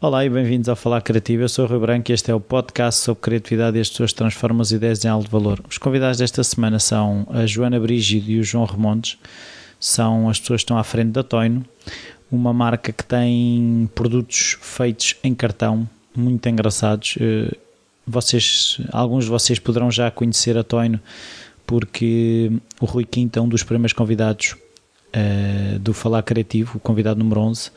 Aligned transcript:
Olá 0.00 0.24
e 0.24 0.30
bem-vindos 0.30 0.68
ao 0.68 0.76
Falar 0.76 1.00
Criativo. 1.00 1.42
Eu 1.42 1.48
sou 1.48 1.64
o 1.64 1.68
Rui 1.68 1.80
Branco 1.80 2.08
e 2.08 2.14
este 2.14 2.30
é 2.30 2.34
o 2.34 2.38
podcast 2.38 3.00
sobre 3.00 3.20
criatividade 3.20 3.76
e 3.76 3.80
as 3.80 3.88
pessoas 3.88 4.12
transformam 4.12 4.62
as 4.62 4.70
ideias 4.70 5.04
em 5.04 5.08
alto 5.08 5.28
valor. 5.28 5.60
Os 5.68 5.76
convidados 5.76 6.18
desta 6.18 6.44
semana 6.44 6.78
são 6.78 7.26
a 7.30 7.44
Joana 7.46 7.80
Brígido 7.80 8.30
e 8.30 8.38
o 8.38 8.44
João 8.44 8.64
Remontes. 8.64 9.18
São 9.80 10.28
as 10.28 10.38
pessoas 10.38 10.60
que 10.60 10.66
estão 10.66 10.78
à 10.78 10.84
frente 10.84 11.10
da 11.10 11.24
Toino, 11.24 11.64
uma 12.30 12.52
marca 12.52 12.92
que 12.92 13.02
tem 13.02 13.90
produtos 13.92 14.56
feitos 14.60 15.16
em 15.24 15.34
cartão, 15.34 15.90
muito 16.14 16.48
engraçados. 16.48 17.16
Eh, 17.20 17.56
vocês, 18.06 18.80
alguns 18.92 19.24
de 19.24 19.30
vocês 19.30 19.58
poderão 19.58 19.90
já 19.90 20.12
conhecer 20.12 20.56
a 20.56 20.62
Toino 20.62 21.00
porque 21.66 22.52
o 22.80 22.86
Rui 22.86 23.04
Quinta, 23.04 23.42
um 23.42 23.48
dos 23.48 23.64
primeiros 23.64 23.92
convidados 23.92 24.54
uh, 25.08 25.78
do 25.80 25.92
Falar 25.92 26.22
Criativo, 26.22 26.76
o 26.76 26.80
convidado 26.80 27.18
número 27.18 27.40
11, 27.40 27.72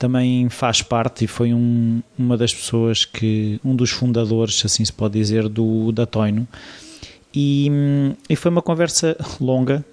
também 0.00 0.48
faz 0.48 0.80
parte 0.80 1.26
e 1.26 1.28
foi 1.28 1.52
um, 1.52 2.02
uma 2.18 2.34
das 2.34 2.54
pessoas 2.54 3.04
que, 3.04 3.60
um 3.62 3.76
dos 3.76 3.90
fundadores, 3.90 4.64
assim 4.64 4.82
se 4.82 4.90
pode 4.92 5.18
dizer, 5.18 5.46
do, 5.46 5.92
da 5.92 6.06
Toino. 6.06 6.48
E, 7.34 7.70
e 8.26 8.34
foi 8.34 8.50
uma 8.50 8.62
conversa 8.62 9.14
longa, 9.38 9.84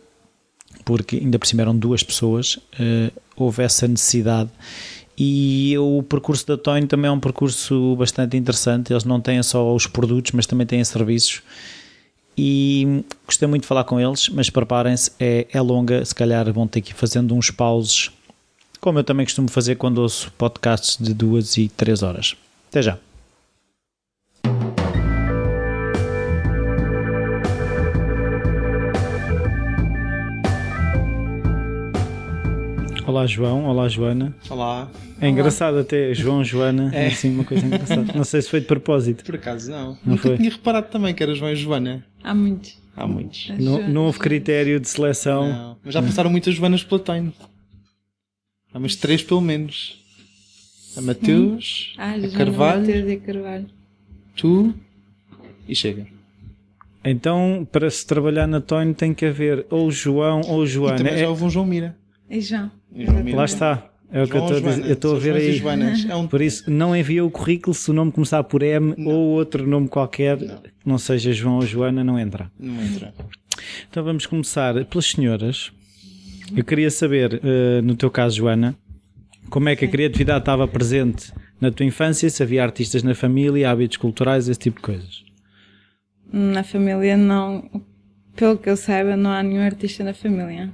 porque 0.85 1.17
ainda 1.17 1.37
por 1.37 1.45
cima 1.45 1.61
eram 1.61 1.77
duas 1.77 2.03
pessoas, 2.03 2.55
uh, 2.55 3.11
houve 3.35 3.63
essa 3.63 3.85
necessidade. 3.85 4.49
E 5.17 5.75
o 5.77 6.01
percurso 6.03 6.47
da 6.47 6.57
Toino 6.57 6.87
também 6.87 7.09
é 7.09 7.11
um 7.11 7.19
percurso 7.19 7.93
bastante 7.97 8.37
interessante. 8.37 8.93
Eles 8.93 9.03
não 9.03 9.19
têm 9.19 9.43
só 9.43 9.75
os 9.75 9.87
produtos, 9.87 10.31
mas 10.31 10.45
também 10.45 10.65
têm 10.65 10.81
serviços. 10.85 11.41
E 12.37 13.03
gostei 13.25 13.47
muito 13.47 13.63
de 13.63 13.67
falar 13.67 13.83
com 13.83 13.99
eles, 13.99 14.29
mas 14.29 14.49
preparem-se, 14.49 15.11
é, 15.19 15.47
é 15.51 15.59
longa. 15.59 16.05
Se 16.05 16.15
calhar 16.15 16.49
vão 16.53 16.65
ter 16.65 16.79
que 16.79 16.91
ir 16.91 16.95
fazendo 16.95 17.35
uns 17.35 17.51
pauses 17.51 18.11
como 18.79 18.99
eu 18.99 19.03
também 19.03 19.25
costumo 19.25 19.49
fazer 19.49 19.75
quando 19.75 19.99
ouço 19.99 20.31
podcasts 20.37 20.97
de 20.97 21.13
duas 21.13 21.57
e 21.57 21.67
três 21.69 22.03
horas. 22.03 22.35
Até 22.69 22.81
já. 22.81 22.97
Olá 33.05 33.25
João, 33.25 33.65
olá 33.65 33.87
Joana. 33.87 34.35
Olá. 34.49 34.89
É 35.21 35.29
engraçado 35.29 35.77
até 35.79 36.13
João, 36.13 36.43
Joana, 36.43 36.91
é 36.93 37.07
assim 37.07 37.31
uma 37.33 37.43
coisa 37.45 37.65
engraçada. 37.65 38.11
Não 38.13 38.23
sei 38.25 38.41
se 38.41 38.49
foi 38.49 38.59
de 38.59 38.65
propósito. 38.65 39.23
Por 39.23 39.35
acaso 39.35 39.71
não. 39.71 39.91
Não 39.91 39.97
Nunca 40.05 40.23
foi? 40.23 40.37
tinha 40.37 40.49
reparado 40.49 40.87
também 40.89 41.13
que 41.13 41.23
era 41.23 41.33
João 41.33 41.51
e 41.51 41.55
Joana. 41.55 42.03
Há 42.21 42.35
muitos. 42.35 42.77
Há 42.95 43.07
muitos. 43.07 43.49
Não, 43.57 43.87
não 43.87 44.05
houve 44.05 44.19
critério 44.19 44.79
de 44.79 44.89
seleção. 44.89 45.47
Não. 45.47 45.77
Mas 45.85 45.93
já 45.93 46.01
passaram 46.01 46.29
muitas 46.29 46.53
Joanas 46.53 46.83
pela 46.83 46.99
Toino. 46.99 47.33
Há 48.77 48.79
umas 48.79 48.95
três 48.95 49.23
pelo 49.23 49.41
menos. 49.41 49.97
A 50.95 51.01
Mateus, 51.01 51.95
Ah, 51.97 52.13
a 52.13 52.29
Carvalho, 52.29 52.79
não 52.81 52.85
ter 52.85 53.03
de 53.07 53.17
Carvalho. 53.17 53.65
tu 54.35 54.71
e 55.67 55.75
chega. 55.75 56.05
Então, 57.03 57.67
para 57.71 57.89
se 57.89 58.05
trabalhar 58.05 58.45
na 58.45 58.61
Toino 58.61 58.93
tem 58.93 59.15
que 59.15 59.25
haver 59.25 59.65
ou 59.71 59.89
João 59.89 60.41
ou 60.47 60.63
E 60.63 60.67
Joana. 60.67 60.97
também 60.97 61.13
É- 61.13 61.17
já 61.17 61.27
houve 61.29 61.43
um 61.43 61.49
João 61.49 61.65
Mira. 61.65 61.97
E 62.29 62.39
João. 62.39 62.69
E 62.93 63.03
João 63.07 63.23
Mira. 63.23 63.37
lá 63.37 63.45
está. 63.45 63.89
É 64.11 64.21
o 64.21 64.27
que 64.27 64.33
eu 64.37 64.39
João 64.41 64.45
estou 64.45 64.57
a 64.57 64.59
dizer. 64.59 64.71
Joana. 64.75 64.87
Eu 64.87 64.93
estou 64.93 65.15
a 65.15 65.19
ver 65.19 65.35
e 65.35 65.37
aí. 66.05 66.11
É 66.11 66.15
um... 66.15 66.27
Por 66.27 66.41
isso, 66.43 66.69
não 66.69 66.95
envia 66.95 67.25
o 67.25 67.31
currículo 67.31 67.73
se 67.73 67.89
o 67.89 67.93
nome 67.95 68.11
começar 68.11 68.43
por 68.43 68.61
M 68.61 68.93
ou 69.07 69.13
outro 69.29 69.65
nome 69.67 69.87
qualquer, 69.87 70.39
Não. 70.39 70.57
que 70.61 70.69
não 70.85 70.97
seja 70.99 71.33
João 71.33 71.55
ou 71.55 71.61
Joana, 71.65 72.03
não 72.03 72.19
entra. 72.19 72.51
Não 72.59 72.79
entra. 72.83 73.11
Então 73.89 74.03
vamos 74.03 74.27
começar 74.27 74.85
pelas 74.85 75.05
senhoras. 75.07 75.71
Eu 76.55 76.63
queria 76.63 76.89
saber, 76.89 77.39
eh, 77.43 77.81
no 77.81 77.95
teu 77.95 78.09
caso, 78.09 78.37
Joana, 78.37 78.75
como 79.49 79.69
é 79.69 79.75
que 79.75 79.85
a 79.85 79.87
criatividade 79.87 80.39
estava 80.39 80.67
presente 80.67 81.31
na 81.59 81.71
tua 81.71 81.85
infância, 81.85 82.29
se 82.29 82.43
havia 82.43 82.63
artistas 82.63 83.03
na 83.03 83.15
família, 83.15 83.69
hábitos 83.71 83.97
culturais, 83.97 84.47
esse 84.47 84.59
tipo 84.59 84.77
de 84.77 84.83
coisas. 84.83 85.23
Na 86.31 86.63
família 86.63 87.17
não. 87.17 87.69
Pelo 88.35 88.57
que 88.57 88.69
eu 88.69 88.77
saiba, 88.77 89.15
não 89.17 89.31
há 89.31 89.41
nenhum 89.41 89.61
artista 89.61 90.03
na 90.03 90.13
família. 90.13 90.69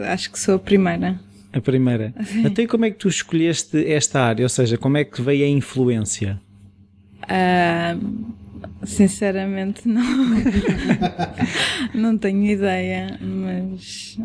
Acho 0.00 0.32
que 0.32 0.38
sou 0.38 0.56
a 0.56 0.58
primeira. 0.58 1.20
A 1.52 1.60
primeira. 1.60 2.12
Até 2.44 2.66
como 2.66 2.84
é 2.84 2.90
que 2.90 2.96
tu 2.96 3.08
escolheste 3.08 3.86
esta 3.86 4.20
área? 4.20 4.44
Ou 4.44 4.48
seja, 4.48 4.76
como 4.76 4.96
é 4.96 5.04
que 5.04 5.22
veio 5.22 5.44
a 5.44 5.48
influência? 5.48 6.40
Ah, 7.28 7.96
sinceramente, 8.84 9.86
não. 9.88 10.02
não 11.94 12.18
tenho 12.18 12.44
ideia, 12.46 13.18
mas 13.20 14.18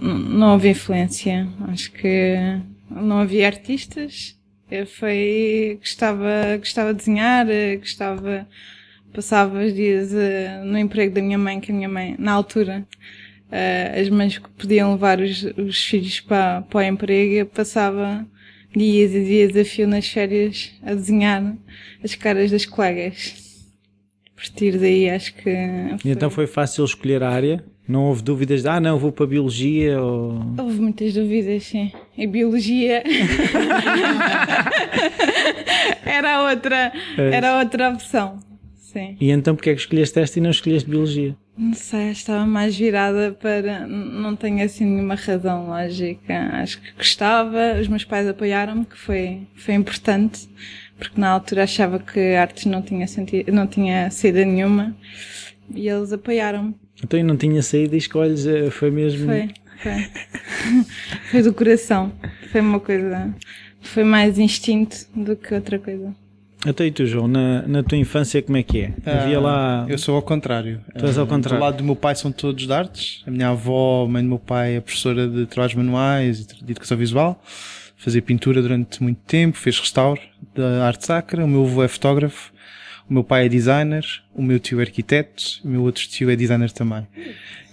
n- 0.00 0.28
não 0.38 0.52
houve 0.52 0.70
influência. 0.70 1.48
Acho 1.68 1.90
que 1.92 2.36
não 2.90 3.18
havia 3.18 3.46
artistas. 3.46 4.38
Eu 4.70 4.86
foi, 4.86 5.78
gostava, 5.80 6.56
gostava 6.58 6.92
de 6.94 6.98
desenhar, 7.00 7.46
gostava, 7.78 8.48
passava 9.12 9.64
os 9.64 9.74
dias 9.74 10.14
eh, 10.14 10.62
no 10.64 10.78
emprego 10.78 11.14
da 11.14 11.20
minha 11.20 11.36
mãe, 11.36 11.60
que 11.60 11.70
a 11.70 11.74
minha 11.74 11.88
mãe, 11.88 12.16
na 12.18 12.32
altura, 12.32 12.86
eh, 13.50 14.00
as 14.00 14.08
mães 14.08 14.38
que 14.38 14.48
podiam 14.48 14.92
levar 14.92 15.20
os, 15.20 15.42
os 15.58 15.84
filhos 15.84 16.20
para, 16.20 16.62
para 16.62 16.78
o 16.78 16.82
emprego, 16.82 17.34
eu 17.34 17.46
passava 17.46 18.26
dias 18.74 19.14
e 19.14 19.24
dias 19.24 19.56
a 19.56 19.64
fio 19.64 19.86
nas 19.86 20.08
férias 20.08 20.72
a 20.82 20.94
desenhar 20.94 21.54
as 22.02 22.14
caras 22.14 22.50
das 22.50 22.64
colegas. 22.64 23.41
Partir 24.42 24.76
daí 24.76 25.08
acho 25.08 25.32
que. 25.34 25.48
E 26.04 26.10
então 26.10 26.28
foi 26.28 26.48
fácil 26.48 26.84
escolher 26.84 27.22
a 27.22 27.30
área? 27.30 27.64
Não 27.86 28.06
houve 28.06 28.22
dúvidas 28.22 28.62
de, 28.62 28.68
ah 28.68 28.80
não, 28.80 28.98
vou 28.98 29.12
para 29.12 29.24
a 29.24 29.28
Biologia 29.28 30.00
ou... 30.00 30.40
Houve 30.58 30.80
muitas 30.80 31.14
dúvidas, 31.14 31.62
sim. 31.64 31.92
Em 32.18 32.28
biologia. 32.28 33.02
era 36.04 36.42
outra, 36.48 36.92
era 37.16 37.58
outra 37.58 37.90
opção. 37.90 38.40
Sim. 38.92 39.16
E 39.20 39.30
então 39.30 39.54
porque 39.54 39.70
é 39.70 39.74
que 39.74 39.80
escolheste 39.80 40.18
esta 40.18 40.38
e 40.38 40.42
não 40.42 40.50
escolheste 40.50 40.88
Biologia? 40.88 41.36
Não 41.56 41.74
sei, 41.74 42.10
estava 42.10 42.44
mais 42.44 42.76
virada 42.76 43.36
para. 43.40 43.86
Não 43.86 44.34
tenho 44.34 44.64
assim 44.64 44.84
nenhuma 44.84 45.14
razão 45.14 45.68
lógica. 45.68 46.50
Acho 46.52 46.80
que 46.80 46.92
gostava, 46.96 47.78
os 47.80 47.88
meus 47.88 48.04
pais 48.04 48.26
apoiaram-me, 48.26 48.84
que 48.84 48.98
foi, 48.98 49.42
foi 49.54 49.74
importante, 49.74 50.48
porque 51.02 51.20
na 51.20 51.30
altura 51.30 51.64
achava 51.64 51.98
que 51.98 52.34
artes 52.34 52.66
não 52.66 52.82
tinha, 52.82 53.06
sentido, 53.06 53.52
não 53.52 53.66
tinha 53.66 54.10
saída 54.10 54.44
nenhuma 54.44 54.94
e 55.74 55.88
eles 55.88 56.12
apoiaram-me. 56.12 56.74
Então 57.02 57.18
eu 57.18 57.24
não 57.26 57.36
tinha 57.36 57.62
saído 57.62 57.94
e 57.94 57.98
escolhes, 57.98 58.46
eh, 58.46 58.70
foi 58.70 58.90
mesmo... 58.90 59.26
Foi, 59.26 59.48
foi. 59.78 59.92
foi 61.30 61.42
do 61.42 61.52
coração. 61.52 62.12
Foi 62.50 62.60
uma 62.60 62.78
coisa. 62.80 63.34
Foi 63.80 64.04
mais 64.04 64.38
instinto 64.38 64.96
do 65.14 65.34
que 65.36 65.52
outra 65.54 65.78
coisa. 65.78 66.14
Até 66.64 66.86
e 66.86 66.92
tu, 66.92 67.04
João, 67.04 67.26
na, 67.26 67.62
na 67.66 67.82
tua 67.82 67.98
infância 67.98 68.40
como 68.40 68.56
é 68.56 68.62
que 68.62 68.82
é? 68.82 68.92
Havia 69.04 69.40
lá... 69.40 69.82
Ah, 69.82 69.86
Eu 69.90 69.98
sou 69.98 70.14
ao 70.14 70.22
contrário. 70.22 70.80
Tu 70.96 71.04
és 71.06 71.18
ao 71.18 71.24
Ah, 71.24 71.28
contrário. 71.28 71.58
Do 71.58 71.64
lado 71.64 71.76
do 71.78 71.82
meu 71.84 71.96
pai 71.96 72.14
são 72.14 72.30
todos 72.30 72.64
de 72.64 72.72
artes. 72.72 73.20
A 73.26 73.30
minha 73.32 73.48
avó, 73.48 74.04
a 74.04 74.08
mãe 74.08 74.22
do 74.22 74.28
meu 74.28 74.38
pai, 74.38 74.76
é 74.76 74.80
professora 74.80 75.26
de 75.26 75.46
trabalhos 75.46 75.74
manuais 75.74 76.40
e 76.40 76.64
de 76.64 76.70
educação 76.70 76.96
visual. 76.96 77.42
Fazia 78.02 78.20
pintura 78.20 78.60
durante 78.60 79.02
muito 79.02 79.20
tempo, 79.26 79.56
fez 79.56 79.78
restauro 79.78 80.20
da 80.54 80.86
arte 80.86 81.06
sacra. 81.06 81.44
O 81.44 81.48
meu 81.48 81.64
avô 81.64 81.84
é 81.84 81.88
fotógrafo. 81.88 82.52
O 83.08 83.14
meu 83.14 83.22
pai 83.22 83.46
é 83.46 83.48
designer. 83.48 84.04
O 84.34 84.42
meu 84.42 84.58
tio 84.58 84.80
é 84.80 84.82
arquiteto. 84.82 85.60
O 85.64 85.68
meu 85.68 85.82
outro 85.82 86.06
tio 86.08 86.28
é 86.30 86.34
designer 86.34 86.72
também. 86.72 87.06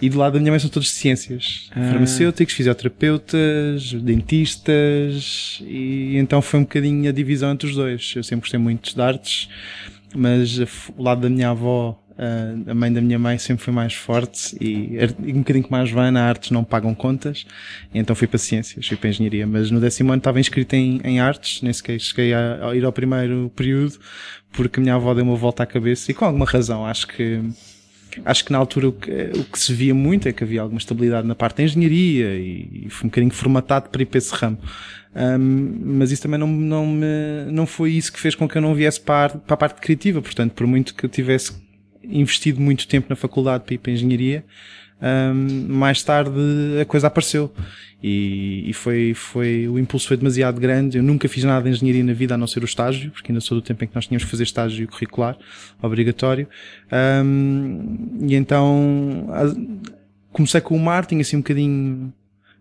E 0.01 0.09
do 0.09 0.17
lado 0.17 0.33
da 0.33 0.39
minha 0.39 0.51
mãe 0.51 0.59
são 0.59 0.69
todos 0.69 0.91
ciências. 0.91 1.69
Ah. 1.71 1.91
Farmacêuticos, 1.91 2.53
fisioterapeutas, 2.53 3.93
dentistas. 3.93 5.63
E 5.65 6.15
então 6.17 6.41
foi 6.41 6.59
um 6.59 6.63
bocadinho 6.63 7.09
a 7.09 7.11
divisão 7.11 7.51
entre 7.51 7.67
os 7.67 7.75
dois. 7.75 8.13
Eu 8.15 8.23
sempre 8.23 8.41
gostei 8.41 8.59
muito 8.59 8.93
de 8.93 9.01
artes 9.01 9.49
mas 10.15 10.57
o 10.97 11.01
lado 11.01 11.21
da 11.21 11.29
minha 11.29 11.49
avó, 11.49 11.99
a- 12.19 12.71
a 12.71 12.75
mãe 12.75 12.91
da 12.91 13.01
minha 13.01 13.17
mãe 13.17 13.37
sempre 13.37 13.63
foi 13.63 13.73
mais 13.73 13.93
forte 13.93 14.55
e, 14.59 14.97
e 15.23 15.33
um 15.33 15.39
bocadinho 15.39 15.65
mais 15.69 15.89
vana, 15.89 16.21
artes 16.21 16.51
não 16.51 16.63
pagam 16.63 16.93
contas, 16.93 17.45
então 17.93 18.15
fui 18.15 18.27
para 18.27 18.37
ciências, 18.37 18.85
fui 18.87 18.97
para 18.97 19.09
engenharia, 19.09 19.47
mas 19.47 19.71
no 19.71 19.79
décimo 19.79 20.11
ano 20.11 20.19
estava 20.19 20.39
inscrito 20.39 20.75
em, 20.75 20.99
em 21.03 21.19
artes, 21.19 21.61
nem 21.61 21.71
sequer 21.73 21.99
cheguei 21.99 22.33
a, 22.33 22.69
a 22.69 22.75
ir 22.75 22.83
ao 22.85 22.91
primeiro 22.91 23.51
período, 23.55 23.97
porque 24.51 24.79
a 24.79 24.83
minha 24.83 24.95
avó 24.95 25.13
deu 25.13 25.23
uma 25.23 25.35
volta 25.35 25.63
à 25.63 25.65
cabeça, 25.65 26.11
e 26.11 26.13
com 26.13 26.25
alguma 26.25 26.45
razão, 26.45 26.85
acho 26.85 27.07
que 27.07 27.41
Acho 28.25 28.43
que 28.43 28.51
na 28.51 28.57
altura 28.57 28.89
o 28.89 28.91
que, 28.91 29.11
o 29.35 29.43
que 29.45 29.59
se 29.59 29.71
via 29.71 29.93
muito 29.93 30.27
é 30.27 30.33
que 30.33 30.43
havia 30.43 30.61
alguma 30.61 30.79
estabilidade 30.79 31.27
na 31.27 31.35
parte 31.35 31.57
da 31.57 31.63
engenharia 31.63 32.35
e, 32.37 32.85
e 32.85 32.89
fui 32.89 33.05
um 33.05 33.09
bocadinho 33.09 33.31
formatado 33.31 33.89
para 33.89 34.01
ir 34.01 34.07
para 34.07 34.17
esse 34.17 34.33
ramo. 34.33 34.57
Ahm, 35.15 35.79
mas 35.97 36.11
isso 36.11 36.23
também 36.23 36.39
não, 36.39 36.47
não, 36.47 36.87
me, 36.87 37.05
não 37.51 37.67
foi 37.67 37.91
isso 37.91 38.11
que 38.11 38.19
fez 38.19 38.33
com 38.33 38.47
que 38.47 38.57
eu 38.57 38.61
não 38.63 38.73
viesse 38.73 38.99
para 38.99 39.37
para 39.37 39.53
a 39.53 39.57
parte 39.57 39.79
criativa. 39.79 40.21
Portanto, 40.23 40.53
por 40.53 40.65
muito 40.65 40.95
que 40.95 41.05
eu 41.05 41.09
tivesse 41.09 41.53
investido 42.03 42.59
muito 42.61 42.87
tempo 42.87 43.07
na 43.09 43.15
faculdade 43.15 43.63
para 43.63 43.73
ir 43.75 43.77
para 43.77 43.91
a 43.91 43.93
engenharia, 43.95 44.43
ahm, 45.01 45.67
mais 45.67 46.01
tarde 46.03 46.31
a 46.81 46.85
coisa 46.85 47.07
apareceu. 47.07 47.51
E, 48.01 48.63
e 48.69 48.71
foi, 48.73 49.13
foi, 49.13 49.67
o 49.67 49.77
impulso 49.77 50.07
foi 50.07 50.15
demasiado 50.15 50.59
grande. 50.59 50.97
Eu 50.97 51.03
nunca 51.03 51.27
fiz 51.27 51.43
nada 51.43 51.63
de 51.63 51.75
engenharia 51.75 52.03
na 52.03 52.13
vida 52.13 52.35
a 52.35 52.37
não 52.37 52.47
ser 52.47 52.61
o 52.61 52.65
estágio, 52.65 53.11
porque 53.11 53.31
ainda 53.31 53.41
sou 53.41 53.57
do 53.57 53.61
tempo 53.61 53.83
em 53.83 53.87
que 53.87 53.95
nós 53.95 54.07
tínhamos 54.07 54.23
que 54.23 54.31
fazer 54.31 54.43
estágio 54.43 54.87
curricular, 54.87 55.37
obrigatório. 55.81 56.47
Ahm, 56.91 58.25
e 58.27 58.35
então, 58.35 59.27
a- 59.31 59.53
comecei 60.31 60.61
com 60.61 60.75
o 60.75 60.79
mar, 60.79 61.05
tinha 61.05 61.21
assim 61.21 61.35
um 61.37 61.41
bocadinho 61.41 62.13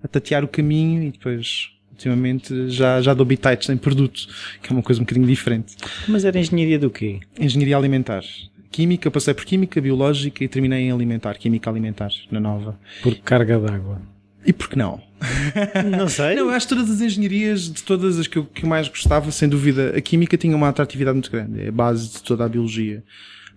a 0.03 0.09
tatear 0.09 0.45
o 0.45 0.49
caminho 0.49 1.03
e 1.05 1.11
depois 1.11 1.71
Ultimamente 1.93 2.71
já, 2.71 3.03
já 3.03 3.13
dou 3.13 3.27
bitites 3.27 3.69
em 3.71 3.77
produto, 3.77 4.29
que 4.63 4.71
é 4.71 4.73
uma 4.73 4.85
coisa 4.85 5.01
um 5.01 5.05
bocadinho 5.05 5.27
diferente. 5.27 5.75
Mas 6.07 6.25
era 6.25 6.39
engenharia 6.39 6.79
do 6.79 6.89
quê? 6.91 7.19
Engenharia 7.41 7.77
alimentar. 7.77 8.23
Química, 8.71 9.11
passei 9.11 9.35
por 9.35 9.45
Química, 9.45 9.81
Biológica 9.81 10.45
e 10.45 10.49
terminei 10.49 10.81
em 10.81 10.93
Alimentar, 10.93 11.35
Química 11.35 11.71
Alimentar, 11.71 12.11
na 12.31 12.41
Nova. 12.41 12.79
Por 13.03 13.15
carga 13.17 13.59
d'água. 13.59 14.01
E 14.45 14.53
por 14.53 14.69
que 14.69 14.79
não? 14.79 15.01
Não 15.99 16.09
sei. 16.09 16.37
Não, 16.37 16.49
acho 16.51 16.69
que 16.69 16.75
todas 16.75 16.91
as 16.91 17.01
engenharias, 17.01 17.73
de 17.73 17.83
todas 17.83 18.19
as 18.19 18.27
que 18.27 18.39
eu, 18.39 18.45
que 18.45 18.65
eu 18.65 18.69
mais 18.69 18.89
gostava, 18.89 19.31
sem 19.31 19.49
dúvida, 19.49 19.95
a 19.97 20.01
Química 20.01 20.37
tinha 20.37 20.57
uma 20.57 20.69
atratividade 20.69 21.15
muito 21.15 21.31
grande. 21.31 21.63
É 21.63 21.69
a 21.69 21.73
base 21.73 22.13
de 22.13 22.23
toda 22.23 22.45
a 22.45 22.49
Biologia. 22.49 23.03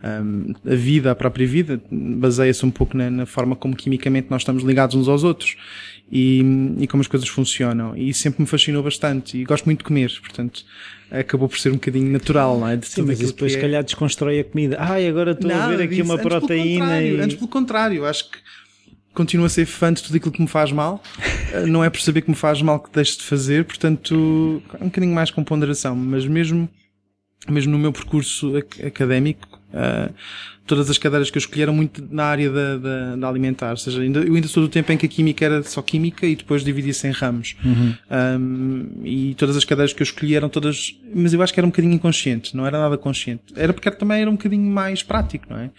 Um, 0.03 0.53
a 0.65 0.75
vida, 0.75 1.11
a 1.11 1.15
própria 1.15 1.45
vida, 1.45 1.79
baseia-se 1.91 2.65
um 2.65 2.71
pouco 2.71 2.97
na, 2.97 3.11
na, 3.11 3.25
forma 3.27 3.55
como 3.55 3.75
quimicamente 3.75 4.31
nós 4.31 4.41
estamos 4.41 4.63
ligados 4.63 4.95
uns 4.95 5.07
aos 5.07 5.23
outros 5.23 5.55
e, 6.11 6.43
e, 6.79 6.87
como 6.87 7.01
as 7.01 7.07
coisas 7.07 7.29
funcionam. 7.29 7.95
E 7.95 8.13
sempre 8.13 8.41
me 8.41 8.47
fascinou 8.47 8.83
bastante. 8.83 9.37
E 9.37 9.45
gosto 9.45 9.65
muito 9.65 9.79
de 9.79 9.85
comer, 9.85 10.11
portanto, 10.19 10.65
acabou 11.09 11.47
por 11.47 11.57
ser 11.57 11.69
um 11.69 11.75
bocadinho 11.75 12.11
natural, 12.11 12.59
não 12.59 12.67
é? 12.67 12.75
De 12.75 12.85
Sim, 12.85 13.03
mas 13.03 13.19
depois, 13.19 13.53
se 13.53 13.57
é... 13.57 13.61
calhar, 13.61 13.83
desconstrói 13.83 14.39
a 14.39 14.43
comida. 14.43 14.75
Ai, 14.79 15.07
agora 15.07 15.31
estou 15.31 15.49
a 15.49 15.67
ver 15.67 15.83
aqui 15.83 15.95
disso. 15.95 16.03
uma 16.03 16.15
antes 16.15 16.25
proteína. 16.25 16.87
Pelo 16.87 17.17
e... 17.17 17.21
Antes 17.21 17.35
pelo 17.37 17.47
contrário, 17.47 18.05
acho 18.05 18.29
que 18.29 18.37
continuo 19.13 19.45
a 19.45 19.49
ser 19.49 19.65
fã 19.65 19.93
de 19.93 20.03
tudo 20.03 20.17
aquilo 20.17 20.31
que 20.31 20.41
me 20.41 20.47
faz 20.47 20.71
mal. 20.71 21.01
Eh, 21.53 21.65
não 21.65 21.83
é 21.83 21.89
por 21.89 21.99
saber 21.99 22.21
que 22.21 22.29
me 22.29 22.35
faz 22.35 22.61
mal 22.61 22.79
que 22.79 22.89
deixo 22.93 23.17
de 23.17 23.23
fazer, 23.25 23.65
portanto, 23.65 24.63
um 24.79 24.85
bocadinho 24.85 25.13
mais 25.13 25.29
com 25.29 25.43
ponderação. 25.43 25.93
Mas 25.93 26.25
mesmo, 26.25 26.69
mesmo 27.49 27.73
no 27.73 27.77
meu 27.77 27.91
percurso 27.91 28.55
académico, 28.55 29.50
uh, 29.73 30.13
todas 30.65 30.89
as 30.89 30.97
cadeiras 30.97 31.29
que 31.29 31.37
eu 31.37 31.39
escolhi 31.39 31.63
eram 31.63 31.73
muito 31.73 32.07
na 32.09 32.23
área 32.23 32.49
da, 32.49 32.77
da, 32.77 33.15
da 33.17 33.27
alimentar. 33.27 33.71
Ou 33.71 33.77
seja, 33.77 34.01
ainda, 34.01 34.19
eu 34.19 34.33
ainda 34.33 34.47
sou 34.47 34.63
do 34.63 34.69
tempo 34.69 34.91
em 34.91 34.97
que 34.97 35.05
a 35.05 35.09
química 35.09 35.43
era 35.43 35.63
só 35.63 35.81
química 35.81 36.25
e 36.25 36.35
depois 36.35 36.63
dividia-se 36.63 37.07
em 37.07 37.11
ramos. 37.11 37.55
Uhum. 37.63 37.93
Um, 38.09 38.89
e 39.03 39.35
todas 39.35 39.57
as 39.57 39.65
cadeiras 39.65 39.91
que 39.91 40.01
eu 40.01 40.05
escolhi 40.05 40.35
eram 40.35 40.47
todas, 40.47 40.97
mas 41.13 41.33
eu 41.33 41.41
acho 41.41 41.53
que 41.53 41.59
era 41.59 41.67
um 41.67 41.69
bocadinho 41.71 41.93
inconsciente, 41.93 42.55
não 42.55 42.65
era 42.65 42.79
nada 42.79 42.97
consciente. 42.97 43.43
Era 43.55 43.73
porque 43.73 43.91
também 43.91 44.21
era 44.21 44.29
um 44.29 44.35
bocadinho 44.35 44.63
mais 44.63 45.03
prático, 45.03 45.47
não 45.49 45.57
é? 45.57 45.69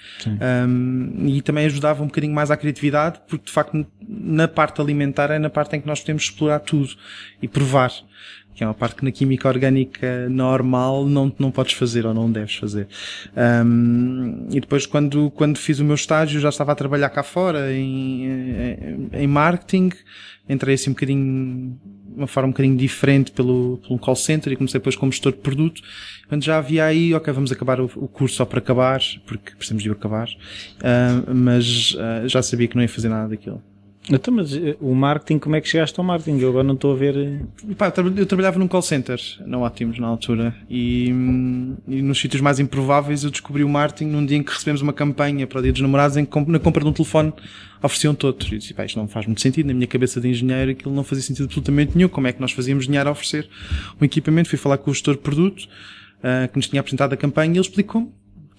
Um, 0.66 1.26
e 1.26 1.40
também 1.40 1.64
ajudava 1.66 2.02
um 2.02 2.06
bocadinho 2.06 2.34
mais 2.34 2.50
à 2.50 2.56
criatividade, 2.56 3.20
porque 3.26 3.46
de 3.46 3.52
facto 3.52 3.86
na 4.06 4.46
parte 4.46 4.80
alimentar 4.80 5.30
é 5.30 5.38
na 5.38 5.48
parte 5.48 5.76
em 5.76 5.80
que 5.80 5.86
nós 5.86 6.00
podemos 6.00 6.24
explorar 6.24 6.58
tudo 6.60 6.90
e 7.40 7.48
provar 7.48 7.92
que 8.54 8.62
é 8.62 8.66
uma 8.66 8.74
parte 8.74 8.96
que 8.96 9.04
na 9.04 9.10
química 9.10 9.48
orgânica 9.48 10.28
normal 10.28 11.06
não, 11.06 11.32
não 11.38 11.50
podes 11.50 11.72
fazer 11.74 12.04
ou 12.06 12.12
não 12.12 12.30
deves 12.30 12.54
fazer. 12.54 12.86
Um, 13.64 14.46
e 14.50 14.60
depois 14.60 14.86
quando, 14.86 15.30
quando 15.30 15.56
fiz 15.58 15.78
o 15.78 15.84
meu 15.84 15.94
estágio 15.94 16.40
já 16.40 16.48
estava 16.48 16.72
a 16.72 16.74
trabalhar 16.74 17.10
cá 17.10 17.22
fora 17.22 17.72
em, 17.72 18.26
em, 18.26 19.08
em 19.12 19.26
marketing, 19.26 19.90
entrei 20.48 20.74
assim 20.74 20.90
um 20.90 20.92
bocadinho, 20.92 21.80
uma 22.14 22.26
forma 22.26 22.48
um 22.48 22.52
bocadinho 22.52 22.76
diferente 22.76 23.30
pelo, 23.32 23.80
pelo 23.86 23.98
call 23.98 24.16
center 24.16 24.52
e 24.52 24.56
comecei 24.56 24.78
depois 24.78 24.96
como 24.96 25.10
gestor 25.10 25.32
de 25.32 25.38
produto. 25.38 25.80
Quando 26.28 26.44
já 26.44 26.58
havia 26.58 26.84
aí, 26.84 27.14
ok, 27.14 27.32
vamos 27.32 27.52
acabar 27.52 27.80
o, 27.80 27.90
o 27.96 28.08
curso 28.08 28.36
só 28.36 28.44
para 28.44 28.58
acabar, 28.58 29.00
porque 29.26 29.52
precisamos 29.52 29.82
de 29.82 29.88
o 29.88 29.92
acabar, 29.92 30.28
uh, 30.28 31.34
mas 31.34 31.94
uh, 31.94 32.28
já 32.28 32.42
sabia 32.42 32.68
que 32.68 32.76
não 32.76 32.82
ia 32.82 32.88
fazer 32.88 33.08
nada 33.08 33.28
daquilo. 33.28 33.62
Então, 34.10 34.34
mas 34.34 34.52
eh, 34.52 34.76
o 34.80 34.94
marketing, 34.94 35.38
como 35.38 35.54
é 35.54 35.60
que 35.60 35.68
chegaste 35.68 35.98
ao 35.98 36.04
marketing? 36.04 36.40
Eu 36.40 36.48
agora 36.48 36.64
não 36.64 36.74
estou 36.74 36.92
a 36.92 36.96
ver. 36.96 37.16
Eh, 37.16 37.74
Pá, 37.76 37.92
eu 38.16 38.26
trabalhava 38.26 38.58
num 38.58 38.66
call 38.66 38.82
center, 38.82 39.20
na 39.46 39.58
Ótimos, 39.58 39.98
na 39.98 40.08
altura, 40.08 40.54
e, 40.68 41.08
e, 41.86 42.02
nos 42.02 42.18
sítios 42.18 42.42
mais 42.42 42.58
improváveis 42.58 43.22
eu 43.22 43.30
descobri 43.30 43.62
o 43.62 43.68
marketing 43.68 44.10
num 44.10 44.26
dia 44.26 44.36
em 44.36 44.42
que 44.42 44.52
recebemos 44.52 44.82
uma 44.82 44.92
campanha 44.92 45.46
para 45.46 45.60
o 45.60 45.62
Dia 45.62 45.72
dos 45.72 45.80
Namorados 45.80 46.16
em 46.16 46.24
que 46.24 46.40
na 46.50 46.58
compra 46.58 46.82
de 46.82 46.90
um 46.90 46.92
telefone 46.92 47.32
ofereciam-te 47.80 48.26
outro. 48.26 48.52
E 48.52 48.58
disse, 48.58 48.74
pá, 48.74 48.84
isto 48.84 48.98
não 48.98 49.06
faz 49.06 49.26
muito 49.26 49.40
sentido. 49.40 49.66
Na 49.66 49.74
minha 49.74 49.86
cabeça 49.86 50.20
de 50.20 50.28
engenheiro 50.28 50.72
aquilo 50.72 50.92
não 50.92 51.04
fazia 51.04 51.22
sentido 51.22 51.44
absolutamente 51.44 51.96
nenhum. 51.96 52.08
Como 52.08 52.26
é 52.26 52.32
que 52.32 52.40
nós 52.40 52.50
fazíamos 52.50 52.86
dinheiro 52.86 53.08
a 53.08 53.12
oferecer 53.12 53.48
um 54.00 54.04
equipamento? 54.04 54.48
Fui 54.48 54.58
falar 54.58 54.78
com 54.78 54.90
o 54.90 54.94
gestor 54.94 55.14
de 55.14 55.20
produto, 55.20 55.68
uh, 56.18 56.50
que 56.50 56.56
nos 56.56 56.68
tinha 56.68 56.80
apresentado 56.80 57.12
a 57.12 57.16
campanha 57.16 57.52
e 57.52 57.56
ele 57.56 57.60
explicou-me 57.60 58.10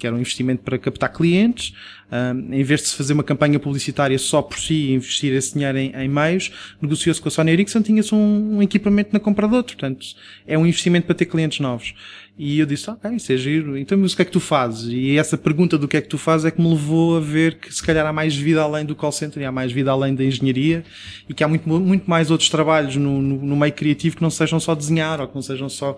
que 0.03 0.07
era 0.07 0.15
um 0.15 0.19
investimento 0.19 0.63
para 0.63 0.77
captar 0.77 1.11
clientes, 1.13 1.73
um, 2.11 2.53
em 2.53 2.63
vez 2.63 2.81
de 2.81 2.87
se 2.89 2.95
fazer 2.95 3.13
uma 3.13 3.23
campanha 3.23 3.59
publicitária 3.59 4.17
só 4.19 4.41
por 4.41 4.59
si 4.59 4.73
e 4.73 4.93
investir 4.93 5.33
esse 5.33 5.53
dinheiro 5.53 5.77
em, 5.77 5.91
em 5.95 6.07
meios, 6.07 6.51
negociou-se 6.81 7.21
com 7.21 7.27
a 7.27 7.31
Sony 7.31 7.51
Ericsson, 7.51 7.81
tinha-se 7.81 8.13
um, 8.13 8.57
um, 8.57 8.61
equipamento 8.61 9.09
na 9.13 9.19
compra 9.19 9.47
de 9.47 9.55
outro. 9.55 9.75
Portanto, 9.75 10.05
é 10.45 10.57
um 10.57 10.65
investimento 10.65 11.07
para 11.07 11.15
ter 11.15 11.25
clientes 11.25 11.59
novos. 11.59 11.93
E 12.37 12.59
eu 12.59 12.65
disse, 12.65 12.89
ok, 12.89 13.11
isso 13.11 13.31
é 13.31 13.37
giro. 13.37 13.77
Então, 13.77 13.95
mas 13.95 14.13
o 14.13 14.15
que 14.15 14.23
é 14.23 14.25
que 14.25 14.31
tu 14.31 14.39
fazes? 14.39 14.91
E 14.91 15.17
essa 15.17 15.37
pergunta 15.37 15.77
do 15.77 15.87
que 15.87 15.97
é 15.97 16.01
que 16.01 16.07
tu 16.07 16.17
fazes 16.17 16.45
é 16.45 16.51
que 16.51 16.59
me 16.59 16.67
levou 16.67 17.15
a 17.17 17.19
ver 17.19 17.59
que 17.59 17.73
se 17.73 17.83
calhar 17.83 18.05
há 18.07 18.11
mais 18.11 18.35
vida 18.35 18.61
além 18.61 18.85
do 18.85 18.95
call 18.95 19.11
center 19.11 19.43
e 19.43 19.45
há 19.45 19.51
mais 19.51 19.71
vida 19.71 19.91
além 19.91 20.15
da 20.15 20.23
engenharia 20.23 20.83
e 21.29 21.33
que 21.33 21.43
há 21.43 21.47
muito, 21.47 21.69
muito 21.69 22.09
mais 22.09 22.31
outros 22.31 22.49
trabalhos 22.49 22.95
no, 22.95 23.21
no, 23.21 23.37
no 23.37 23.55
meio 23.55 23.71
criativo 23.73 24.15
que 24.15 24.21
não 24.23 24.31
sejam 24.31 24.59
só 24.59 24.73
desenhar 24.73 25.21
ou 25.21 25.27
que 25.27 25.35
não 25.35 25.43
sejam 25.43 25.69
só 25.69 25.95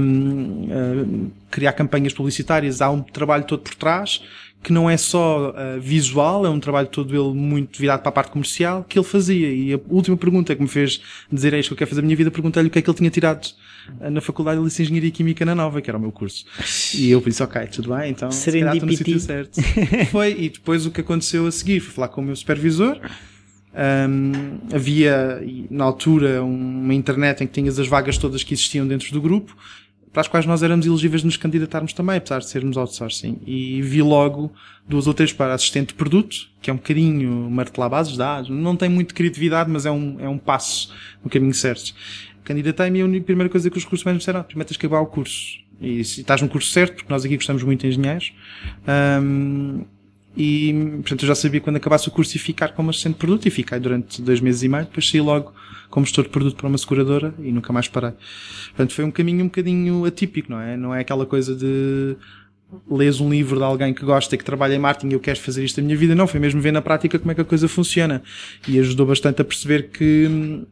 um, 0.00 1.30
criar 1.50 1.74
campanhas 1.74 2.14
publicitárias. 2.14 2.80
Há 2.80 2.90
um 2.90 3.02
trabalho 3.02 3.44
todo 3.44 3.60
por 3.60 3.74
trás 3.74 4.22
que 4.62 4.72
não 4.72 4.90
é 4.90 4.96
só 4.96 5.50
uh, 5.50 5.80
visual, 5.80 6.44
é 6.44 6.50
um 6.50 6.60
trabalho 6.60 6.88
todo 6.88 7.14
ele 7.14 7.34
muito 7.34 7.78
virado 7.78 8.00
para 8.00 8.10
a 8.10 8.12
parte 8.12 8.30
comercial 8.30 8.84
que 8.88 8.98
ele 8.98 9.06
fazia. 9.06 9.50
E 9.50 9.72
a 9.72 9.80
última 9.88 10.16
pergunta 10.16 10.54
que 10.54 10.60
me 10.60 10.68
fez 10.68 11.00
dizer 11.32 11.54
é 11.54 11.58
isto 11.58 11.68
que 11.68 11.72
eu 11.74 11.78
quero 11.78 11.90
fazer 11.90 12.00
a 12.00 12.04
minha 12.04 12.16
vida, 12.16 12.30
perguntei-lhe 12.30 12.68
o 12.68 12.70
que 12.70 12.78
é 12.78 12.82
que 12.82 12.90
ele 12.90 12.96
tinha 12.96 13.10
tirado 13.10 13.46
uh, 14.00 14.10
na 14.10 14.20
Faculdade 14.20 14.60
de 14.60 14.82
Engenharia 14.82 15.10
Química 15.10 15.44
na 15.44 15.54
Nova, 15.54 15.80
que 15.80 15.90
era 15.90 15.96
o 15.96 16.00
meu 16.00 16.12
curso. 16.12 16.44
E 16.94 17.10
eu 17.10 17.20
disse, 17.20 17.42
ok, 17.42 17.66
tudo 17.68 17.94
bem, 17.96 18.10
então 18.10 18.30
se 18.30 18.50
no 18.86 18.92
sítio 18.96 19.20
certo. 19.20 19.60
Foi, 20.12 20.36
e 20.38 20.50
depois 20.50 20.84
o 20.84 20.90
que 20.90 21.00
aconteceu 21.00 21.46
a 21.46 21.52
seguir, 21.52 21.80
foi 21.80 21.94
falar 21.94 22.08
com 22.08 22.20
o 22.20 22.24
meu 22.24 22.36
supervisor, 22.36 23.00
um, 23.72 24.58
havia 24.74 25.42
na 25.70 25.84
altura 25.84 26.42
uma 26.42 26.92
internet 26.92 27.44
em 27.44 27.46
que 27.46 27.52
tinhas 27.52 27.78
as 27.78 27.86
vagas 27.86 28.18
todas 28.18 28.42
que 28.42 28.52
existiam 28.52 28.86
dentro 28.86 29.12
do 29.12 29.20
grupo 29.22 29.56
para 30.12 30.22
as 30.22 30.28
quais 30.28 30.44
nós 30.44 30.62
éramos 30.62 30.86
elegíveis 30.86 31.22
de 31.22 31.26
nos 31.26 31.36
candidatarmos 31.36 31.92
também, 31.92 32.16
apesar 32.16 32.40
de 32.40 32.48
sermos 32.48 32.76
outsourcing. 32.76 33.38
E 33.46 33.80
vi 33.82 34.02
logo 34.02 34.52
duas 34.88 35.06
ou 35.06 35.14
três 35.14 35.32
para 35.32 35.54
assistente 35.54 35.88
de 35.88 35.94
produto, 35.94 36.48
que 36.60 36.68
é 36.68 36.72
um 36.72 36.76
bocadinho 36.76 37.48
martelar 37.50 37.88
bases 37.88 38.12
de 38.12 38.18
dados, 38.18 38.50
não 38.50 38.74
tem 38.74 38.88
muito 38.88 39.14
criatividade, 39.14 39.70
mas 39.70 39.86
é 39.86 39.90
um, 39.90 40.16
é 40.18 40.28
um 40.28 40.38
passo 40.38 40.92
no 41.22 41.30
caminho 41.30 41.54
certo. 41.54 41.94
Candidatei-me 42.42 42.98
e 42.98 43.18
a 43.18 43.22
primeira 43.22 43.48
coisa 43.48 43.70
que 43.70 43.78
os 43.78 43.84
recursos 43.84 44.04
humanos 44.04 44.16
me 44.16 44.20
disseram, 44.20 44.42
primeiro 44.42 44.68
tens 44.68 44.76
que 44.76 44.86
acabar 44.86 45.00
o 45.00 45.06
curso. 45.06 45.58
E 45.80 46.02
se 46.04 46.22
estás 46.22 46.42
no 46.42 46.48
curso 46.48 46.70
certo, 46.72 46.96
porque 46.96 47.12
nós 47.12 47.24
aqui 47.24 47.36
gostamos 47.36 47.62
muito 47.62 47.82
de 47.82 47.88
engenheiros, 47.88 48.32
e, 50.36 50.72
portanto, 51.02 51.22
eu 51.22 51.28
já 51.28 51.34
sabia 51.34 51.60
quando 51.60 51.76
acabasse 51.76 52.08
o 52.08 52.10
curso 52.10 52.36
e 52.36 52.38
ficar 52.38 52.68
como 52.68 52.90
assistente 52.90 53.14
de 53.14 53.18
produto 53.18 53.46
e 53.46 53.50
fiquei 53.50 53.78
durante 53.78 54.22
dois 54.22 54.40
meses 54.40 54.62
e 54.62 54.68
meio, 54.68 54.84
depois 54.84 55.08
saí 55.08 55.20
logo 55.20 55.52
como 55.90 56.06
gestor 56.06 56.24
de 56.24 56.30
produto 56.30 56.56
para 56.56 56.68
uma 56.68 56.78
seguradora 56.78 57.34
e 57.40 57.52
nunca 57.52 57.72
mais 57.72 57.88
parei. 57.88 58.12
Portanto, 58.68 58.94
foi 58.94 59.04
um 59.04 59.10
caminho 59.10 59.44
um 59.44 59.48
bocadinho 59.48 60.04
atípico, 60.04 60.50
não 60.50 60.60
é? 60.60 60.76
Não 60.76 60.94
é 60.94 61.00
aquela 61.00 61.26
coisa 61.26 61.54
de 61.54 62.16
lês 62.88 63.20
um 63.20 63.28
livro 63.28 63.56
de 63.56 63.64
alguém 63.64 63.92
que 63.92 64.04
gosta 64.04 64.34
e 64.34 64.38
que 64.38 64.44
trabalha 64.44 64.74
em 64.74 64.78
marketing 64.78 65.08
e 65.08 65.12
eu 65.14 65.20
quero 65.20 65.40
fazer 65.40 65.64
isto 65.64 65.80
na 65.80 65.86
minha 65.86 65.96
vida. 65.96 66.14
Não, 66.14 66.26
foi 66.26 66.38
mesmo 66.38 66.60
ver 66.60 66.72
na 66.72 66.80
prática 66.80 67.18
como 67.18 67.32
é 67.32 67.34
que 67.34 67.40
a 67.40 67.44
coisa 67.44 67.68
funciona. 67.68 68.22
E 68.68 68.78
ajudou 68.78 69.06
bastante 69.06 69.42
a 69.42 69.44
perceber 69.44 69.88
que, 69.90 70.64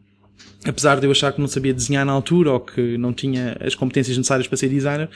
apesar 0.66 0.98
de 0.98 1.06
eu 1.06 1.10
achar 1.10 1.32
que 1.32 1.40
não 1.40 1.48
sabia 1.48 1.72
desenhar 1.72 2.04
na 2.04 2.12
altura 2.12 2.52
ou 2.52 2.60
que 2.60 2.98
não 2.98 3.12
tinha 3.12 3.56
as 3.60 3.74
competências 3.74 4.16
necessárias 4.16 4.46
para 4.46 4.56
ser 4.56 4.68
designer, 4.68 5.08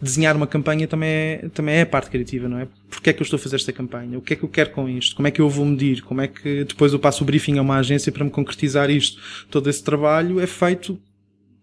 desenhar 0.00 0.36
uma 0.36 0.46
campanha 0.46 0.88
também 0.88 1.08
é, 1.08 1.48
também 1.54 1.76
é 1.76 1.82
a 1.82 1.86
parte 1.86 2.10
criativa, 2.10 2.48
não 2.48 2.58
é? 2.58 2.68
Porque 2.90 3.10
é 3.10 3.12
que 3.12 3.20
eu 3.20 3.24
estou 3.24 3.36
a 3.36 3.40
fazer 3.40 3.56
esta 3.56 3.72
campanha? 3.72 4.18
O 4.18 4.22
que 4.22 4.32
é 4.32 4.36
que 4.36 4.42
eu 4.42 4.48
quero 4.48 4.70
com 4.70 4.88
isto? 4.88 5.14
Como 5.14 5.28
é 5.28 5.30
que 5.30 5.40
eu 5.40 5.48
vou 5.48 5.64
medir? 5.64 6.02
Como 6.02 6.20
é 6.20 6.26
que 6.26 6.64
depois 6.64 6.92
eu 6.92 6.98
passo 6.98 7.22
o 7.22 7.26
briefing 7.26 7.58
a 7.58 7.62
uma 7.62 7.78
agência 7.78 8.10
para 8.10 8.24
me 8.24 8.30
concretizar 8.30 8.90
isto? 8.90 9.20
Todo 9.50 9.70
esse 9.70 9.82
trabalho 9.82 10.40
é 10.40 10.46
feito 10.46 10.98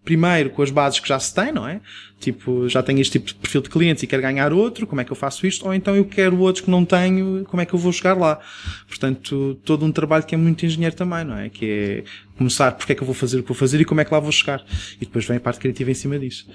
primeiro 0.05 0.51
com 0.51 0.61
as 0.61 0.69
bases 0.69 0.99
que 0.99 1.09
já 1.09 1.19
se 1.19 1.33
tem, 1.33 1.51
não 1.51 1.67
é? 1.67 1.81
Tipo, 2.19 2.69
já 2.69 2.81
tenho 2.81 3.01
este 3.01 3.13
tipo 3.13 3.27
de 3.27 3.35
perfil 3.35 3.61
de 3.61 3.69
clientes 3.69 4.01
e 4.01 4.07
quero 4.07 4.21
ganhar 4.21 4.53
outro, 4.53 4.87
como 4.87 5.01
é 5.01 5.03
que 5.03 5.11
eu 5.11 5.15
faço 5.15 5.45
isto? 5.45 5.65
Ou 5.65 5.73
então 5.73 5.95
eu 5.95 6.05
quero 6.05 6.39
outros 6.39 6.63
que 6.63 6.71
não 6.71 6.85
tenho, 6.85 7.43
como 7.45 7.61
é 7.61 7.65
que 7.65 7.73
eu 7.73 7.79
vou 7.79 7.91
chegar 7.91 8.17
lá? 8.17 8.39
Portanto, 8.87 9.59
todo 9.65 9.85
um 9.85 9.91
trabalho 9.91 10.23
que 10.23 10.33
é 10.33 10.37
muito 10.37 10.65
engenheiro 10.65 10.95
também, 10.95 11.25
não 11.25 11.37
é? 11.37 11.49
Que 11.49 11.69
é 11.69 12.03
começar 12.37 12.71
porque 12.71 12.93
é 12.93 12.95
que 12.95 13.01
eu 13.01 13.05
vou 13.05 13.13
fazer 13.13 13.39
o 13.39 13.41
que 13.43 13.49
vou 13.49 13.57
fazer 13.57 13.81
e 13.81 13.85
como 13.85 13.99
é 13.99 14.05
que 14.05 14.13
lá 14.13 14.19
vou 14.19 14.31
chegar. 14.31 14.63
E 14.95 15.05
depois 15.05 15.25
vem 15.25 15.37
a 15.37 15.39
parte 15.39 15.59
criativa 15.59 15.91
em 15.91 15.93
cima 15.93 16.17
disso. 16.17 16.47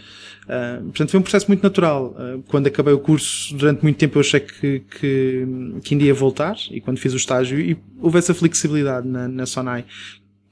Uh, 0.44 0.84
portanto, 0.84 1.10
foi 1.10 1.20
um 1.20 1.22
processo 1.22 1.46
muito 1.48 1.62
natural. 1.62 2.16
Uh, 2.18 2.42
quando 2.48 2.66
acabei 2.66 2.94
o 2.94 2.98
curso, 2.98 3.54
durante 3.54 3.82
muito 3.82 3.98
tempo 3.98 4.16
eu 4.16 4.20
achei 4.20 4.40
que, 4.40 4.80
que, 4.80 5.46
que 5.82 5.94
ainda 5.94 6.04
ia 6.04 6.14
voltar 6.14 6.56
e 6.70 6.80
quando 6.80 6.98
fiz 6.98 7.12
o 7.12 7.16
estágio 7.16 7.60
e 7.60 7.76
houve 8.00 8.18
essa 8.18 8.32
flexibilidade 8.32 9.06
na, 9.06 9.28
na 9.28 9.46
Sonai 9.46 9.84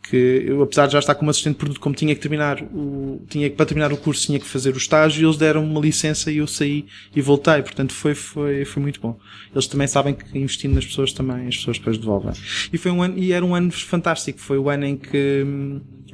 que 0.09 0.45
eu, 0.47 0.62
apesar 0.62 0.87
de 0.87 0.95
já 0.95 0.99
estar 0.99 1.15
como 1.15 1.31
assistente 1.31 1.55
de 1.55 1.59
produto, 1.59 1.81
como 1.81 1.95
tinha 1.95 2.15
que 2.15 2.21
terminar 2.21 2.62
o, 2.62 3.21
tinha 3.29 3.49
que, 3.50 3.57
para 3.57 3.67
terminar 3.67 3.93
o 3.93 3.97
curso, 3.97 4.27
tinha 4.27 4.38
que 4.38 4.47
fazer 4.47 4.75
o 4.75 4.79
estágio, 4.79 5.27
eles 5.27 5.37
deram 5.37 5.62
uma 5.65 5.81
licença 5.81 6.31
e 6.31 6.38
eu 6.38 6.47
saí 6.47 6.87
e 7.15 7.21
voltei. 7.21 7.61
Portanto, 7.62 7.93
foi, 7.93 8.15
foi, 8.15 8.65
foi 8.65 8.83
muito 8.83 9.00
bom. 9.00 9.19
Eles 9.53 9.67
também 9.67 9.87
sabem 9.87 10.15
que 10.15 10.38
investindo 10.38 10.75
nas 10.75 10.87
pessoas 10.87 11.12
também, 11.12 11.47
as 11.47 11.57
pessoas 11.57 11.79
depois 11.79 11.99
devolvem. 11.99 12.33
E 12.73 12.79
foi 12.79 12.91
um 12.91 13.03
ano, 13.03 13.19
e 13.19 13.33
era 13.33 13.45
um 13.45 13.55
ano 13.55 13.71
fantástico. 13.71 14.38
Foi 14.41 14.57
o 14.57 14.71
ano 14.71 14.87
em 14.87 14.97
que, 14.97 15.45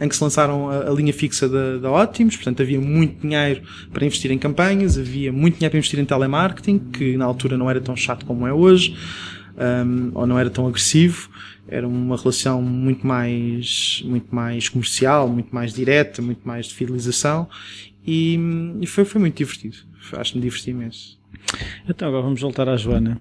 em 0.00 0.08
que 0.08 0.16
se 0.16 0.22
lançaram 0.22 0.68
a, 0.68 0.88
a 0.88 0.90
linha 0.90 1.12
fixa 1.12 1.48
da, 1.48 1.78
da 1.78 2.02
Optimus, 2.02 2.36
portanto 2.36 2.62
havia 2.62 2.80
muito 2.80 3.20
dinheiro 3.20 3.62
para 3.92 4.04
investir 4.04 4.30
em 4.32 4.38
campanhas, 4.38 4.98
havia 4.98 5.32
muito 5.32 5.54
dinheiro 5.58 5.70
para 5.70 5.78
investir 5.78 6.00
em 6.00 6.04
telemarketing, 6.04 6.78
que 6.78 7.16
na 7.16 7.24
altura 7.24 7.56
não 7.56 7.70
era 7.70 7.80
tão 7.80 7.94
chato 7.94 8.26
como 8.26 8.46
é 8.46 8.52
hoje. 8.52 8.96
um, 9.56 10.10
ou 10.14 10.26
não 10.26 10.38
era 10.38 10.50
tão 10.50 10.66
agressivo. 10.66 11.28
Era 11.66 11.88
uma 11.88 12.16
relação 12.16 12.60
muito 12.60 13.06
mais, 13.06 14.02
muito 14.04 14.34
mais 14.34 14.68
comercial, 14.68 15.28
muito 15.28 15.54
mais 15.54 15.72
direta, 15.72 16.20
muito 16.20 16.46
mais 16.46 16.66
de 16.66 16.74
fidelização 16.74 17.48
e, 18.06 18.38
e 18.80 18.86
foi, 18.86 19.04
foi 19.04 19.20
muito 19.20 19.36
divertido. 19.36 19.76
Acho-me 20.12 20.42
diverti 20.42 20.70
imenso. 20.70 21.18
Então 21.88 22.08
agora 22.08 22.22
vamos 22.22 22.40
voltar 22.40 22.68
à 22.68 22.76
Joana. 22.76 23.20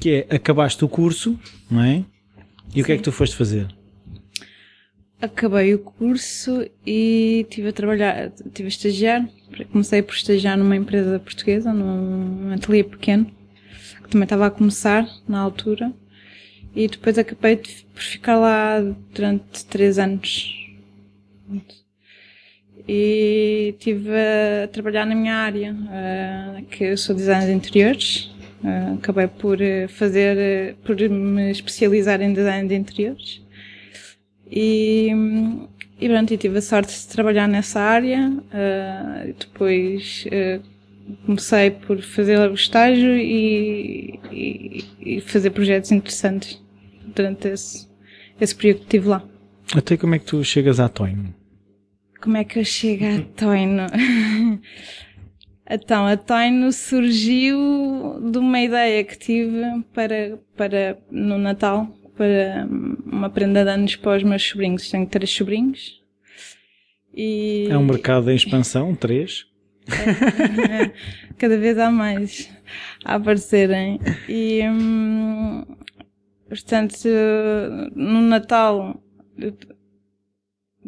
Que 0.00 0.26
é, 0.28 0.36
acabaste 0.36 0.84
o 0.84 0.88
curso, 0.88 1.38
não 1.70 1.82
é? 1.82 2.04
E 2.70 2.74
Sim. 2.74 2.80
o 2.80 2.84
que 2.84 2.92
é 2.92 2.96
que 2.96 3.02
tu 3.02 3.12
foste 3.12 3.36
fazer? 3.36 3.68
Acabei 5.20 5.74
o 5.74 5.78
curso 5.78 6.68
e 6.86 7.46
estive 7.48 7.68
a 7.68 7.72
trabalhar, 7.72 8.32
estive 8.44 8.64
a 8.64 8.68
estagiar. 8.68 9.28
Comecei 9.70 10.02
por 10.02 10.14
estagiar 10.14 10.58
numa 10.58 10.76
empresa 10.76 11.18
portuguesa, 11.18 11.72
num 11.72 12.52
ateliê 12.52 12.82
pequeno, 12.82 13.26
que 14.02 14.08
também 14.10 14.24
estava 14.24 14.46
a 14.46 14.50
começar 14.50 15.08
na 15.28 15.38
altura. 15.38 15.92
E 16.74 16.88
depois 16.88 17.16
acabei 17.18 17.56
por 17.56 18.02
ficar 18.02 18.36
lá 18.36 18.80
durante 19.14 19.64
três 19.66 19.98
anos. 19.98 20.54
E 22.88 23.74
estive 23.78 24.10
a 24.10 24.68
trabalhar 24.68 25.06
na 25.06 25.14
minha 25.14 25.36
área, 25.36 25.74
que 26.70 26.84
eu 26.84 26.96
sou 26.96 27.14
designer 27.14 27.46
de 27.46 27.52
interiores. 27.52 28.30
acabei 28.98 29.28
por 29.28 29.58
fazer, 29.88 30.74
por 30.84 30.96
me 30.96 31.50
especializar 31.50 32.20
em 32.20 32.32
design 32.32 32.68
de 32.68 32.74
interiores 32.74 33.44
e, 34.50 35.10
e 36.00 36.08
pronto, 36.08 36.32
e 36.32 36.36
tive 36.36 36.58
a 36.58 36.62
sorte 36.62 36.92
de 36.92 37.06
trabalhar 37.08 37.48
nessa 37.48 37.80
área. 37.80 38.32
Depois 39.38 40.26
comecei 41.26 41.70
por 41.70 42.00
fazer 42.00 42.50
estágio 42.52 43.16
e, 43.16 44.18
e, 44.32 44.84
e, 45.00 45.20
fazer 45.20 45.50
projetos 45.50 45.92
interessantes 45.92 46.63
durante 47.14 47.48
esse, 47.48 47.88
esse 48.40 48.54
período 48.54 48.78
que 48.78 48.84
estive 48.84 49.08
lá. 49.08 49.24
Até 49.74 49.96
como 49.96 50.14
é 50.14 50.18
que 50.18 50.26
tu 50.26 50.42
chegas 50.44 50.78
à 50.80 50.88
Toino? 50.88 51.34
Como 52.20 52.36
é 52.36 52.44
que 52.44 52.58
eu 52.58 52.64
chego 52.64 53.04
à 53.04 53.20
Toino? 53.36 53.86
Então, 55.68 56.06
a 56.06 56.16
Toino 56.16 56.70
surgiu 56.72 58.20
de 58.30 58.38
uma 58.38 58.60
ideia 58.60 59.02
que 59.02 59.16
tive 59.16 59.82
para, 59.94 60.38
para 60.54 60.98
no 61.10 61.38
Natal, 61.38 61.88
para 62.16 62.68
uma 63.04 63.30
prenda 63.30 63.64
de 63.64 63.70
anos 63.70 63.96
para 63.96 64.18
os 64.18 64.22
meus 64.22 64.42
sobrinhos. 64.42 64.90
Tenho 64.90 65.06
três 65.06 65.30
sobrinhos. 65.30 66.02
E... 67.14 67.66
É 67.70 67.78
um 67.78 67.84
mercado 67.84 68.30
em 68.30 68.36
expansão, 68.36 68.94
três? 68.94 69.46
É, 69.88 70.90
cada 71.38 71.56
vez 71.56 71.78
há 71.78 71.90
mais 71.90 72.50
a 73.02 73.14
aparecerem. 73.14 73.98
E, 74.28 74.60
hum, 74.68 75.64
portanto, 76.48 76.96
no 77.94 78.20
Natal, 78.20 79.02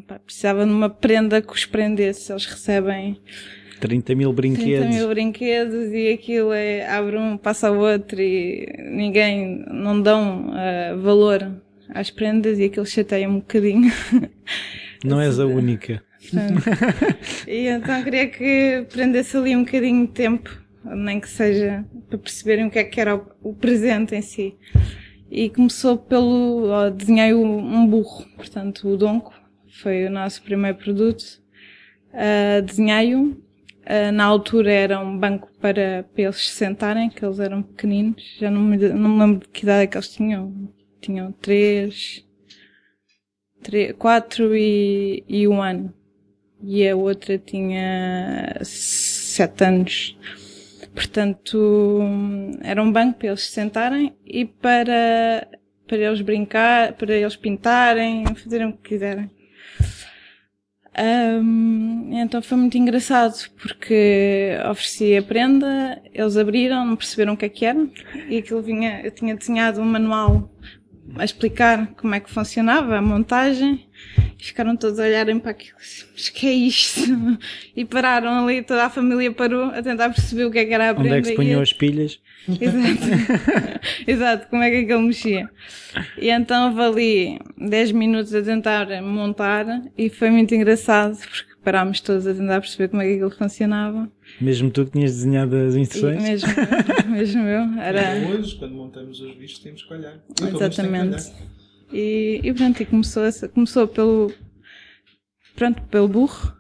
pá, 0.07 0.19
precisava 0.19 0.65
de 0.65 0.71
uma 0.71 0.91
prenda 0.91 1.41
que 1.43 1.53
os 1.53 1.65
prendesse. 1.65 2.33
Eles 2.33 2.47
recebem 2.47 3.21
30 3.81 4.15
mil 4.15 4.33
brinquedos. 4.33 4.87
30 4.87 4.99
mil 4.99 5.09
brinquedos 5.09 5.93
e 5.93 6.13
aquilo 6.13 6.53
é, 6.53 6.89
abre 6.89 7.17
um, 7.17 7.37
passa 7.37 7.71
o 7.71 7.79
outro 7.79 8.21
e 8.21 8.67
ninguém, 8.91 9.65
não 9.71 10.01
dão 10.01 10.49
uh, 10.49 11.01
valor 11.01 11.61
às 11.91 12.11
prendas 12.11 12.59
e 12.59 12.65
aquilo 12.65 12.87
chateia 12.87 13.29
um 13.29 13.37
bocadinho. 13.37 13.93
Não 15.05 15.21
és 15.21 15.39
a 15.39 15.47
única. 15.47 16.03
e 17.47 17.69
então 17.69 18.03
queria 18.03 18.27
que 18.29 18.87
prendesse 18.91 19.37
ali 19.37 19.55
um 19.55 19.63
bocadinho 19.63 20.07
de 20.07 20.13
tempo, 20.13 20.51
nem 20.85 21.21
que 21.21 21.29
seja 21.29 21.85
para 22.09 22.19
perceberem 22.19 22.67
o 22.67 22.71
que 22.71 22.79
é 22.79 22.85
que 22.85 23.01
era 23.01 23.15
o, 23.15 23.27
o 23.43 23.55
presente 23.55 24.17
em 24.17 24.23
si. 24.23 24.57
E 25.30 25.50
começou 25.50 25.99
pelo, 25.99 26.68
ó, 26.68 26.90
desenhei 26.90 27.35
um 27.35 27.87
burro, 27.87 28.25
portanto 28.37 28.88
o 28.88 28.97
Donco 28.97 29.35
foi 29.68 30.06
o 30.06 30.11
nosso 30.11 30.42
primeiro 30.42 30.78
produto. 30.78 31.42
Uh, 32.12 32.62
desenhei-o 32.62 33.37
Uh, 33.87 34.11
na 34.11 34.25
altura 34.25 34.73
era 34.73 34.99
um 34.99 35.16
banco 35.16 35.49
para, 35.61 36.04
para 36.12 36.23
eles 36.25 36.37
se 36.38 36.56
sentarem, 36.56 37.09
que 37.09 37.25
eles 37.25 37.38
eram 37.38 37.62
pequeninos. 37.62 38.37
Já 38.37 38.50
não 38.50 38.61
me, 38.61 38.76
não 38.76 39.11
me 39.11 39.21
lembro 39.21 39.38
de 39.38 39.49
que 39.49 39.62
idade 39.62 39.85
é 39.85 39.87
que 39.87 39.97
eles 39.97 40.09
tinham. 40.09 40.68
Tinham 41.00 41.30
três, 41.30 42.26
três 43.62 43.92
quatro 43.97 44.56
e, 44.56 45.23
e 45.28 45.47
um 45.47 45.62
ano. 45.62 45.95
E 46.61 46.88
a 46.88 46.97
outra 46.97 47.38
tinha 47.38 48.59
sete 48.64 49.62
anos. 49.62 50.18
Portanto, 50.97 52.00
era 52.62 52.83
um 52.83 52.91
banco 52.91 53.19
para 53.19 53.29
eles 53.29 53.43
se 53.43 53.53
sentarem 53.53 54.17
e 54.25 54.47
para, 54.47 55.47
para 55.87 55.99
eles 55.99 56.23
brincar, 56.23 56.95
para 56.95 57.15
eles 57.15 57.37
pintarem, 57.37 58.25
fazerem 58.35 58.69
o 58.69 58.73
que 58.73 58.88
quiserem. 58.88 59.31
Um, 60.99 62.09
então 62.15 62.41
foi 62.41 62.57
muito 62.57 62.79
engraçado 62.79 63.35
porque 63.61 64.57
ofereci 64.71 65.15
a 65.15 65.23
prenda, 65.23 66.00
eles 66.15 66.38
abriram, 66.38 66.87
não 66.87 66.97
perceberam 66.97 67.35
o 67.35 67.37
que 67.37 67.45
é 67.45 67.49
que 67.50 67.67
era 67.67 67.87
e 68.31 68.38
aquilo 68.38 68.62
vinha, 68.62 69.03
eu 69.05 69.11
tinha 69.11 69.37
desenhado 69.37 69.83
um 69.83 69.85
manual 69.85 70.50
a 71.15 71.25
explicar 71.25 71.87
como 71.97 72.15
é 72.15 72.21
que 72.21 72.31
funcionava 72.31 72.97
a 72.97 73.03
montagem 73.03 73.87
e 74.39 74.45
ficaram 74.45 74.77
todos 74.77 74.99
a 74.99 75.05
olharem 75.05 75.39
para 75.39 75.53
aquilo 75.53 75.77
mas 76.13 76.29
que 76.31 76.47
é 76.47 76.53
isto? 76.53 77.01
E 77.77 77.85
pararam 77.85 78.45
ali, 78.45 78.63
toda 78.63 78.87
a 78.87 78.91
família 78.91 79.31
parou 79.31 79.65
a 79.65 79.83
tentar 79.83 80.09
perceber 80.09 80.47
o 80.47 80.51
que 80.51 80.59
é 80.59 80.65
que 80.65 80.73
era 80.73 80.91
a 80.91 80.95
prenda. 80.95 81.11
Onde 81.11 81.19
é 81.19 81.23
que 81.23 81.29
se 81.29 81.35
punham 81.35 81.61
as 81.61 81.73
pilhas? 81.75 82.19
Exato. 82.49 83.81
Exato, 84.11 84.49
como 84.49 84.63
é 84.63 84.71
que 84.71 84.77
aquilo 84.79 85.03
mexia. 85.03 85.51
E 86.19 86.31
então 86.31 86.69
houve 86.69 86.81
ali 86.81 87.39
10 87.59 87.93
minutos 87.93 88.35
a 88.35 88.43
tentar 88.43 88.87
montar 89.03 89.67
e 89.97 90.09
foi 90.09 90.31
muito 90.31 90.55
engraçado 90.55 91.19
porque 91.19 91.56
parámos 91.67 92.01
todos 92.01 92.29
a 92.29 92.33
tentar 92.33 92.61
perceber 92.61 92.89
como 92.89 93.03
é 93.03 93.07
que 93.07 93.15
aquilo 93.15 93.31
funcionava. 93.31 94.09
Mesmo 94.41 94.71
tu 94.71 94.85
que 94.85 94.93
tinhas 94.93 95.17
desenhado 95.17 95.57
as 95.57 95.75
instruções? 95.75 96.23
E 96.23 96.23
mesmo, 96.23 96.49
mesmo 97.11 97.43
eu. 97.43 97.81
Era... 97.81 98.29
Hoje, 98.29 98.55
quando 98.55 98.75
montamos 98.75 99.21
os 99.21 99.35
bichos, 99.35 99.59
temos 99.59 99.83
que 99.83 99.93
olhar. 99.93 100.15
Eu, 100.41 100.47
Exatamente. 100.47 101.33
E, 101.93 102.41
e 102.45 102.55
pronto, 102.55 102.81
e 102.81 102.87
começou, 102.87 103.25
começou 103.53 103.89
pelo, 103.89 104.33
pronto, 105.57 105.83
pelo 105.83 106.07
burro. 106.07 106.55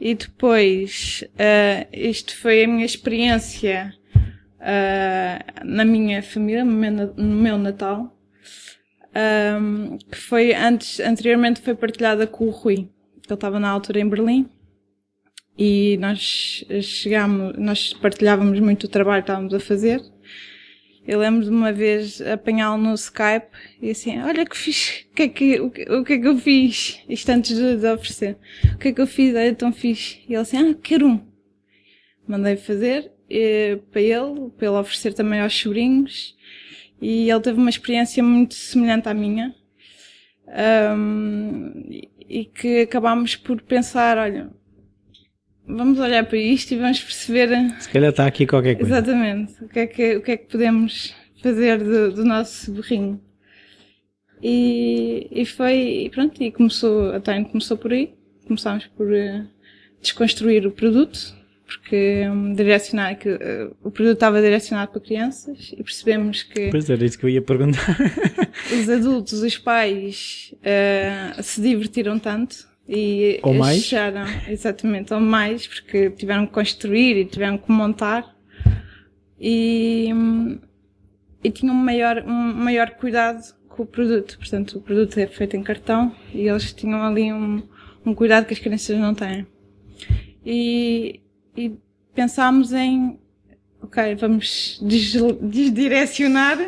E 0.00 0.16
depois, 0.16 1.22
uh, 1.34 1.88
isto 1.92 2.36
foi 2.36 2.64
a 2.64 2.66
minha 2.66 2.84
experiência 2.84 3.94
uh, 4.16 5.64
na 5.64 5.84
minha 5.84 6.24
família, 6.24 6.64
no 6.64 6.72
meu, 6.72 6.90
no 6.90 7.36
meu 7.36 7.56
Natal, 7.56 8.18
um, 9.62 9.96
que 9.96 10.18
foi 10.18 10.52
antes, 10.52 10.98
anteriormente 10.98 11.60
foi 11.60 11.76
partilhada 11.76 12.26
com 12.26 12.46
o 12.46 12.50
Rui. 12.50 12.88
Ele 13.26 13.34
estava 13.34 13.58
na 13.58 13.70
altura 13.70 14.00
em 14.00 14.08
Berlim 14.08 14.48
e 15.56 15.96
nós 15.98 16.64
chegámos, 16.82 17.56
nós 17.56 17.92
partilhávamos 17.94 18.58
muito 18.60 18.84
o 18.84 18.88
trabalho 18.88 19.22
que 19.22 19.30
estávamos 19.30 19.54
a 19.54 19.60
fazer. 19.60 20.02
Eu 21.06 21.18
lembro 21.18 21.44
de 21.44 21.50
uma 21.50 21.72
vez 21.72 22.20
apanhá-lo 22.22 22.82
no 22.82 22.94
Skype 22.94 23.46
e 23.80 23.90
assim, 23.90 24.18
olha 24.20 24.46
que 24.46 24.56
fiz, 24.56 25.06
o 25.10 25.14
que 25.14 25.22
é 25.22 25.28
que, 25.28 25.60
o 25.60 25.70
que, 25.70 25.82
o 25.82 26.04
que, 26.04 26.12
é 26.14 26.18
que 26.18 26.28
eu 26.28 26.38
fiz? 26.38 27.00
Isto 27.08 27.28
antes 27.30 27.56
de, 27.56 27.76
de 27.76 27.86
oferecer. 27.86 28.38
O 28.74 28.78
que 28.78 28.88
é 28.88 28.92
que 28.92 29.00
eu 29.00 29.06
fiz? 29.06 29.34
Olha, 29.34 29.54
tão 29.54 29.72
fixe. 29.72 30.20
E 30.28 30.32
ele 30.32 30.36
assim, 30.36 30.56
ah, 30.56 30.74
quero 30.82 31.06
um. 31.06 31.20
Mandei 32.26 32.56
fazer 32.56 33.12
eh, 33.28 33.78
para 33.90 34.00
ele, 34.00 34.50
para 34.56 34.66
ele 34.66 34.76
oferecer 34.76 35.12
também 35.14 35.40
aos 35.40 35.54
sobrinhos, 35.54 36.36
e 37.00 37.30
ele 37.30 37.40
teve 37.40 37.58
uma 37.58 37.70
experiência 37.70 38.22
muito 38.22 38.54
semelhante 38.54 39.08
à 39.08 39.14
minha, 39.14 39.54
um, 40.96 41.72
e 42.28 42.44
que 42.44 42.82
acabámos 42.82 43.36
por 43.36 43.60
pensar, 43.62 44.18
olha, 44.18 44.50
vamos 45.66 45.98
olhar 45.98 46.24
para 46.24 46.38
isto 46.38 46.72
e 46.72 46.76
vamos 46.76 47.00
perceber... 47.00 47.48
Se 47.80 47.88
calhar 47.88 48.10
está 48.10 48.26
aqui 48.26 48.46
qualquer 48.46 48.76
coisa. 48.76 48.98
Exatamente, 48.98 49.64
o 49.64 49.68
que 49.68 49.78
é 49.78 49.86
que, 49.86 50.16
o 50.16 50.22
que, 50.22 50.30
é 50.32 50.36
que 50.36 50.46
podemos 50.50 51.14
fazer 51.42 51.78
do, 51.78 52.12
do 52.12 52.24
nosso 52.24 52.72
burrinho. 52.72 53.20
E, 54.42 55.28
e 55.30 55.46
foi, 55.46 56.10
pronto, 56.12 56.42
e 56.42 56.50
começou, 56.50 57.12
a 57.12 57.20
Time 57.20 57.44
começou 57.46 57.76
por 57.76 57.92
aí. 57.92 58.14
Começámos 58.46 58.86
por 58.88 59.06
uh, 59.06 59.46
desconstruir 60.02 60.66
o 60.66 60.70
produto, 60.70 61.34
porque 61.76 62.26
um, 62.28 62.52
direcionar, 62.54 63.16
que 63.16 63.28
uh, 63.28 63.76
o 63.82 63.90
produto 63.90 64.14
estava 64.14 64.40
direcionado 64.40 64.92
para 64.92 65.00
crianças 65.00 65.72
e 65.76 65.82
percebemos 65.82 66.42
que. 66.42 66.70
Pois 66.70 66.88
era 66.88 67.04
isso 67.04 67.18
que 67.18 67.24
eu 67.24 67.30
ia 67.30 67.42
perguntar. 67.42 67.96
os 68.72 68.88
adultos, 68.88 69.42
os 69.42 69.58
pais, 69.58 70.54
uh, 70.58 71.42
se 71.42 71.60
divertiram 71.60 72.18
tanto 72.18 72.66
e 72.88 73.40
ou 73.42 73.54
mais? 73.54 73.78
acharam, 73.78 74.24
exatamente, 74.48 75.12
ou 75.14 75.20
mais, 75.20 75.66
porque 75.66 76.10
tiveram 76.10 76.46
que 76.46 76.52
construir 76.52 77.16
e 77.16 77.24
tiveram 77.24 77.58
que 77.58 77.70
montar 77.70 78.34
e, 79.40 80.10
um, 80.12 80.58
e 81.42 81.50
tinham 81.50 81.74
um 81.74 81.78
maior, 81.78 82.22
um 82.26 82.54
maior 82.54 82.90
cuidado 82.90 83.42
com 83.68 83.82
o 83.82 83.86
produto. 83.86 84.38
Portanto, 84.38 84.78
o 84.78 84.80
produto 84.80 85.18
é 85.18 85.26
feito 85.26 85.56
em 85.56 85.62
cartão 85.62 86.14
e 86.32 86.48
eles 86.48 86.72
tinham 86.72 87.02
ali 87.02 87.32
um, 87.32 87.62
um 88.04 88.14
cuidado 88.14 88.46
que 88.46 88.54
as 88.54 88.60
crianças 88.60 88.98
não 88.98 89.14
têm. 89.14 89.46
E, 90.44 91.20
e 91.56 91.76
pensámos 92.14 92.72
em 92.72 93.18
ok, 93.84 94.14
vamos 94.16 94.80
desdirecionar. 94.82 96.58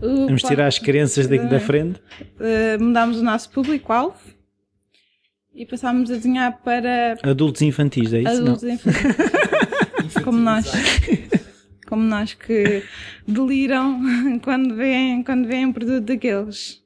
vamos 0.00 0.42
tirar 0.42 0.66
as 0.66 0.78
crianças 0.78 1.26
daqui 1.26 1.46
da 1.46 1.58
frente. 1.60 2.00
Uh, 2.38 2.82
mudámos 2.82 3.18
o 3.18 3.22
nosso 3.22 3.50
público-alvo 3.50 4.18
e 5.54 5.64
passámos 5.64 6.10
a 6.10 6.14
desenhar 6.14 6.60
para 6.62 7.16
adultos 7.22 7.62
infantis, 7.62 8.12
é 8.12 8.20
isso? 8.20 8.42
Adultos 8.42 8.64
infantis. 8.64 9.02
como 10.22 10.38
nós. 10.38 10.70
Como 11.86 12.02
nós 12.02 12.34
que 12.34 12.82
deliram 13.26 14.00
quando 14.42 14.74
veem, 14.74 15.22
quando 15.22 15.46
veem 15.46 15.66
um 15.66 15.72
produto 15.72 16.04
daqueles. 16.04 16.82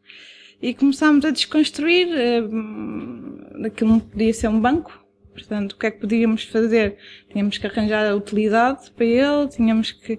E 0.61 0.75
começámos 0.75 1.25
a 1.25 1.31
desconstruir, 1.31 2.07
uh, 2.09 3.65
aquilo 3.65 3.93
não 3.93 3.99
podia 3.99 4.33
ser 4.35 4.49
um 4.49 4.61
banco, 4.61 5.00
Portanto, 5.33 5.73
o 5.73 5.77
que 5.77 5.87
é 5.87 5.91
que 5.91 6.01
podíamos 6.01 6.45
fazer? 6.45 6.97
Tínhamos 7.31 7.57
que 7.57 7.67
arranjar 7.67 8.07
a 8.07 8.15
utilidade 8.15 8.91
para 8.91 9.07
ele, 9.07 9.49
tínhamos 9.49 9.93
que, 9.93 10.19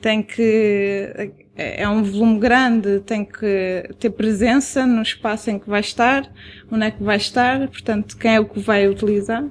tem 0.00 0.22
que, 0.22 1.32
é 1.54 1.88
um 1.88 2.02
volume 2.02 2.38
grande, 2.38 3.00
tem 3.00 3.24
que 3.24 3.88
ter 3.98 4.10
presença 4.10 4.86
no 4.86 5.02
espaço 5.02 5.50
em 5.50 5.58
que 5.58 5.68
vai 5.68 5.80
estar, 5.80 6.30
onde 6.70 6.84
é 6.84 6.90
que 6.90 7.02
vai 7.02 7.16
estar, 7.16 7.68
portanto, 7.68 8.16
quem 8.16 8.34
é 8.34 8.40
o 8.40 8.44
que 8.44 8.60
vai 8.60 8.88
utilizar. 8.88 9.44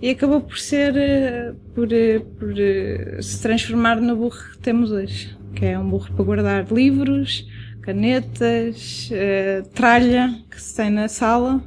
E 0.00 0.10
acabou 0.10 0.40
por 0.40 0.58
ser, 0.58 0.96
eh, 0.96 1.52
por, 1.74 1.92
eh, 1.92 2.20
por 2.38 2.54
eh, 2.56 3.18
se 3.20 3.42
transformar 3.42 4.00
no 4.00 4.14
burro 4.14 4.38
que 4.52 4.58
temos 4.58 4.92
hoje, 4.92 5.36
que 5.56 5.66
é 5.66 5.78
um 5.78 5.90
burro 5.90 6.12
para 6.14 6.24
guardar 6.24 6.72
livros, 6.72 7.44
canetas, 7.82 9.10
tralha 9.74 10.30
que 10.50 10.60
se 10.60 10.76
tem 10.76 10.90
na 10.90 11.08
sala 11.08 11.62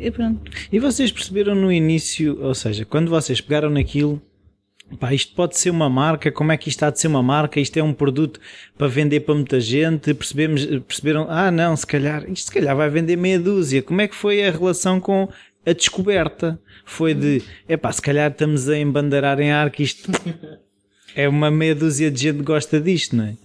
e 0.00 0.10
pronto. 0.10 0.50
E 0.72 0.78
vocês 0.78 1.12
perceberam 1.12 1.54
no 1.54 1.70
início, 1.70 2.42
ou 2.42 2.54
seja, 2.54 2.84
quando 2.84 3.10
vocês 3.10 3.40
pegaram 3.40 3.70
naquilo, 3.70 4.20
pá, 4.98 5.12
isto 5.12 5.34
pode 5.34 5.58
ser 5.58 5.70
uma 5.70 5.88
marca, 5.88 6.32
como 6.32 6.52
é 6.52 6.56
que 6.56 6.68
isto 6.68 6.82
há 6.82 6.90
de 6.90 6.98
ser 6.98 7.08
uma 7.08 7.22
marca, 7.22 7.60
isto 7.60 7.76
é 7.76 7.82
um 7.82 7.92
produto 7.92 8.40
para 8.76 8.88
vender 8.88 9.20
para 9.20 9.34
muita 9.34 9.60
gente, 9.60 10.14
percebemos, 10.14 10.64
perceberam, 10.64 11.26
ah 11.28 11.50
não, 11.50 11.76
se 11.76 11.86
calhar, 11.86 12.24
isto 12.30 12.46
se 12.46 12.52
calhar 12.52 12.74
vai 12.74 12.88
vender 12.88 13.16
meia 13.16 13.38
dúzia, 13.38 13.82
como 13.82 14.00
é 14.00 14.08
que 14.08 14.14
foi 14.14 14.44
a 14.46 14.50
relação 14.50 14.98
com 14.98 15.28
a 15.66 15.72
descoberta? 15.72 16.58
Foi 16.84 17.14
de, 17.14 17.42
é 17.68 17.76
pá, 17.76 17.92
se 17.92 18.02
calhar 18.02 18.30
estamos 18.30 18.68
a 18.68 18.78
embandeirar 18.78 19.38
em 19.38 19.52
ar 19.52 19.70
que 19.70 19.82
isto 19.82 20.10
é 21.14 21.28
uma 21.28 21.50
meia 21.50 21.74
dúzia 21.74 22.10
de 22.10 22.20
gente 22.20 22.38
que 22.38 22.44
gosta 22.44 22.80
disto, 22.80 23.16
não 23.16 23.24
é? 23.24 23.36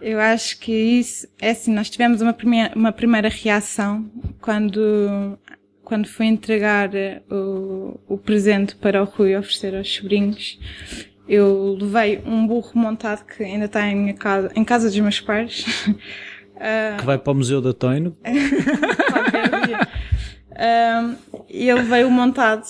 Eu 0.00 0.18
acho 0.18 0.58
que 0.58 0.72
isso, 0.72 1.28
é 1.40 1.50
assim, 1.50 1.72
nós 1.72 1.88
tivemos 1.88 2.20
uma 2.20 2.32
primeira, 2.32 2.72
uma 2.74 2.90
primeira 2.90 3.28
reação 3.28 4.10
quando 4.40 5.38
quando 5.84 6.08
foi 6.08 6.26
entregar 6.26 6.94
eh, 6.94 7.22
o, 7.30 7.98
o 8.08 8.18
presente 8.18 8.74
para 8.76 9.02
o 9.02 9.04
Rui 9.04 9.36
oferecer 9.36 9.74
aos 9.74 9.92
sobrinhos, 9.92 10.58
eu 11.28 11.76
levei 11.80 12.22
um 12.24 12.46
burro 12.46 12.72
montado 12.74 13.24
que 13.24 13.42
ainda 13.42 13.66
está 13.66 13.86
em 13.86 13.96
minha 13.96 14.14
casa, 14.14 14.50
em 14.54 14.64
casa 14.64 14.88
dos 14.88 14.98
meus 14.98 15.20
pais. 15.20 15.64
que 16.98 17.04
vai 17.04 17.18
para 17.18 17.32
o 17.32 17.34
Museu 17.34 17.60
da 17.60 17.72
Toino. 17.72 18.16
e 21.48 21.68
eu 21.68 21.76
levei-o 21.76 22.10
montado 22.10 22.64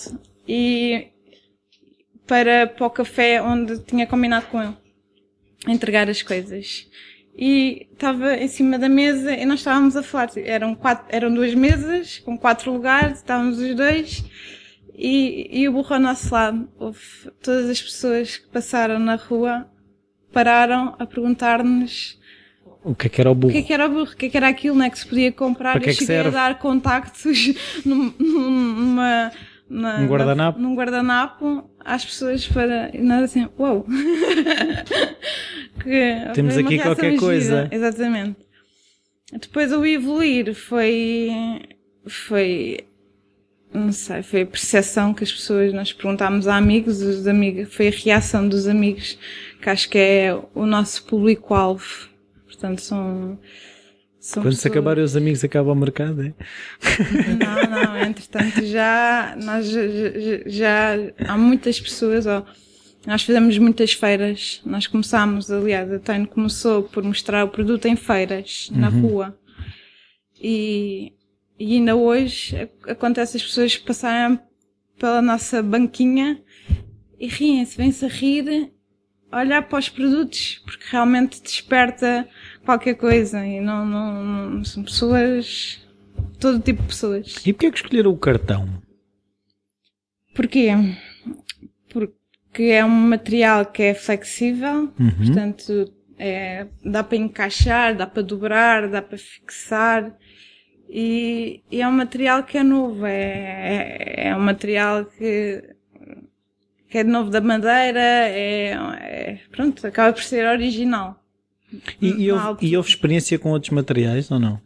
e 0.49 1.09
para, 2.27 2.67
para 2.67 2.87
o 2.87 2.91
café 2.91 3.43
onde 3.43 3.79
tinha 3.81 4.07
combinado 4.07 4.47
com 4.47 4.63
ele 4.63 4.77
entregar 5.67 6.09
as 6.09 6.23
coisas 6.23 6.89
e 7.35 7.89
estava 7.93 8.37
em 8.37 8.49
cima 8.49 8.79
da 8.79 8.89
mesa 8.89 9.35
e 9.35 9.45
nós 9.47 9.61
estávamos 9.61 9.97
a 9.97 10.03
falar. 10.03 10.31
Eram, 10.37 10.75
quatro, 10.75 11.07
eram 11.09 11.33
duas 11.33 11.55
mesas 11.55 12.19
com 12.19 12.37
quatro 12.37 12.73
lugares, 12.73 13.19
estávamos 13.19 13.59
os 13.59 13.75
dois 13.75 14.25
e, 14.95 15.49
e 15.51 15.69
o 15.69 15.73
burro 15.73 15.95
ao 15.95 16.01
nosso 16.01 16.33
lado. 16.33 16.69
Houve 16.79 17.01
todas 17.43 17.71
as 17.71 17.81
pessoas 17.81 18.37
que 18.37 18.49
passaram 18.49 18.99
na 18.99 19.17
rua 19.17 19.67
pararam 20.33 20.95
a 20.99 21.07
perguntar-nos 21.07 22.21
o 22.85 22.97
que 22.97 23.07
é 23.07 23.11
que 23.11 23.21
era 23.21 23.31
o 23.31 23.35
burro? 23.35 23.51
O 23.51 23.53
que 23.53 23.59
é 23.59 23.63
que 23.63 23.73
era 23.73 23.87
o 23.87 23.89
burro? 23.89 24.13
O 24.13 24.17
que 24.17 24.27
é 24.27 24.29
que 24.29 24.37
era 24.37 24.49
aquilo 24.49 24.77
né, 24.77 24.91
que 24.91 24.99
se 24.99 25.07
podia 25.07 25.31
comprar? 25.31 25.73
Para 25.73 25.81
que 25.83 25.91
é 25.91 25.93
que 25.93 26.01
cheguei 26.01 26.17
serve? 26.17 26.37
a 26.37 26.49
dar 26.49 26.59
contactos 26.59 27.55
num, 27.87 28.13
numa 28.19 29.31
na, 29.73 30.01
um 30.01 30.07
guardanapo? 30.07 30.59
Na, 30.59 30.69
num 30.69 30.75
guardanapo 30.75 31.71
às 31.81 32.05
pessoas 32.05 32.47
para. 32.47 32.91
E 32.95 32.99
nós 32.99 33.25
assim, 33.25 33.49
uau! 33.59 33.87
que 35.83 36.33
Temos 36.35 36.57
aqui 36.57 36.79
qualquer 36.79 37.17
coisa. 37.17 37.69
Exatamente. 37.71 38.37
Depois 39.33 39.73
o 39.73 39.85
evoluir 39.85 40.55
foi. 40.55 41.31
Foi. 42.07 42.81
Não 43.73 43.91
sei, 43.91 44.23
foi 44.23 44.43
a 44.43 44.47
percepção 44.47 45.15
que 45.15 45.25
as 45.25 45.33
pessoas, 45.33 45.73
nós 45.73 45.91
perguntámos 45.95 46.47
a 46.47 46.57
amigos, 46.57 47.01
os 47.01 47.27
amigos, 47.27 47.75
foi 47.75 47.89
a 47.89 47.91
reação 47.91 48.47
dos 48.47 48.69
amigos, 48.69 49.19
que 49.63 49.71
acho 49.71 49.89
que 49.89 49.97
é 49.97 50.39
o 50.55 50.67
nosso 50.67 51.05
público-alvo. 51.05 52.11
Portanto, 52.45 52.83
são 52.83 53.39
são 54.23 54.41
Quando 54.41 54.53
pessoas... 54.53 54.61
se 54.61 54.69
acabarem 54.69 55.03
os 55.03 55.17
amigos, 55.17 55.43
acaba 55.43 55.73
o 55.73 55.75
mercado, 55.75 56.23
é? 56.23 56.33
Não, 57.45 57.71
não, 57.71 57.99
entretanto 57.99 58.65
já, 58.65 59.37
nós 59.43 59.69
já, 59.69 59.81
já, 60.47 60.95
há 61.27 61.37
muitas 61.37 61.81
pessoas, 61.81 62.25
ó, 62.25 62.47
nós 63.05 63.25
fizemos 63.25 63.59
muitas 63.59 63.95
feiras, 63.95 64.63
nós 64.65 64.87
começámos, 64.87 65.51
aliás, 65.51 65.93
a 65.93 65.99
Tane 65.99 66.29
começou 66.29 66.85
por 66.85 67.03
mostrar 67.03 67.45
o 67.45 67.49
produto 67.49 67.87
em 67.87 67.97
feiras, 67.97 68.71
uhum. 68.71 68.79
na 68.79 68.89
rua. 68.91 69.37
E, 70.41 71.13
e 71.59 71.75
ainda 71.75 71.97
hoje 71.97 72.71
acontece 72.87 73.39
as 73.39 73.43
pessoas 73.43 73.77
passarem 73.77 74.39
pela 75.01 75.21
nossa 75.21 75.61
banquinha 75.65 76.41
e 77.19 77.27
riem-se, 77.27 77.77
vêm-se 77.77 78.05
a 78.05 78.09
rir, 78.09 78.73
olhar 79.33 79.63
para 79.63 79.81
os 79.81 79.89
produtos, 79.89 80.63
porque 80.65 80.85
realmente 80.93 81.43
desperta 81.43 82.29
qualquer 82.65 82.95
coisa 82.95 83.45
e 83.47 83.61
não, 83.61 83.85
não, 83.85 84.25
não, 84.25 84.65
são 84.65 84.83
pessoas 84.83 85.81
todo 86.39 86.61
tipo 86.61 86.83
de 86.83 86.89
pessoas. 86.89 87.37
E 87.47 87.53
porquê 87.53 87.71
que 87.71 87.77
escolheram 87.79 88.11
o 88.11 88.17
cartão? 88.17 88.69
Porquê? 90.35 90.71
Porque 91.89 92.65
é 92.65 92.85
um 92.85 92.89
material 92.89 93.67
que 93.67 93.83
é 93.83 93.95
flexível, 93.95 94.93
uhum. 94.99 95.11
portanto 95.19 95.93
é, 96.19 96.67
dá 96.85 97.03
para 97.03 97.17
encaixar, 97.17 97.97
dá 97.97 98.07
para 98.07 98.23
dobrar, 98.23 98.89
dá 98.89 99.03
para 99.03 99.19
fixar 99.19 100.17
e, 100.89 101.63
e 101.71 101.81
é 101.81 101.89
um 101.89 101.93
material 101.93 102.43
que 102.45 102.59
é 102.59 102.63
novo, 102.63 103.07
é, 103.07 103.15
é, 103.15 104.29
é 104.29 104.37
um 104.37 104.41
material 104.41 105.07
que, 105.07 105.75
que 106.89 106.99
é 106.99 107.05
de 107.05 107.11
novo 107.11 107.31
da 107.31 107.41
madeira, 107.41 107.99
é, 107.99 108.73
é, 108.73 109.41
pronto, 109.51 109.87
acaba 109.87 110.13
por 110.13 110.23
ser 110.23 110.47
original. 110.47 111.22
E, 112.01 112.25
e, 112.25 112.33
houve, 112.33 112.67
e 112.67 112.77
houve 112.77 112.89
experiência 112.89 113.39
com 113.39 113.51
outros 113.51 113.71
materiais 113.71 114.31
ou 114.31 114.39
não? 114.39 114.61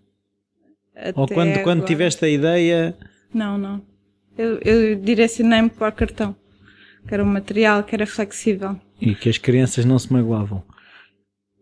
Até 0.95 1.12
ou 1.14 1.29
quando, 1.29 1.62
quando 1.62 1.85
tiveste 1.85 2.25
a 2.25 2.29
ideia. 2.29 2.97
Não, 3.33 3.59
não. 3.59 3.83
Eu, 4.37 4.59
eu 4.62 4.97
direcionei-me 4.97 5.69
para 5.69 5.88
o 5.88 5.92
cartão, 5.92 6.35
que 7.07 7.14
era 7.14 7.23
um 7.23 7.27
material 7.27 7.83
que 7.85 7.95
era 7.95 8.07
flexível. 8.07 8.79
E 9.01 9.14
que 9.14 9.29
as 9.29 9.38
crianças 9.38 9.85
não 9.85 9.99
se 9.99 10.12
magoavam. 10.12 10.62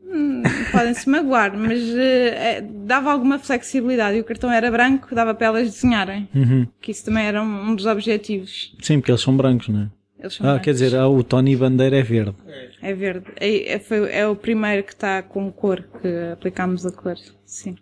Hum, 0.05 0.43
podem 0.71 0.95
se 0.95 1.09
magoar, 1.09 1.57
mas 1.57 1.81
uh, 1.83 2.87
dava 2.87 3.11
alguma 3.11 3.39
flexibilidade. 3.39 4.17
E 4.17 4.21
o 4.21 4.25
cartão 4.25 4.51
era 4.51 4.71
branco, 4.71 5.15
dava 5.15 5.35
para 5.35 5.49
elas 5.49 5.71
desenharem. 5.71 6.29
Uhum. 6.35 6.67
Que 6.81 6.93
isso 6.93 7.05
também 7.05 7.25
era 7.25 7.43
um, 7.43 7.71
um 7.71 7.75
dos 7.75 7.87
objetivos. 7.87 8.77
Sim, 8.81 9.01
porque 9.01 9.11
eles 9.11 9.21
são 9.21 9.37
brancos, 9.37 9.69
não 9.69 9.83
é? 9.83 9.89
Eles 10.25 10.37
são 10.37 10.49
ah, 10.49 10.59
quer 10.59 10.73
dizer, 10.73 10.97
ah, 10.97 11.07
o 11.07 11.23
Tony 11.23 11.55
Bandeira 11.55 11.99
é 11.99 12.03
verde. 12.03 12.35
É 12.81 12.95
verde. 12.95 13.27
É, 13.39 13.75
é, 13.75 13.79
foi, 13.79 14.11
é 14.11 14.27
o 14.27 14.35
primeiro 14.35 14.83
que 14.83 14.95
está 14.95 15.23
com 15.23 15.53
cor, 15.53 15.85
que 16.01 16.09
aplicámos 16.33 16.87
a 16.87 16.91
cor. 16.91 17.17
Sim. 17.45 17.77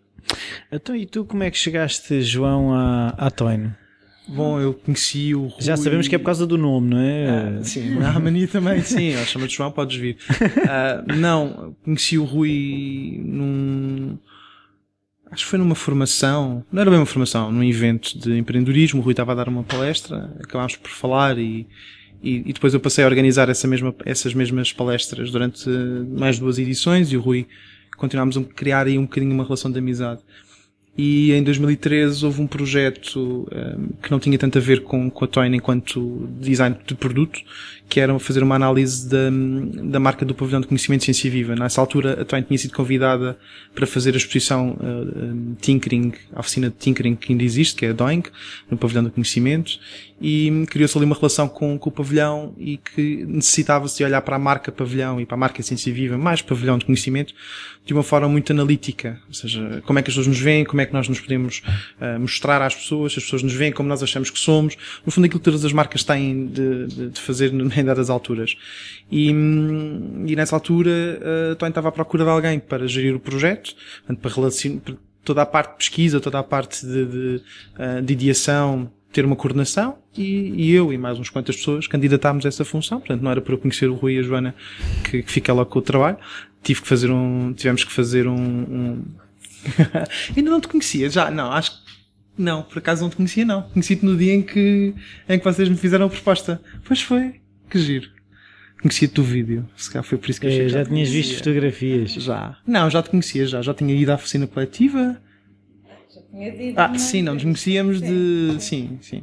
Então, 0.71 0.97
e 0.97 1.07
tu 1.07 1.25
como 1.25 1.45
é 1.45 1.51
que 1.53 1.57
chegaste, 1.57 2.21
João, 2.21 2.75
à, 2.75 3.11
à 3.11 3.31
Toine? 3.31 3.75
Bom, 4.27 4.61
eu 4.61 4.75
conheci 4.75 5.37
o 5.37 5.47
Rui... 5.47 5.61
Já 5.61 5.77
sabemos 5.77 6.09
que 6.09 6.17
é 6.17 6.19
por 6.19 6.25
causa 6.25 6.45
do 6.45 6.59
nome, 6.59 6.91
não 6.91 6.99
é? 6.99 7.29
Ah, 7.29 7.65
sim, 7.65 7.97
a 8.03 8.19
mania 8.19 8.49
também, 8.49 8.83
sim. 8.83 9.13
Chama-te 9.25 9.55
João, 9.55 9.71
podes 9.71 9.97
vir. 9.97 10.17
Uh, 10.31 11.15
não, 11.17 11.77
conheci 11.85 12.19
o 12.19 12.25
Rui 12.25 13.21
num... 13.25 14.19
Acho 15.31 15.45
que 15.45 15.51
foi 15.51 15.59
numa 15.61 15.75
formação, 15.77 16.65
não 16.71 16.83
era 16.83 16.91
bem 16.91 16.99
uma 16.99 17.07
formação, 17.07 17.51
num 17.53 17.63
evento 17.63 18.19
de 18.19 18.37
empreendedorismo. 18.37 19.01
O 19.01 19.03
Rui 19.03 19.13
estava 19.13 19.33
a 19.33 19.35
dar 19.35 19.49
uma 19.49 19.63
palestra, 19.63 20.31
acabámos 20.43 20.77
por 20.77 20.91
falar 20.91 21.39
e 21.39 21.67
e, 22.23 22.39
e, 22.49 22.53
depois 22.53 22.73
eu 22.73 22.81
passei 22.81 23.05
a 23.05 23.07
organizar 23.07 23.49
essa 23.49 23.67
mesma, 23.67 23.95
essas 24.05 24.33
mesmas 24.33 24.73
palestras 24.73 25.31
durante 25.31 25.69
mais 25.69 26.39
duas 26.39 26.59
edições 26.59 27.13
e 27.13 27.17
o 27.17 27.21
Rui 27.21 27.47
continuámos 27.97 28.37
a 28.37 28.43
criar 28.43 28.87
aí 28.87 28.99
um 28.99 29.03
bocadinho 29.03 29.33
uma 29.33 29.45
relação 29.45 29.71
de 29.71 29.79
amizade. 29.79 30.21
e 30.97 31.33
em 31.33 31.43
2013 31.43 32.25
houve 32.25 32.41
um 32.41 32.47
projeto 32.47 33.49
um, 33.51 33.89
que 34.03 34.11
não 34.11 34.21
tinha 34.21 34.39
tanto 34.39 34.59
a 34.59 34.61
ver 34.61 34.83
com, 34.83 35.11
com 35.11 35.25
a 35.25 35.29
Toyn 35.29 35.55
enquanto 35.55 36.29
design 36.41 36.77
de 36.87 36.95
produto, 36.95 37.41
que 37.93 38.01
era 38.01 38.19
fazer 38.19 38.43
uma 38.43 38.55
análise 38.55 39.07
da, 39.07 39.29
da 39.83 40.01
marca 40.01 40.25
do 40.25 40.35
pavilhão 40.35 40.63
de 40.63 40.67
conhecimento 40.67 41.05
Ciência 41.05 41.31
Viva. 41.31 41.55
Nessa 41.55 41.79
altura 41.79 42.23
a 42.23 42.25
Toyn 42.25 42.41
tinha 42.41 42.57
sido 42.57 42.73
convidada 42.73 43.37
para 43.75 43.87
fazer 43.87 44.15
a 44.15 44.17
exposição 44.17 44.79
uh, 44.81 45.25
um, 45.25 45.55
Tinkering, 45.61 46.15
a 46.33 46.41
oficina 46.41 46.71
de 46.71 46.77
Tinkering 46.77 47.15
que 47.15 47.35
ainda 47.35 47.45
existe, 47.45 47.77
que 47.77 47.85
é 47.85 47.91
a 47.91 47.93
Doink, 47.93 48.31
no 48.71 48.79
pavilhão 48.79 49.05
do 49.05 49.11
conhecimento, 49.11 49.79
e 50.19 50.65
criou-se 50.71 50.97
ali 50.97 51.05
uma 51.05 51.17
relação 51.17 51.47
com, 51.49 51.77
com 51.79 51.91
o 51.91 51.93
pavilhão 51.93 52.55
e 52.57 52.79
que 52.79 53.27
necessitava-se 53.27 53.99
de 53.99 54.05
olhar 54.05 54.23
para 54.23 54.37
a 54.37 54.39
marca 54.39 54.73
pavilhão 54.73 55.21
e 55.21 55.27
para 55.27 55.35
a 55.35 55.39
marca 55.39 55.63
Ciência 55.63 55.93
Viva, 55.93 56.17
mais 56.17 56.41
pavilhão 56.41 56.79
de 56.79 56.87
conhecimento, 56.87 57.35
de 57.85 57.93
uma 57.93 58.05
forma 58.05 58.29
muito 58.29 58.53
analítica. 58.53 59.21
Ou 59.27 59.35
seja, 59.35 59.83
como 59.85 59.99
é 59.99 60.03
que 60.03 60.09
as 60.09 60.15
pessoas 60.15 60.29
nos 60.29 60.39
veem, 60.39 60.65
como 60.65 60.81
é 60.81 60.87
que 60.87 60.93
nós 60.93 61.09
nos 61.09 61.21
podemos 61.21 61.63
uh, 62.01 62.21
mostrar 62.21 62.63
às 62.63 62.75
pessoas, 62.75 63.15
as 63.17 63.25
pessoas 63.25 63.43
nos 63.43 63.53
veem 63.53 63.73
como 63.73 63.89
nós 63.89 64.03
achamos 64.03 64.31
que 64.31 64.39
somos. 64.39 64.77
No 65.05 65.11
fundo, 65.11 65.25
aquilo 65.25 65.41
que 65.41 65.45
todas 65.45 65.65
as 65.65 65.73
marcas 65.73 66.05
têm 66.05 66.47
de, 66.47 66.87
de, 66.87 67.09
de 67.11 67.21
fazer 67.21 67.53
em 67.83 67.85
dadas 67.85 68.09
alturas. 68.09 68.57
E, 69.11 69.29
e 69.29 70.37
nessa 70.37 70.57
altura, 70.57 70.91
uh, 70.91 71.57
também 71.57 71.71
estava 71.71 71.89
à 71.89 71.93
procura 71.93 72.25
de 72.25 72.31
alguém 72.31 72.59
para 72.59 72.87
gerir 72.87 73.15
o 73.15 73.21
projeto, 73.21 73.75
para 74.21 74.31
relacionar, 74.31 74.81
toda 75.25 75.43
a 75.43 75.47
parte 75.47 75.73
de 75.73 75.77
pesquisa, 75.77 76.21
toda 76.21 76.39
a 76.39 76.43
parte 76.43 76.87
de, 76.87 77.05
de, 77.07 77.43
uh, 77.79 78.03
de 78.03 78.13
ideação, 78.13 78.91
ter 79.13 79.25
uma 79.25 79.37
coordenação 79.37 79.99
e, 80.17 80.23
e, 80.57 80.73
eu 80.73 80.93
e 80.93 80.99
mais 80.99 81.19
uns 81.19 81.29
quantas 81.29 81.57
pessoas 81.57 81.87
candidatámos 81.87 82.47
a 82.47 82.49
essa 82.49 82.65
função. 82.65 82.99
Portanto, 82.99 83.21
não 83.21 83.31
era 83.31 83.41
para 83.41 83.55
eu 83.55 83.59
conhecer 83.59 83.89
o 83.89 83.95
Rui 83.95 84.15
e 84.15 84.19
a 84.19 84.23
Joana 84.23 84.55
que, 85.05 85.23
que 85.23 85.31
fica 85.31 85.53
lá 85.53 85.65
com 85.65 85.79
o 85.79 85.83
trabalho. 85.83 86.17
Tive 86.63 86.81
que 86.81 86.89
fazer 86.89 87.11
um, 87.11 87.53
tivemos 87.53 87.85
que 87.85 87.93
fazer 87.93 88.27
um, 88.27 88.35
um... 88.35 89.05
ainda 90.37 90.51
não 90.51 90.61
te 90.61 90.69
conhecia, 90.69 91.11
já, 91.11 91.31
não, 91.31 91.53
acho 91.53 91.73
que 91.73 91.93
não, 92.37 92.63
por 92.63 92.79
acaso 92.79 93.03
não 93.03 93.11
te 93.11 93.17
conhecia 93.17 93.45
não. 93.45 93.63
Conheci-te 93.63 94.05
no 94.05 94.17
dia 94.17 94.33
em 94.33 94.43
que, 94.43 94.95
em 95.29 95.39
que 95.39 95.45
vocês 95.45 95.69
me 95.69 95.77
fizeram 95.77 96.07
a 96.07 96.09
proposta. 96.09 96.61
Pois 96.85 97.03
foi, 97.03 97.42
que 97.73 97.79
giro. 97.79 98.11
Conhecia-te 98.81 99.15
do 99.15 99.23
vídeo, 99.23 99.69
se 99.77 99.91
calhar 99.91 100.05
foi 100.05 100.19
por 100.19 100.29
isso 100.29 100.41
que 100.41 100.47
eu 100.47 100.51
é, 100.51 100.55
achei 100.55 100.69
Já, 100.69 100.79
já 100.79 100.85
tinhas 100.85 101.09
visto 101.09 101.37
fotografias? 101.37 102.11
Já. 102.13 102.59
Não, 102.67 102.91
já 102.91 103.03
te 103.03 103.11
conhecia, 103.11 103.47
já. 103.47 103.63
Já 103.63 103.73
tinha 103.73 103.95
ido 103.95 104.11
à 104.11 104.17
oficina 104.17 104.47
coletiva 104.47 105.21
ah, 106.77 106.99
sim, 106.99 107.21
não 107.21 107.35
nos 107.35 107.43
conhecíamos 107.43 108.01
de. 108.01 108.57
Sim, 108.59 108.99
sim. 109.03 109.23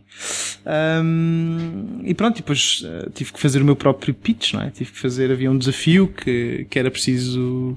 Um, 1.04 2.02
e 2.04 2.14
pronto, 2.14 2.38
depois 2.38 2.84
uh, 2.84 3.10
tive 3.10 3.34
que 3.34 3.40
fazer 3.40 3.64
o 3.64 3.66
meu 3.66 3.76
próprio 3.76 4.14
pitch, 4.14 4.54
não 4.54 4.62
é? 4.62 4.70
Tive 4.70 4.92
que 4.92 5.00
fazer. 5.00 5.32
Havia 5.32 5.50
um 5.50 5.58
desafio 5.58 6.08
que, 6.08 6.68
que 6.70 6.78
era 6.78 6.92
preciso 6.92 7.76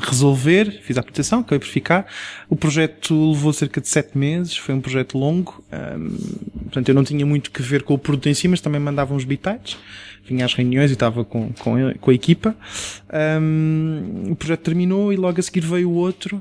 resolver. 0.00 0.80
Fiz 0.82 0.96
a 0.96 1.00
aplicação, 1.00 1.40
acabei 1.40 1.58
por 1.58 1.68
ficar. 1.68 2.06
O 2.48 2.56
projeto 2.56 3.30
levou 3.30 3.52
cerca 3.52 3.80
de 3.80 3.88
sete 3.88 4.16
meses, 4.16 4.56
foi 4.56 4.74
um 4.74 4.80
projeto 4.80 5.18
longo. 5.18 5.64
Um, 5.72 6.16
portanto, 6.64 6.88
eu 6.88 6.94
não 6.94 7.04
tinha 7.04 7.24
muito 7.24 7.50
que 7.50 7.62
ver 7.62 7.82
com 7.82 7.94
o 7.94 7.98
produto 7.98 8.28
em 8.28 8.34
si, 8.34 8.48
mas 8.48 8.60
também 8.60 8.80
mandava 8.80 9.14
uns 9.14 9.24
bitites 9.24 9.78
vinha 10.24 10.44
às 10.44 10.54
reuniões 10.54 10.90
e 10.90 10.94
estava 10.94 11.24
com, 11.24 11.52
com, 11.52 11.94
com 11.94 12.10
a 12.10 12.14
equipa. 12.14 12.54
Um, 13.40 14.30
o 14.30 14.36
projeto 14.36 14.60
terminou 14.60 15.12
e 15.12 15.16
logo 15.16 15.40
a 15.40 15.42
seguir 15.42 15.62
veio 15.62 15.90
o 15.90 15.94
outro, 15.94 16.40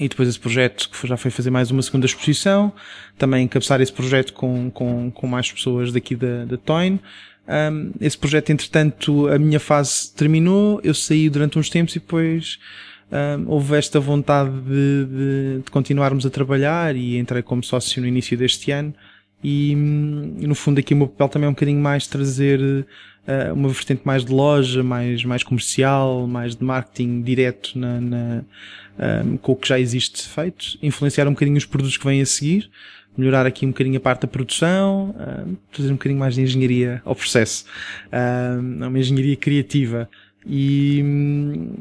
e 0.00 0.08
depois 0.08 0.28
esse 0.28 0.40
projeto 0.40 0.88
que 0.88 1.06
já 1.06 1.16
foi 1.16 1.30
fazer 1.30 1.50
mais 1.50 1.70
uma 1.70 1.82
segunda 1.82 2.06
exposição, 2.06 2.72
também 3.18 3.44
encabeçar 3.44 3.80
esse 3.80 3.92
projeto 3.92 4.32
com, 4.32 4.70
com, 4.70 5.10
com 5.10 5.26
mais 5.26 5.52
pessoas 5.52 5.92
daqui 5.92 6.16
da, 6.16 6.46
da 6.46 6.56
Toyn. 6.56 6.98
Um, 7.52 7.92
esse 8.00 8.16
projeto, 8.16 8.50
entretanto, 8.50 9.28
a 9.28 9.38
minha 9.38 9.60
fase 9.60 10.10
terminou, 10.14 10.80
eu 10.82 10.94
saí 10.94 11.28
durante 11.28 11.58
uns 11.58 11.68
tempos 11.68 11.94
e 11.94 11.98
depois 11.98 12.58
um, 13.10 13.50
houve 13.50 13.76
esta 13.76 14.00
vontade 14.00 14.50
de, 14.50 15.04
de, 15.04 15.62
de, 15.62 15.70
continuarmos 15.70 16.24
a 16.24 16.30
trabalhar 16.30 16.96
e 16.96 17.18
entrei 17.18 17.42
como 17.42 17.62
sócio 17.62 18.00
no 18.00 18.08
início 18.08 18.38
deste 18.38 18.70
ano. 18.70 18.94
E, 19.44 19.74
no 19.74 20.54
fundo, 20.54 20.78
aqui 20.78 20.94
o 20.94 20.96
meu 20.96 21.08
papel 21.08 21.28
também 21.28 21.46
é 21.46 21.50
um 21.50 21.52
bocadinho 21.52 21.80
mais 21.80 22.06
trazer 22.06 22.60
uh, 22.60 23.52
uma 23.52 23.68
vertente 23.68 24.00
mais 24.04 24.24
de 24.24 24.32
loja, 24.32 24.82
mais, 24.82 25.22
mais 25.24 25.42
comercial, 25.42 26.26
mais 26.26 26.56
de 26.56 26.64
marketing 26.64 27.20
direto 27.22 27.78
na, 27.78 28.00
na 28.00 28.44
um, 29.24 29.36
com 29.36 29.52
o 29.52 29.56
que 29.56 29.68
já 29.68 29.78
existe 29.78 30.28
feito, 30.28 30.78
influenciar 30.82 31.26
um 31.26 31.32
bocadinho 31.32 31.56
os 31.56 31.66
produtos 31.66 31.96
que 31.96 32.04
vêm 32.04 32.22
a 32.22 32.26
seguir, 32.26 32.70
melhorar 33.16 33.46
aqui 33.46 33.66
um 33.66 33.70
bocadinho 33.70 33.96
a 33.96 34.00
parte 34.00 34.22
da 34.22 34.28
produção, 34.28 35.14
um, 35.46 35.56
fazer 35.70 35.90
um 35.90 35.94
bocadinho 35.94 36.20
mais 36.20 36.34
de 36.34 36.42
engenharia 36.42 37.02
ao 37.04 37.14
processo, 37.14 37.64
um, 38.12 38.86
uma 38.86 38.98
engenharia 38.98 39.36
criativa. 39.36 40.08
E, 40.44 41.04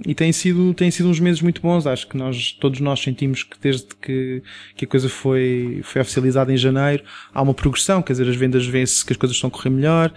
e 0.06 0.14
tem 0.14 0.32
sido, 0.32 0.74
tem 0.74 0.92
sido 0.92 1.10
uns 1.10 1.20
meses 1.20 1.42
muito 1.42 1.62
bons. 1.62 1.88
Acho 1.88 2.08
que 2.08 2.16
nós, 2.16 2.52
todos 2.52 2.80
nós 2.80 3.00
sentimos 3.00 3.44
que 3.44 3.58
desde 3.60 3.88
que, 4.00 4.44
que 4.76 4.86
a 4.86 4.88
coisa 4.88 5.10
foi, 5.10 5.82
foi 5.84 6.02
oficializada 6.02 6.54
em 6.54 6.58
janeiro, 6.58 7.04
há 7.34 7.42
uma 7.42 7.54
progressão, 7.54 8.02
quer 8.02 8.14
dizer, 8.14 8.30
as 8.30 8.36
vendas 8.36 8.66
vê-se 8.66 9.04
que 9.04 9.14
as 9.14 9.18
coisas 9.18 9.36
estão 9.36 9.48
a 9.48 9.52
correr 9.52 9.72
melhor, 9.72 10.14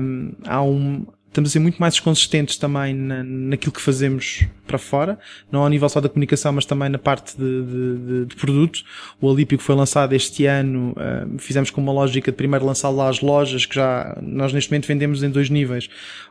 um, 0.00 0.32
há 0.46 0.62
um, 0.62 1.04
estamos 1.34 1.50
a 1.50 1.52
ser 1.52 1.58
muito 1.58 1.78
mais 1.78 1.98
consistentes 1.98 2.56
também 2.56 2.94
na, 2.94 3.24
naquilo 3.24 3.72
que 3.72 3.80
fazemos 3.80 4.44
para 4.66 4.78
fora, 4.78 5.18
não 5.50 5.62
ao 5.62 5.68
nível 5.68 5.88
só 5.88 6.00
da 6.00 6.08
comunicação, 6.08 6.52
mas 6.52 6.64
também 6.64 6.88
na 6.88 6.98
parte 6.98 7.36
de, 7.36 7.62
de, 7.62 8.24
de, 8.26 8.36
produto. 8.36 8.82
O 9.20 9.34
que 9.34 9.58
foi 9.58 9.74
lançado 9.74 10.14
este 10.14 10.46
ano, 10.46 10.92
uh, 10.92 11.38
fizemos 11.38 11.70
com 11.70 11.80
uma 11.80 11.92
lógica 11.92 12.30
de 12.30 12.36
primeiro 12.36 12.64
lançar 12.64 12.88
lá 12.90 13.08
as 13.08 13.20
lojas, 13.20 13.66
que 13.66 13.74
já 13.74 14.16
nós 14.22 14.52
neste 14.52 14.70
momento 14.70 14.86
vendemos 14.86 15.22
em 15.22 15.30
dois 15.30 15.50
níveis. 15.50 15.88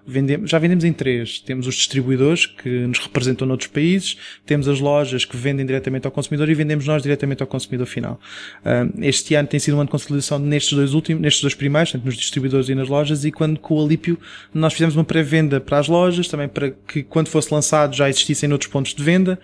Vendemos, 0.08 0.50
já 0.50 0.58
vendemos 0.58 0.84
em 0.84 0.94
três. 0.94 1.40
Temos 1.40 1.68
os 1.68 1.76
distribuidores 1.76 2.46
que 2.46 2.70
nos 2.70 3.00
representam 3.00 3.46
noutros 3.46 3.70
países, 3.70 4.18
temos 4.46 4.68
as 4.68 4.80
lojas 4.80 5.26
que 5.26 5.36
vendem 5.36 5.66
diretamente 5.66 6.08
ao 6.08 6.12
consumidor 6.12 6.50
e 6.50 6.54
vendemos 6.54 6.88
nós 6.88 7.04
diretamente 7.04 7.44
ao 7.44 7.48
consumidor 7.48 7.88
final. 7.88 8.20
Uh, 8.66 9.04
este 9.04 9.36
ano 9.36 9.48
tem 9.50 9.60
sido 9.60 9.76
um 9.76 9.82
ano 9.82 9.88
de 9.88 9.92
consolidação 9.92 10.40
nestes 10.40 10.74
dois 10.74 10.94
últimos, 10.94 11.22
nestes 11.22 11.42
dois 11.42 11.54
primeiros, 11.54 11.92
portanto, 11.92 12.06
nos 12.06 12.16
distribuidores 12.16 12.70
e 12.70 12.76
nas 12.76 12.88
lojas, 12.88 13.26
e 13.26 13.32
quando 13.32 13.60
com 13.60 13.76
o 13.76 13.86
Alípio 13.86 14.18
nós 14.54 14.72
fizemos 14.74 14.93
uma 14.96 15.04
pré-venda 15.04 15.60
para 15.60 15.80
as 15.80 15.88
lojas, 15.88 16.28
também 16.28 16.48
para 16.48 16.72
que 16.72 17.04
quando 17.04 17.28
fosse 17.28 17.54
lançado 17.54 17.96
já 17.96 18.10
existissem 18.10 18.50
noutros 18.50 18.72
pontos 18.72 18.94
de 18.94 19.04
venda. 19.04 19.40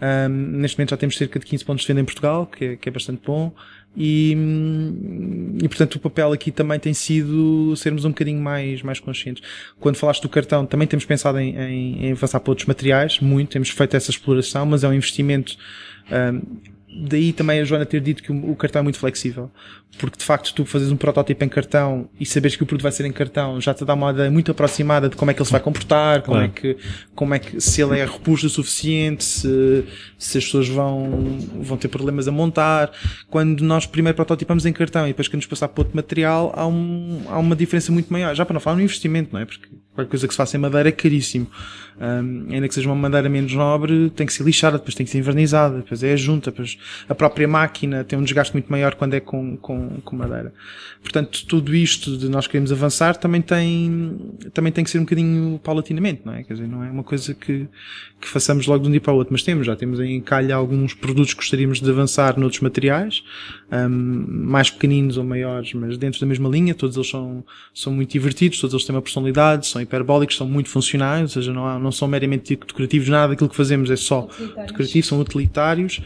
Um, 0.00 0.28
neste 0.58 0.78
momento 0.78 0.90
já 0.90 0.96
temos 0.96 1.16
cerca 1.16 1.38
de 1.38 1.46
15 1.46 1.64
pontos 1.64 1.82
de 1.82 1.88
venda 1.88 2.00
em 2.00 2.04
Portugal, 2.04 2.46
que 2.46 2.64
é, 2.64 2.76
que 2.76 2.88
é 2.88 2.92
bastante 2.92 3.22
bom. 3.24 3.52
E, 3.96 4.36
e 5.62 5.68
portanto 5.68 5.94
o 5.94 6.00
papel 6.00 6.32
aqui 6.32 6.50
também 6.50 6.80
tem 6.80 6.92
sido 6.92 7.76
sermos 7.76 8.04
um 8.04 8.08
bocadinho 8.08 8.40
mais, 8.40 8.82
mais 8.82 8.98
conscientes. 8.98 9.42
Quando 9.78 9.96
falaste 9.96 10.22
do 10.22 10.28
cartão, 10.28 10.66
também 10.66 10.88
temos 10.88 11.04
pensado 11.04 11.38
em, 11.38 11.56
em, 11.56 12.06
em 12.06 12.12
avançar 12.12 12.40
para 12.40 12.50
outros 12.50 12.66
materiais, 12.66 13.20
muito, 13.20 13.50
temos 13.50 13.70
feito 13.70 13.96
essa 13.96 14.10
exploração, 14.10 14.66
mas 14.66 14.82
é 14.82 14.88
um 14.88 14.94
investimento 14.94 15.56
um, 16.10 16.73
daí 16.94 17.32
também 17.32 17.60
a 17.60 17.64
Joana 17.64 17.84
ter 17.84 18.00
dito 18.00 18.22
que 18.22 18.30
o, 18.30 18.54
cartão 18.54 18.80
é 18.80 18.82
muito 18.82 18.98
flexível. 18.98 19.50
Porque 19.98 20.18
de 20.18 20.24
facto 20.24 20.52
tu 20.54 20.64
fazes 20.64 20.90
um 20.90 20.96
protótipo 20.96 21.44
em 21.44 21.48
cartão 21.48 22.08
e 22.18 22.26
saberes 22.26 22.56
que 22.56 22.62
o 22.62 22.66
produto 22.66 22.82
vai 22.82 22.90
ser 22.90 23.04
em 23.04 23.12
cartão 23.12 23.60
já 23.60 23.72
te 23.72 23.84
dá 23.84 23.94
uma 23.94 24.10
ideia 24.10 24.30
muito 24.30 24.50
aproximada 24.50 25.08
de 25.08 25.14
como 25.14 25.30
é 25.30 25.34
que 25.34 25.40
ele 25.40 25.46
se 25.46 25.52
vai 25.52 25.60
comportar, 25.60 26.22
como 26.22 26.36
claro. 26.36 26.52
é 26.52 26.60
que, 26.60 26.76
como 27.14 27.34
é 27.34 27.38
que, 27.38 27.60
se 27.60 27.80
ele 27.80 27.98
é 27.98 28.04
robusto 28.04 28.46
o 28.46 28.50
suficiente, 28.50 29.22
se, 29.22 29.84
se 30.18 30.38
as 30.38 30.44
pessoas 30.44 30.68
vão, 30.68 31.38
vão 31.60 31.76
ter 31.76 31.88
problemas 31.88 32.26
a 32.26 32.32
montar. 32.32 32.90
Quando 33.30 33.62
nós 33.62 33.86
primeiro 33.86 34.16
prototipamos 34.16 34.66
em 34.66 34.72
cartão 34.72 35.04
e 35.04 35.08
depois 35.08 35.28
que 35.28 35.36
nos 35.36 35.46
passar 35.46 35.68
para 35.68 35.80
outro 35.80 35.94
material, 35.94 36.52
há, 36.56 36.66
um, 36.66 37.22
há 37.28 37.38
uma 37.38 37.54
diferença 37.54 37.92
muito 37.92 38.12
maior. 38.12 38.34
Já 38.34 38.44
para 38.44 38.54
não 38.54 38.60
falar 38.60 38.76
no 38.76 38.82
investimento, 38.82 39.30
não 39.32 39.40
é? 39.40 39.44
Porque 39.44 39.68
qualquer 39.94 40.10
coisa 40.10 40.26
que 40.26 40.34
se 40.34 40.36
faça 40.36 40.56
em 40.56 40.60
madeira 40.60 40.88
é 40.88 40.92
caríssimo. 40.92 41.46
Um, 41.96 42.52
ainda 42.52 42.66
que 42.66 42.74
seja 42.74 42.88
uma 42.88 42.96
madeira 42.96 43.28
menos 43.28 43.52
nobre, 43.54 44.10
tem 44.10 44.26
que 44.26 44.32
ser 44.32 44.42
lixada, 44.42 44.78
depois 44.78 44.94
tem 44.94 45.06
que 45.06 45.12
ser 45.12 45.18
invernizada, 45.18 45.76
depois 45.76 46.02
é 46.02 46.12
a 46.12 46.16
junta, 46.16 46.50
depois 46.50 46.76
a 47.08 47.14
própria 47.14 47.46
máquina 47.46 48.02
tem 48.02 48.18
um 48.18 48.22
desgaste 48.22 48.52
muito 48.52 48.70
maior 48.70 48.96
quando 48.96 49.14
é 49.14 49.20
com, 49.20 49.56
com, 49.56 50.00
com 50.04 50.16
madeira. 50.16 50.52
Portanto, 51.00 51.46
tudo 51.46 51.74
isto 51.74 52.16
de 52.16 52.28
nós 52.28 52.46
queremos 52.46 52.72
avançar 52.72 53.16
também 53.16 53.40
tem, 53.40 54.18
também 54.52 54.72
tem 54.72 54.82
que 54.82 54.90
ser 54.90 54.98
um 54.98 55.02
bocadinho 55.02 55.60
paulatinamente, 55.62 56.22
não 56.24 56.34
é? 56.34 56.42
Quer 56.42 56.54
dizer, 56.54 56.66
não 56.66 56.82
é 56.82 56.90
uma 56.90 57.04
coisa 57.04 57.32
que, 57.32 57.68
que 58.20 58.26
façamos 58.26 58.66
logo 58.66 58.82
de 58.82 58.88
um 58.88 58.90
dia 58.90 59.00
para 59.00 59.12
o 59.12 59.16
outro, 59.16 59.32
mas 59.32 59.42
temos, 59.42 59.66
já 59.66 59.76
temos 59.76 60.00
em 60.00 60.20
calha 60.20 60.56
alguns 60.56 60.94
produtos 60.94 61.32
que 61.32 61.40
gostaríamos 61.40 61.80
de 61.80 61.88
avançar 61.88 62.38
noutros 62.38 62.60
materiais, 62.60 63.22
um, 63.70 64.26
mais 64.28 64.68
pequeninos 64.68 65.16
ou 65.16 65.22
maiores, 65.22 65.72
mas 65.74 65.96
dentro 65.96 66.20
da 66.20 66.26
mesma 66.26 66.48
linha, 66.48 66.74
todos 66.74 66.96
eles 66.96 67.08
são, 67.08 67.44
são 67.72 67.92
muito 67.92 68.10
divertidos, 68.10 68.58
todos 68.58 68.74
eles 68.74 68.84
têm 68.84 68.96
uma 68.96 69.02
personalidade, 69.02 69.66
são 69.66 69.83
hiperbólicos, 69.84 70.36
são 70.36 70.48
muito 70.48 70.68
funcionais, 70.68 71.22
ou 71.22 71.28
seja, 71.28 71.52
não, 71.52 71.66
há, 71.66 71.78
não 71.78 71.92
são 71.92 72.08
meramente 72.08 72.56
decorativos, 72.56 73.08
nada 73.08 73.28
daquilo 73.28 73.48
que 73.48 73.56
fazemos 73.56 73.90
é 73.90 73.96
só 73.96 74.28
decorativo, 74.66 75.06
são 75.06 75.20
utilitários, 75.20 76.00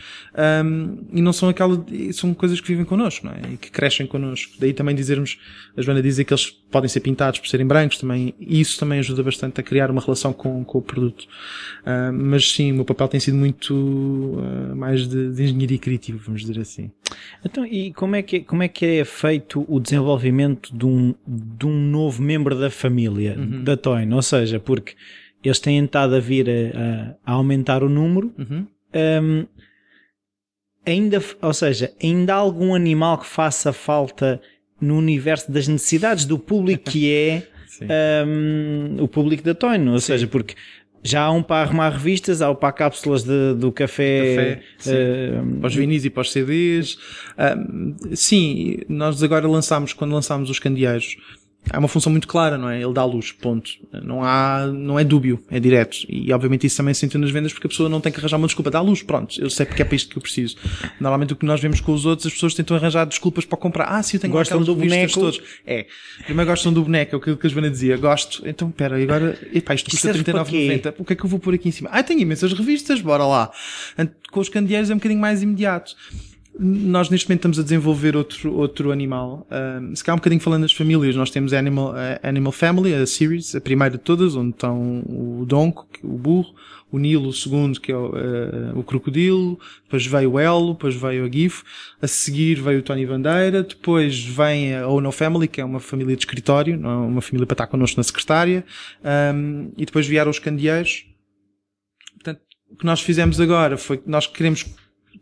um, 0.65 0.99
e 1.13 1.23
não 1.23 1.33
são 1.33 1.49
aquela, 1.49 1.85
são 2.13 2.35
coisas 2.35 2.61
que 2.61 2.69
vivem 2.69 2.85
connosco, 2.85 3.27
não 3.27 3.33
é? 3.33 3.55
E 3.55 3.57
que 3.57 3.71
crescem 3.71 4.07
connosco. 4.07 4.53
Daí 4.59 4.73
também 4.73 4.95
dizermos, 4.95 5.39
a 5.77 5.83
Joana 5.83 6.03
dizer 6.03 6.25
que 6.25 6.33
eles 6.33 6.51
podem 6.71 6.89
ser 6.89 7.01
pintados 7.01 7.41
por 7.41 7.49
serem 7.49 7.67
brancos 7.67 7.99
também, 7.99 8.35
e 8.39 8.61
isso 8.61 8.79
também 8.79 8.99
ajuda 8.99 9.23
bastante 9.23 9.61
a 9.61 9.63
criar 9.63 9.91
uma 9.91 10.01
relação 10.01 10.33
com, 10.33 10.65
com 10.65 10.79
o 10.79 10.83
produto. 10.83 11.23
Uh, 11.83 12.13
mas 12.13 12.53
sim, 12.53 12.73
o 12.73 12.77
meu 12.77 12.85
papel 12.85 13.09
tem 13.09 13.21
sido 13.21 13.37
muito 13.37 13.75
uh, 13.75 14.77
mais 14.77 15.09
de, 15.09 15.33
de, 15.33 15.43
engenharia 15.45 15.79
criativa, 15.79 16.19
vamos 16.25 16.43
dizer 16.43 16.61
assim. 16.61 16.91
Então, 17.45 17.65
e 17.65 17.93
como 17.93 18.17
é 18.17 18.23
que, 18.23 18.41
como 18.41 18.63
é, 18.63 18.69
que 18.69 18.85
é 18.85 19.05
feito 19.05 19.65
o 19.69 19.79
desenvolvimento 19.81 20.77
de 20.77 20.87
um, 20.87 21.15
de 21.27 21.67
um 21.67 21.73
novo 21.73 22.23
membro 22.23 22.59
da 22.59 22.71
família 22.71 23.37
uhum. 23.39 23.63
da 23.63 23.77
Toyn? 23.77 24.13
Ou 24.13 24.23
seja, 24.23 24.59
porque 24.59 24.95
eles 25.43 25.59
têm 25.59 25.85
estado 25.85 26.15
a 26.15 26.21
vir 26.21 26.49
a, 26.49 27.15
a 27.25 27.33
aumentar 27.33 27.83
o 27.83 27.89
número. 27.89 28.33
Uhum. 28.39 28.67
Um, 29.23 29.47
ainda, 30.85 31.23
ou 31.41 31.55
seja, 31.55 31.93
ainda 32.03 32.35
há 32.35 32.37
algum 32.37 32.75
animal 32.75 33.19
que 33.19 33.27
faça 33.27 33.73
falta 33.73 34.41
no 34.81 34.97
universo 34.97 35.51
das 35.51 35.69
necessidades 35.69 36.25
do 36.25 36.39
público 36.39 36.91
que 36.91 37.13
é 37.13 37.47
um, 38.27 39.03
o 39.03 39.09
público 39.09 39.43
da 39.43 39.55
Toino, 39.55 39.93
ou 39.93 40.01
Sim. 40.01 40.07
seja, 40.07 40.27
porque 40.27 40.55
já 41.03 41.23
há 41.23 41.31
um 41.31 41.43
para 41.43 41.63
arrumar 41.63 41.91
revistas, 41.91 42.43
há 42.43 42.51
um 42.51 42.55
para 42.55 42.73
cápsulas 42.73 43.23
de, 43.23 43.55
do 43.55 43.71
café, 43.71 44.63
café 44.79 45.41
uh, 45.41 45.57
para 45.61 45.67
os 45.69 45.75
vinis 45.75 46.05
e 46.05 46.11
para 46.11 46.23
os 46.23 46.33
CDs. 46.33 46.95
Uh, 46.95 48.17
sim, 48.17 48.79
nós 48.89 49.23
agora 49.23 49.47
lançámos, 49.47 49.93
quando 49.93 50.13
lançámos 50.13 50.51
os 50.51 50.59
candeeiros, 50.59 51.17
há 51.71 51.79
uma 51.79 51.89
função 51.89 52.11
muito 52.11 52.27
clara, 52.27 52.57
não 52.57 52.69
é? 52.69 52.81
Ele 52.81 52.93
dá 52.93 53.05
luz, 53.05 53.33
ponto. 53.33 53.71
Não 53.93 54.23
há, 54.23 54.67
não 54.67 54.99
é 54.99 55.05
dúbio, 55.05 55.43
é 55.51 55.61
direto. 55.61 55.99
E 56.09 56.33
obviamente 56.33 56.67
isso 56.67 56.77
também 56.77 56.95
se 56.95 57.01
sente 57.01 57.19
nas 57.19 57.31
vendas 57.31 57.53
porque 57.53 57.67
a 57.67 57.71
pessoa 57.71 57.89
não 57.89 58.01
tem 58.01 58.13
que 58.13 58.19
arranjar 58.19 58.37
uma 58.37 58.47
desculpa. 58.47 58.71
Dá 58.71 58.81
luz, 58.81 59.03
pronto. 59.03 59.41
Eu 59.41 59.51
sei 59.51 59.67
porque 59.67 59.83
é 59.83 59.85
para 59.85 59.97
isto 59.97 60.11
que 60.11 60.19
eu 60.19 60.23
preciso. 60.23 60.57
Normalmente 61.01 61.33
o 61.33 61.37
que 61.37 61.45
nós 61.45 61.61
vemos 61.61 61.81
com 61.81 61.93
os 61.93 62.07
outros, 62.07 62.27
as 62.27 62.33
pessoas 62.33 62.55
tentam 62.55 62.77
arranjar 62.77 63.05
desculpas 63.05 63.45
para 63.45 63.59
comprar. 63.59 63.85
Ah, 63.85 64.03
sim, 64.03 64.17
eu 64.17 64.21
tenho 64.21 64.33
Gostam 64.33 64.63
do 64.63 64.75
boneco. 64.75 65.13
Todos. 65.13 65.41
É. 65.67 65.87
Primeiro 66.25 66.51
gostam 66.51 66.73
do 66.73 66.83
boneco, 66.83 67.17
é 67.17 67.19
o 67.33 67.37
que 67.37 67.47
a 67.47 67.51
Joana 67.51 67.71
dizia. 67.71 67.97
Gosto. 67.97 68.43
Então, 68.47 68.71
pera, 68.71 69.01
agora, 69.03 69.39
epá, 69.53 69.75
isto 69.75 69.91
custa 69.91 70.13
39,90. 70.13 70.95
O 70.99 71.05
que 71.05 71.13
é 71.13 71.17
que 71.17 71.25
eu 71.25 71.29
vou 71.29 71.39
pôr 71.39 71.55
aqui 71.55 71.69
em 71.69 71.73
cima? 71.73 71.91
Ah, 71.93 72.03
tenho 72.03 72.21
imensas 72.21 72.53
revistas, 72.53 73.01
bora 73.01 73.27
lá. 73.27 73.51
Com 74.31 74.41
os 74.41 74.49
candeeiros 74.49 74.91
é 74.91 74.95
um 74.95 74.99
bocadinho 74.99 75.21
mais 75.21 75.43
imediato 75.43 75.97
nós 76.59 77.09
neste 77.09 77.29
momento 77.29 77.39
estamos 77.39 77.59
a 77.61 77.63
desenvolver 77.63 78.17
outro, 78.17 78.53
outro 78.53 78.91
animal. 78.91 79.47
Uh, 79.49 79.95
se 79.95 80.03
calhar 80.03 80.17
um 80.17 80.19
bocadinho 80.19 80.41
falando 80.41 80.63
das 80.63 80.73
famílias, 80.73 81.15
nós 81.15 81.31
temos 81.31 81.53
Animal, 81.53 81.93
uh, 81.93 82.19
Animal 82.21 82.53
Family, 82.53 82.93
a 82.95 83.07
series, 83.07 83.55
a 83.55 83.61
primeira 83.61 83.97
de 83.97 84.03
todas, 84.03 84.35
onde 84.35 84.51
estão 84.51 85.05
o 85.07 85.45
Donco, 85.47 85.87
o 86.03 86.19
burro, 86.19 86.53
o 86.91 86.99
Nilo, 86.99 87.29
o 87.29 87.33
segundo, 87.33 87.81
que 87.81 87.93
é 87.93 87.97
o, 87.97 88.09
uh, 88.09 88.79
o 88.79 88.83
crocodilo, 88.83 89.59
depois 89.85 90.05
veio 90.05 90.33
o 90.33 90.39
Elo, 90.41 90.73
depois 90.73 90.97
veio 90.97 91.27
a 91.27 91.31
GIF, 91.31 91.63
a 92.03 92.09
seguir 92.09 92.61
veio 92.61 92.81
o 92.81 92.83
Tony 92.83 93.07
Bandeira, 93.07 93.63
depois 93.63 94.25
vem 94.25 94.75
a 94.75 94.89
Ono 94.89 95.13
Family, 95.13 95.47
que 95.47 95.61
é 95.61 95.65
uma 95.65 95.79
família 95.79 96.17
de 96.17 96.23
escritório, 96.23 96.77
não 96.77 96.91
é 96.91 96.97
uma 97.07 97.21
família 97.21 97.47
para 97.47 97.55
estar 97.55 97.67
connosco 97.69 98.01
na 98.01 98.05
secretária, 98.05 98.65
um, 99.35 99.71
e 99.77 99.87
depois 99.87 100.09
vieram 100.09 100.31
os 100.31 100.41
candeeiros. 100.41 101.07
Portanto, 102.15 102.41
o 102.69 102.77
que 102.77 102.85
nós 102.85 103.01
fizemos 103.01 103.41
agora 103.41 103.77
foi 103.77 103.99
que 103.99 104.11
nós 104.11 104.27
queremos 104.27 104.65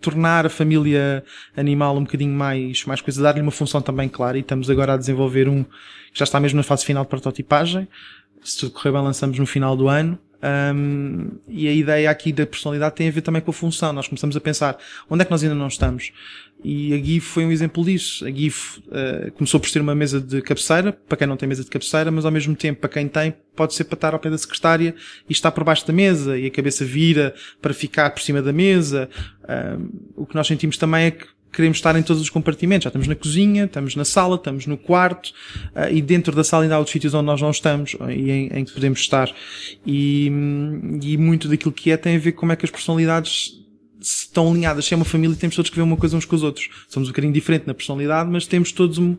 tornar 0.01 0.47
a 0.47 0.49
família 0.49 1.25
animal 1.57 1.97
um 1.97 2.05
bocadinho 2.05 2.33
mais, 2.33 2.85
mais 2.85 3.01
coisa, 3.01 3.23
dar-lhe 3.23 3.41
uma 3.41 3.51
função 3.51 3.81
também 3.81 4.09
clara 4.09 4.37
e 4.37 4.41
estamos 4.41 4.69
agora 4.69 4.95
a 4.95 4.97
desenvolver 4.97 5.49
um 5.49 5.65
que 5.65 6.19
já 6.19 6.25
está 6.25 6.41
mesmo 6.41 6.57
na 6.57 6.63
fase 6.63 6.85
final 6.85 7.05
de 7.05 7.11
prototipagem. 7.11 7.89
Se 8.43 8.59
tudo 8.59 8.73
correr 8.73 8.93
bem, 8.93 9.03
lançamos 9.03 9.39
no 9.39 9.47
final 9.47 9.77
do 9.77 9.89
ano. 9.89 10.19
Um, 10.43 11.31
e 11.49 11.67
a 11.67 11.73
ideia 11.73 12.11
aqui 12.11 12.33
da 12.33 12.47
personalidade 12.47 12.95
tem 12.95 13.09
a 13.09 13.11
ver 13.11 13.23
também 13.23 13.43
com 13.43 13.51
a 13.51 13.55
função. 13.55 13.93
Nós 13.93 14.07
começamos 14.07 14.37
a 14.37 14.41
pensar 14.41 14.79
onde 15.11 15.23
é 15.23 15.25
que 15.25 15.31
nós 15.31 15.43
ainda 15.43 15.55
não 15.55 15.69
estamos. 15.69 16.13
E 16.65 16.93
a 16.95 16.97
GIF 16.97 17.27
foi 17.27 17.45
um 17.45 17.53
exemplo 17.53 17.85
disso. 17.85 18.25
A 18.25 18.31
GIF 18.31 18.79
uh, 18.79 19.31
começou 19.33 19.61
por 19.61 19.69
ser 19.69 19.81
uma 19.81 19.95
mesa 19.95 20.21
de 20.21 20.41
cabeceira, 20.43 20.93
para 20.93 21.17
quem 21.17 21.27
não 21.27 21.37
tem 21.37 21.49
mesa 21.49 21.63
de 21.63 21.71
cabeceira, 21.71 22.11
mas 22.11 22.25
ao 22.25 22.33
mesmo 22.33 22.57
tempo, 22.57 22.81
para 22.81 22.91
quem 22.91 23.07
tem, 23.07 23.35
pode 23.55 23.75
ser 23.75 23.85
para 23.85 23.97
estar 23.97 24.15
ao 24.15 24.19
pé 24.19 24.31
da 24.31 24.39
secretária 24.39 24.95
e 25.29 25.33
estar 25.33 25.53
por 25.53 25.65
baixo 25.65 25.87
da 25.87 25.93
mesa 25.93 26.37
e 26.39 26.47
a 26.47 26.51
cabeça 26.51 26.85
vira 26.85 27.35
para 27.61 27.73
ficar 27.75 28.11
por 28.11 28.23
cima 28.23 28.43
da 28.43 28.53
mesa. 28.53 29.09
Uh, 29.43 30.13
o 30.17 30.27
que 30.27 30.35
nós 30.35 30.47
sentimos 30.47 30.77
também 30.77 31.07
é 31.07 31.11
que 31.11 31.27
queremos 31.53 31.79
estar 31.79 31.95
em 31.97 32.03
todos 32.03 32.21
os 32.21 32.31
compartimentos. 32.31 32.85
Já 32.85 32.89
estamos 32.89 33.07
na 33.07 33.15
cozinha, 33.15 33.65
estamos 33.65 33.95
na 33.95 34.05
sala, 34.05 34.37
estamos 34.37 34.67
no 34.67 34.77
quarto, 34.77 35.29
uh, 35.75 35.93
e 35.93 36.03
dentro 36.03 36.35
da 36.35 36.43
sala 36.43 36.65
ainda 36.65 36.75
há 36.75 36.79
outros 36.79 36.93
sítios 36.93 37.15
onde 37.15 37.27
nós 37.27 37.41
não 37.41 37.51
estamos 37.51 37.97
e 38.11 38.31
em, 38.31 38.49
em 38.53 38.65
que 38.65 38.73
podemos 38.73 38.99
estar. 39.01 39.31
E, 39.87 40.27
e 41.03 41.17
muito 41.17 41.49
daquilo 41.49 41.73
que 41.73 41.91
é 41.91 41.97
tem 41.97 42.17
a 42.17 42.19
ver 42.19 42.33
com 42.33 42.47
como 42.47 42.53
é 42.53 42.57
que 42.57 42.65
as 42.65 42.71
personalidades 42.71 43.66
estão 44.07 44.51
alinhadas. 44.51 44.85
Se 44.85 44.95
é 44.95 44.97
uma 44.97 45.05
família, 45.05 45.37
temos 45.37 45.57
todos 45.57 45.71
que 45.71 45.77
ver 45.77 45.83
uma 45.83 45.97
coisa 45.97 46.17
uns 46.17 46.25
com 46.25 46.37
os 46.37 46.43
outros. 46.43 46.69
Somos 46.89 47.09
um 47.09 47.13
bocadinho 47.13 47.33
diferente 47.33 47.67
na 47.67 47.75
personalidade, 47.75 48.31
mas 48.31 48.47
temos 48.47 48.73
todos 48.73 48.99
um, 48.99 49.17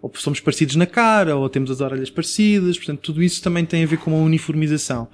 ou 0.00 0.10
somos 0.16 0.40
parecidos 0.40 0.76
na 0.76 0.86
cara, 0.86 1.36
ou 1.36 1.48
temos 1.48 1.70
as 1.70 1.80
orelhas 1.80 2.10
parecidas, 2.10 2.76
portanto, 2.76 3.00
tudo 3.00 3.22
isso 3.22 3.42
também 3.42 3.64
tem 3.64 3.82
a 3.82 3.86
ver 3.86 3.98
com 3.98 4.12
a 4.12 4.18
uniformização. 4.18 5.08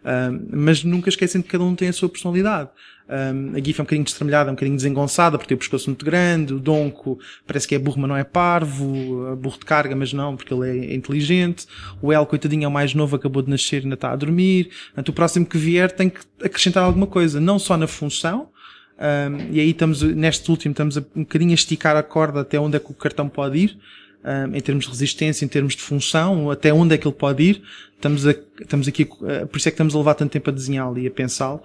Uh, 0.00 0.46
mas 0.50 0.82
nunca 0.82 1.08
esquecem 1.08 1.40
que 1.40 1.48
cada 1.48 1.62
um 1.62 1.74
tem 1.76 1.88
a 1.88 1.92
sua 1.92 2.08
personalidade. 2.08 2.70
Um, 3.08 3.56
a 3.56 3.62
GIF 3.62 3.78
é 3.78 3.82
um 3.82 3.84
bocadinho 3.84 4.04
destrambelhada, 4.04 4.50
um 4.50 4.54
bocadinho 4.54 4.76
desengonçada, 4.76 5.36
porque 5.36 5.48
tem 5.48 5.54
o 5.54 5.58
pescoço 5.58 5.90
muito 5.90 6.04
grande, 6.04 6.54
o 6.54 6.58
Donco 6.58 7.18
parece 7.46 7.68
que 7.68 7.74
é 7.74 7.78
burro, 7.78 8.00
mas 8.00 8.08
não 8.08 8.16
é 8.16 8.24
parvo, 8.24 9.36
burro 9.36 9.58
de 9.58 9.66
carga, 9.66 9.94
mas 9.94 10.12
não, 10.12 10.36
porque 10.36 10.54
ele 10.54 10.68
é 10.68 10.94
inteligente, 10.94 11.66
o 12.00 12.12
El, 12.12 12.24
coitadinho, 12.24 12.64
é 12.64 12.68
o 12.68 12.70
mais 12.70 12.94
novo, 12.94 13.14
acabou 13.14 13.42
de 13.42 13.50
nascer 13.50 13.80
e 13.80 13.82
ainda 13.84 13.94
está 13.94 14.12
a 14.12 14.16
dormir, 14.16 14.70
portanto 14.86 15.08
o 15.10 15.12
próximo 15.12 15.44
que 15.44 15.58
vier 15.58 15.90
tem 15.92 16.08
que 16.08 16.20
acrescentar 16.42 16.84
alguma 16.84 17.06
coisa, 17.06 17.40
não 17.40 17.58
só 17.58 17.76
na 17.76 17.86
função, 17.86 18.48
um, 18.98 19.52
e 19.52 19.60
aí 19.60 19.70
estamos, 19.70 20.02
neste 20.02 20.50
último, 20.50 20.72
estamos 20.72 20.96
a, 20.96 21.04
um 21.16 21.22
bocadinho 21.22 21.50
a 21.50 21.54
esticar 21.54 21.96
a 21.96 22.02
corda 22.02 22.40
até 22.40 22.58
onde 22.60 22.76
é 22.76 22.80
que 22.80 22.90
o 22.90 22.94
cartão 22.94 23.28
pode 23.28 23.58
ir, 23.58 23.78
um, 24.24 24.54
em 24.54 24.60
termos 24.60 24.84
de 24.84 24.90
resistência, 24.90 25.44
em 25.44 25.48
termos 25.48 25.74
de 25.74 25.82
função, 25.82 26.50
até 26.50 26.72
onde 26.72 26.94
é 26.94 26.98
que 26.98 27.06
ele 27.06 27.14
pode 27.14 27.42
ir. 27.42 27.62
Estamos, 27.96 28.26
a, 28.26 28.34
estamos 28.60 28.86
aqui, 28.88 29.02
uh, 29.02 29.46
por 29.46 29.58
isso 29.58 29.68
é 29.68 29.70
que 29.70 29.74
estamos 29.74 29.94
a 29.94 29.98
levar 29.98 30.14
tanto 30.14 30.30
tempo 30.30 30.50
a 30.50 30.52
desenhá-lo 30.52 30.98
e 30.98 31.06
a 31.06 31.10
pensá-lo. 31.10 31.62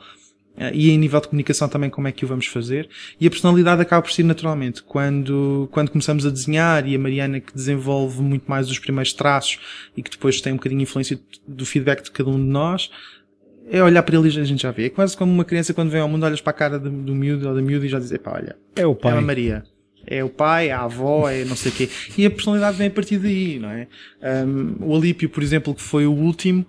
Uh, 0.55 0.73
e 0.73 0.89
em 0.89 0.97
nível 0.97 1.21
de 1.21 1.27
comunicação 1.27 1.69
também 1.69 1.89
como 1.89 2.07
é 2.07 2.11
que 2.11 2.25
o 2.25 2.27
vamos 2.27 2.47
fazer. 2.47 2.89
E 3.19 3.27
a 3.27 3.29
personalidade 3.29 3.81
acaba 3.81 4.01
por 4.01 4.11
ser 4.11 4.23
naturalmente. 4.23 4.81
Quando, 4.81 5.69
quando 5.71 5.91
começamos 5.91 6.25
a 6.25 6.31
desenhar 6.31 6.87
e 6.87 6.95
a 6.95 6.99
Mariana 6.99 7.39
que 7.39 7.53
desenvolve 7.53 8.21
muito 8.21 8.49
mais 8.49 8.69
os 8.69 8.79
primeiros 8.79 9.13
traços 9.13 9.59
e 9.95 10.01
que 10.01 10.09
depois 10.09 10.41
tem 10.41 10.53
um 10.53 10.55
bocadinho 10.55 10.81
influência 10.81 11.19
do 11.47 11.65
feedback 11.65 12.03
de 12.03 12.11
cada 12.11 12.29
um 12.29 12.37
de 12.37 12.49
nós, 12.49 12.89
é 13.69 13.83
olhar 13.83 14.01
para 14.03 14.17
ele 14.17 14.29
e 14.29 14.39
a 14.39 14.43
gente 14.43 14.61
já 14.61 14.71
vê. 14.71 14.85
É 14.85 14.89
quase 14.89 15.15
como 15.15 15.31
uma 15.31 15.45
criança 15.45 15.73
quando 15.73 15.89
vem 15.89 16.01
ao 16.01 16.07
mundo, 16.07 16.25
olhas 16.25 16.41
para 16.41 16.51
a 16.51 16.53
cara 16.53 16.79
do, 16.79 16.89
do 16.89 17.13
miúdo 17.13 17.47
ou 17.47 17.55
da 17.55 17.61
miúda 17.61 17.85
e 17.85 17.89
já 17.89 17.99
diz, 17.99 18.15
pá, 18.17 18.33
olha, 18.35 18.55
é 18.75 18.85
o 18.85 18.95
pai. 18.95 19.13
É 19.13 19.17
a 19.17 19.21
Maria. 19.21 19.63
É 20.09 20.23
o 20.23 20.29
pai, 20.29 20.69
é 20.69 20.71
a 20.71 20.83
avó, 20.83 21.29
é 21.29 21.43
não 21.43 21.55
sei 21.55 21.71
o 21.71 21.75
quê. 21.75 21.89
E 22.17 22.25
a 22.25 22.31
personalidade 22.31 22.77
vem 22.77 22.87
a 22.87 22.91
partir 22.91 23.17
daí, 23.17 23.59
não 23.59 23.69
é? 23.69 23.87
Um, 24.45 24.75
o 24.79 24.95
Alípio, 24.95 25.29
por 25.29 25.43
exemplo, 25.43 25.75
que 25.75 25.81
foi 25.81 26.07
o 26.07 26.13
último, 26.13 26.65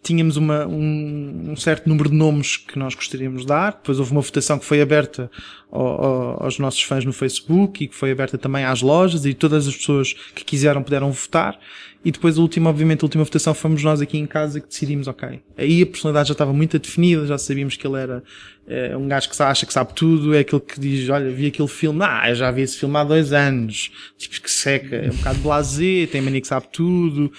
tínhamos 0.00 0.36
uma, 0.36 0.64
um, 0.64 1.50
um, 1.50 1.56
certo 1.56 1.88
número 1.88 2.08
de 2.08 2.14
nomes 2.14 2.56
que 2.56 2.78
nós 2.78 2.94
gostaríamos 2.94 3.42
de 3.42 3.48
dar. 3.48 3.72
Depois 3.72 3.98
houve 3.98 4.12
uma 4.12 4.20
votação 4.20 4.60
que 4.60 4.64
foi 4.64 4.80
aberta 4.80 5.28
ao, 5.70 5.86
ao, 5.86 6.44
aos 6.44 6.58
nossos 6.60 6.82
fãs 6.82 7.04
no 7.04 7.12
Facebook 7.12 7.82
e 7.82 7.88
que 7.88 7.96
foi 7.96 8.12
aberta 8.12 8.38
também 8.38 8.64
às 8.64 8.80
lojas 8.80 9.26
e 9.26 9.34
todas 9.34 9.66
as 9.66 9.76
pessoas 9.76 10.12
que 10.34 10.44
quiseram 10.44 10.82
puderam 10.82 11.10
votar. 11.10 11.58
E 12.04 12.12
depois 12.12 12.38
a 12.38 12.40
última, 12.40 12.70
obviamente, 12.70 13.02
a 13.02 13.06
última 13.06 13.24
votação 13.24 13.52
fomos 13.52 13.82
nós 13.82 14.00
aqui 14.00 14.18
em 14.18 14.26
casa 14.26 14.60
que 14.60 14.68
decidimos, 14.68 15.08
ok. 15.08 15.40
Aí 15.56 15.82
a 15.82 15.86
personalidade 15.86 16.28
já 16.28 16.32
estava 16.32 16.52
muito 16.52 16.78
definida, 16.78 17.26
já 17.26 17.36
sabíamos 17.36 17.76
que 17.76 17.86
ele 17.86 17.98
era 17.98 18.22
é, 18.68 18.96
um 18.96 19.08
gajo 19.08 19.28
que 19.28 19.42
acha 19.42 19.66
que 19.66 19.72
sabe 19.72 19.92
tudo, 19.94 20.34
é 20.34 20.40
aquele 20.40 20.60
que 20.60 20.78
diz, 20.78 21.08
olha, 21.08 21.30
vi 21.30 21.48
aquele 21.48 21.68
filme, 21.68 22.00
ah, 22.04 22.28
eu 22.28 22.36
já 22.36 22.50
vi 22.50 22.62
esse 22.62 22.78
filme 22.78 22.96
há 22.96 23.02
dois 23.02 23.32
anos. 23.32 23.90
Tipo, 24.16 24.40
que 24.40 24.50
seca, 24.50 24.96
é 24.96 25.10
um 25.10 25.16
bocado 25.16 25.38
blasé, 25.40 26.06
tem 26.06 26.20
mania 26.20 26.40
que 26.40 26.46
sabe 26.46 26.68
tudo. 26.72 27.32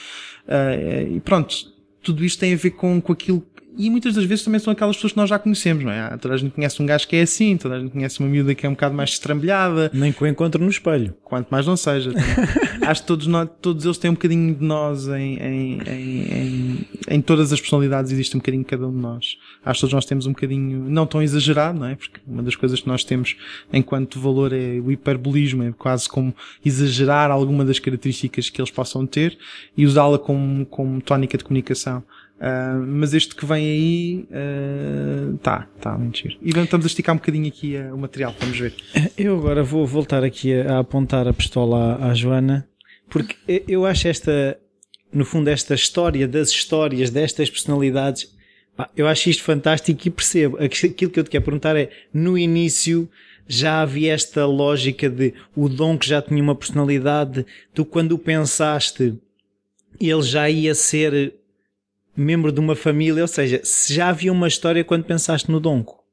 Uh, 0.46 1.16
e 1.16 1.20
pronto, 1.22 1.56
tudo 2.04 2.26
isto 2.26 2.40
tem 2.40 2.54
a 2.54 2.58
ver 2.58 2.72
com, 2.72 3.00
com 3.00 3.14
aquilo 3.14 3.46
e 3.80 3.90
muitas 3.90 4.14
das 4.14 4.26
vezes 4.26 4.44
também 4.44 4.60
são 4.60 4.74
aquelas 4.74 4.98
pessoas 4.98 5.14
que 5.14 5.18
nós 5.18 5.30
já 5.30 5.40
conhecemos, 5.40 5.86
não 5.86 5.92
é? 5.94 6.18
Toda 6.18 6.34
a 6.34 6.38
gente 6.38 6.52
conhece 6.52 6.82
um 6.82 6.86
gajo 6.86 7.08
que 7.08 7.16
é 7.16 7.22
assim, 7.22 7.56
toda 7.56 7.76
a 7.76 7.80
gente 7.80 7.92
conhece 7.92 8.20
uma 8.20 8.28
miúda 8.28 8.54
que 8.54 8.66
é 8.66 8.70
um 8.70 8.74
bocado 8.74 8.94
mais 8.94 9.12
estrambelhada. 9.12 9.90
Nem 9.94 10.12
que 10.12 10.22
o 10.22 10.28
encontro 10.28 10.62
no 10.62 10.70
espelho. 10.70 11.16
Quanto 11.24 11.48
mais 11.48 11.66
não 11.66 11.78
seja. 11.78 12.12
Acho 12.86 13.02
que 13.02 13.08
todos, 13.08 13.26
nós, 13.26 13.48
todos 13.62 13.86
eles 13.86 13.98
têm 13.98 14.12
um 14.12 14.16
bocadinho 14.16 14.54
de 14.54 14.66
nós 14.66 15.08
em, 15.08 15.38
em, 15.38 15.80
em, 15.88 16.88
em, 17.08 17.22
todas 17.22 17.54
as 17.54 17.62
personalidades, 17.62 18.12
existe 18.12 18.36
um 18.36 18.42
bocadinho 18.42 18.64
de 18.64 18.70
cada 18.70 18.86
um 18.86 18.92
de 18.92 18.98
nós. 18.98 19.38
Acho 19.64 19.78
que 19.78 19.82
todos 19.82 19.94
nós 19.94 20.06
temos 20.06 20.26
um 20.26 20.34
bocadinho, 20.34 20.90
não 20.90 21.06
tão 21.06 21.22
exagerado, 21.22 21.80
não 21.80 21.88
é? 21.88 21.96
Porque 21.96 22.20
uma 22.28 22.44
das 22.44 22.58
coisas 22.58 22.82
que 22.82 22.88
nós 22.88 23.06
temos 23.06 23.38
enquanto 23.72 24.20
valor 24.20 24.52
é 24.52 24.78
o 24.84 24.92
hiperbolismo, 24.92 25.64
é 25.64 25.72
quase 25.72 26.10
como 26.10 26.36
exagerar 26.66 27.32
alguma 27.32 27.64
das 27.64 27.80
características 27.80 28.50
que 28.50 28.60
eles 28.60 28.72
possam 28.72 29.06
ter 29.06 29.38
e 29.78 29.86
usá-la 29.86 30.20
como, 30.20 30.66
como 30.66 31.00
tónica 31.00 31.38
de 31.38 31.46
comunicação. 31.46 32.04
Uh, 32.40 32.80
mas 32.88 33.14
este 33.14 33.36
que 33.36 33.46
vem 33.46 33.66
aí 33.66 34.28
uh, 34.32 35.38
tá, 35.40 35.68
tá 35.82 36.00
giro. 36.14 36.38
E 36.42 36.52
estamos 36.52 36.86
a 36.86 36.88
esticar 36.88 37.14
um 37.14 37.18
bocadinho 37.18 37.48
aqui 37.48 37.76
uh, 37.76 37.94
o 37.94 37.98
material, 37.98 38.34
vamos 38.40 38.58
ver. 38.58 38.74
Eu 39.18 39.38
agora 39.38 39.62
vou 39.62 39.86
voltar 39.86 40.24
aqui 40.24 40.54
a, 40.54 40.76
a 40.76 40.80
apontar 40.80 41.28
a 41.28 41.34
pistola 41.34 41.96
à, 41.96 42.12
à, 42.12 42.14
Joana, 42.14 42.66
porque 43.10 43.36
eu 43.68 43.86
acho 43.86 44.08
esta, 44.08 44.58
no 45.12 45.26
fundo, 45.26 45.50
esta 45.50 45.74
história 45.74 46.26
das 46.30 46.50
histórias 46.50 47.10
destas 47.10 47.50
personalidades, 47.50 48.34
pá, 48.74 48.90
eu 48.96 49.06
acho 49.06 49.30
isto 49.30 49.44
fantástico 49.44 50.08
e 50.08 50.10
percebo. 50.10 50.58
Aquilo 50.64 51.12
que 51.12 51.20
eu 51.20 51.24
te 51.26 51.30
quero 51.30 51.44
perguntar 51.44 51.76
é, 51.76 51.90
no 52.14 52.38
início, 52.38 53.10
já 53.46 53.82
havia 53.82 54.14
esta 54.14 54.46
lógica 54.46 55.10
de 55.10 55.34
o 55.54 55.68
Dom 55.68 55.98
que 55.98 56.08
já 56.08 56.22
tinha 56.22 56.42
uma 56.42 56.56
personalidade, 56.56 57.46
tu 57.74 57.84
quando 57.84 58.18
pensaste, 58.18 59.20
ele 60.00 60.22
já 60.22 60.50
ia 60.50 60.74
ser 60.74 61.39
membro 62.16 62.52
de 62.52 62.60
uma 62.60 62.76
família, 62.76 63.22
ou 63.22 63.28
seja, 63.28 63.62
se 63.64 63.94
já 63.94 64.10
havia 64.10 64.32
uma 64.32 64.48
história 64.48 64.84
quando 64.84 65.04
pensaste 65.04 65.50
no 65.50 65.60
Donco? 65.60 66.04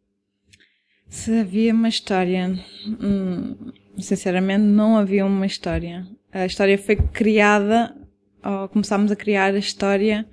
Se 1.09 1.33
havia 1.41 1.73
uma 1.73 1.89
história, 1.89 2.59
hum, 3.01 3.73
sinceramente 3.99 4.65
não 4.65 4.97
havia 4.97 5.25
uma 5.25 5.47
história. 5.47 6.07
A 6.33 6.47
história 6.47 6.77
foi 6.77 6.97
criada, 6.97 7.97
ou 8.45 8.69
começámos 8.69 9.11
a 9.11 9.17
criar 9.17 9.55
a 9.55 9.59
história 9.59 10.27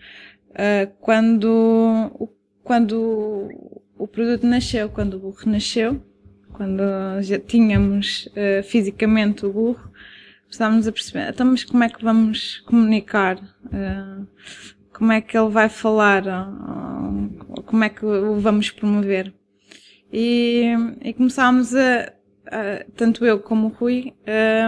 uh, 0.50 0.92
quando, 1.00 2.30
quando 2.64 3.50
o 3.98 4.08
produto 4.08 4.46
nasceu, 4.46 4.90
quando 4.90 5.16
o 5.16 5.20
burro 5.20 5.44
nasceu. 5.46 6.02
quando 6.54 6.84
já 7.22 7.40
tínhamos 7.40 8.28
uh, 8.28 8.64
fisicamente 8.64 9.46
o 9.46 9.52
burro, 9.52 9.92
começámos 10.44 10.88
a 10.88 10.92
perceber, 10.92 11.30
então, 11.30 11.48
mas 11.48 11.64
como 11.64 11.84
é 11.84 11.90
que 11.90 12.04
vamos 12.04 12.60
comunicar? 12.68 13.38
Uh, 13.66 14.28
como 14.94 15.12
é 15.12 15.22
que 15.22 15.38
ele 15.38 15.50
vai 15.50 15.70
falar? 15.70 16.24
Uh, 16.26 17.64
como 17.64 17.84
é 17.84 17.90
que 17.90 18.06
o 18.06 18.40
vamos 18.40 18.72
promover? 18.72 19.34
E, 20.12 20.74
e 21.02 21.14
começámos 21.14 21.76
a, 21.76 22.14
a, 22.48 22.86
tanto 22.96 23.26
eu 23.26 23.40
como 23.40 23.68
o 23.68 23.70
Rui, 23.70 24.14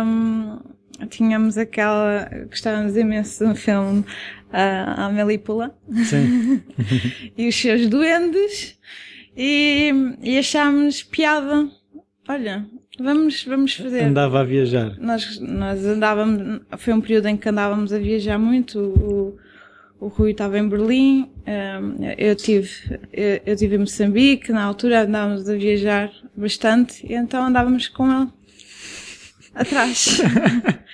um, 0.03 0.59
tínhamos 1.07 1.57
aquela, 1.57 2.29
gostávamos 2.49 2.97
imenso 2.97 3.47
do 3.47 3.55
filme 3.55 4.03
a 4.51 5.05
Amélie 5.05 5.37
Poulain 5.37 5.71
e 7.37 7.47
os 7.47 7.55
seus 7.55 7.87
duendes 7.87 8.79
e, 9.35 9.91
e 10.21 10.37
achámos 10.37 11.03
piada. 11.03 11.69
Olha, 12.27 12.65
vamos, 12.99 13.43
vamos 13.43 13.75
fazer. 13.75 14.03
Andava 14.03 14.39
a 14.39 14.43
viajar. 14.43 14.97
Nós, 14.97 15.39
nós 15.39 15.85
andávamos, 15.85 16.61
foi 16.77 16.93
um 16.93 17.01
período 17.01 17.27
em 17.27 17.37
que 17.37 17.49
andávamos 17.49 17.93
a 17.93 17.99
viajar 17.99 18.39
muito. 18.39 18.79
O, 18.79 19.44
o 20.05 20.07
Rui 20.07 20.31
estava 20.31 20.59
em 20.59 20.69
Berlim, 20.69 21.31
eu 22.15 22.35
tive, 22.35 22.69
eu 23.11 23.55
tive 23.55 23.75
em 23.75 23.79
Moçambique, 23.79 24.51
na 24.51 24.63
altura 24.63 25.01
andávamos 25.01 25.49
a 25.49 25.55
viajar 25.55 26.11
bastante, 26.37 27.03
e 27.07 27.15
então 27.15 27.43
andávamos 27.43 27.87
com 27.87 28.11
ele 28.11 28.29
atrás. 29.53 30.21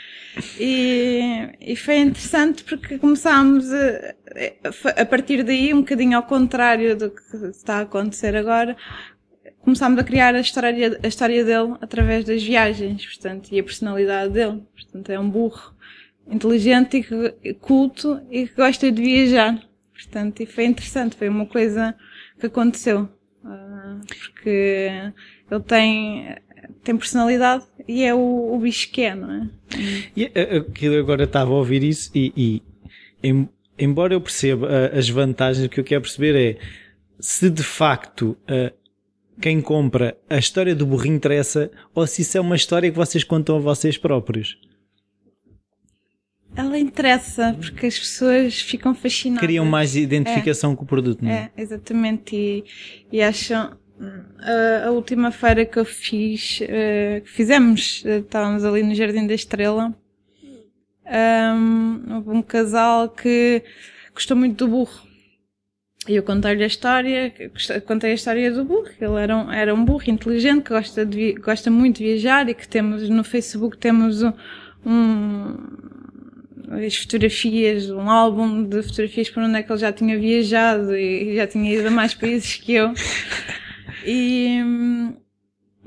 E, 0.58 1.50
e 1.60 1.76
foi 1.76 1.98
interessante 1.98 2.64
porque 2.64 2.98
começámos 2.98 3.66
a, 3.70 5.02
a 5.02 5.06
partir 5.06 5.44
daí, 5.44 5.74
um 5.74 5.80
bocadinho 5.82 6.16
ao 6.16 6.24
contrário 6.24 6.96
do 6.96 7.12
que 7.12 7.36
está 7.48 7.80
a 7.80 7.82
acontecer 7.82 8.34
agora, 8.38 8.78
começámos 9.60 10.00
a 10.00 10.04
criar 10.06 10.34
a 10.34 10.40
história, 10.40 10.98
a 11.04 11.08
história 11.08 11.44
dele 11.44 11.76
através 11.82 12.24
das 12.24 12.42
viagens, 12.42 13.06
portanto, 13.06 13.50
e 13.52 13.60
a 13.60 13.64
personalidade 13.64 14.32
dele. 14.32 14.64
Portanto, 14.74 15.10
é 15.10 15.20
um 15.20 15.30
burro 15.30 15.76
inteligente 16.32 17.06
e 17.44 17.54
culto 17.54 18.20
e 18.32 18.48
que 18.48 18.56
gosta 18.56 18.92
de 18.92 19.02
viajar. 19.02 19.62
Portanto, 19.94 20.42
e 20.42 20.46
foi 20.46 20.66
interessante, 20.66 21.16
foi 21.16 21.30
uma 21.30 21.46
coisa 21.46 21.94
que 22.40 22.48
aconteceu. 22.48 23.08
Uh, 23.44 24.00
porque 24.08 24.90
ele 25.50 25.64
tem, 25.66 26.36
tem 26.84 26.96
personalidade 26.96 27.66
e 27.88 28.04
é 28.04 28.14
o, 28.14 28.54
o 28.54 28.60
bicho 28.60 28.92
que 28.92 29.02
é, 29.02 29.16
não 29.16 29.32
é? 29.32 29.50
E 30.16 30.26
eh, 30.26 30.32
eh, 30.36 30.66
eu 30.82 31.00
agora 31.00 31.24
estava 31.24 31.50
a 31.50 31.56
ouvir 31.56 31.84
isso 31.84 32.12
e, 32.14 32.32
e 32.38 32.64
em, 33.24 33.50
embora 33.80 34.14
eu 34.14 34.22
perceba 34.22 34.68
uh, 34.68 34.98
as 34.98 35.10
vantagens, 35.10 35.66
o 35.66 35.70
que 35.70 35.80
eu 35.80 35.84
quero 35.84 36.02
perceber 36.02 36.36
é 36.36 36.60
se 37.20 37.50
de 37.50 37.64
facto 37.64 38.36
quem 39.40 39.62
compra 39.62 40.18
a 40.28 40.38
história 40.38 40.76
do 40.76 40.88
burrinho 40.88 41.16
interessa 41.16 41.70
ou 41.94 42.06
se 42.08 42.24
isso 42.24 42.38
é 42.38 42.42
uma 42.42 42.56
história 42.56 42.90
que 42.90 42.98
vocês 42.98 43.24
contam 43.24 43.58
a 43.58 43.60
vocês 43.60 43.98
próprios. 43.98 44.58
Ela 46.56 46.78
interessa 46.78 47.56
porque 47.60 47.86
as 47.86 47.98
pessoas 47.98 48.60
ficam 48.60 48.94
fascinadas. 48.94 49.46
Criam 49.46 49.66
mais 49.66 49.96
identificação 49.96 50.74
é. 50.74 50.76
com 50.76 50.84
o 50.84 50.88
produto, 50.88 51.24
não 51.24 51.32
é? 51.32 51.52
É, 51.56 51.62
exatamente. 51.62 52.36
E, 52.36 52.64
e 53.12 53.22
acham, 53.22 53.78
a, 54.40 54.88
a, 54.88 54.92
última 54.92 55.32
feira 55.32 55.66
que 55.66 55.80
eu 55.80 55.86
fiz, 55.86 56.60
uh, 56.62 57.22
que 57.22 57.30
fizemos, 57.30 58.04
uh, 58.04 58.20
estávamos 58.20 58.66
ali 58.66 58.84
no 58.84 58.94
Jardim 58.94 59.28
da 59.28 59.34
Estrela, 59.34 59.96
um, 61.06 62.16
houve 62.16 62.30
um 62.30 62.42
casal 62.42 63.10
que 63.10 63.64
gostou 64.14 64.36
muito 64.36 64.66
do 64.66 64.72
burro. 64.72 65.12
E 66.08 66.16
eu 66.16 66.24
contei-lhe 66.24 66.64
a 66.64 66.68
história, 66.68 67.32
contei 67.86 68.12
a 68.12 68.16
história 68.16 68.52
do 68.52 68.66
burro. 68.66 68.90
Ele 69.00 69.22
era 69.22 69.38
um, 69.38 69.52
era 69.52 69.76
um 69.76 69.86
burro 69.86 70.10
inteligente 70.10 70.64
que 70.64 70.70
gosta, 70.70 71.06
de, 71.06 71.34
gosta 71.34 71.70
muito 71.70 71.98
de 71.98 72.06
viajar 72.06 72.50
e 72.50 72.56
que 72.56 72.68
temos 72.68 73.08
no 73.08 73.24
Facebook 73.24 73.78
temos 73.78 74.24
um, 74.24 74.34
um 74.84 75.58
as 76.74 76.96
fotografias, 76.96 77.90
um 77.90 78.10
álbum 78.10 78.64
de 78.64 78.82
fotografias 78.84 79.30
para 79.30 79.46
onde 79.46 79.58
é 79.58 79.64
que 79.64 79.72
ele 79.72 79.80
já 79.80 79.92
tinha 79.92 80.18
viajado 80.18 80.96
e 80.96 81.36
já 81.36 81.48
tinha 81.48 81.74
ido 81.74 81.88
a 81.88 81.92
mais 81.92 82.14
países 82.14 82.56
que 82.56 82.74
eu. 82.74 82.94
E, 84.06 84.60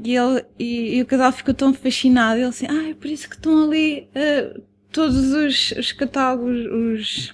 e, 0.03 0.17
ele, 0.17 0.45
e, 0.59 0.97
e, 0.97 1.03
o 1.03 1.07
casal 1.07 1.33
ficou 1.33 1.55
tão 1.55 1.73
fascinado. 1.73 2.39
Ele 2.39 2.47
assim, 2.47 2.67
ah, 2.69 2.91
é 2.91 2.95
por 2.95 3.07
isso 3.09 3.29
que 3.29 3.37
estão 3.37 3.65
ali 3.65 4.09
uh, 4.11 4.63
todos 4.93 5.33
os, 5.33 5.73
os 5.73 5.93
catálogos, 5.93 6.67
os, 6.67 7.31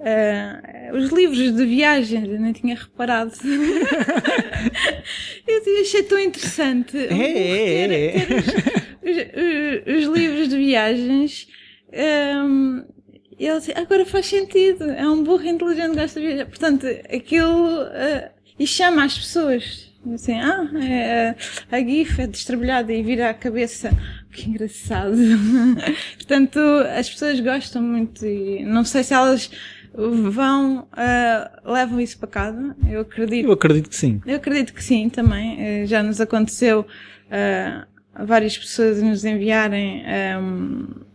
uh, 0.00 0.96
os 0.96 1.10
livros 1.10 1.54
de 1.54 1.64
viagens. 1.64 2.28
Eu 2.28 2.40
nem 2.40 2.52
tinha 2.52 2.74
reparado. 2.74 3.32
eu 5.46 5.80
achei 5.80 6.02
tão 6.02 6.18
interessante. 6.18 6.96
É, 6.96 7.12
é, 7.12 8.16
é. 8.16 8.16
Os, 9.02 9.16
os, 9.96 10.08
os, 10.08 10.16
livros 10.16 10.48
de 10.48 10.56
viagens. 10.56 11.48
Um, 11.96 12.84
e 13.38 13.46
ele 13.46 13.56
assim, 13.56 13.72
agora 13.74 14.04
faz 14.06 14.26
sentido. 14.26 14.84
É 14.84 15.08
um 15.08 15.22
burro 15.22 15.46
inteligente 15.46 15.90
que 15.90 16.00
gosta 16.00 16.20
de 16.20 16.26
viajar. 16.26 16.46
Portanto, 16.46 16.86
aquilo. 17.12 17.82
Uh, 17.82 18.36
e 18.58 18.66
chama 18.66 19.04
as 19.04 19.18
pessoas 19.18 19.86
Assim, 20.14 20.34
ah, 20.34 20.70
é, 20.80 21.34
a 21.70 21.80
GIF 21.80 22.20
é 22.20 22.26
destrabalhada 22.26 22.92
e 22.92 23.02
vira 23.02 23.30
a 23.30 23.34
cabeça. 23.34 23.90
Que 24.36 24.50
engraçado. 24.50 25.16
Portanto, 26.16 26.58
as 26.94 27.08
pessoas 27.08 27.40
gostam 27.40 27.80
muito 27.80 28.26
e 28.26 28.62
não 28.66 28.84
sei 28.84 29.02
se 29.02 29.14
elas 29.14 29.50
vão, 29.94 30.80
uh, 30.80 31.72
levam 31.72 31.98
isso 31.98 32.18
para 32.18 32.28
casa. 32.28 32.76
Eu 32.86 33.00
acredito. 33.00 33.46
Eu 33.46 33.52
acredito 33.52 33.88
que 33.88 33.96
sim. 33.96 34.20
Eu 34.26 34.36
acredito 34.36 34.74
que 34.74 34.84
sim 34.84 35.08
também. 35.08 35.84
Uh, 35.84 35.86
já 35.86 36.02
nos 36.02 36.20
aconteceu 36.20 36.80
uh, 36.80 38.26
várias 38.26 38.58
pessoas 38.58 39.02
nos 39.02 39.24
enviarem 39.24 40.04
um, 40.38 41.05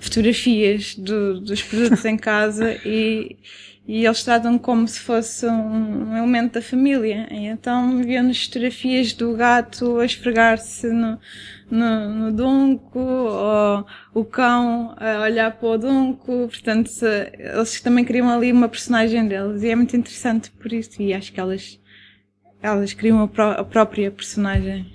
fotografias 0.00 0.94
do, 0.96 1.40
dos 1.40 1.62
produtos 1.62 2.04
em 2.04 2.16
casa 2.16 2.76
e 2.84 3.36
e 3.92 4.06
eles 4.06 4.22
tratam 4.22 4.56
como 4.56 4.86
se 4.86 5.00
fosse 5.00 5.44
um, 5.46 6.16
elemento 6.16 6.54
da 6.54 6.62
família. 6.62 7.26
E 7.28 7.46
então 7.46 8.00
viam-nos 8.04 8.44
fotografias 8.44 9.12
do 9.12 9.34
gato 9.34 9.98
a 9.98 10.04
esfregar-se 10.04 10.86
no, 10.86 11.18
no, 11.68 12.14
no 12.14 12.32
dunco, 12.32 13.00
ou 13.00 13.84
o 14.14 14.24
cão 14.24 14.94
a 14.96 15.22
olhar 15.22 15.50
para 15.50 15.68
o 15.68 15.76
dunco. 15.76 16.46
Portanto, 16.46 16.88
se, 16.88 17.32
eles 17.36 17.80
também 17.80 18.04
criam 18.04 18.30
ali 18.30 18.52
uma 18.52 18.68
personagem 18.68 19.26
deles. 19.26 19.64
E 19.64 19.70
é 19.70 19.74
muito 19.74 19.96
interessante 19.96 20.52
por 20.52 20.72
isso. 20.72 21.02
E 21.02 21.12
acho 21.12 21.32
que 21.32 21.40
elas, 21.40 21.80
elas 22.62 22.92
criam 22.92 23.20
a, 23.20 23.26
pró 23.26 23.50
a 23.50 23.64
própria 23.64 24.08
personagem. 24.12 24.86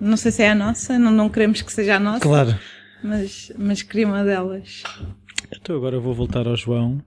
Não 0.00 0.16
sei 0.16 0.32
se 0.32 0.42
é 0.42 0.48
a 0.48 0.54
nossa, 0.54 0.98
não, 0.98 1.10
não 1.10 1.28
queremos 1.28 1.60
que 1.60 1.70
seja 1.70 1.96
a 1.96 2.00
nossa. 2.00 2.20
Claro. 2.20 2.58
Mas, 3.04 3.52
mas 3.58 3.82
criam 3.82 4.14
a 4.14 4.24
delas. 4.24 4.82
Então 5.54 5.76
agora 5.76 6.00
vou 6.00 6.14
voltar 6.14 6.48
ao 6.48 6.56
João 6.56 7.00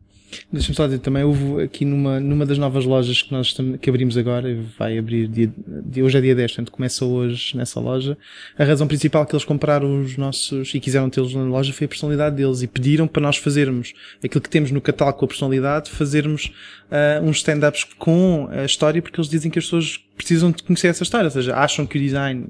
Deixa-me 0.52 0.76
só 0.76 0.86
dizer 0.86 1.00
também, 1.00 1.24
houve 1.24 1.64
aqui 1.64 1.86
numa, 1.86 2.20
numa 2.20 2.46
das 2.46 2.58
novas 2.58 2.86
lojas 2.86 3.22
que 3.22 3.32
nós 3.32 3.56
que 3.82 3.90
abrimos 3.90 4.18
agora, 4.18 4.58
vai 4.78 4.98
abrir 4.98 5.28
dia, 5.28 5.52
dia, 5.86 6.04
hoje 6.04 6.18
é 6.18 6.22
dia 6.22 6.36
10, 6.36 6.52
portanto 6.52 6.72
começa 6.72 7.06
hoje 7.06 7.56
nessa 7.56 7.80
loja. 7.80 8.18
A 8.58 8.64
razão 8.64 8.88
principal 8.88 9.26
que 9.26 9.34
eles 9.34 9.46
compraram 9.46 10.02
os 10.02 10.18
nossos 10.18 10.74
e 10.74 10.80
quiseram 10.80 11.10
tê-los 11.10 11.34
na 11.34 11.44
loja 11.44 11.72
foi 11.72 11.86
a 11.86 11.88
personalidade 11.88 12.36
deles 12.36 12.62
e 12.62 12.68
pediram 12.68 13.08
para 13.08 13.22
nós 13.22 13.38
fazermos 13.38 13.94
aquilo 14.24 14.42
que 14.42 14.50
temos 14.50 14.70
no 14.70 14.82
catálogo 14.82 15.18
com 15.18 15.26
a 15.26 15.28
personalidade, 15.30 15.90
fazermos 15.90 16.52
uh, 16.92 17.24
uns 17.24 17.38
stand-ups 17.38 17.86
com 17.98 18.50
a 18.52 18.66
história 18.66 19.02
porque 19.02 19.20
eles 19.20 19.30
dizem 19.30 19.50
que 19.50 19.60
as 19.60 19.66
pessoas 19.66 19.98
precisam 20.16 20.52
de 20.52 20.62
conhecer 20.64 20.88
essa 20.88 21.04
história, 21.04 21.26
ou 21.26 21.32
seja, 21.32 21.56
acham 21.56 21.86
que 21.86 21.98
o 21.98 22.02
design 22.02 22.48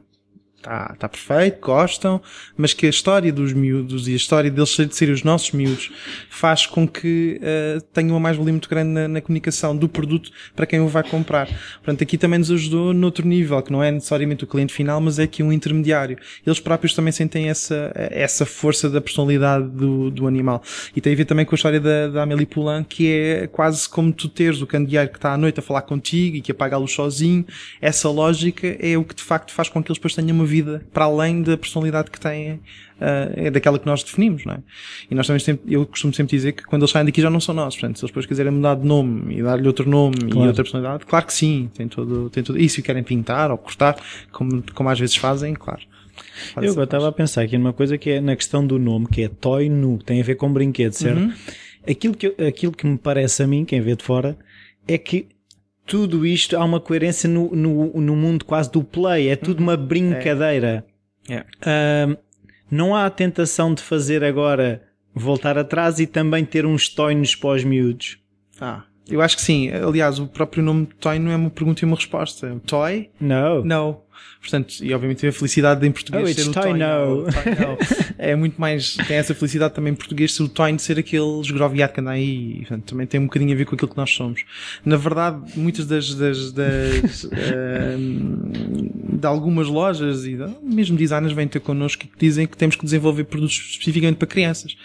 está 0.68 0.96
tá 1.00 1.10
perfeito, 1.10 1.60
gostam, 1.62 2.22
mas 2.56 2.74
que 2.74 2.86
a 2.86 2.90
história 2.90 3.32
dos 3.32 3.54
miúdos 3.54 4.08
e 4.08 4.14
a 4.14 4.16
história 4.16 4.52
deles 4.52 4.70
de 4.70 4.94
serem 4.94 5.14
os 5.14 5.24
nossos 5.24 5.52
miúdos 5.52 5.92
faz 6.30 6.66
com 6.66 6.88
que 6.88 7.40
uh, 7.42 7.82
tenham 7.94 8.12
uma 8.12 8.20
mais-valia 8.20 8.52
muito 8.52 8.70
grande 8.70 8.90
na, 8.90 9.08
na, 9.08 9.22
comunicação 9.22 9.76
do 9.76 9.88
produto 9.88 10.30
para 10.56 10.66
quem 10.66 10.80
o 10.80 10.88
vai 10.88 11.04
comprar. 11.04 11.48
Portanto, 11.78 12.04
aqui 12.04 12.18
também 12.18 12.40
nos 12.40 12.52
ajudou 12.52 12.94
noutro 12.94 13.26
nível, 13.26 13.62
que 13.62 13.72
não 13.72 13.82
é 13.82 13.92
necessariamente 13.92 14.44
o 14.44 14.48
cliente 14.48 14.74
final, 14.74 15.00
mas 15.00 15.20
é 15.20 15.24
aqui 15.24 15.42
um 15.42 15.52
intermediário. 15.52 16.18
Eles 16.46 16.60
próprios 16.60 16.94
também 16.94 17.12
sentem 17.12 17.50
essa, 17.50 17.92
essa 17.96 18.46
força 18.46 18.90
da 18.90 19.00
personalidade 19.00 19.68
do, 19.70 20.12
do 20.12 20.28
animal. 20.28 20.62
E 20.96 21.02
tem 21.02 21.14
a 21.14 21.16
ver 21.16 21.26
também 21.26 21.46
com 21.46 21.56
a 21.56 21.58
história 21.58 21.80
da, 21.80 22.08
da 22.10 22.24
Amélie 22.24 22.46
Poulain, 22.46 22.84
que 22.84 23.12
é 23.12 23.48
quase 23.48 23.88
como 23.88 24.12
tu 24.12 24.28
teres 24.28 24.62
o 24.62 24.68
candeeiro 24.68 25.10
que 25.10 25.18
está 25.18 25.34
à 25.34 25.38
noite 25.38 25.60
a 25.60 25.64
falar 25.64 25.84
contigo 25.84 26.36
e 26.36 26.42
que 26.42 26.52
apaga 26.52 26.76
a 26.76 26.80
luz 26.80 26.92
sozinho. 26.92 27.46
Essa 27.82 28.10
lógica 28.10 28.68
é 28.80 28.98
o 28.98 29.04
que 29.04 29.16
de 29.16 29.24
facto 29.24 29.52
faz 29.54 29.70
com 29.70 29.82
que 29.82 29.90
eles 29.90 29.98
depois 29.98 30.14
tenham 30.14 30.36
uma 30.36 30.46
vida 30.46 30.57
para 30.94 31.06
além 31.06 31.42
da 31.42 31.58
personalidade 31.58 32.12
que 32.12 32.20
têm, 32.20 32.54
uh, 32.54 32.60
é 33.36 33.52
daquela 33.52 33.80
que 33.80 33.86
nós 33.86 34.04
definimos, 34.04 34.46
não 34.46 34.54
é? 34.54 34.60
E 35.10 35.16
nós 35.16 35.28
também 35.28 35.40
sempre, 35.40 35.74
eu 35.74 35.86
costumo 35.86 36.14
sempre 36.14 36.36
dizer 36.36 36.54
que 36.54 36.64
quando 36.64 36.84
eles 36.84 36.92
saem 36.92 37.06
daqui 37.06 37.22
já 37.22 37.30
não 37.30 37.40
são 37.40 37.54
nossos, 37.54 37.80
portanto, 37.80 37.98
se 37.98 38.06
eles 38.06 38.12
depois 38.12 38.26
quiserem 38.26 38.52
mudar 38.52 38.76
de 38.76 38.86
nome 38.86 39.38
e 39.38 39.44
dar-lhe 39.44 39.68
outro 39.68 39.90
nome 39.90 40.18
claro. 40.18 40.46
e 40.46 40.48
outra 40.48 40.64
personalidade, 40.64 41.06
claro 41.06 41.26
que 41.26 41.34
sim, 41.34 41.70
tem 41.74 41.88
todo, 41.88 42.30
tem 42.30 42.44
tudo, 42.44 42.60
e 42.60 42.68
se 42.70 42.82
querem 42.82 43.04
pintar 43.04 43.52
ou 43.52 43.58
cortar, 43.58 43.98
como, 44.32 44.64
como 44.74 44.90
às 44.90 45.00
vezes 45.00 45.16
fazem, 45.16 45.54
claro. 45.54 45.82
eu 46.62 46.84
estava 46.84 47.08
a 47.08 47.12
pensar 47.12 47.44
aqui 47.44 47.58
numa 47.58 47.74
coisa 47.74 47.98
que 47.98 48.12
é 48.12 48.22
na 48.22 48.36
questão 48.36 48.66
do 48.66 48.78
nome, 48.78 49.08
que 49.08 49.24
é 49.24 49.28
Toy 49.28 49.70
Nu, 49.70 49.98
tem 49.98 50.20
a 50.20 50.24
ver 50.24 50.36
com 50.36 50.52
brinquedo, 50.52 50.94
certo? 50.94 51.20
Uhum. 51.20 51.34
Aquilo, 51.90 52.16
que, 52.16 52.28
aquilo 52.46 52.74
que 52.74 52.86
me 52.86 52.98
parece 52.98 53.44
a 53.44 53.48
mim, 53.48 53.64
quem 53.64 53.80
vê 53.80 53.96
de 53.96 54.04
fora, 54.04 54.38
é 54.88 54.98
que 54.98 55.28
tudo 55.88 56.26
isto 56.26 56.58
há 56.58 56.64
uma 56.64 56.82
coerência 56.82 57.30
no, 57.30 57.56
no, 57.56 58.02
no 58.02 58.16
mundo 58.16 58.44
quase 58.44 58.70
do 58.70 58.84
play, 58.84 59.30
é 59.30 59.36
tudo 59.36 59.62
uma 59.62 59.78
brincadeira. 59.78 60.86
É. 61.30 61.46
Ahm, 61.66 62.18
não 62.70 62.94
há 62.94 63.06
a 63.06 63.10
tentação 63.10 63.74
de 63.74 63.82
fazer 63.82 64.24
agora 64.24 64.84
voltar 65.16 65.58
atrás 65.58 66.00
e 66.00 66.06
também 66.06 66.44
ter 66.44 66.66
uns 66.66 66.90
toinos 66.90 67.36
os 67.42 67.64
miúdos. 67.64 68.20
Ah, 68.60 68.84
eu 69.10 69.22
acho 69.22 69.36
que 69.36 69.42
sim. 69.42 69.70
Aliás, 69.72 70.20
o 70.20 70.28
próprio 70.28 70.64
nome 70.64 70.88
Toy 71.00 71.20
não 71.20 71.32
é 71.32 71.36
uma 71.36 71.50
pergunta 71.50 71.84
e 71.84 71.86
uma 71.86 71.96
resposta. 71.96 72.60
Toy? 72.66 73.10
Não. 73.20 73.64
Não. 73.64 74.08
Portanto, 74.42 74.76
e 74.82 74.94
obviamente 74.94 75.20
tem 75.20 75.30
a 75.30 75.34
felicidade 75.34 75.86
em 75.86 75.92
português 75.92 76.32
Oh, 76.32 76.42
ser 76.44 76.50
o 76.50 76.54
toy 76.54 76.64
Toy 76.64 76.74
no. 76.74 77.16
no. 77.18 77.24
Toy 77.32 77.44
no. 77.54 77.78
É 78.18 78.36
muito 78.36 78.60
mais, 78.60 78.96
tem 79.08 79.18
essa 79.18 79.34
felicidade 79.36 79.74
também 79.74 79.94
em 79.94 79.96
português 79.96 80.34
ser 80.34 80.44
o 80.44 80.50
Toy 80.50 80.72
de 80.74 80.82
ser 80.82 80.98
aquele 80.98 81.40
esgroviado 81.42 81.94
que 81.94 82.00
anda 82.00 82.12
aí. 82.12 82.58
Portanto, 82.60 82.84
também 82.86 83.06
tem 83.06 83.20
um 83.20 83.26
bocadinho 83.26 83.54
a 83.54 83.56
ver 83.56 83.66
com 83.66 83.76
aquilo 83.76 83.90
que 83.92 83.98
nós 83.98 84.10
somos. 84.12 84.44
Na 84.86 84.96
verdade, 84.96 85.40
muitas 85.56 85.86
das, 85.86 86.14
das, 86.16 86.52
das 86.52 87.26
ehm, 87.32 89.20
de 89.20 89.26
algumas 89.28 89.68
lojas 89.68 90.26
e 90.26 90.36
de- 90.36 90.56
mesmo 90.64 90.98
designers 90.98 91.34
vêm 91.34 91.48
ter 91.48 91.60
connosco 91.60 92.04
que 92.04 92.10
dizem 92.18 92.48
que 92.48 92.58
temos 92.58 92.76
que 92.76 92.84
desenvolver 92.86 93.26
produtos 93.26 93.56
especificamente 93.72 94.18
para 94.18 94.28
crianças. 94.28 94.76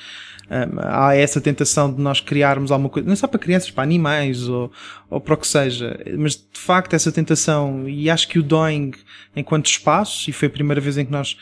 Um, 0.50 0.78
há 0.80 1.14
essa 1.14 1.40
tentação 1.40 1.92
de 1.92 2.00
nós 2.02 2.20
criarmos 2.20 2.70
alguma 2.70 2.90
coisa, 2.90 3.06
não 3.06 3.12
é 3.14 3.16
só 3.16 3.26
para 3.26 3.38
crianças, 3.38 3.70
para 3.70 3.82
animais 3.84 4.48
ou, 4.48 4.70
ou 5.08 5.20
para 5.20 5.34
o 5.34 5.36
que 5.36 5.46
seja, 5.46 5.98
mas 6.18 6.32
de 6.34 6.58
facto 6.60 6.92
essa 6.94 7.10
tentação, 7.10 7.88
e 7.88 8.10
acho 8.10 8.28
que 8.28 8.38
o 8.38 8.42
Doing, 8.42 8.92
enquanto 9.34 9.66
espaço, 9.66 10.28
e 10.28 10.32
foi 10.32 10.48
a 10.48 10.50
primeira 10.50 10.80
vez 10.80 10.98
em 10.98 11.06
que 11.06 11.12
nós 11.12 11.38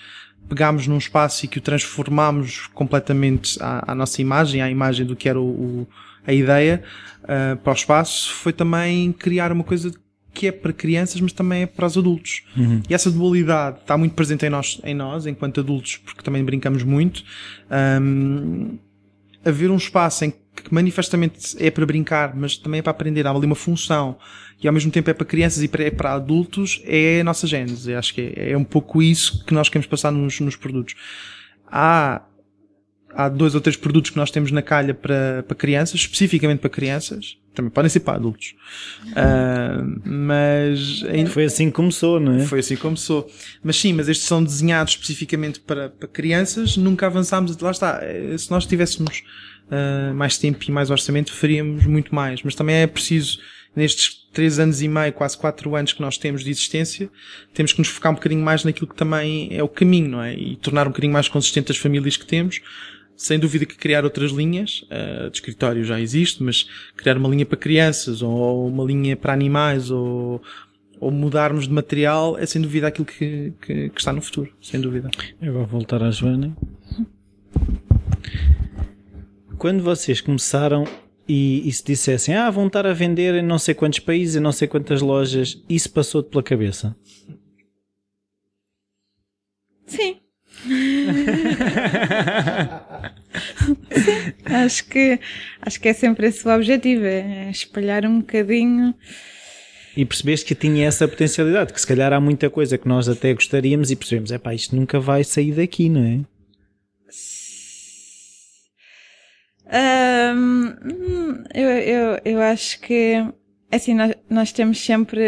pegámos 0.48 0.86
num 0.86 0.98
espaço 0.98 1.44
e 1.44 1.48
que 1.48 1.58
o 1.58 1.60
transformámos 1.60 2.68
completamente 2.74 3.56
à, 3.60 3.92
à 3.92 3.94
nossa 3.94 4.20
imagem, 4.22 4.62
à 4.62 4.70
imagem 4.70 5.04
do 5.06 5.16
que 5.16 5.28
era 5.28 5.40
o, 5.40 5.44
o- 5.82 5.88
a 6.26 6.32
ideia 6.32 6.82
uh, 7.24 7.56
para 7.56 7.72
o 7.72 7.74
espaço, 7.74 8.32
foi 8.34 8.52
também 8.52 9.10
criar 9.12 9.50
uma 9.50 9.64
coisa 9.64 9.90
que 10.32 10.46
é 10.46 10.52
para 10.52 10.72
crianças, 10.72 11.20
mas 11.20 11.32
também 11.32 11.62
é 11.62 11.66
para 11.66 11.86
os 11.86 11.98
adultos. 11.98 12.42
E 12.88 12.94
essa 12.94 13.10
dualidade 13.10 13.78
está 13.80 13.96
muito 13.98 14.14
presente 14.14 14.46
em 14.46 14.50
nós, 14.50 14.80
em 14.84 14.94
nós, 14.94 15.26
enquanto 15.26 15.58
adultos, 15.60 15.96
porque 15.96 16.22
também 16.22 16.44
brincamos 16.44 16.82
muito. 16.84 17.24
Um, 18.00 18.78
haver 19.44 19.70
um 19.70 19.76
espaço 19.76 20.24
em 20.24 20.30
que 20.30 20.72
manifestamente 20.72 21.56
é 21.58 21.70
para 21.70 21.86
brincar, 21.86 22.34
mas 22.34 22.56
também 22.56 22.80
é 22.80 22.82
para 22.82 22.90
aprender, 22.90 23.26
há 23.26 23.30
ali 23.30 23.46
uma 23.46 23.54
função 23.54 24.18
e 24.62 24.68
ao 24.68 24.74
mesmo 24.74 24.90
tempo 24.90 25.08
é 25.08 25.14
para 25.14 25.24
crianças 25.24 25.62
e 25.62 25.68
para, 25.68 25.84
é 25.84 25.90
para 25.90 26.12
adultos, 26.12 26.82
é 26.84 27.20
a 27.20 27.24
nossa 27.24 27.46
gênese. 27.46 27.94
Acho 27.94 28.14
que 28.14 28.32
é, 28.36 28.50
é 28.52 28.56
um 28.56 28.64
pouco 28.64 29.02
isso 29.02 29.44
que 29.44 29.54
nós 29.54 29.68
queremos 29.68 29.86
passar 29.86 30.12
nos, 30.12 30.38
nos 30.40 30.54
produtos. 30.54 30.94
Há, 31.66 32.22
há 33.14 33.28
dois 33.28 33.54
ou 33.54 33.60
três 33.60 33.76
produtos 33.76 34.10
que 34.10 34.16
nós 34.16 34.30
temos 34.30 34.50
na 34.50 34.60
calha 34.60 34.92
para, 34.92 35.44
para 35.44 35.56
crianças, 35.56 36.00
especificamente 36.00 36.58
para 36.58 36.68
crianças, 36.68 37.38
também 37.60 37.70
podem 37.70 37.88
ser 37.88 38.00
para 38.00 38.14
adultos. 38.14 38.54
Ah, 39.14 39.82
mas 40.04 41.04
ainda, 41.08 41.30
Foi 41.30 41.44
assim 41.44 41.66
que 41.66 41.72
começou, 41.72 42.18
não 42.18 42.36
é? 42.36 42.46
foi 42.46 42.60
assim 42.60 42.74
que 42.74 42.82
começou. 42.82 43.30
Mas 43.62 43.76
sim, 43.76 43.92
mas 43.92 44.08
estes 44.08 44.26
são 44.26 44.42
desenhados 44.42 44.94
especificamente 44.94 45.60
para, 45.60 45.90
para 45.90 46.08
crianças. 46.08 46.76
Nunca 46.76 47.06
avançámos. 47.06 47.56
Lá 47.58 47.70
está. 47.70 48.00
eh, 48.02 48.36
Se 48.36 48.50
nós 48.50 48.66
tivéssemos 48.66 49.22
ah, 49.70 50.12
mais 50.14 50.38
tempo 50.38 50.64
e 50.66 50.70
mais 50.72 50.90
orçamento, 50.90 51.32
faríamos 51.32 51.84
muito 51.86 52.14
mais. 52.14 52.42
Mas 52.42 52.54
também 52.54 52.76
é 52.76 52.86
preciso, 52.86 53.38
nestes 53.76 54.20
três 54.32 54.58
anos 54.58 54.80
e 54.80 54.88
meio, 54.88 55.12
quase 55.12 55.36
quatro 55.36 55.74
anos 55.74 55.92
que 55.92 56.00
nós 56.00 56.16
temos 56.16 56.44
de 56.44 56.50
existência, 56.50 57.10
temos 57.52 57.72
que 57.72 57.78
nos 57.80 57.88
focar 57.88 58.12
um 58.12 58.14
bocadinho 58.14 58.42
mais 58.42 58.64
naquilo 58.64 58.86
que 58.86 58.94
também 58.94 59.48
é 59.52 59.62
o 59.62 59.68
caminho, 59.68 60.08
não 60.08 60.22
é? 60.22 60.34
E 60.34 60.56
tornar 60.56 60.86
um 60.86 60.90
bocadinho 60.90 61.12
mais 61.12 61.28
consistente 61.28 61.72
as 61.72 61.78
famílias 61.78 62.16
que 62.16 62.24
temos. 62.26 62.60
Sem 63.20 63.38
dúvida 63.38 63.66
que 63.66 63.76
criar 63.76 64.02
outras 64.02 64.30
linhas, 64.30 64.82
ah, 64.88 65.28
de 65.28 65.36
escritório 65.36 65.84
já 65.84 66.00
existe, 66.00 66.42
mas 66.42 66.66
criar 66.96 67.18
uma 67.18 67.28
linha 67.28 67.44
para 67.44 67.58
crianças, 67.58 68.22
ou 68.22 68.66
uma 68.66 68.82
linha 68.82 69.14
para 69.14 69.34
animais, 69.34 69.90
ou, 69.90 70.40
ou 70.98 71.10
mudarmos 71.10 71.68
de 71.68 71.74
material 71.74 72.38
é 72.38 72.46
sem 72.46 72.62
dúvida 72.62 72.86
aquilo 72.86 73.04
que, 73.04 73.52
que, 73.60 73.90
que 73.90 74.00
está 74.00 74.10
no 74.10 74.22
futuro, 74.22 74.50
sem 74.62 74.80
dúvida. 74.80 75.10
Eu 75.38 75.52
vou 75.52 75.66
voltar 75.66 76.02
à 76.02 76.10
Joana. 76.10 76.56
Quando 79.58 79.82
vocês 79.82 80.22
começaram 80.22 80.84
e, 81.28 81.68
e 81.68 81.72
se 81.74 81.84
dissessem, 81.84 82.34
ah, 82.34 82.48
vão 82.48 82.68
estar 82.68 82.86
a 82.86 82.94
vender 82.94 83.34
em 83.34 83.42
não 83.42 83.58
sei 83.58 83.74
quantos 83.74 83.98
países, 83.98 84.36
em 84.36 84.40
não 84.40 84.50
sei 84.50 84.66
quantas 84.66 85.02
lojas, 85.02 85.62
isso 85.68 85.92
passou-te 85.92 86.30
pela 86.30 86.42
cabeça? 86.42 86.96
Sim. 89.84 90.19
acho 94.44 94.84
que 94.86 95.18
acho 95.62 95.80
que 95.80 95.88
é 95.88 95.92
sempre 95.92 96.26
esse 96.26 96.46
o 96.46 96.54
objetivo, 96.54 97.04
é 97.04 97.50
espalhar 97.50 98.04
um 98.04 98.20
bocadinho. 98.20 98.94
E 99.96 100.04
percebeste 100.04 100.46
que 100.46 100.54
tinha 100.54 100.86
essa 100.86 101.08
potencialidade, 101.08 101.72
que 101.72 101.80
se 101.80 101.86
calhar 101.86 102.12
há 102.12 102.20
muita 102.20 102.48
coisa 102.48 102.78
que 102.78 102.86
nós 102.86 103.08
até 103.08 103.34
gostaríamos 103.34 103.90
e 103.90 103.96
percebemos, 103.96 104.30
é 104.30 104.38
pá, 104.38 104.54
isto 104.54 104.76
nunca 104.76 105.00
vai 105.00 105.24
sair 105.24 105.52
daqui, 105.52 105.88
não 105.88 106.04
é? 106.04 106.20
Hum, 109.72 111.44
eu, 111.54 111.68
eu, 111.68 112.20
eu 112.24 112.40
acho 112.40 112.80
que 112.80 113.24
assim 113.70 113.94
nós, 113.94 114.14
nós 114.28 114.52
temos 114.52 114.80
sempre 114.80 115.22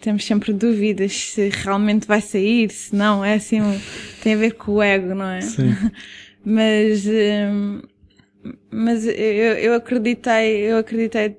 temos 0.00 0.24
sempre 0.24 0.52
dúvidas 0.52 1.12
se 1.12 1.48
realmente 1.48 2.06
vai 2.06 2.20
sair, 2.20 2.70
se 2.70 2.94
não, 2.94 3.24
é 3.24 3.34
assim 3.34 3.60
tem 4.22 4.34
a 4.34 4.36
ver 4.36 4.54
com 4.54 4.72
o 4.72 4.82
ego, 4.82 5.14
não 5.14 5.28
é? 5.28 5.40
Sim. 5.40 5.76
mas 6.44 7.06
hum, 7.06 7.82
mas 8.70 9.06
eu, 9.06 9.12
eu 9.14 9.74
acreditei 9.74 10.70
eu 10.70 10.78
acreditei 10.78 11.36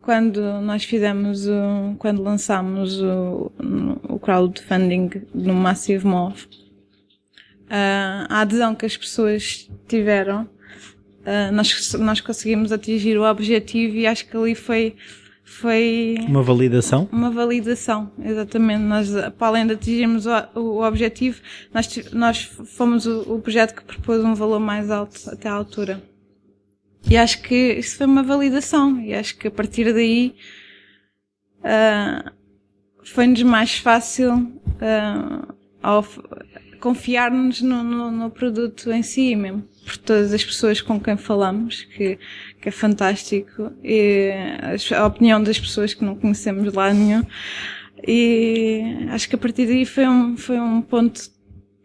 quando 0.00 0.40
nós 0.62 0.84
fizemos 0.84 1.46
o 1.46 1.94
quando 1.98 2.22
lançámos 2.22 3.00
o, 3.00 3.52
o 4.08 4.18
crowdfunding 4.18 5.10
no 5.34 5.54
Massive 5.54 6.06
Move 6.06 6.46
ah, 7.68 8.26
a 8.28 8.40
adesão 8.40 8.74
que 8.74 8.86
as 8.86 8.96
pessoas 8.96 9.70
tiveram 9.86 10.48
ah, 11.24 11.52
nós, 11.52 11.92
nós 11.94 12.20
conseguimos 12.20 12.72
atingir 12.72 13.18
o 13.18 13.24
objetivo 13.24 13.96
e 13.96 14.06
acho 14.06 14.26
que 14.26 14.36
ali 14.36 14.54
foi 14.54 14.96
foi 15.50 16.14
Uma 16.28 16.42
validação? 16.42 17.08
uma 17.10 17.30
validação, 17.30 18.12
exatamente. 18.24 18.82
Nós, 18.82 19.10
para 19.36 19.48
além 19.48 19.66
de 19.66 19.72
atingirmos 19.72 20.24
o, 20.26 20.30
o 20.54 20.86
objetivo, 20.86 21.40
nós, 21.74 22.12
nós 22.12 22.42
fomos 22.76 23.04
o, 23.04 23.34
o 23.34 23.40
projeto 23.40 23.74
que 23.74 23.84
propôs 23.84 24.24
um 24.24 24.34
valor 24.34 24.60
mais 24.60 24.90
alto 24.90 25.18
até 25.28 25.48
à 25.48 25.52
altura. 25.52 26.02
E 27.08 27.16
acho 27.16 27.42
que 27.42 27.74
isso 27.74 27.96
foi 27.96 28.06
uma 28.06 28.22
validação. 28.22 29.00
E 29.00 29.12
acho 29.12 29.36
que 29.36 29.48
a 29.48 29.50
partir 29.50 29.92
daí 29.92 30.36
ah, 31.64 32.32
foi-nos 33.02 33.42
mais 33.42 33.76
fácil 33.76 34.52
ah, 34.80 35.52
ao 35.82 36.06
confiar-nos 36.78 37.60
no, 37.60 37.82
no, 37.82 38.10
no 38.10 38.30
produto 38.30 38.90
em 38.92 39.02
si 39.02 39.34
mesmo. 39.34 39.64
Por 39.84 39.96
todas 39.96 40.32
as 40.32 40.44
pessoas 40.44 40.80
com 40.80 41.00
quem 41.00 41.16
falamos, 41.16 41.82
que, 41.82 42.18
que 42.60 42.68
é 42.68 42.72
fantástico. 42.72 43.72
E 43.82 44.30
a 44.94 45.06
opinião 45.06 45.42
das 45.42 45.58
pessoas 45.58 45.94
que 45.94 46.04
não 46.04 46.14
conhecemos 46.14 46.72
lá 46.72 46.92
nenhum. 46.92 47.22
E 48.06 48.82
acho 49.10 49.28
que 49.28 49.34
a 49.34 49.38
partir 49.38 49.66
daí 49.66 49.84
foi 49.84 50.06
um, 50.06 50.36
foi 50.36 50.58
um 50.58 50.80
ponto 50.82 51.20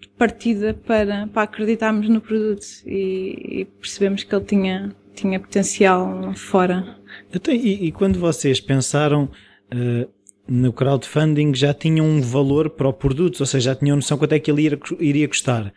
de 0.02 0.08
partida 0.18 0.74
para, 0.74 1.28
para 1.28 1.44
acreditarmos 1.44 2.08
no 2.08 2.22
produto 2.22 2.66
e, 2.86 3.62
e 3.62 3.66
percebemos 3.66 4.24
que 4.24 4.34
ele 4.34 4.46
tinha, 4.46 4.96
tinha 5.14 5.40
potencial 5.40 6.34
fora. 6.36 6.98
Então, 7.34 7.54
e, 7.54 7.88
e 7.88 7.92
quando 7.92 8.20
vocês 8.20 8.62
pensaram 8.62 9.30
eh, 9.72 10.08
no 10.48 10.72
crowdfunding, 10.72 11.54
já 11.54 11.74
tinham 11.74 12.06
um 12.06 12.22
valor 12.22 12.70
para 12.70 12.88
o 12.88 12.94
produto, 12.94 13.40
ou 13.40 13.46
seja, 13.46 13.72
já 13.72 13.76
tinham 13.76 13.96
noção 13.96 14.18
quanto 14.18 14.34
é 14.34 14.40
que 14.40 14.50
ele 14.50 14.64
iria, 14.64 14.80
iria 15.00 15.28
custar. 15.28 15.74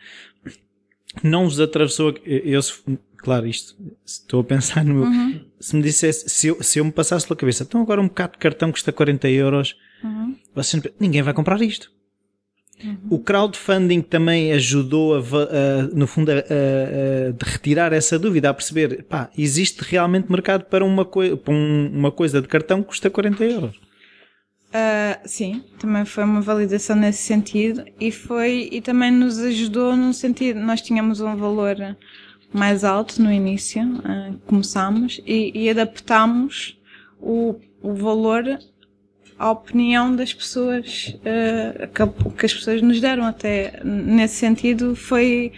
Não 1.22 1.44
vos 1.44 1.58
atravessou, 1.58 2.14
eu, 2.24 2.60
claro, 3.18 3.46
isto, 3.46 3.76
estou 4.06 4.40
a 4.40 4.44
pensar 4.44 4.84
no 4.84 4.94
meu, 4.94 5.40
se 5.60 5.76
me 5.76 5.82
dissesse, 5.82 6.28
se 6.28 6.46
eu, 6.48 6.62
se 6.62 6.78
eu 6.78 6.84
me 6.84 6.92
passasse 6.92 7.26
pela 7.26 7.36
cabeça, 7.36 7.62
então 7.64 7.82
agora 7.82 8.00
um 8.00 8.08
bocado 8.08 8.32
de 8.32 8.38
cartão 8.38 8.70
custa 8.72 8.90
40 8.92 9.28
euros, 9.28 9.76
vocês, 10.54 10.82
ninguém 10.98 11.22
vai 11.22 11.34
comprar 11.34 11.60
isto. 11.60 11.90
O 13.10 13.18
crowdfunding 13.18 14.00
também 14.02 14.52
ajudou, 14.52 15.16
a, 15.16 15.18
a, 15.18 15.82
no 15.92 16.06
fundo, 16.06 16.30
a, 16.30 16.34
a- 16.36 17.44
retirar 17.50 17.92
essa 17.92 18.16
dúvida, 18.16 18.48
a 18.50 18.54
perceber, 18.54 19.02
pá, 19.02 19.28
existe 19.36 19.80
realmente 19.82 20.30
mercado 20.30 20.64
para 20.66 20.84
uma, 20.84 21.04
coi 21.04 21.36
para 21.36 21.52
um- 21.52 21.90
uma 21.92 22.12
coisa 22.12 22.40
de 22.40 22.46
cartão 22.46 22.80
que 22.80 22.88
custa 22.88 23.10
40 23.10 23.44
euros. 23.44 23.80
Ah, 24.72 25.18
sim, 25.24 25.64
também 25.80 26.04
foi 26.04 26.22
uma 26.22 26.40
validação 26.40 26.94
nesse 26.94 27.22
sentido 27.22 27.84
e 27.98 28.12
foi 28.12 28.68
e 28.70 28.80
também 28.80 29.10
nos 29.10 29.38
ajudou 29.38 29.96
no 29.96 30.12
sentido 30.12 30.60
nós 30.60 30.80
tínhamos 30.82 31.20
um 31.22 31.34
valor 31.36 31.74
mais 32.52 32.84
alto 32.84 33.20
no 33.22 33.32
início, 33.32 33.82
ah, 34.04 34.32
começámos 34.46 35.20
e, 35.26 35.52
e 35.54 35.70
adaptámos 35.70 36.78
o, 37.20 37.56
o 37.82 37.94
valor 37.94 38.58
à 39.38 39.50
opinião 39.50 40.14
das 40.14 40.32
pessoas 40.32 41.16
ah, 41.24 41.86
que, 42.36 42.46
as 42.46 42.54
pessoas 42.54 42.82
nos 42.82 43.00
deram. 43.00 43.24
Até 43.24 43.80
nesse 43.84 44.36
sentido 44.36 44.94
foi 44.94 45.52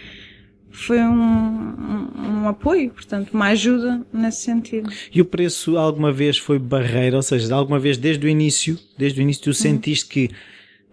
foi 0.73 1.01
um, 1.01 1.11
um, 1.11 2.43
um, 2.43 2.47
apoio, 2.47 2.91
portanto, 2.91 3.31
uma 3.33 3.47
ajuda 3.47 4.05
nesse 4.13 4.43
sentido. 4.43 4.89
E 5.13 5.19
o 5.19 5.25
preço 5.25 5.77
alguma 5.77 6.13
vez 6.13 6.37
foi 6.37 6.57
barreira, 6.57 7.17
ou 7.17 7.21
seja, 7.21 7.53
alguma 7.53 7.77
vez 7.77 7.97
desde 7.97 8.25
o 8.25 8.29
início, 8.29 8.79
desde 8.97 9.19
o 9.19 9.21
início 9.21 9.43
tu 9.43 9.53
sentiste 9.53 10.07
que 10.07 10.29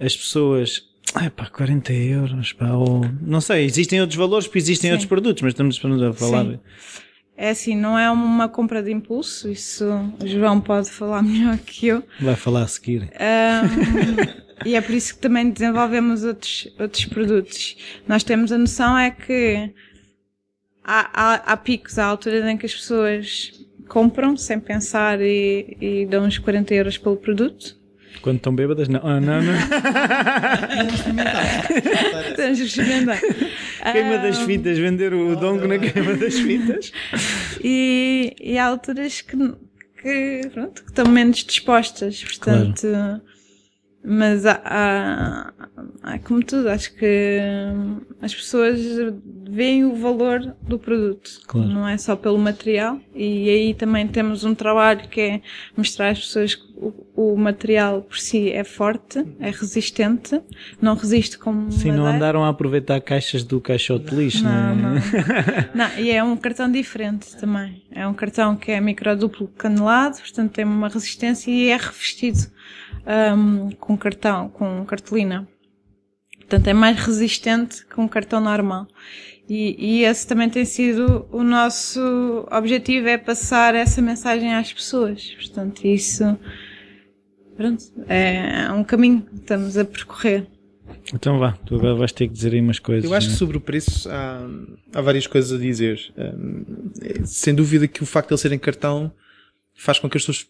as 0.00 0.16
pessoas 0.16 0.87
ah, 1.14 1.30
pá, 1.30 1.46
40 1.46 1.92
euros, 1.92 2.52
pá, 2.52 2.72
ou 2.72 3.02
não 3.22 3.40
sei, 3.40 3.64
existem 3.64 4.00
outros 4.00 4.18
valores 4.18 4.46
porque 4.46 4.58
existem 4.58 4.88
Sim. 4.88 4.92
outros 4.92 5.08
produtos, 5.08 5.42
mas 5.42 5.52
estamos 5.52 6.02
a 6.02 6.12
falar. 6.12 6.44
Sim. 6.44 6.60
É 7.36 7.50
assim, 7.50 7.76
não 7.76 7.96
é 7.96 8.10
uma 8.10 8.48
compra 8.48 8.82
de 8.82 8.90
impulso, 8.90 9.48
isso 9.48 9.84
o 10.20 10.26
João 10.26 10.60
pode 10.60 10.90
falar 10.90 11.22
melhor 11.24 11.56
que 11.58 11.86
eu. 11.86 12.02
Vai 12.20 12.34
falar 12.34 12.62
a 12.62 12.66
seguir. 12.66 13.02
Um, 13.14 14.66
e 14.66 14.74
é 14.74 14.80
por 14.80 14.92
isso 14.92 15.14
que 15.14 15.20
também 15.20 15.48
desenvolvemos 15.48 16.24
outros, 16.24 16.68
outros 16.80 17.04
produtos. 17.04 17.76
Nós 18.08 18.24
temos 18.24 18.50
a 18.50 18.58
noção 18.58 18.98
é 18.98 19.12
que 19.12 19.72
há, 20.82 21.10
há, 21.12 21.34
há 21.52 21.56
picos, 21.56 21.96
há 21.96 22.06
alturas 22.06 22.44
em 22.44 22.56
que 22.56 22.66
as 22.66 22.74
pessoas 22.74 23.52
compram 23.88 24.36
sem 24.36 24.58
pensar 24.58 25.20
e, 25.20 25.76
e 25.80 26.06
dão 26.06 26.24
uns 26.24 26.38
40 26.38 26.74
euros 26.74 26.98
pelo 26.98 27.16
produto. 27.16 27.77
Quando 28.22 28.36
estão 28.36 28.54
bêbadas, 28.54 28.88
não. 28.88 29.00
Ah, 29.02 29.20
não, 29.20 29.40
não. 29.42 29.54
Temos 32.36 32.58
de 32.58 32.64
experimentar. 32.64 33.20
Queima 33.92 34.18
das 34.18 34.38
fitas, 34.40 34.78
vender 34.78 35.14
o 35.14 35.36
dongo 35.36 35.66
na 35.66 35.78
queima 35.78 36.14
das 36.14 36.34
fitas. 36.34 36.92
E, 37.62 38.34
e 38.40 38.58
há 38.58 38.66
alturas 38.66 39.20
que, 39.20 39.36
que, 40.02 40.40
pronto, 40.52 40.82
que 40.82 40.90
estão 40.90 41.06
menos 41.08 41.44
dispostas, 41.44 42.22
portanto. 42.24 42.82
Claro. 42.82 43.27
Mas 44.10 44.46
há, 44.46 44.58
há, 44.64 45.52
há, 46.02 46.18
como 46.20 46.42
tudo, 46.42 46.70
acho 46.70 46.94
que 46.94 47.38
as 48.22 48.34
pessoas 48.34 48.80
veem 49.50 49.84
o 49.84 49.94
valor 49.96 50.56
do 50.62 50.78
produto, 50.78 51.42
claro. 51.46 51.68
não 51.68 51.86
é 51.86 51.98
só 51.98 52.16
pelo 52.16 52.38
material. 52.38 52.98
E 53.14 53.50
aí 53.50 53.74
também 53.74 54.08
temos 54.08 54.44
um 54.44 54.54
trabalho 54.54 55.06
que 55.08 55.20
é 55.20 55.40
mostrar 55.76 56.08
às 56.08 56.20
pessoas 56.20 56.54
que 56.54 56.68
o, 56.74 56.94
o 57.14 57.36
material 57.36 58.00
por 58.00 58.18
si 58.18 58.50
é 58.50 58.64
forte, 58.64 59.22
é 59.38 59.50
resistente, 59.50 60.40
não 60.80 60.94
resiste 60.94 61.36
como. 61.36 61.70
Sim, 61.70 61.88
madeira. 61.88 61.96
não 61.96 62.06
andaram 62.06 62.44
a 62.44 62.48
aproveitar 62.48 62.98
caixas 63.02 63.44
do 63.44 63.60
caixote 63.60 64.14
lixo, 64.14 64.42
não, 64.42 64.74
não, 64.74 64.88
é? 64.96 65.00
não. 65.74 65.84
não. 65.90 65.98
E 65.98 66.10
é 66.10 66.24
um 66.24 66.34
cartão 66.34 66.70
diferente 66.72 67.36
também. 67.36 67.82
É 67.90 68.06
um 68.06 68.14
cartão 68.14 68.56
que 68.56 68.70
é 68.70 68.80
micro 68.80 69.14
duplo 69.14 69.48
canelado, 69.48 70.16
portanto 70.18 70.52
tem 70.52 70.64
uma 70.64 70.88
resistência 70.88 71.50
e 71.50 71.68
é 71.68 71.76
revestido 71.76 72.48
um, 73.06 73.70
com 73.72 73.96
cartão, 73.96 74.48
com 74.48 74.84
cartolina. 74.84 75.46
Portanto, 76.38 76.66
é 76.66 76.72
mais 76.72 76.98
resistente 76.98 77.84
que 77.86 78.00
um 78.00 78.08
cartão 78.08 78.40
normal. 78.40 78.86
E, 79.48 79.76
e, 79.78 80.04
esse 80.04 80.26
também 80.26 80.48
tem 80.50 80.64
sido 80.64 81.26
o 81.32 81.42
nosso 81.42 82.46
objetivo, 82.50 83.08
é 83.08 83.16
passar 83.16 83.74
essa 83.74 84.02
mensagem 84.02 84.54
às 84.54 84.72
pessoas. 84.72 85.34
Portanto, 85.34 85.86
isso, 85.86 86.38
pronto, 87.56 87.84
é 88.06 88.70
um 88.72 88.84
caminho 88.84 89.22
que 89.22 89.36
estamos 89.36 89.78
a 89.78 89.84
percorrer. 89.84 90.46
Então 91.14 91.38
vá, 91.38 91.52
tu 91.64 91.74
agora 91.74 91.94
vais 91.94 92.12
ter 92.12 92.28
que 92.28 92.34
dizer 92.34 92.52
aí 92.52 92.60
umas 92.60 92.78
coisas. 92.78 93.04
Eu 93.04 93.16
acho 93.16 93.28
né? 93.28 93.32
que 93.32 93.38
sobre 93.38 93.56
o 93.56 93.60
preço 93.60 94.08
há, 94.10 94.46
há 94.94 95.00
várias 95.00 95.26
coisas 95.26 95.58
a 95.58 95.62
dizer. 95.62 96.12
Um, 96.16 97.24
sem 97.24 97.54
dúvida 97.54 97.88
que 97.88 98.02
o 98.02 98.06
facto 98.06 98.28
de 98.28 98.34
ele 98.34 98.40
ser 98.40 98.52
em 98.52 98.58
cartão 98.58 99.12
faz 99.74 99.98
com 99.98 100.08
que 100.08 100.16
as 100.16 100.24
pessoas 100.24 100.46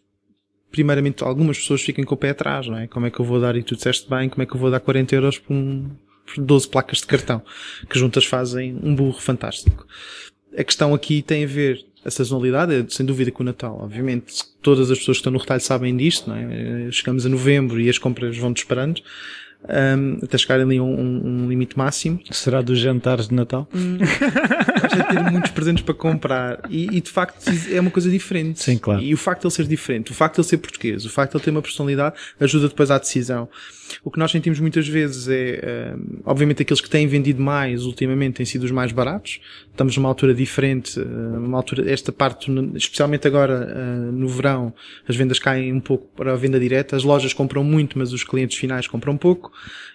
primeiramente 0.70 1.24
algumas 1.24 1.58
pessoas 1.58 1.82
fiquem 1.82 2.04
com 2.04 2.14
o 2.14 2.18
pé 2.18 2.30
atrás, 2.30 2.66
não 2.66 2.78
é? 2.78 2.86
Como 2.86 3.06
é 3.06 3.10
que 3.10 3.20
eu 3.20 3.24
vou 3.24 3.40
dar, 3.40 3.56
e 3.56 3.62
tu 3.62 3.74
disseste 3.74 4.08
bem, 4.08 4.28
como 4.28 4.42
é 4.42 4.46
que 4.46 4.54
eu 4.54 4.60
vou 4.60 4.70
dar 4.70 4.80
40 4.80 5.14
euros 5.14 5.38
por, 5.38 5.52
um, 5.52 5.90
por 6.26 6.42
12 6.42 6.68
placas 6.68 6.98
de 6.98 7.06
cartão, 7.06 7.42
que 7.88 7.98
juntas 7.98 8.24
fazem 8.24 8.78
um 8.82 8.94
burro 8.94 9.20
fantástico. 9.20 9.86
A 10.56 10.64
questão 10.64 10.94
aqui 10.94 11.22
tem 11.22 11.44
a 11.44 11.46
ver, 11.46 11.84
a 12.04 12.10
sazonalidade 12.10 12.74
é 12.74 12.84
sem 12.88 13.04
dúvida 13.04 13.30
com 13.30 13.42
o 13.42 13.46
Natal, 13.46 13.78
obviamente. 13.82 14.44
Todas 14.62 14.90
as 14.90 14.98
pessoas 14.98 15.18
que 15.18 15.20
estão 15.20 15.32
no 15.32 15.38
retalho 15.38 15.60
sabem 15.60 15.96
disto, 15.96 16.28
não 16.28 16.36
é? 16.36 16.90
Chegamos 16.90 17.24
a 17.26 17.28
novembro 17.28 17.80
e 17.80 17.88
as 17.88 17.98
compras 17.98 18.36
vão 18.36 18.52
disparando 18.52 19.00
um, 19.64 20.18
até 20.22 20.38
chegar 20.38 20.61
ali 20.61 20.78
a 20.78 20.82
um, 20.82 21.44
um, 21.44 21.48
limite 21.48 21.76
máximo. 21.76 22.20
Será 22.30 22.62
dos 22.62 22.78
jantares 22.78 23.28
de 23.28 23.34
Natal? 23.34 23.68
Hum, 23.74 23.98
já 23.98 25.04
ter 25.04 25.30
muitos 25.30 25.50
presentes 25.50 25.84
para 25.84 25.94
comprar 25.94 26.61
e, 26.70 26.96
e, 26.96 27.00
de 27.00 27.11
facto 27.11 27.44
é 27.70 27.80
uma 27.80 27.90
coisa 27.90 28.09
diferente. 28.11 28.62
Sim, 28.62 28.78
claro. 28.78 29.02
E 29.02 29.12
o 29.12 29.16
facto 29.16 29.42
de 29.42 29.46
ele 29.46 29.54
ser 29.54 29.66
diferente, 29.66 30.12
o 30.12 30.14
facto 30.14 30.36
de 30.36 30.40
ele 30.42 30.48
ser 30.48 30.59
português, 30.59 31.04
o 31.04 31.11
facto 31.11 31.32
de 31.32 31.38
ele 31.38 31.44
ter 31.44 31.50
uma 31.50 31.62
personalidade 31.62 32.16
ajuda 32.40 32.68
depois 32.68 32.90
à 32.90 32.98
decisão. 32.98 33.48
O 34.03 34.11
que 34.11 34.18
nós 34.18 34.30
sentimos 34.30 34.61
muitas 34.61 34.86
vezes 34.86 35.28
é, 35.28 35.95
uh, 35.95 36.22
obviamente, 36.24 36.62
aqueles 36.62 36.80
que 36.80 36.91
têm 36.91 37.07
vendido 37.07 37.43
mais 37.43 37.84
ultimamente 37.84 38.34
têm 38.34 38.47
sido 38.47 38.64
os 38.64 38.70
mais 38.70 38.93
baratos. 38.93 39.41
Estamos 39.70 39.97
numa 39.97 40.09
altura 40.09 40.34
diferente, 40.34 40.99
uh, 40.99 41.39
uma 41.39 41.59
altura, 41.59 41.91
esta 41.91 42.12
parte, 42.12 42.51
especialmente 42.74 43.26
agora 43.26 43.74
uh, 43.74 44.12
no 44.12 44.28
verão, 44.28 44.72
as 45.07 45.16
vendas 45.16 45.39
caem 45.39 45.72
um 45.72 45.80
pouco 45.80 46.09
para 46.16 46.32
a 46.32 46.36
venda 46.36 46.59
direta. 46.59 46.97
As 46.97 47.05
lojas 47.05 47.32
compram 47.32 47.64
muito, 47.64 47.99
mas 47.99 48.12
os 48.12 48.24
clientes 48.24 48.57
finais 48.57 48.86
compram 48.86 49.16
pouco. 49.16 49.53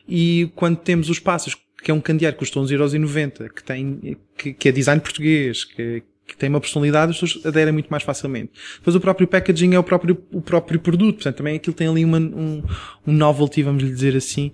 E 0.08 0.52
quando 0.56 0.78
temos 0.78 1.10
os 1.10 1.20
passos, 1.20 1.56
que 1.84 1.92
é 1.92 1.94
um 1.94 2.02
candeeiro 2.02 2.36
que 2.36 2.40
custa 2.40 2.60
11,90€, 2.60 3.50
que 3.50 3.64
tem, 3.64 4.18
que, 4.38 4.54
que 4.54 4.70
é 4.70 4.72
design 4.72 5.02
português, 5.02 5.66
que, 5.66 6.04
que 6.28 6.38
tem 6.38 6.50
uma 6.50 6.60
personalidade, 6.60 7.12
as 7.12 7.20
pessoas 7.20 7.46
aderem 7.46 7.74
muito 7.74 7.90
mais 7.90 8.04
facilmente. 8.04 8.52
Depois 8.78 8.96
o 8.96 9.00
próprio 9.00 9.28
packaging 9.28 9.74
é 9.74 9.80
o 9.80 9.84
próprio, 9.84 10.18
o 10.32 10.42
próprio 10.42 10.80
produto, 10.80 11.16
portanto 11.16 11.36
também 11.36 11.56
aquilo 11.56 11.76
tem 11.76 11.88
ali 11.88 12.06
uma, 12.06 12.18
um, 12.18 12.64
um 13.06 13.14
novelty, 13.14 13.62
vamos 13.62 13.84
lhe 13.84 13.92
dizer 13.92 14.16
assim, 14.16 14.52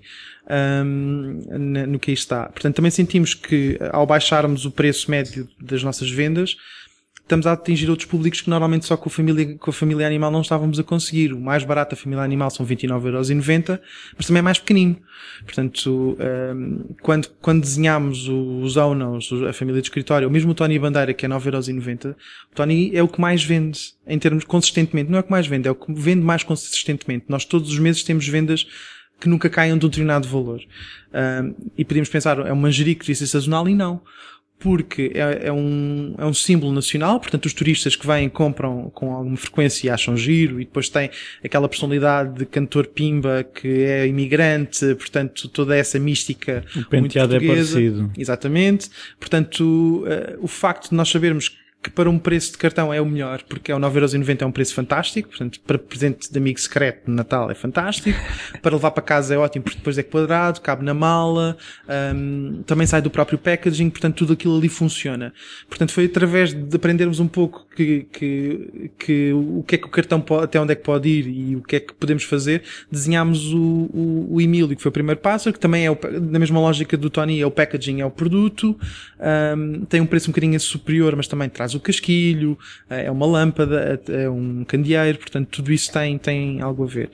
um, 0.84 1.86
no 1.86 1.98
que 1.98 2.10
aí 2.10 2.14
está. 2.14 2.46
Portanto 2.46 2.74
também 2.74 2.90
sentimos 2.90 3.34
que 3.34 3.78
ao 3.92 4.06
baixarmos 4.06 4.64
o 4.64 4.70
preço 4.70 5.10
médio 5.10 5.48
das 5.60 5.82
nossas 5.82 6.10
vendas, 6.10 6.56
estamos 7.30 7.46
a 7.46 7.52
atingir 7.52 7.88
outros 7.88 8.08
públicos 8.08 8.40
que 8.40 8.50
normalmente 8.50 8.84
só 8.84 8.96
com 8.96 9.08
a 9.08 9.12
família, 9.12 9.56
com 9.56 9.70
a 9.70 9.72
família 9.72 10.04
animal 10.04 10.32
não 10.32 10.40
estávamos 10.40 10.80
a 10.80 10.82
conseguir. 10.82 11.32
O 11.32 11.40
mais 11.40 11.62
barato 11.62 11.94
da 11.94 12.00
família 12.00 12.24
animal 12.24 12.50
são 12.50 12.66
29,90€, 12.66 13.80
mas 14.16 14.26
também 14.26 14.40
é 14.40 14.42
mais 14.42 14.58
pequenino. 14.58 14.96
Portanto, 15.44 16.18
um, 16.18 16.94
quando, 17.00 17.28
quando 17.40 17.60
desenhámos 17.60 18.28
os 18.28 18.76
Onos, 18.76 19.30
a 19.48 19.52
família 19.52 19.80
de 19.80 19.86
escritório, 19.86 20.26
ou 20.26 20.32
mesmo 20.32 20.50
o 20.50 20.54
Tony 20.54 20.76
Bandeira, 20.78 21.14
que 21.14 21.24
é 21.24 21.28
9,90€, 21.28 22.10
o 22.10 22.54
Tony 22.54 22.90
é 22.92 23.02
o 23.02 23.06
que 23.06 23.20
mais 23.20 23.44
vende, 23.44 23.80
em 24.06 24.18
termos 24.18 24.44
consistentemente. 24.44 25.08
Não 25.08 25.18
é 25.18 25.20
o 25.20 25.24
que 25.24 25.30
mais 25.30 25.46
vende, 25.46 25.68
é 25.68 25.70
o 25.70 25.74
que 25.76 25.92
vende 25.92 26.22
mais 26.22 26.42
consistentemente. 26.42 27.26
Nós 27.28 27.44
todos 27.44 27.70
os 27.70 27.78
meses 27.78 28.02
temos 28.02 28.26
vendas 28.26 28.66
que 29.20 29.28
nunca 29.28 29.48
caiam 29.48 29.78
de 29.78 29.86
um 29.86 29.88
determinado 29.88 30.26
valor. 30.26 30.60
Um, 31.12 31.54
e 31.76 31.84
podemos 31.84 32.08
pensar, 32.08 32.38
é 32.40 32.52
um 32.52 32.56
manjerico 32.56 33.04
de 33.04 33.14
sazonal 33.14 33.68
e 33.68 33.74
não 33.74 34.02
porque 34.60 35.10
é, 35.14 35.48
é, 35.48 35.52
um, 35.52 36.14
é 36.18 36.24
um 36.24 36.34
símbolo 36.34 36.72
nacional, 36.72 37.18
portanto 37.18 37.46
os 37.46 37.54
turistas 37.54 37.96
que 37.96 38.06
vêm 38.06 38.28
compram 38.28 38.90
com 38.94 39.12
alguma 39.12 39.36
frequência 39.36 39.86
e 39.86 39.90
acham 39.90 40.16
giro, 40.16 40.60
e 40.60 40.64
depois 40.64 40.88
tem 40.90 41.10
aquela 41.42 41.68
personalidade 41.68 42.38
de 42.38 42.46
cantor 42.46 42.86
pimba 42.86 43.42
que 43.42 43.82
é 43.82 44.06
imigrante, 44.06 44.94
portanto 44.96 45.48
toda 45.48 45.74
essa 45.74 45.98
mística 45.98 46.62
o 46.76 46.84
penteado 46.84 47.32
muito 47.32 47.44
é 47.44 47.48
parecido. 47.48 48.12
Exatamente. 48.16 48.90
Portanto, 49.18 50.04
uh, 50.04 50.44
o 50.44 50.46
facto 50.46 50.90
de 50.90 50.94
nós 50.94 51.08
sabermos 51.08 51.59
que 51.82 51.90
para 51.90 52.10
um 52.10 52.18
preço 52.18 52.52
de 52.52 52.58
cartão 52.58 52.92
é 52.92 53.00
o 53.00 53.06
melhor, 53.06 53.42
porque 53.48 53.72
é 53.72 53.74
o 53.74 53.78
9,90€ 53.78 54.42
é 54.42 54.46
um 54.46 54.52
preço 54.52 54.74
fantástico, 54.74 55.30
portanto, 55.30 55.60
para 55.66 55.78
presente 55.78 56.30
de 56.30 56.38
amigo 56.38 56.60
secreto 56.60 57.06
de 57.06 57.12
Natal 57.12 57.50
é 57.50 57.54
fantástico, 57.54 58.18
para 58.60 58.74
levar 58.74 58.90
para 58.90 59.02
casa 59.02 59.34
é 59.34 59.38
ótimo, 59.38 59.64
porque 59.64 59.78
depois 59.78 59.96
é 59.96 60.02
quadrado, 60.02 60.60
cabe 60.60 60.84
na 60.84 60.92
mala, 60.92 61.56
um, 62.14 62.62
também 62.66 62.86
sai 62.86 63.00
do 63.00 63.10
próprio 63.10 63.38
packaging, 63.38 63.88
portanto, 63.88 64.16
tudo 64.16 64.34
aquilo 64.34 64.58
ali 64.58 64.68
funciona. 64.68 65.32
Portanto, 65.68 65.92
foi 65.92 66.04
através 66.04 66.52
de 66.52 66.76
aprendermos 66.76 67.18
um 67.18 67.26
pouco 67.26 67.66
que, 67.74 68.06
que, 68.12 68.90
que 68.98 69.32
o 69.32 69.64
que 69.66 69.76
é 69.76 69.78
que 69.78 69.86
o 69.86 69.90
cartão 69.90 70.20
pode, 70.20 70.44
até 70.44 70.60
onde 70.60 70.72
é 70.72 70.76
que 70.76 70.82
pode 70.82 71.08
ir 71.08 71.26
e 71.26 71.56
o 71.56 71.62
que 71.62 71.76
é 71.76 71.80
que 71.80 71.94
podemos 71.94 72.24
fazer, 72.24 72.62
desenhámos 72.90 73.54
o, 73.54 73.58
o, 73.58 74.28
o 74.32 74.40
Emílio, 74.40 74.76
que 74.76 74.82
foi 74.82 74.90
o 74.90 74.92
primeiro 74.92 75.20
passo, 75.20 75.50
que 75.50 75.58
também 75.58 75.86
é 75.86 75.90
o, 75.90 75.98
na 76.30 76.38
mesma 76.38 76.60
lógica 76.60 76.94
do 76.96 77.08
Tony, 77.08 77.40
é 77.40 77.46
o 77.46 77.50
packaging, 77.50 78.00
é 78.00 78.04
o 78.04 78.10
produto, 78.10 78.78
um, 79.56 79.84
tem 79.86 80.00
um 80.00 80.06
preço 80.06 80.28
um 80.28 80.32
bocadinho 80.32 80.60
superior, 80.60 81.16
mas 81.16 81.26
também 81.26 81.48
traz 81.48 81.69
o 81.74 81.80
casquilho, 81.80 82.58
eh, 82.88 83.06
é 83.06 83.10
uma 83.10 83.26
lâmpada, 83.26 84.00
é 84.08 84.28
um 84.28 84.64
candeeiro, 84.64 85.18
portanto 85.18 85.48
tudo 85.48 85.72
isso 85.72 85.92
tem, 85.92 86.18
tem 86.18 86.60
algo 86.60 86.84
a 86.84 86.86
ver. 86.86 87.10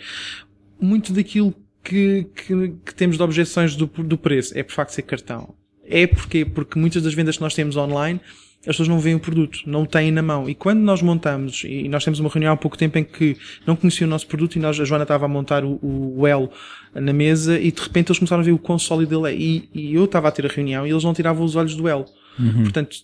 Muito 0.80 1.12
daquilo 1.12 1.54
que, 1.82 2.26
que, 2.34 2.74
que 2.84 2.94
temos 2.94 3.16
de 3.16 3.22
objeções 3.22 3.76
do, 3.76 3.86
do 3.86 4.18
preço 4.18 4.57
é 4.59 4.62
por 4.62 4.72
facto 4.72 4.90
ser 4.90 5.02
cartão. 5.02 5.54
É 5.84 6.07
porque, 6.07 6.44
porque 6.44 6.78
muitas 6.78 7.02
das 7.02 7.14
vendas 7.14 7.36
que 7.36 7.42
nós 7.42 7.54
temos 7.54 7.76
online 7.76 8.20
as 8.66 8.74
pessoas 8.74 8.88
não 8.88 8.98
veem 8.98 9.14
o 9.14 9.20
produto, 9.20 9.61
não 9.64 9.82
o 9.82 9.86
têm 9.86 10.11
na 10.11 10.22
mão. 10.22 10.48
E 10.48 10.54
quando 10.54 10.80
nós 10.80 11.00
montamos, 11.00 11.62
e 11.64 11.88
nós 11.88 12.04
temos 12.04 12.18
uma 12.18 12.28
reunião 12.28 12.52
há 12.52 12.57
pouco 12.57 12.76
tempo 12.76 12.98
em 12.98 13.04
que 13.04 13.36
não 13.64 13.76
conheciam 13.76 14.09
o 14.09 14.11
nosso 14.11 14.26
produto 14.26 14.57
e 14.57 14.59
nós, 14.59 14.78
a 14.80 14.84
Joana 14.84 15.04
estava 15.04 15.24
a 15.24 15.28
montar 15.28 15.64
o, 15.64 15.78
o 15.80 16.26
elo 16.26 16.50
na 16.92 17.12
mesa 17.12 17.59
e 17.61 17.70
de 17.70 17.80
repente 17.80 18.11
eles 18.11 18.18
começaram 18.18 18.42
a 18.42 18.44
ver 18.44 18.50
o 18.50 18.59
quão 18.59 18.76
sólido 18.76 19.24
ele 19.24 19.32
é. 19.32 19.36
E, 19.38 19.68
e 19.72 19.94
eu 19.94 20.04
estava 20.04 20.26
a 20.26 20.32
ter 20.32 20.44
a 20.46 20.48
reunião 20.48 20.84
e 20.84 20.90
eles 20.90 21.04
não 21.04 21.14
tiravam 21.14 21.44
os 21.44 21.54
olhos 21.54 21.76
do 21.76 21.86
elo. 21.86 22.07
Uhum. 22.38 22.64
Portanto, 22.64 22.96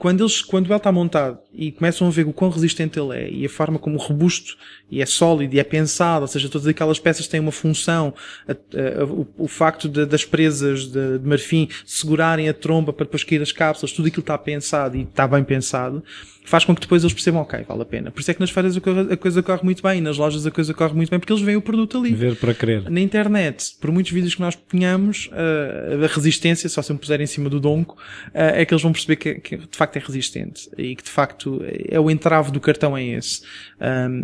quando, 0.00 0.22
eles, 0.22 0.40
quando 0.40 0.64
ele 0.64 0.74
está 0.74 0.90
montado 0.90 1.38
e 1.52 1.70
começam 1.70 2.06
a 2.06 2.10
ver 2.10 2.26
o 2.26 2.32
quão 2.32 2.50
resistente 2.50 2.98
ele 2.98 3.14
é 3.18 3.30
e 3.30 3.44
a 3.44 3.50
forma 3.50 3.78
como 3.78 3.98
robusto 3.98 4.56
e 4.90 5.02
é 5.02 5.04
sólido 5.04 5.54
e 5.54 5.60
é 5.60 5.62
pensado, 5.62 6.22
ou 6.22 6.26
seja, 6.26 6.48
todas 6.48 6.66
aquelas 6.66 6.98
peças 6.98 7.28
têm 7.28 7.38
uma 7.38 7.52
função, 7.52 8.14
a, 8.48 8.52
a, 8.52 9.04
o, 9.04 9.28
o, 9.36 9.46
facto 9.46 9.90
de, 9.90 10.06
das 10.06 10.24
presas 10.24 10.86
de, 10.86 11.18
de, 11.18 11.28
marfim 11.28 11.68
segurarem 11.84 12.48
a 12.48 12.54
tromba 12.54 12.94
para 12.94 13.04
depois 13.04 13.24
cair 13.24 13.42
as 13.42 13.52
cápsulas, 13.52 13.92
tudo 13.92 14.08
aquilo 14.08 14.22
está 14.22 14.38
pensado 14.38 14.96
e 14.96 15.02
está 15.02 15.28
bem 15.28 15.44
pensado, 15.44 16.02
faz 16.50 16.64
com 16.64 16.74
que 16.74 16.80
depois 16.80 17.02
eles 17.02 17.12
percebam, 17.12 17.42
ok, 17.42 17.64
vale 17.66 17.82
a 17.82 17.84
pena. 17.84 18.10
Por 18.10 18.20
isso 18.20 18.30
é 18.30 18.34
que 18.34 18.40
nas 18.40 18.50
feiras 18.50 18.76
a 18.76 19.16
coisa 19.16 19.42
corre 19.42 19.62
muito 19.62 19.82
bem, 19.82 20.00
nas 20.00 20.18
lojas 20.18 20.46
a 20.46 20.50
coisa 20.50 20.74
corre 20.74 20.94
muito 20.94 21.10
bem, 21.10 21.18
porque 21.18 21.32
eles 21.32 21.42
veem 21.42 21.56
o 21.56 21.62
produto 21.62 21.98
ali. 21.98 22.12
Ver 22.12 22.36
para 22.36 22.52
crer. 22.52 22.90
Na 22.90 23.00
internet, 23.00 23.76
por 23.80 23.90
muitos 23.92 24.12
vídeos 24.12 24.34
que 24.34 24.40
nós 24.40 24.56
ponhamos, 24.56 25.30
a 25.32 26.06
resistência, 26.12 26.68
só 26.68 26.82
se 26.82 26.92
me 26.92 26.98
puser 26.98 27.20
em 27.20 27.26
cima 27.26 27.48
do 27.48 27.60
donco, 27.60 27.96
é 28.34 28.64
que 28.64 28.74
eles 28.74 28.82
vão 28.82 28.92
perceber 28.92 29.16
que, 29.16 29.34
que, 29.36 29.56
de 29.56 29.76
facto 29.76 29.96
é 29.96 30.00
resistente 30.00 30.68
e 30.76 30.96
que 30.96 31.04
de 31.04 31.10
facto 31.10 31.62
é 31.88 32.00
o 32.00 32.10
entrave 32.10 32.50
do 32.50 32.60
cartão 32.60 32.96
é 32.96 33.04
esse. 33.04 33.42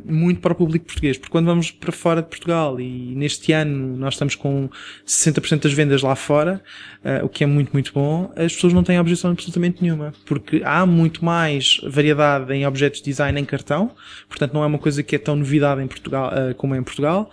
muito 0.04 0.40
para 0.40 0.52
o 0.52 0.56
público 0.56 0.86
português, 0.86 1.16
porque 1.16 1.30
quando 1.30 1.46
vamos 1.46 1.70
para 1.70 1.92
fora 1.92 2.22
de 2.22 2.28
Portugal 2.28 2.80
e 2.80 3.14
neste 3.14 3.52
ano 3.52 3.96
nós 3.96 4.14
estamos 4.14 4.34
com 4.34 4.68
60% 5.06 5.62
das 5.62 5.72
vendas 5.72 6.02
lá 6.02 6.16
fora, 6.16 6.62
uh, 7.04 7.24
o 7.24 7.28
que 7.28 7.44
é 7.44 7.46
muito, 7.46 7.72
muito 7.72 7.92
bom, 7.92 8.32
as 8.36 8.54
pessoas 8.54 8.72
não 8.72 8.82
têm 8.82 8.98
objeção 8.98 9.30
absolutamente 9.30 9.82
nenhuma, 9.82 10.12
porque 10.24 10.62
há 10.64 10.84
muito 10.84 11.24
mais 11.24 11.80
variedade 11.84 12.15
em 12.50 12.66
objetos 12.66 13.00
de 13.00 13.06
design 13.06 13.40
em 13.40 13.44
cartão, 13.44 13.90
portanto 14.28 14.52
não 14.52 14.62
é 14.62 14.66
uma 14.66 14.78
coisa 14.78 15.02
que 15.02 15.16
é 15.16 15.18
tão 15.18 15.36
novidade 15.36 15.82
em 15.82 15.86
Portugal 15.86 16.32
uh, 16.32 16.54
como 16.54 16.74
é 16.74 16.78
em 16.78 16.82
Portugal. 16.82 17.30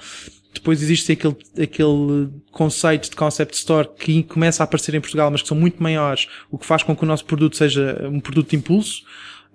Depois 0.53 0.83
existe 0.83 1.11
aquele, 1.11 1.35
aquele 1.61 2.29
conceito 2.51 3.09
de 3.09 3.15
concept 3.15 3.55
store 3.55 3.89
que 3.97 4.21
começa 4.23 4.61
a 4.61 4.65
aparecer 4.65 4.93
em 4.93 5.01
Portugal, 5.01 5.31
mas 5.31 5.41
que 5.41 5.47
são 5.47 5.57
muito 5.57 5.81
maiores, 5.81 6.27
o 6.51 6.59
que 6.59 6.65
faz 6.65 6.83
com 6.83 6.95
que 6.95 7.03
o 7.03 7.07
nosso 7.07 7.25
produto 7.25 7.57
seja 7.57 8.07
um 8.07 8.19
produto 8.19 8.51
de 8.51 8.55
impulso 8.55 9.03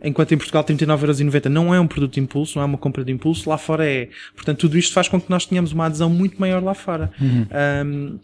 enquanto 0.02 0.32
em 0.32 0.36
Portugal 0.36 0.64
39,90€ 0.64 1.46
não 1.46 1.74
é 1.74 1.80
um 1.80 1.86
produto 1.86 2.14
de 2.14 2.20
impulso, 2.20 2.56
não 2.56 2.62
é 2.62 2.66
uma 2.66 2.78
compra 2.78 3.04
de 3.04 3.12
impulso, 3.12 3.48
lá 3.48 3.58
fora 3.58 3.86
é. 3.86 4.08
Portanto, 4.34 4.60
tudo 4.60 4.78
isto 4.78 4.92
faz 4.92 5.08
com 5.08 5.20
que 5.20 5.28
nós 5.30 5.46
tenhamos 5.46 5.72
uma 5.72 5.86
adesão 5.86 6.08
muito 6.08 6.40
maior 6.40 6.62
lá 6.62 6.74
fora. 6.74 7.10
Uhum. 7.20 7.46
Um, 7.84 8.18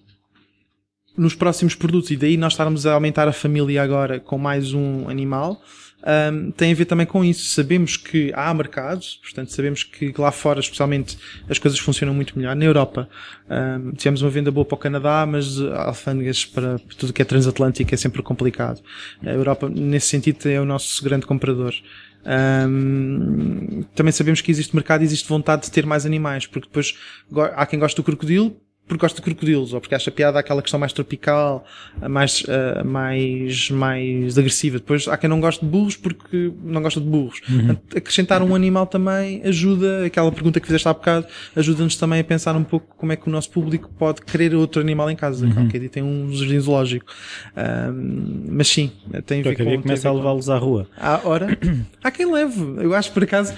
nos 1.16 1.34
próximos 1.34 1.74
produtos, 1.74 2.10
e 2.10 2.16
daí 2.16 2.36
nós 2.36 2.54
estarmos 2.54 2.86
a 2.86 2.94
aumentar 2.94 3.28
a 3.28 3.32
família 3.32 3.82
agora 3.82 4.18
com 4.18 4.36
mais 4.36 4.72
um 4.72 5.08
animal, 5.08 5.62
um, 6.04 6.50
tem 6.50 6.70
a 6.70 6.74
ver 6.74 6.84
também 6.84 7.06
com 7.06 7.24
isso. 7.24 7.48
Sabemos 7.48 7.96
que 7.96 8.30
há 8.34 8.52
mercados, 8.52 9.18
portanto, 9.22 9.52
sabemos 9.52 9.82
que 9.82 10.12
lá 10.18 10.30
fora, 10.30 10.60
especialmente, 10.60 11.18
as 11.48 11.58
coisas 11.58 11.78
funcionam 11.78 12.14
muito 12.14 12.38
melhor. 12.38 12.54
Na 12.54 12.64
Europa, 12.64 13.08
um, 13.48 13.92
tivemos 13.92 14.20
uma 14.20 14.30
venda 14.30 14.50
boa 14.50 14.64
para 14.64 14.74
o 14.74 14.78
Canadá, 14.78 15.26
mas 15.26 15.60
alfândegas 15.60 16.44
para 16.44 16.78
tudo 16.98 17.12
que 17.12 17.22
é 17.22 17.24
transatlântico 17.24 17.94
é 17.94 17.96
sempre 17.96 18.22
complicado. 18.22 18.82
A 19.24 19.30
Europa, 19.30 19.68
nesse 19.68 20.08
sentido, 20.08 20.46
é 20.46 20.60
o 20.60 20.64
nosso 20.64 21.02
grande 21.02 21.24
comprador. 21.24 21.74
Um, 22.26 23.82
também 23.94 24.12
sabemos 24.12 24.40
que 24.40 24.50
existe 24.50 24.74
mercado 24.74 25.02
e 25.02 25.04
existe 25.04 25.28
vontade 25.28 25.62
de 25.62 25.70
ter 25.70 25.84
mais 25.84 26.06
animais, 26.06 26.46
porque 26.46 26.66
depois 26.66 26.94
há 27.54 27.66
quem 27.66 27.78
goste 27.78 27.96
do 27.96 28.02
crocodilo, 28.02 28.56
porque 28.86 29.00
gosta 29.00 29.16
de 29.16 29.22
crocodilos, 29.22 29.72
ou 29.72 29.80
porque 29.80 29.94
acha 29.94 30.10
piada 30.10 30.38
aquela 30.38 30.60
questão 30.60 30.78
mais 30.78 30.92
tropical, 30.92 31.64
mais, 32.06 32.42
uh, 32.42 32.84
mais, 32.84 33.70
mais 33.70 34.36
agressiva. 34.36 34.78
Depois 34.78 35.08
há 35.08 35.16
quem 35.16 35.28
não 35.28 35.40
gosta 35.40 35.64
de 35.64 35.70
burros 35.70 35.96
porque 35.96 36.52
não 36.62 36.82
gosta 36.82 37.00
de 37.00 37.06
burros. 37.06 37.40
Uhum. 37.48 37.76
Acrescentar 37.96 38.42
um 38.42 38.54
animal 38.54 38.86
também 38.86 39.40
ajuda, 39.42 40.04
aquela 40.04 40.30
pergunta 40.30 40.60
que 40.60 40.66
fizeste 40.66 40.86
há 40.86 40.92
bocado, 40.92 41.26
ajuda-nos 41.56 41.96
também 41.96 42.20
a 42.20 42.24
pensar 42.24 42.54
um 42.56 42.64
pouco 42.64 42.94
como 42.98 43.10
é 43.12 43.16
que 43.16 43.26
o 43.26 43.32
nosso 43.32 43.50
público 43.50 43.90
pode 43.98 44.20
querer 44.20 44.54
outro 44.54 44.82
animal 44.82 45.10
em 45.10 45.16
casa. 45.16 45.46
Uhum. 45.46 45.66
Okay, 45.66 45.88
tem 45.88 46.02
um 46.02 46.30
jardim 46.30 46.60
zoológico. 46.60 47.06
mas 48.50 48.68
sim, 48.68 48.92
tem 49.24 49.40
a 49.40 49.44
ver 49.44 49.56
com... 49.56 49.82
começa 49.82 50.10
a 50.10 50.12
levá-los 50.12 50.50
à 50.50 50.58
rua. 50.58 50.86
À 50.96 51.26
hora, 51.26 51.58
há 52.04 52.10
quem 52.10 52.30
leve. 52.30 52.60
Eu 52.82 52.94
acho, 52.94 53.10
por 53.12 53.24
acaso, 53.24 53.54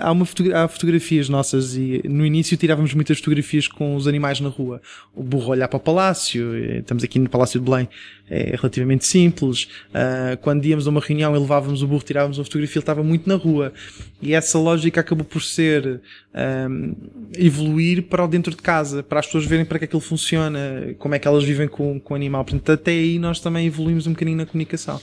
há, 0.00 0.12
uma 0.12 0.24
fotogra 0.24 0.62
há 0.62 0.68
fotografias 0.68 1.28
nossas 1.28 1.74
e 1.74 2.00
no 2.04 2.24
início 2.24 2.56
tirávamos 2.56 2.94
muitas 2.94 3.18
fotografias 3.18 3.66
com 3.66 3.96
os 3.96 4.06
animais 4.06 4.38
na 4.38 4.51
rua. 4.52 4.80
O 5.14 5.22
burro 5.22 5.50
olhar 5.50 5.68
para 5.68 5.76
o 5.76 5.80
palácio, 5.80 6.54
eh, 6.54 6.78
estamos 6.78 7.02
aqui 7.02 7.18
no 7.18 7.28
Palácio 7.28 7.58
de 7.58 7.68
Belém, 7.68 7.88
é 8.30 8.56
relativamente 8.56 9.04
simples. 9.04 9.64
Uh, 9.90 10.36
quando 10.40 10.64
íamos 10.64 10.86
a 10.86 10.90
uma 10.90 11.00
reunião 11.00 11.36
e 11.36 11.38
levávamos 11.38 11.82
o 11.82 11.86
burro, 11.86 12.02
tirávamos 12.02 12.38
uma 12.38 12.44
fotografia, 12.44 12.78
ele 12.78 12.82
estava 12.82 13.02
muito 13.02 13.28
na 13.28 13.34
rua. 13.34 13.74
E 14.22 14.32
essa 14.32 14.58
lógica 14.58 15.00
acabou 15.00 15.24
por 15.24 15.42
ser 15.42 16.00
um, 16.34 16.94
evoluir 17.36 18.04
para 18.04 18.24
o 18.24 18.28
dentro 18.28 18.52
de 18.52 18.62
casa, 18.62 19.02
para 19.02 19.20
as 19.20 19.26
pessoas 19.26 19.44
verem 19.44 19.66
para 19.66 19.78
que 19.78 19.84
aquilo 19.84 20.00
funciona, 20.00 20.94
como 20.98 21.14
é 21.14 21.18
que 21.18 21.28
elas 21.28 21.44
vivem 21.44 21.68
com, 21.68 22.00
com 22.00 22.14
o 22.14 22.16
animal. 22.16 22.42
Portanto, 22.42 22.72
até 22.72 22.92
aí 22.92 23.18
nós 23.18 23.38
também 23.38 23.66
evoluímos 23.66 24.06
um 24.06 24.12
bocadinho 24.12 24.38
na 24.38 24.46
comunicação. 24.46 24.98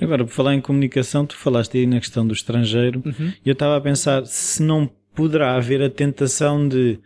Agora, 0.00 0.24
por 0.24 0.32
falar 0.32 0.54
em 0.54 0.60
comunicação, 0.60 1.26
tu 1.26 1.36
falaste 1.36 1.76
aí 1.78 1.86
na 1.86 1.98
questão 1.98 2.24
do 2.24 2.32
estrangeiro, 2.32 3.02
uhum. 3.04 3.32
e 3.44 3.48
eu 3.48 3.54
estava 3.54 3.76
a 3.76 3.80
pensar 3.80 4.24
se 4.26 4.62
não 4.62 4.88
poderá 5.16 5.56
haver 5.56 5.82
a 5.82 5.90
tentação 5.90 6.68
de 6.68 7.00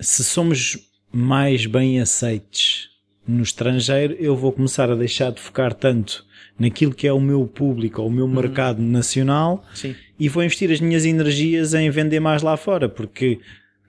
se 0.00 0.24
somos 0.24 0.78
mais 1.12 1.66
bem 1.66 2.00
aceites 2.00 2.88
no 3.26 3.42
estrangeiro, 3.42 4.16
eu 4.18 4.36
vou 4.36 4.52
começar 4.52 4.90
a 4.90 4.94
deixar 4.94 5.30
de 5.30 5.40
focar 5.40 5.74
tanto 5.74 6.24
naquilo 6.58 6.94
que 6.94 7.06
é 7.06 7.12
o 7.12 7.20
meu 7.20 7.46
público 7.46 8.02
ou 8.02 8.08
o 8.08 8.10
meu 8.10 8.24
uhum. 8.24 8.34
mercado 8.34 8.82
nacional 8.82 9.64
Sim. 9.74 9.94
e 10.18 10.28
vou 10.28 10.42
investir 10.42 10.70
as 10.70 10.80
minhas 10.80 11.04
energias 11.04 11.74
em 11.74 11.88
vender 11.90 12.20
mais 12.20 12.42
lá 12.42 12.56
fora, 12.56 12.88
porque 12.88 13.38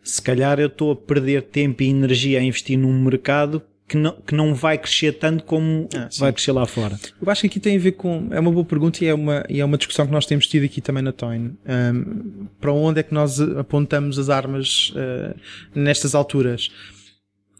se 0.03 0.21
calhar 0.21 0.59
eu 0.59 0.67
estou 0.67 0.91
a 0.91 0.95
perder 0.95 1.43
tempo 1.43 1.83
e 1.83 1.89
energia 1.89 2.39
a 2.39 2.43
investir 2.43 2.77
num 2.77 3.01
mercado 3.01 3.61
que 3.91 3.97
não, 3.97 4.13
que 4.13 4.33
não 4.33 4.55
vai 4.55 4.77
crescer 4.77 5.11
tanto 5.11 5.43
como 5.43 5.89
ah, 5.93 6.07
vai 6.17 6.31
crescer 6.31 6.53
lá 6.53 6.65
fora. 6.65 6.97
Eu 7.21 7.29
acho 7.29 7.41
que 7.41 7.47
aqui 7.47 7.59
tem 7.59 7.75
a 7.75 7.79
ver 7.79 7.91
com. 7.91 8.29
É 8.31 8.39
uma 8.39 8.49
boa 8.49 8.63
pergunta 8.63 9.03
e 9.03 9.07
é 9.07 9.13
uma, 9.13 9.43
e 9.49 9.59
é 9.59 9.65
uma 9.65 9.77
discussão 9.77 10.05
que 10.05 10.13
nós 10.13 10.25
temos 10.25 10.47
tido 10.47 10.63
aqui 10.63 10.79
também 10.79 11.03
na 11.03 11.11
Toyn. 11.11 11.57
Um, 11.67 12.47
para 12.61 12.71
onde 12.71 13.01
é 13.01 13.03
que 13.03 13.13
nós 13.13 13.41
apontamos 13.41 14.17
as 14.17 14.29
armas 14.29 14.93
uh, 14.95 15.35
nestas 15.75 16.15
alturas? 16.15 16.71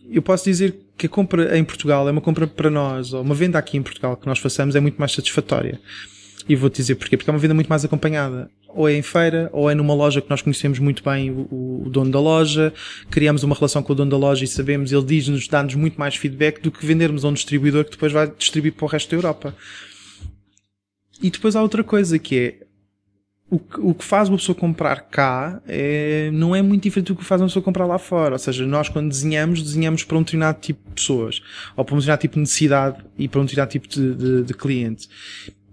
eu 0.10 0.22
posso 0.22 0.46
dizer 0.46 0.76
que 0.98 1.06
a 1.06 1.10
compra 1.10 1.58
em 1.58 1.64
Portugal 1.64 2.08
é 2.08 2.12
uma 2.12 2.22
compra 2.22 2.48
para 2.48 2.70
nós, 2.70 3.14
ou 3.14 3.22
uma 3.22 3.36
venda 3.36 3.60
aqui 3.60 3.78
em 3.78 3.84
Portugal 3.84 4.18
que 4.18 4.26
nós 4.26 4.40
façamos 4.40 4.76
é 4.76 4.80
muito 4.80 4.98
mais 4.98 5.12
satisfatória. 5.12 5.80
E 6.48 6.56
vou-te 6.56 6.78
dizer 6.78 6.96
porquê. 6.96 7.18
Porque 7.18 7.30
é 7.30 7.34
uma 7.34 7.40
venda 7.40 7.54
muito 7.54 7.68
mais 7.68 7.84
acompanhada. 7.86 8.50
Ou 8.68 8.88
é 8.88 8.96
em 8.96 9.02
feira, 9.02 9.50
ou 9.52 9.70
é 9.70 9.76
numa 9.76 9.94
loja 9.94 10.22
que 10.22 10.30
nós 10.30 10.42
conhecemos 10.42 10.80
muito 10.80 11.04
bem 11.04 11.30
o, 11.30 11.84
o 11.86 11.90
dono 11.90 12.10
da 12.10 12.20
loja, 12.20 12.74
criamos 13.10 13.44
uma 13.44 13.54
relação 13.54 13.84
com 13.84 13.92
o 13.92 13.96
dono 13.96 14.10
da 14.10 14.18
loja 14.18 14.46
e 14.46 14.48
sabemos, 14.48 14.94
ele 14.94 15.04
diz-nos, 15.04 15.48
dá-nos 15.48 15.76
muito 15.76 16.00
mais 16.00 16.16
feedback 16.16 16.62
do 16.62 16.72
que 16.72 16.86
vendermos 16.86 17.26
a 17.26 17.28
um 17.28 17.34
distribuidor 17.34 17.84
que 17.84 17.92
depois 17.92 18.14
vai 18.14 18.32
distribuir 18.32 18.74
para 18.74 18.86
o 18.86 18.88
resto 18.88 19.10
da 19.10 19.18
Europa. 19.18 19.56
E 21.22 21.30
depois 21.30 21.56
há 21.56 21.62
outra 21.62 21.84
coisa 21.84 22.18
que 22.18 22.40
é, 22.40 22.66
o 23.52 23.60
que, 23.60 23.80
o 23.82 23.94
que 23.94 24.04
faz 24.06 24.30
uma 24.30 24.38
pessoa 24.38 24.56
comprar 24.56 25.02
cá 25.02 25.62
é, 25.68 26.32
não 26.32 26.56
é 26.56 26.62
muito 26.62 26.84
diferente 26.84 27.08
do 27.08 27.18
que 27.18 27.26
faz 27.26 27.42
uma 27.42 27.48
pessoa 27.48 27.62
comprar 27.62 27.86
lá 27.86 28.00
fora. 28.00 28.36
Ou 28.36 28.40
seja, 28.40 28.66
nós 28.66 28.88
quando 28.88 29.10
desenhamos, 29.10 29.62
desenhamos 29.62 30.06
para 30.06 30.18
um 30.18 30.24
determinado 30.24 30.62
tipo 30.62 30.80
de 30.88 30.96
pessoas, 30.96 31.42
ou 31.76 31.84
para 31.84 31.94
um 31.94 31.98
determinado 31.98 32.22
tipo 32.22 32.36
de 32.36 32.40
necessidade 32.40 33.04
e 33.18 33.28
para 33.28 33.42
um 33.42 33.44
determinado 33.44 33.72
tipo 33.72 33.90
de, 33.90 34.16
de, 34.16 34.44
de 34.44 34.54
cliente. 34.54 35.10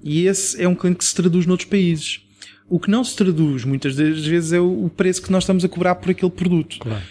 E 0.08 0.26
esse 0.26 0.62
é 0.62 0.66
um 0.66 0.74
cliente 0.74 0.98
que 0.98 1.04
se 1.04 1.14
traduz 1.14 1.46
noutros 1.46 1.68
países. 1.68 2.22
O 2.68 2.78
que 2.78 2.90
não 2.90 3.04
se 3.04 3.16
traduz 3.16 3.64
muitas 3.64 3.94
das 3.94 4.24
vezes 4.26 4.52
é 4.52 4.60
o 4.60 4.90
preço 4.94 5.22
que 5.22 5.30
nós 5.30 5.42
estamos 5.42 5.64
a 5.64 5.68
cobrar 5.68 5.94
por 5.96 6.10
aquele 6.10 6.30
produto. 6.30 6.78
Claro. 6.78 7.02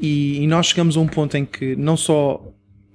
E, 0.00 0.42
e 0.42 0.46
nós 0.46 0.66
chegamos 0.66 0.96
a 0.96 1.00
um 1.00 1.06
ponto 1.06 1.36
em 1.36 1.44
que 1.44 1.76
não 1.76 1.96
só 1.96 2.44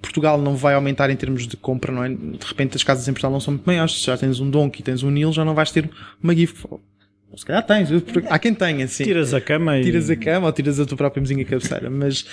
Portugal 0.01 0.41
não 0.41 0.55
vai 0.55 0.73
aumentar 0.73 1.09
em 1.09 1.15
termos 1.15 1.47
de 1.47 1.55
compra, 1.55 1.91
não 1.91 2.03
é? 2.03 2.09
De 2.09 2.45
repente 2.45 2.75
as 2.75 2.83
casas 2.83 3.07
em 3.07 3.13
Portugal 3.13 3.31
não 3.31 3.39
são 3.39 3.53
muito 3.53 3.65
maiores. 3.65 3.99
Se 3.99 4.05
já 4.07 4.17
tens 4.17 4.39
um 4.39 4.49
Donk 4.49 4.79
e 4.79 4.83
tens 4.83 5.03
um 5.03 5.09
Nil, 5.09 5.31
já 5.31 5.43
não 5.45 5.55
vais 5.55 5.71
ter 5.71 5.89
uma 6.21 6.35
GIF 6.35 6.65
se 7.37 7.45
calhar 7.45 7.65
tens, 7.65 7.89
há 8.27 8.39
quem 8.39 8.53
tenha, 8.53 8.85
assim. 8.85 9.03
Tiras 9.03 9.33
a 9.33 9.39
cama 9.39 9.77
e. 9.77 9.83
Tiras 9.83 10.09
a 10.09 10.15
cama 10.15 10.47
ou 10.47 10.53
tiras 10.53 10.79
a 10.79 10.85
tua 10.85 10.97
própria 10.97 11.21
mesinha 11.21 11.45
cabeceira. 11.45 11.89
Mas 11.89 12.25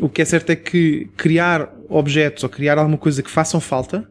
o 0.00 0.08
que 0.08 0.20
é 0.20 0.24
certo 0.24 0.50
é 0.50 0.56
que 0.56 1.08
criar 1.16 1.72
objetos 1.88 2.44
ou 2.44 2.50
criar 2.50 2.78
alguma 2.78 2.98
coisa 2.98 3.22
que 3.22 3.30
façam 3.30 3.60
falta, 3.60 4.08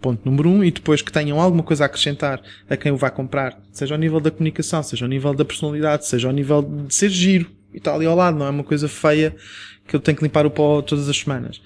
ponto 0.00 0.22
número 0.24 0.48
um, 0.48 0.64
e 0.64 0.70
depois 0.70 1.02
que 1.02 1.12
tenham 1.12 1.40
alguma 1.40 1.62
coisa 1.62 1.84
a 1.84 1.86
acrescentar 1.86 2.40
a 2.68 2.76
quem 2.76 2.90
o 2.92 2.96
vai 2.96 3.10
comprar, 3.10 3.60
seja 3.72 3.94
ao 3.94 3.98
nível 3.98 4.20
da 4.20 4.30
comunicação, 4.30 4.82
seja 4.82 5.04
ao 5.04 5.08
nível 5.08 5.34
da 5.34 5.44
personalidade, 5.44 6.06
seja 6.06 6.28
ao 6.28 6.34
nível 6.34 6.62
de 6.62 6.94
ser 6.94 7.10
giro 7.10 7.50
e 7.72 7.78
está 7.78 7.94
ali 7.94 8.06
ao 8.06 8.16
lado, 8.16 8.38
não 8.38 8.46
é 8.46 8.50
uma 8.50 8.64
coisa 8.64 8.88
feia 8.88 9.34
que 9.86 9.94
eu 9.94 10.00
tenho 10.00 10.16
que 10.16 10.24
limpar 10.24 10.46
o 10.46 10.50
pó 10.50 10.82
todas 10.82 11.08
as 11.08 11.16
semanas. 11.16 11.60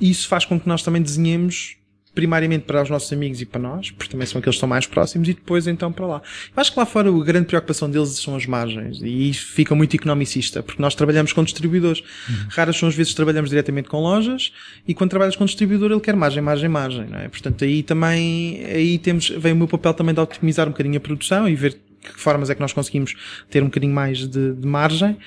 isso 0.00 0.28
faz 0.28 0.44
com 0.44 0.58
que 0.58 0.68
nós 0.68 0.82
também 0.82 1.02
desenhemos 1.02 1.76
primariamente 2.16 2.64
para 2.64 2.82
os 2.82 2.88
nossos 2.88 3.12
amigos 3.12 3.42
e 3.42 3.46
para 3.46 3.60
nós, 3.60 3.90
porque 3.90 4.10
também 4.10 4.26
são 4.26 4.38
aqueles 4.38 4.54
que 4.54 4.56
estão 4.56 4.68
mais 4.68 4.86
próximos, 4.86 5.28
e 5.28 5.34
depois 5.34 5.66
então 5.66 5.92
para 5.92 6.06
lá. 6.06 6.22
Eu 6.56 6.60
acho 6.60 6.72
que 6.72 6.78
lá 6.78 6.86
fora 6.86 7.10
a 7.10 7.24
grande 7.24 7.46
preocupação 7.46 7.90
deles 7.90 8.08
são 8.18 8.34
as 8.34 8.46
margens, 8.46 9.02
e 9.02 9.28
isso 9.28 9.46
fica 9.52 9.74
muito 9.74 9.94
economicista, 9.94 10.62
porque 10.62 10.80
nós 10.80 10.94
trabalhamos 10.94 11.34
com 11.34 11.44
distribuidores. 11.44 12.00
Uhum. 12.00 12.48
Raras 12.48 12.78
são 12.78 12.88
as 12.88 12.94
vezes 12.94 13.12
que 13.12 13.16
trabalhamos 13.16 13.50
diretamente 13.50 13.88
com 13.88 14.00
lojas, 14.00 14.50
e 14.88 14.94
quando 14.94 15.10
trabalhas 15.10 15.36
com 15.36 15.44
distribuidor 15.44 15.92
ele 15.92 16.00
quer 16.00 16.16
margem, 16.16 16.42
margem, 16.42 16.70
margem, 16.70 17.06
não 17.06 17.18
é? 17.18 17.28
Portanto 17.28 17.62
aí 17.64 17.82
também, 17.82 18.64
aí 18.64 18.98
temos, 18.98 19.28
vem 19.28 19.52
o 19.52 19.56
meu 19.56 19.68
papel 19.68 19.92
também 19.92 20.14
de 20.14 20.20
otimizar 20.20 20.66
um 20.66 20.70
bocadinho 20.70 20.96
a 20.96 21.00
produção 21.00 21.46
e 21.46 21.54
ver 21.54 21.78
que 22.00 22.20
formas 22.20 22.48
é 22.48 22.54
que 22.54 22.60
nós 22.60 22.72
conseguimos 22.72 23.14
ter 23.50 23.62
um 23.62 23.66
bocadinho 23.66 23.92
mais 23.92 24.26
de, 24.26 24.54
de 24.54 24.66
margem 24.66 25.18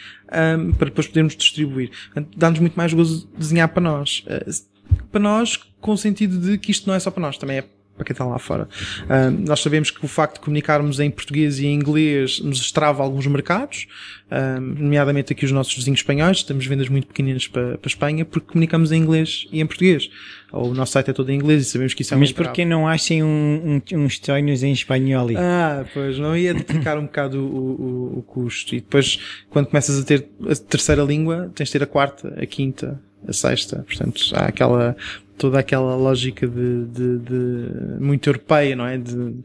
um, 0.57 0.71
para 0.71 0.85
depois 0.85 1.05
podermos 1.07 1.35
distribuir. 1.35 1.91
Dá-nos 2.35 2.59
muito 2.59 2.75
mais 2.75 2.93
gozo 2.93 3.29
desenhar 3.37 3.67
para 3.69 3.83
nós. 3.83 4.23
Uh, 4.25 4.69
para 5.11 5.19
nós 5.19 5.59
com 5.79 5.91
o 5.91 5.97
sentido 5.97 6.37
de 6.37 6.57
que 6.57 6.71
isto 6.71 6.87
não 6.87 6.95
é 6.95 6.99
só 6.99 7.11
para 7.11 7.21
nós, 7.21 7.37
também 7.37 7.57
é 7.57 7.63
para 7.99 8.05
quem 8.05 8.13
está 8.13 8.25
lá 8.25 8.39
fora. 8.39 8.67
Uh, 9.03 9.45
nós 9.45 9.59
sabemos 9.61 9.91
que 9.91 10.03
o 10.03 10.07
facto 10.07 10.35
de 10.35 10.39
comunicarmos 10.39 11.01
em 11.01 11.11
português 11.11 11.59
e 11.59 11.67
em 11.67 11.75
inglês 11.75 12.39
nos 12.39 12.61
estrava 12.61 13.03
alguns 13.03 13.27
mercados, 13.27 13.87
uh, 14.31 14.61
nomeadamente 14.61 15.33
aqui 15.33 15.43
os 15.43 15.51
nossos 15.51 15.75
vizinhos 15.75 15.99
espanhóis, 15.99 16.41
temos 16.41 16.65
vendas 16.65 16.87
muito 16.87 17.07
pequeninas 17.07 17.45
para, 17.45 17.77
para 17.77 17.87
a 17.87 17.91
Espanha 17.91 18.23
porque 18.23 18.47
comunicamos 18.47 18.93
em 18.93 19.01
inglês 19.01 19.47
e 19.51 19.59
em 19.59 19.67
português. 19.67 20.09
O 20.51 20.73
nosso 20.73 20.93
site 20.93 21.11
é 21.11 21.13
todo 21.13 21.29
em 21.29 21.35
inglês 21.35 21.61
e 21.61 21.65
sabemos 21.65 21.93
que 21.93 22.01
isso 22.01 22.13
é 22.13 22.17
Mas 22.17 22.31
um 22.31 22.33
por 22.33 22.51
que 22.51 22.65
não 22.65 22.87
achem 22.87 23.21
um, 23.21 23.81
um, 23.93 23.97
uns 23.97 24.17
tónios 24.17 24.63
em 24.63 24.71
espanhol? 24.71 25.27
Ah, 25.37 25.85
pois, 25.93 26.17
não 26.17 26.35
ia 26.35 26.53
duplicar 26.55 26.97
um 26.97 27.03
bocado 27.03 27.37
o, 27.37 28.15
o, 28.15 28.19
o 28.19 28.23
custo. 28.23 28.73
E 28.73 28.79
depois, 28.79 29.19
quando 29.49 29.67
começas 29.67 29.99
a 29.99 30.03
ter 30.03 30.27
a 30.49 30.55
terceira 30.55 31.03
língua, 31.03 31.51
tens 31.53 31.67
de 31.67 31.73
ter 31.73 31.83
a 31.83 31.85
quarta, 31.85 32.35
a 32.41 32.45
quinta, 32.47 32.99
a 33.27 33.33
sexta. 33.33 33.83
Portanto, 33.87 34.21
há 34.33 34.45
aquela, 34.45 34.95
toda 35.37 35.57
aquela 35.57 35.95
lógica 35.95 36.47
de, 36.47 36.85
de, 36.85 37.17
de 37.19 37.99
muito 37.99 38.29
europeia, 38.29 38.75
não 38.75 38.85
é? 38.85 38.97
De, 38.97 39.35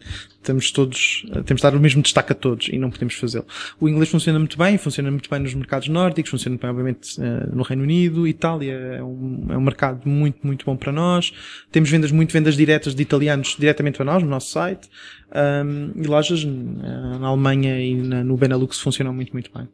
temos 0.43 0.70
todos, 0.70 1.25
temos 1.47 1.61
de 1.61 1.62
dar 1.62 1.75
o 1.75 1.81
mesmo 1.81 2.03
destaque 2.03 2.33
a 2.33 2.35
todos 2.35 2.68
e 2.68 2.79
não 2.79 2.91
podemos 2.91 3.14
fazê-lo. 3.14 3.47
O 3.81 3.89
inglês 3.89 4.11
funciona 4.11 4.39
muito 4.39 4.59
bem, 4.59 4.77
funciona 4.77 5.11
muito 5.11 5.31
bem 5.31 5.41
nos 5.41 5.55
mercados 5.55 5.89
nórdicos, 5.89 6.31
funciona 6.31 6.53
muito 6.53 6.61
bem, 6.61 6.70
obviamente, 6.70 7.20
eh, 7.20 7.47
no 7.51 7.62
Reino 7.62 7.83
Unido, 7.83 8.29
Itália 8.29 8.72
é 8.72 9.03
um, 9.03 9.47
é 9.49 9.57
um 9.57 9.61
mercado 9.62 10.07
muito, 10.07 10.47
muito 10.47 10.66
bom 10.66 10.77
para 10.77 10.93
nós. 10.93 11.33
Temos 11.72 11.89
vendas, 11.89 12.12
muito 12.12 12.33
vendas 12.33 12.57
diretas 12.57 12.95
de 12.95 13.03
italianos 13.03 13.57
diretamente 13.59 13.97
para 13.97 14.05
nós, 14.05 14.22
no 14.22 14.29
nosso 14.29 14.51
site. 14.51 14.89
Um, 15.35 15.93
e 16.01 16.07
lojas 16.07 16.45
eh, 16.45 17.18
na 17.18 17.29
Alemanha 17.29 17.81
e 17.81 17.95
na, 17.95 18.22
no 18.22 18.37
Benelux 18.37 18.79
funcionam 18.79 19.14
muito, 19.14 19.33
muito 19.33 19.51
bem. 19.57 19.66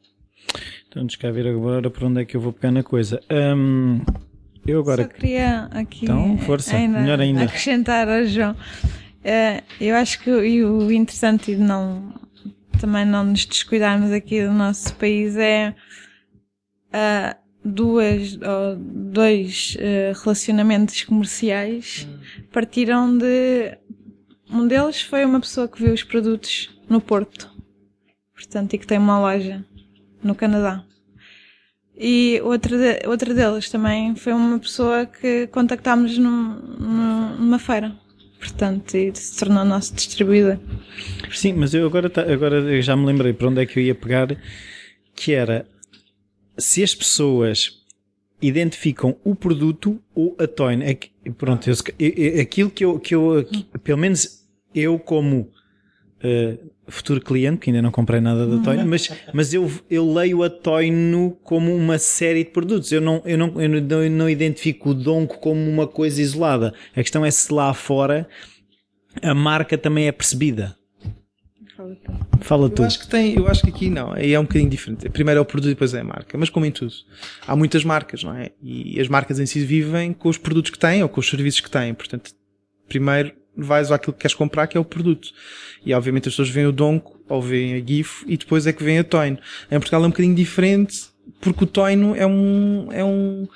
Então, 0.91 1.07
deixa 1.07 1.19
cá 1.19 1.31
ver 1.31 1.47
agora 1.47 1.89
por 1.89 2.03
onde 2.03 2.21
é 2.21 2.25
que 2.25 2.37
eu 2.37 2.41
vou 2.41 2.53
pegar 2.53 2.73
na 2.73 2.83
coisa. 2.83 3.23
Um, 3.31 4.01
eu 4.67 4.81
agora. 4.81 5.05
Só 5.05 5.09
queria 5.09 5.67
aqui 5.67 6.05
Então, 6.05 6.37
força, 6.39 6.77
melhor 6.77 7.21
ainda. 7.21 7.45
acrescentar 7.45 8.09
a 8.09 8.25
João. 8.25 8.53
Uh, 8.53 9.63
eu 9.81 9.95
acho 9.95 10.21
que 10.21 10.29
o, 10.29 10.79
o 10.79 10.93
interessante 10.93 11.55
de 11.55 11.63
não 11.63 12.13
também 12.81 13.07
não 13.07 13.23
nos 13.23 13.47
descuidarmos 13.47 14.11
aqui 14.11 14.45
do 14.45 14.53
nosso 14.53 14.93
país 14.97 15.37
é 15.37 15.77
uh, 16.89 17.39
duas 17.65 18.35
ou 18.35 18.77
dois 18.77 19.77
uh, 19.77 20.19
relacionamentos 20.25 21.05
comerciais 21.05 22.09
partiram 22.51 23.17
de 23.17 23.79
um 24.51 24.67
deles 24.67 25.03
foi 25.03 25.25
uma 25.27 25.39
pessoa 25.39 25.69
que 25.69 25.83
viu 25.83 25.93
os 25.93 26.03
produtos 26.03 26.75
no 26.89 27.03
Porto 27.03 27.51
portanto 28.33 28.73
e 28.73 28.79
que 28.79 28.87
tem 28.87 28.97
uma 28.97 29.21
loja 29.21 29.63
no 30.23 30.35
Canadá 30.35 30.85
e 31.97 32.41
outra, 32.43 32.79
de, 32.79 33.07
outra 33.07 33.35
deles 33.35 33.69
também 33.69 34.15
foi 34.17 34.33
uma 34.33 34.59
pessoa 34.59 35.07
que 35.07 35.47
contactámos 35.49 36.17
num, 36.17 36.55
num, 36.79 37.37
numa 37.37 37.59
feira 37.59 37.95
portanto, 38.41 38.97
e 38.97 39.15
se 39.15 39.39
tornou 39.39 39.65
nosso 39.65 39.95
distribuidor. 39.95 40.59
Sim, 41.31 41.53
mas 41.53 41.75
eu 41.75 41.87
agora, 41.87 42.11
agora 42.33 42.57
eu 42.57 42.81
já 42.81 42.97
me 42.97 43.05
lembrei 43.05 43.35
para 43.35 43.49
onde 43.49 43.61
é 43.61 43.67
que 43.67 43.79
eu 43.79 43.83
ia 43.85 43.95
pegar, 43.95 44.35
que 45.15 45.33
era 45.33 45.67
se 46.57 46.83
as 46.83 46.95
pessoas 46.95 47.79
identificam 48.41 49.17
o 49.23 49.35
produto 49.35 50.03
ou 50.15 50.35
a 50.39 50.47
toin. 50.47 50.83
É 50.83 50.95
que, 50.95 51.11
pronto, 51.37 51.69
eu, 51.69 51.75
aquilo 52.41 52.71
que 52.71 52.85
eu, 52.85 52.99
que 52.99 53.15
eu, 53.15 53.47
pelo 53.85 53.99
menos 53.99 54.49
eu 54.75 54.99
como 54.99 55.51
uh, 56.25 56.71
futuro 56.91 57.21
cliente, 57.21 57.59
que 57.59 57.71
ainda 57.71 57.83
não 57.83 57.91
comprei 57.91 58.21
nada 58.21 58.47
da 58.47 58.63
Toino, 58.63 58.87
mas, 58.87 59.11
mas 59.33 59.55
eu, 59.55 59.71
eu 59.91 60.13
leio 60.13 60.43
a 60.43 60.51
Toino 60.51 61.37
como 61.43 61.75
uma 61.75 61.99
série 61.99 62.45
de 62.45 62.51
produtos. 62.51 62.91
Eu 62.93 63.01
não, 63.01 63.23
eu 63.25 63.39
não, 63.39 63.61
eu 63.61 63.69
não, 63.69 64.03
eu 64.03 64.11
não 64.11 64.29
identifico 64.29 64.91
o 64.91 64.95
Donko 64.95 65.39
como 65.39 65.61
uma 65.61 65.87
coisa 65.87 66.21
isolada. 66.21 66.75
A 66.93 67.01
questão 67.03 67.25
é 67.25 67.31
se 67.31 67.53
lá 67.53 67.73
fora 67.75 68.29
a 69.23 69.35
marca 69.35 69.77
também 69.77 70.07
é 70.07 70.13
percebida. 70.13 70.77
Fala 72.41 72.69
tu. 72.69 72.83
Eu 72.83 72.87
acho 72.87 73.01
que 73.01 73.09
tem, 73.09 73.37
eu 73.37 73.49
acho 73.49 73.63
que 73.63 73.71
aqui 73.71 73.91
não, 73.91 74.13
aí 74.13 74.33
é 74.33 74.39
um 74.39 74.43
bocadinho 74.43 74.71
diferente. 74.71 75.09
Primeiro 75.09 75.39
é 75.39 75.41
o 75.41 75.45
produto 75.45 75.71
e 75.71 75.75
depois 75.75 75.95
é 75.95 76.01
a 76.01 76.05
marca, 76.05 76.37
mas 76.37 76.51
como 76.51 76.67
em 76.67 76.71
tudo. 76.71 76.93
Há 77.47 77.57
muitas 77.57 77.85
marcas, 77.85 78.23
não 78.23 78.35
é? 78.35 78.51
E 78.63 79.01
as 79.01 79.09
marcas 79.09 79.41
em 79.41 79.47
si 79.47 79.65
vivem 79.65 80.13
com 80.13 80.29
os 80.29 80.37
produtos 80.37 80.71
que 80.71 80.79
têm 80.79 81.03
ou 81.03 81.09
com 81.09 81.21
os 81.21 81.29
serviços 81.29 81.61
que 81.61 81.71
têm. 81.71 81.95
Portanto, 81.95 82.33
primeiro 82.89 83.33
vais 83.57 83.91
àquilo 83.91 84.13
que 84.13 84.21
queres 84.21 84.35
comprar, 84.35 84.67
que 84.67 84.77
é 84.77 84.81
o 84.81 84.85
produto. 84.85 85.31
E 85.85 85.95
obviamente 85.95 86.29
as 86.29 86.35
pessoas 86.35 86.51
veem 86.51 86.67
o 86.67 86.73
Donko 86.73 87.19
ou 87.29 87.41
veem 87.41 87.75
a 87.75 87.87
GIF 87.87 88.25
e 88.27 88.37
depois 88.37 88.67
é 88.67 88.73
que 88.73 88.83
vem 88.83 88.99
a 88.99 89.05
Toino. 89.05 89.39
Em 89.71 89.79
Portugal 89.79 90.03
é 90.03 90.07
um 90.07 90.11
bocadinho 90.11 90.35
diferente 90.35 91.09
porque 91.41 91.65
o 91.65 91.67
Toino 91.67 92.15
é 92.15 92.27
um, 92.27 92.93
é 92.93 93.05
um, 93.05 93.49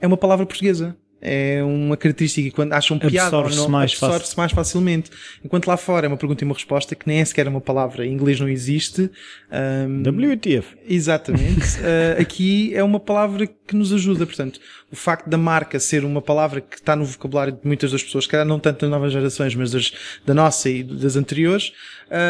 é 0.00 0.06
uma 0.06 0.16
palavra 0.16 0.46
portuguesa 0.46 0.96
é 1.20 1.62
uma 1.64 1.96
característica 1.96 2.48
que 2.48 2.54
quando 2.54 2.72
acham 2.72 2.98
piada 2.98 3.36
absorve-se 3.36 3.68
mais, 3.68 3.92
absorve 3.92 4.26
mais 4.36 4.52
facilmente. 4.52 5.10
Enquanto 5.44 5.66
lá 5.66 5.76
fora 5.76 6.06
é 6.06 6.08
uma 6.08 6.16
pergunta 6.16 6.44
e 6.44 6.46
uma 6.46 6.54
resposta 6.54 6.94
que 6.94 7.06
nem 7.08 7.20
é 7.20 7.24
sequer 7.24 7.48
uma 7.48 7.60
palavra 7.60 8.06
em 8.06 8.12
inglês 8.12 8.38
não 8.38 8.48
existe. 8.48 9.10
Um, 9.50 10.02
WTF. 10.02 10.76
Exatamente. 10.88 11.78
uh, 11.80 12.20
aqui 12.22 12.74
é 12.74 12.82
uma 12.84 13.00
palavra 13.00 13.46
que 13.46 13.74
nos 13.74 13.92
ajuda. 13.92 14.24
Portanto, 14.26 14.60
o 14.90 14.96
facto 14.96 15.28
da 15.28 15.36
marca 15.36 15.78
ser 15.78 16.04
uma 16.04 16.22
palavra 16.22 16.60
que 16.60 16.76
está 16.76 16.96
no 16.96 17.04
vocabulário 17.04 17.52
de 17.52 17.60
muitas 17.64 17.92
das 17.92 18.02
pessoas, 18.02 18.24
que 18.24 18.30
calhar 18.30 18.46
não 18.46 18.58
tanto 18.58 18.80
das 18.80 18.90
novas 18.90 19.12
gerações, 19.12 19.54
mas 19.54 19.70
das, 19.70 19.92
da 20.24 20.32
nossa 20.32 20.70
e 20.70 20.82
das 20.82 21.16
anteriores, 21.16 21.72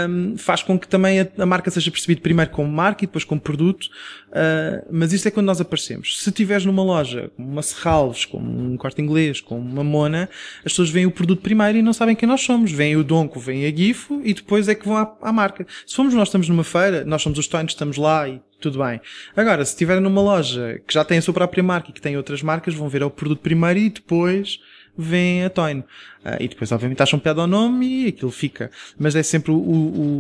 um, 0.09 0.37
faz 0.37 0.63
com 0.63 0.79
que 0.79 0.89
também 0.89 1.21
a, 1.21 1.29
a, 1.39 1.47
marca 1.47 1.71
seja 1.71 1.91
percebida 1.91 2.21
primeiro 2.21 2.51
como 2.51 2.69
marca 2.69 3.05
e 3.05 3.07
depois 3.07 3.25
como 3.25 3.41
produto. 3.41 3.89
Uh, 4.29 4.87
mas 4.91 5.13
isso 5.13 5.27
é 5.27 5.31
quando 5.31 5.47
nós 5.47 5.61
aparecemos. 5.61 6.21
Se 6.21 6.29
estiveres 6.29 6.65
numa 6.65 6.83
loja, 6.83 7.31
como 7.35 7.49
uma 7.49 7.63
Serralves, 7.63 8.25
como 8.25 8.47
um 8.47 8.77
corte 8.77 9.01
inglês, 9.01 9.41
como 9.41 9.61
uma 9.61 9.83
Mona, 9.83 10.29
as 10.59 10.73
pessoas 10.73 10.91
veem 10.91 11.07
o 11.07 11.11
produto 11.11 11.41
primeiro 11.41 11.79
e 11.79 11.83
não 11.83 11.93
sabem 11.93 12.15
quem 12.15 12.29
nós 12.29 12.43
somos. 12.43 12.71
Vêm 12.71 12.97
o 12.97 13.05
Donco, 13.05 13.41
vêm 13.41 13.67
a 13.67 13.75
Gifo 13.75 14.21
e 14.25 14.35
depois 14.35 14.69
é 14.69 14.75
que 14.75 14.87
vão 14.87 14.97
à, 14.97 15.17
à 15.23 15.33
marca. 15.33 15.67
Se 15.87 15.95
formos 15.95 16.15
nós 16.15 16.29
estamos 16.29 16.49
numa 16.49 16.65
feira, 16.65 17.05
nós 17.05 17.23
somos 17.23 17.39
os 17.39 17.47
Tones, 17.47 17.73
estamos 17.73 17.97
lá 17.97 18.29
e 18.29 18.41
tudo 18.61 18.79
bem. 18.85 19.01
Agora, 19.37 19.65
se 19.65 19.73
estiverem 19.73 20.03
numa 20.03 20.21
loja 20.21 20.81
que 20.87 20.93
já 20.93 21.05
tem 21.05 21.19
a 21.19 21.23
sua 21.23 21.33
própria 21.33 21.63
marca 21.63 21.91
e 21.91 21.93
que 21.93 22.01
tem 22.01 22.17
outras 22.17 22.43
marcas, 22.43 22.75
vão 22.75 22.89
ver 22.89 23.03
o 23.03 23.11
produto 23.11 23.41
primeiro 23.41 23.79
e 23.79 23.89
depois 23.89 24.61
vem 24.99 25.45
a 25.45 25.51
Toino. 25.51 25.85
Uh, 26.25 26.43
e 26.43 26.49
depois, 26.49 26.73
obviamente, 26.73 27.01
acham 27.01 27.19
piada 27.19 27.41
ao 27.41 27.47
nome 27.47 27.87
e 27.87 28.09
aquilo 28.09 28.33
fica. 28.33 28.71
Mas 28.99 29.15
é 29.15 29.23
sempre 29.23 29.53
o, 29.53 29.57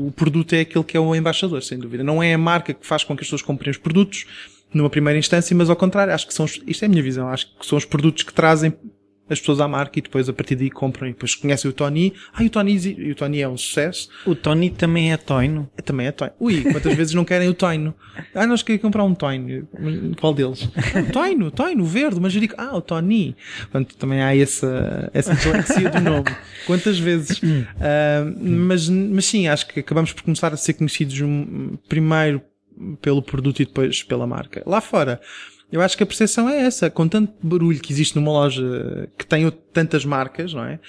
o, 0.06 0.12
produto 0.14 0.54
é 0.54 0.60
aquele 0.60 0.84
que 0.84 0.96
é 0.96 1.00
o 1.00 1.14
embaixador, 1.14 1.62
sem 1.62 1.78
dúvida. 1.78 2.04
Não 2.04 2.22
é 2.22 2.32
a 2.32 2.38
marca 2.38 2.72
que 2.72 2.86
faz 2.86 3.02
com 3.02 3.16
que 3.16 3.22
as 3.22 3.26
pessoas 3.26 3.42
comprem 3.42 3.70
os 3.70 3.76
produtos 3.76 4.24
numa 4.72 4.88
primeira 4.88 5.18
instância, 5.18 5.56
mas 5.56 5.68
ao 5.68 5.76
contrário, 5.76 6.12
acho 6.14 6.26
que 6.26 6.34
são, 6.34 6.46
isto 6.46 6.82
é 6.82 6.86
a 6.86 6.88
minha 6.88 7.02
visão, 7.02 7.28
acho 7.28 7.46
que 7.58 7.66
são 7.66 7.76
os 7.76 7.86
produtos 7.86 8.22
que 8.22 8.32
trazem 8.32 8.72
as 9.28 9.38
pessoas 9.40 9.60
à 9.60 9.68
marca 9.68 9.98
e 9.98 10.02
depois 10.02 10.28
a 10.28 10.32
partir 10.32 10.56
daí 10.56 10.70
compram 10.70 11.08
e 11.08 11.12
depois 11.12 11.34
conhecem 11.34 11.70
o 11.70 11.74
Tony. 11.74 12.12
Ah, 12.32 12.42
o 12.42 12.50
Tony, 12.50 12.76
e 12.98 13.10
o 13.12 13.14
Tony 13.14 13.40
é 13.40 13.48
um 13.48 13.56
sucesso. 13.56 14.08
O 14.26 14.34
Tony 14.34 14.70
também 14.70 15.12
é 15.12 15.16
Toino? 15.16 15.68
É, 15.76 15.82
também 15.82 16.06
é 16.06 16.12
Toino. 16.12 16.34
Ui, 16.40 16.62
quantas 16.62 16.94
vezes 16.94 17.14
não 17.14 17.24
querem 17.24 17.48
o 17.48 17.54
Toino? 17.54 17.94
Ah, 18.34 18.46
nós 18.46 18.62
queremos 18.62 18.82
comprar 18.82 19.04
um 19.04 19.14
Toino. 19.14 19.68
Qual 20.20 20.34
deles? 20.34 20.68
Ah, 20.76 21.12
Toino, 21.12 21.50
Toino, 21.50 21.84
verde, 21.84 22.20
manjerico. 22.20 22.54
Ah, 22.58 22.76
o 22.76 22.80
Tony. 22.80 23.36
Portanto, 23.60 23.96
também 23.96 24.22
há 24.22 24.36
essa, 24.36 25.10
essa 25.12 25.34
dislexia 25.34 25.90
do 25.90 26.00
nome. 26.00 26.30
Quantas 26.66 26.98
vezes? 26.98 27.38
Uh, 27.38 28.34
mas, 28.40 28.88
mas 28.88 29.24
sim, 29.24 29.48
acho 29.48 29.66
que 29.68 29.80
acabamos 29.80 30.12
por 30.12 30.22
começar 30.22 30.52
a 30.52 30.56
ser 30.56 30.74
conhecidos 30.74 31.18
primeiro 31.88 32.42
pelo 33.00 33.22
produto 33.22 33.60
e 33.60 33.66
depois 33.66 34.02
pela 34.02 34.26
marca. 34.26 34.62
Lá 34.66 34.80
fora, 34.80 35.20
eu 35.70 35.82
acho 35.82 35.96
que 35.96 36.02
a 36.02 36.06
percepção 36.06 36.48
é 36.48 36.60
essa. 36.62 36.88
Com 36.88 37.06
tanto 37.06 37.32
barulho 37.42 37.78
que 37.78 37.92
existe 37.92 38.16
numa 38.16 38.32
loja 38.32 39.08
que 39.18 39.26
tem 39.26 39.50
tantas 39.72 40.04
marcas, 40.04 40.54
não 40.54 40.64
é? 40.64 40.80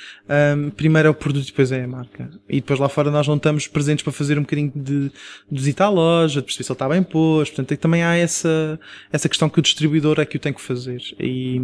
Um, 0.56 0.70
primeiro 0.70 1.10
é 1.10 1.12
o 1.12 1.14
produto 1.14 1.44
e 1.44 1.48
depois 1.48 1.72
é 1.72 1.84
a 1.84 1.88
marca. 1.88 2.30
E 2.48 2.56
depois 2.56 2.80
lá 2.80 2.88
fora 2.88 3.12
nós 3.12 3.28
não 3.28 3.36
estamos 3.36 3.68
presentes 3.68 4.04
para 4.04 4.14
fazer 4.14 4.38
um 4.38 4.42
bocadinho 4.42 4.72
de, 4.74 5.12
de 5.52 5.60
visitar 5.60 5.86
a 5.86 5.90
loja, 5.90 6.40
de 6.40 6.46
perceber 6.46 6.64
se 6.64 6.72
ele 6.72 6.76
está 6.76 6.88
bem 6.88 7.04
posto. 7.04 7.56
Portanto, 7.56 7.78
também 7.78 8.04
há 8.04 8.16
essa, 8.16 8.80
essa 9.12 9.28
questão 9.28 9.50
que 9.50 9.60
o 9.60 9.62
distribuidor 9.62 10.20
é 10.20 10.26
que 10.26 10.38
o 10.38 10.40
tem 10.40 10.54
que 10.54 10.62
fazer. 10.62 11.02
E, 11.20 11.60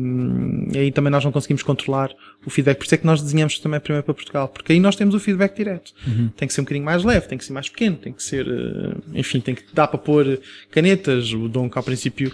e 0.74 0.78
aí 0.78 0.92
também 0.92 1.10
nós 1.10 1.24
não 1.24 1.32
conseguimos 1.32 1.64
controlar 1.64 2.12
o 2.46 2.50
feedback. 2.50 2.78
Por 2.78 2.86
isso 2.86 2.96
é 2.96 2.98
que 2.98 3.06
nós 3.06 3.22
desenhamos 3.22 3.58
também 3.60 3.80
primeiro 3.80 4.04
para 4.04 4.14
Portugal. 4.14 4.50
Porque 4.50 4.74
aí 4.74 4.80
nós 4.80 4.98
temos 4.98 5.16
o 5.16 5.20
feedback 5.20 5.56
direto. 5.56 5.94
Uhum. 6.06 6.30
Tem 6.36 6.48
que 6.48 6.54
ser 6.54 6.62
um 6.62 6.66
bocadinho 6.66 6.86
mais 6.86 7.04
leve, 7.04 7.28
tem 7.28 7.38
que 7.38 7.46
ser 7.46 7.54
mais 7.54 7.70
pequeno, 7.70 7.96
tem 7.96 8.12
que 8.12 8.22
ser, 8.22 8.46
eh, 8.46 9.20
enfim, 9.20 9.40
tem 9.40 9.56
que 9.56 9.64
dar 9.74 9.88
para 9.88 9.98
pôr 9.98 10.40
canetas. 10.70 11.34
O 11.34 11.48
Dom 11.48 11.70
que 11.70 11.78
ao 11.78 11.84
princípio 11.84 12.32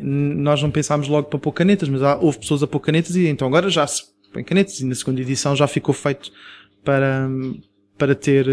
nós 0.00 0.62
não 0.62 0.70
pensámos 0.70 1.08
logo 1.08 1.28
para 1.28 1.38
pôr 1.38 1.52
canetas, 1.52 1.88
mas 1.88 2.02
há, 2.02 2.16
houve 2.16 2.38
pessoas 2.38 2.62
a 2.62 2.66
pôr 2.66 2.80
canetas 2.80 3.16
e 3.16 3.26
então 3.26 3.48
agora 3.48 3.68
já 3.68 3.86
se 3.86 4.04
põe 4.32 4.44
canetas 4.44 4.80
e 4.80 4.84
na 4.84 4.94
segunda 4.94 5.20
edição 5.20 5.56
já 5.56 5.66
ficou 5.66 5.94
feito 5.94 6.30
para, 6.84 7.28
para 7.96 8.14
ter, 8.14 8.46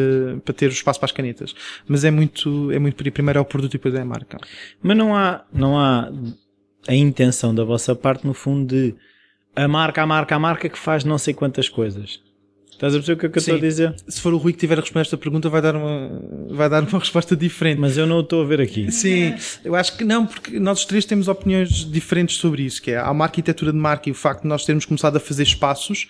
para 0.43 0.53
ter 0.53 0.67
o 0.67 0.73
espaço 0.73 0.99
para 0.99 1.05
as 1.05 1.11
canetas. 1.11 1.55
Mas 1.87 2.03
é 2.03 2.11
muito, 2.11 2.71
é 2.71 2.79
muito, 2.79 2.95
primeiro 3.11 3.39
é 3.39 3.41
o 3.41 3.45
produto 3.45 3.73
e 3.73 3.77
depois 3.77 3.93
é 3.93 4.01
a 4.01 4.05
marca. 4.05 4.37
Mas 4.81 4.97
não 4.97 5.15
há, 5.15 5.45
não 5.53 5.77
há 5.77 6.11
a 6.87 6.95
intenção 6.95 7.53
da 7.53 7.63
vossa 7.63 7.95
parte 7.95 8.25
no 8.25 8.33
fundo 8.33 8.67
de 8.67 8.95
a 9.55 9.67
marca, 9.67 10.01
a 10.01 10.05
marca, 10.05 10.35
a 10.35 10.39
marca 10.39 10.67
que 10.67 10.77
faz 10.77 11.03
não 11.03 11.17
sei 11.17 11.33
quantas 11.33 11.69
coisas. 11.69 12.21
Estás 12.75 12.93
a 12.93 12.97
perceber 12.97 13.13
o 13.15 13.19
que, 13.19 13.25
é 13.25 13.29
que 13.29 13.37
eu 13.37 13.39
estou 13.39 13.55
a 13.55 13.59
dizer? 13.59 13.95
Se 14.07 14.19
for 14.19 14.33
o 14.33 14.37
Rui 14.37 14.51
que 14.51 14.59
tiver 14.59 14.77
a 14.77 14.81
responder 14.81 15.01
esta 15.01 15.17
pergunta, 15.17 15.49
vai 15.49 15.61
dar 15.61 15.75
uma, 15.77 16.21
vai 16.49 16.69
dar 16.69 16.83
uma 16.83 16.99
resposta 16.99 17.35
diferente. 17.35 17.79
Mas 17.79 17.97
eu 17.97 18.05
não 18.05 18.17
o 18.17 18.21
estou 18.21 18.43
a 18.43 18.45
ver 18.45 18.59
aqui. 18.59 18.91
Sim, 18.91 19.33
eu 19.63 19.75
acho 19.75 19.97
que 19.97 20.03
não, 20.03 20.25
porque 20.25 20.59
nós 20.59 20.79
os 20.79 20.85
três 20.85 21.05
temos 21.05 21.27
opiniões 21.29 21.89
diferentes 21.89 22.35
sobre 22.35 22.63
isso, 22.63 22.81
que 22.81 22.91
é 22.91 22.97
há 22.97 23.09
uma 23.09 23.23
arquitetura 23.25 23.71
de 23.71 23.77
marca 23.77 24.09
e 24.09 24.11
o 24.11 24.15
facto 24.15 24.41
de 24.41 24.47
nós 24.49 24.65
termos 24.65 24.85
começado 24.85 25.15
a 25.15 25.19
fazer 25.19 25.43
espaços 25.43 26.07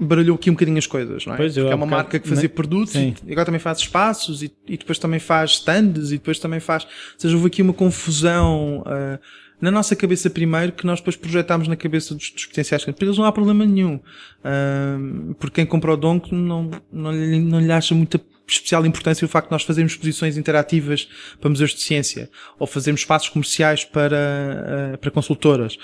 baralhou 0.00 0.34
aqui 0.36 0.48
um 0.50 0.54
bocadinho 0.54 0.78
as 0.78 0.86
coisas, 0.86 1.26
não 1.26 1.34
é? 1.34 1.36
Pois, 1.36 1.54
eu 1.56 1.64
Porque 1.64 1.72
é 1.72 1.76
uma 1.76 1.84
bocado- 1.86 2.02
marca 2.02 2.18
que 2.18 2.26
fazia 2.28 2.48
né? 2.48 2.54
produtos 2.54 2.94
Sim. 2.94 3.14
e 3.26 3.30
agora 3.32 3.44
também 3.44 3.60
faz 3.60 3.78
espaços 3.78 4.42
e, 4.42 4.50
e 4.66 4.76
depois 4.78 4.98
também 4.98 5.20
faz 5.20 5.52
stands 5.52 6.08
e 6.10 6.16
depois 6.16 6.38
também 6.38 6.60
faz. 6.60 6.84
Ou 6.84 6.88
seja, 7.18 7.34
houve 7.36 7.46
aqui 7.48 7.60
uma 7.62 7.74
confusão 7.74 8.82
ah, 8.86 9.20
na 9.62 9.70
nossa 9.70 9.94
cabeça 9.94 10.28
primeiro 10.28 10.72
que 10.72 10.84
nós 10.84 10.98
depois 10.98 11.14
projetámos 11.14 11.68
na 11.68 11.76
cabeça 11.76 12.16
dos, 12.16 12.32
dos 12.32 12.46
potenciais 12.46 12.82
clientes. 12.82 12.98
Para 12.98 13.06
eles 13.06 13.16
não 13.16 13.24
há 13.24 13.30
problema 13.30 13.64
nenhum. 13.64 14.00
Ah, 14.42 14.98
porque 15.38 15.54
quem 15.54 15.66
compra 15.66 15.92
o 15.92 15.96
Donk 15.96 16.34
não, 16.34 16.68
não, 16.92 17.12
lhe, 17.12 17.38
não 17.38 17.60
lhe 17.60 17.70
acha 17.70 17.94
muita 17.94 18.20
especial 18.44 18.84
importância 18.84 19.24
o 19.24 19.28
facto 19.28 19.46
de 19.46 19.52
nós 19.52 19.62
fazermos 19.62 19.92
exposições 19.92 20.36
interativas 20.36 21.08
para 21.40 21.48
museus 21.48 21.72
de 21.72 21.80
ciência 21.80 22.28
ou 22.58 22.66
fazermos 22.66 23.02
espaços 23.02 23.28
comerciais 23.28 23.84
para, 23.84 24.94
ah, 24.94 24.98
para 24.98 25.12
consultoras. 25.12 25.78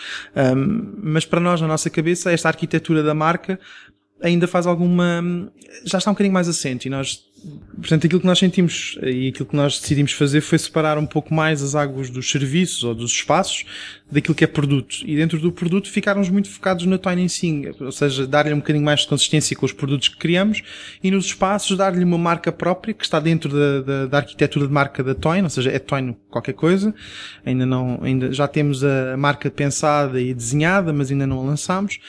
Mas 1.00 1.24
para 1.24 1.38
nós, 1.38 1.60
na 1.60 1.68
nossa 1.68 1.88
cabeça, 1.88 2.32
esta 2.32 2.48
arquitetura 2.48 3.04
da 3.04 3.14
marca 3.14 3.60
ainda 4.20 4.48
faz 4.48 4.66
alguma. 4.66 5.22
já 5.84 5.98
está 5.98 6.10
um 6.10 6.14
bocadinho 6.14 6.34
mais 6.34 6.48
assente 6.48 6.86
e 6.86 6.90
nós. 6.90 7.27
Portanto, 7.76 8.06
aquilo 8.06 8.20
que 8.20 8.26
nós 8.26 8.38
sentimos 8.38 8.98
e 9.02 9.28
aquilo 9.28 9.48
que 9.48 9.54
nós 9.54 9.78
decidimos 9.78 10.12
fazer 10.12 10.40
foi 10.40 10.58
separar 10.58 10.98
um 10.98 11.06
pouco 11.06 11.32
mais 11.32 11.62
as 11.62 11.74
águas 11.76 12.10
dos 12.10 12.28
serviços 12.28 12.82
ou 12.82 12.94
dos 12.94 13.12
espaços 13.12 13.64
daquilo 14.10 14.34
que 14.34 14.42
é 14.42 14.46
produto. 14.46 14.96
E 15.04 15.14
dentro 15.14 15.38
do 15.38 15.52
produto 15.52 15.88
ficarmos 15.88 16.28
muito 16.28 16.48
focados 16.48 16.84
na 16.86 16.98
Toyn 16.98 17.20
em 17.20 17.28
si, 17.28 17.70
ou 17.78 17.92
seja, 17.92 18.26
dar-lhe 18.26 18.52
um 18.52 18.58
bocadinho 18.58 18.84
mais 18.84 19.00
de 19.00 19.08
consistência 19.08 19.56
com 19.56 19.64
os 19.64 19.72
produtos 19.72 20.08
que 20.08 20.16
criamos 20.16 20.62
e 21.02 21.10
nos 21.10 21.26
espaços 21.26 21.76
dar-lhe 21.76 22.02
uma 22.02 22.18
marca 22.18 22.50
própria 22.50 22.92
que 22.92 23.04
está 23.04 23.20
dentro 23.20 23.50
da, 23.50 23.80
da, 23.82 24.06
da 24.06 24.16
arquitetura 24.18 24.66
de 24.66 24.72
marca 24.72 25.04
da 25.04 25.14
Toyn, 25.14 25.42
ou 25.44 25.50
seja, 25.50 25.70
é 25.70 25.78
Toyn 25.78 26.16
qualquer 26.30 26.54
coisa. 26.54 26.94
Ainda 27.44 27.64
não, 27.64 28.00
ainda 28.02 28.32
já 28.32 28.48
temos 28.48 28.82
a 28.82 29.16
marca 29.16 29.50
pensada 29.50 30.20
e 30.20 30.34
desenhada, 30.34 30.92
mas 30.92 31.10
ainda 31.10 31.26
não 31.26 31.40
a 31.40 31.44
lançámos, 31.44 32.00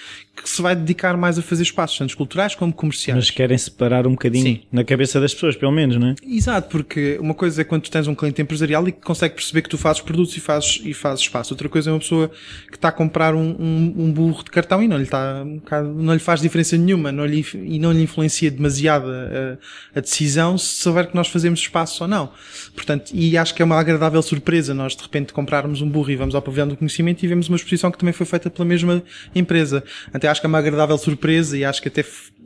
que 0.44 0.50
se 0.50 0.62
vai 0.62 0.76
dedicar 0.76 1.16
mais 1.18 1.38
a 1.38 1.42
fazer 1.42 1.64
espaços, 1.64 1.98
tanto 1.98 2.16
culturais 2.16 2.56
como 2.56 2.74
comerciais. 2.74 3.18
Mas 3.18 3.30
querem 3.30 3.58
separar 3.58 4.08
um 4.08 4.12
bocadinho 4.12 4.44
Sim. 4.44 4.62
na 4.72 4.84
cabeça 4.84 5.20
das 5.20 5.34
pessoas, 5.34 5.56
pelo 5.56 5.72
menos, 5.72 5.98
não 5.98 6.10
é? 6.10 6.16
Exato, 6.26 6.70
porque 6.70 7.18
uma 7.20 7.34
coisa 7.34 7.62
é 7.62 7.64
quando 7.64 7.84
tu 7.84 7.92
tens 7.92 8.08
um 8.08 8.16
cliente 8.16 8.42
empresarial 8.42 8.88
e 8.88 8.92
que 8.92 9.02
consegue 9.02 9.36
perceber 9.36 9.62
que 9.62 9.70
tu 9.70 9.78
fazes 9.78 10.02
produtos 10.02 10.36
e 10.38 10.40
fazes, 10.40 10.80
e 10.84 10.94
fazes 10.94 11.22
espaço. 11.22 11.54
Outra 11.54 11.68
coisa 11.70 11.90
é 11.90 11.94
uma 11.94 12.00
pessoa 12.00 12.32
que 12.70 12.76
está 12.76 12.90
a 12.90 12.92
comprar 12.92 13.36
um, 13.36 13.56
um, 13.60 13.94
um 13.98 14.12
burro 14.12 14.44
de 14.44 14.52
cartão 14.52 14.82
e 14.82 14.88
não 14.88 14.98
lhe, 14.98 15.04
está, 15.04 15.44
um 15.44 15.56
bocado- 15.58 15.94
não 15.94 16.14
lhe 16.14 16.20
faz 16.20 16.42
diferença 16.42 16.78
nenhuma 16.78 17.12
não 17.12 17.26
lhe, 17.26 17.46
e 17.54 17.80
não 17.80 17.92
lhe 17.92 18.02
influencia 18.02 18.50
demasiado 18.50 19.08
a, 19.10 19.58
a 19.98 20.02
decisão 20.02 20.58
se 20.58 20.76
souber 20.76 21.08
que 21.08 21.16
nós 21.16 21.28
fazemos 21.28 21.60
espaço 21.60 22.04
ou 22.04 22.08
não. 22.08 22.32
Portanto, 22.74 23.12
e 23.14 23.38
acho 23.38 23.54
que 23.54 23.62
é 23.62 23.66
uma 23.66 23.78
agradável 23.80 24.22
surpresa 24.22 24.74
nós 24.74 24.96
de 24.96 25.04
repente 25.04 25.34
comprarmos 25.34 25.82
um 25.82 25.90
burro 25.90 26.12
e 26.12 26.16
vamos 26.16 26.36
ao 26.36 26.42
pavilhão 26.42 26.68
do 26.68 26.78
conhecimento 26.78 27.24
e 27.24 27.28
vemos 27.28 27.50
uma 27.50 27.56
exposição 27.58 27.92
que 27.92 27.98
também 27.98 28.14
foi 28.14 28.26
feita 28.26 28.50
pela 28.50 28.66
mesma 28.66 29.04
empresa. 29.36 29.84
Até 30.14 30.29
acho 30.30 30.42
que 30.42 30.48
é 30.48 30.50
uma 30.50 30.60
agradável 30.60 30.98
surpresa 30.98 31.58
e 31.58 31.66
acho 31.66 31.82
que 31.82 31.88
até 31.88 32.04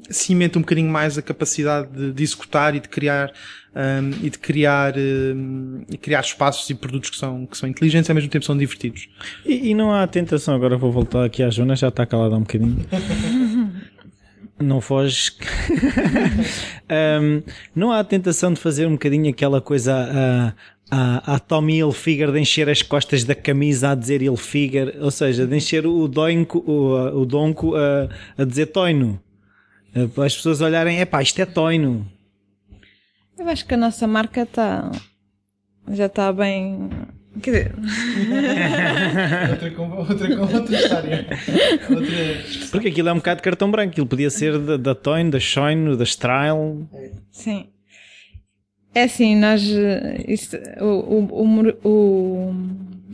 cimenta 0.09 0.57
um 0.57 0.61
bocadinho 0.61 0.89
mais 0.89 1.17
a 1.17 1.21
capacidade 1.21 1.87
de, 1.91 2.11
de 2.11 2.23
executar 2.23 2.75
e 2.75 2.79
de 2.79 2.89
criar 2.89 3.31
hum, 3.75 4.11
e 4.21 4.29
de 4.29 4.37
criar 4.37 4.93
hum, 4.97 5.83
e 5.89 5.97
criar 5.97 6.21
espaços 6.21 6.69
e 6.69 6.75
produtos 6.75 7.09
que 7.09 7.17
são 7.17 7.45
que 7.45 7.57
são 7.57 7.67
inteligentes 7.69 8.09
e 8.09 8.11
ao 8.11 8.15
mesmo 8.15 8.29
tempo 8.29 8.45
são 8.45 8.57
divertidos. 8.57 9.07
E, 9.45 9.69
e 9.69 9.73
não 9.73 9.93
há 9.93 10.05
tentação, 10.07 10.55
agora 10.55 10.77
vou 10.77 10.91
voltar 10.91 11.25
aqui 11.25 11.43
à 11.43 11.49
Joana, 11.49 11.75
já 11.75 11.87
está 11.87 12.05
calada 12.05 12.35
há 12.35 12.37
um 12.37 12.41
bocadinho. 12.41 12.85
Não 14.59 14.79
foges. 14.79 15.35
Ahm, 16.87 17.41
não 17.75 17.91
há 17.91 17.99
a 17.99 18.03
tentação 18.03 18.53
de 18.53 18.59
fazer 18.59 18.85
um 18.85 18.93
bocadinho 18.93 19.29
aquela 19.29 19.59
coisa 19.59 20.55
a, 20.93 21.35
a, 21.35 21.39
Tommy 21.39 21.79
Hilfiger 21.79 22.31
de 22.31 22.39
encher 22.39 22.69
as 22.69 22.83
costas 22.83 23.23
da 23.23 23.33
camisa 23.33 23.89
a 23.89 23.95
dizer 23.95 24.21
Hilfiger, 24.21 24.95
ou 25.01 25.09
seja, 25.09 25.47
de 25.47 25.55
encher 25.55 25.87
o 25.87 26.07
doinco, 26.07 26.59
o, 26.59 27.21
o 27.21 27.25
donco 27.25 27.75
a, 27.75 28.07
a 28.37 28.45
dizer 28.45 28.67
toino. 28.67 29.19
Eh, 29.95 30.05
Para 30.07 30.25
as 30.25 30.35
pessoas 30.35 30.61
olharem, 30.61 30.99
epá, 30.99 31.21
isto 31.21 31.41
é 31.41 31.45
toino. 31.45 32.05
Eu 33.37 33.49
acho 33.49 33.65
que 33.65 33.73
a 33.73 33.77
nossa 33.77 34.05
marca 34.05 34.43
está. 34.43 34.91
já 35.91 36.05
está 36.05 36.31
bem. 36.31 36.89
Quer 37.41 37.49
dizer, 37.49 37.75
outra 39.49 39.71
com 39.71 39.89
outra 39.89 40.35
com 40.35 40.55
outra 40.55 40.75
história. 40.75 41.27
Outra... 41.89 42.69
Porque 42.71 42.89
aquilo 42.89 43.09
é 43.09 43.13
um 43.13 43.15
bocado 43.15 43.37
de 43.37 43.43
cartão 43.43 43.71
branco, 43.71 43.89
aquilo 43.89 44.05
podia 44.05 44.29
ser 44.29 44.59
da, 44.59 44.77
da 44.77 44.93
Toino, 44.93 45.31
da 45.31 45.39
Shoino, 45.39 45.97
da 45.97 46.05
Style. 46.05 46.87
sim. 47.31 47.72
É 48.95 49.03
assim, 49.03 49.35
nós. 49.35 49.63
Isso, 50.27 50.55
o, 50.79 50.85
o, 50.85 51.73
o, 51.83 52.55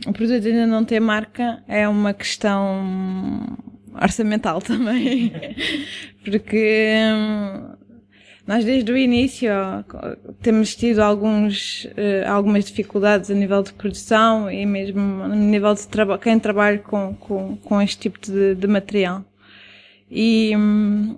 o, 0.06 0.12
produto 0.12 0.46
ainda 0.46 0.66
não 0.66 0.84
ter 0.84 1.00
marca 1.00 1.62
é 1.66 1.88
uma 1.88 2.12
questão 2.12 3.56
orçamental 4.00 4.60
também. 4.62 5.32
Porque. 6.24 6.92
hum, 7.14 7.76
Nós 8.46 8.64
desde 8.64 8.90
o 8.92 8.96
início 8.96 9.50
temos 10.42 10.74
tido 10.74 11.00
alguns, 11.00 11.86
eh, 11.96 12.24
algumas 12.26 12.64
dificuldades 12.64 13.30
a 13.30 13.34
nível 13.34 13.62
de 13.62 13.72
produção 13.72 14.50
e 14.50 14.66
mesmo 14.66 15.22
a 15.22 15.28
nível 15.28 15.72
de 15.74 15.86
traba 15.86 16.18
quem 16.18 16.38
trabalha 16.38 16.78
com, 16.78 17.14
com, 17.14 17.56
com 17.56 17.80
este 17.80 17.98
tipo 18.00 18.20
de, 18.20 18.54
de 18.54 18.66
material. 18.66 19.24
E 20.10 20.52
hum, 20.56 21.16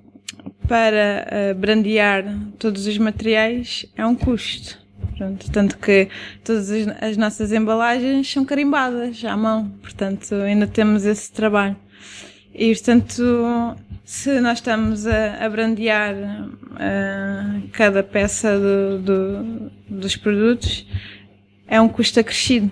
para 0.69 1.27
eh, 1.31 1.55
brandear 1.55 2.25
todos 2.59 2.87
os 2.87 2.97
materiais 2.99 3.87
é 3.97 4.07
um 4.07 4.15
custo. 4.15 4.81
Pronto, 5.19 5.51
tanto 5.51 5.79
que 5.79 6.09
todas 6.45 6.71
as, 6.71 7.03
as 7.03 7.17
nossas 7.17 7.53
embalagens 7.53 8.31
são 8.33 8.45
carimbadas 8.45 9.23
à 9.25 9.37
mão, 9.37 9.69
portanto 9.83 10.35
ainda 10.37 10.67
temos 10.67 11.05
esse 11.05 11.31
trabalho. 11.33 11.77
E 12.55 12.73
portanto, 12.75 13.77
se 14.05 14.41
nós 14.41 14.59
estamos 14.59 15.07
a, 15.07 15.45
a 15.45 15.49
brandear 15.49 16.15
eh, 16.79 17.61
cada 17.73 18.03
peça 18.03 18.59
do- 18.59 18.99
do- 18.99 19.71
dos 19.89 20.17
produtos, 20.17 20.87
é 21.67 21.81
um 21.81 21.89
custo 21.89 22.21
acrescido. 22.21 22.71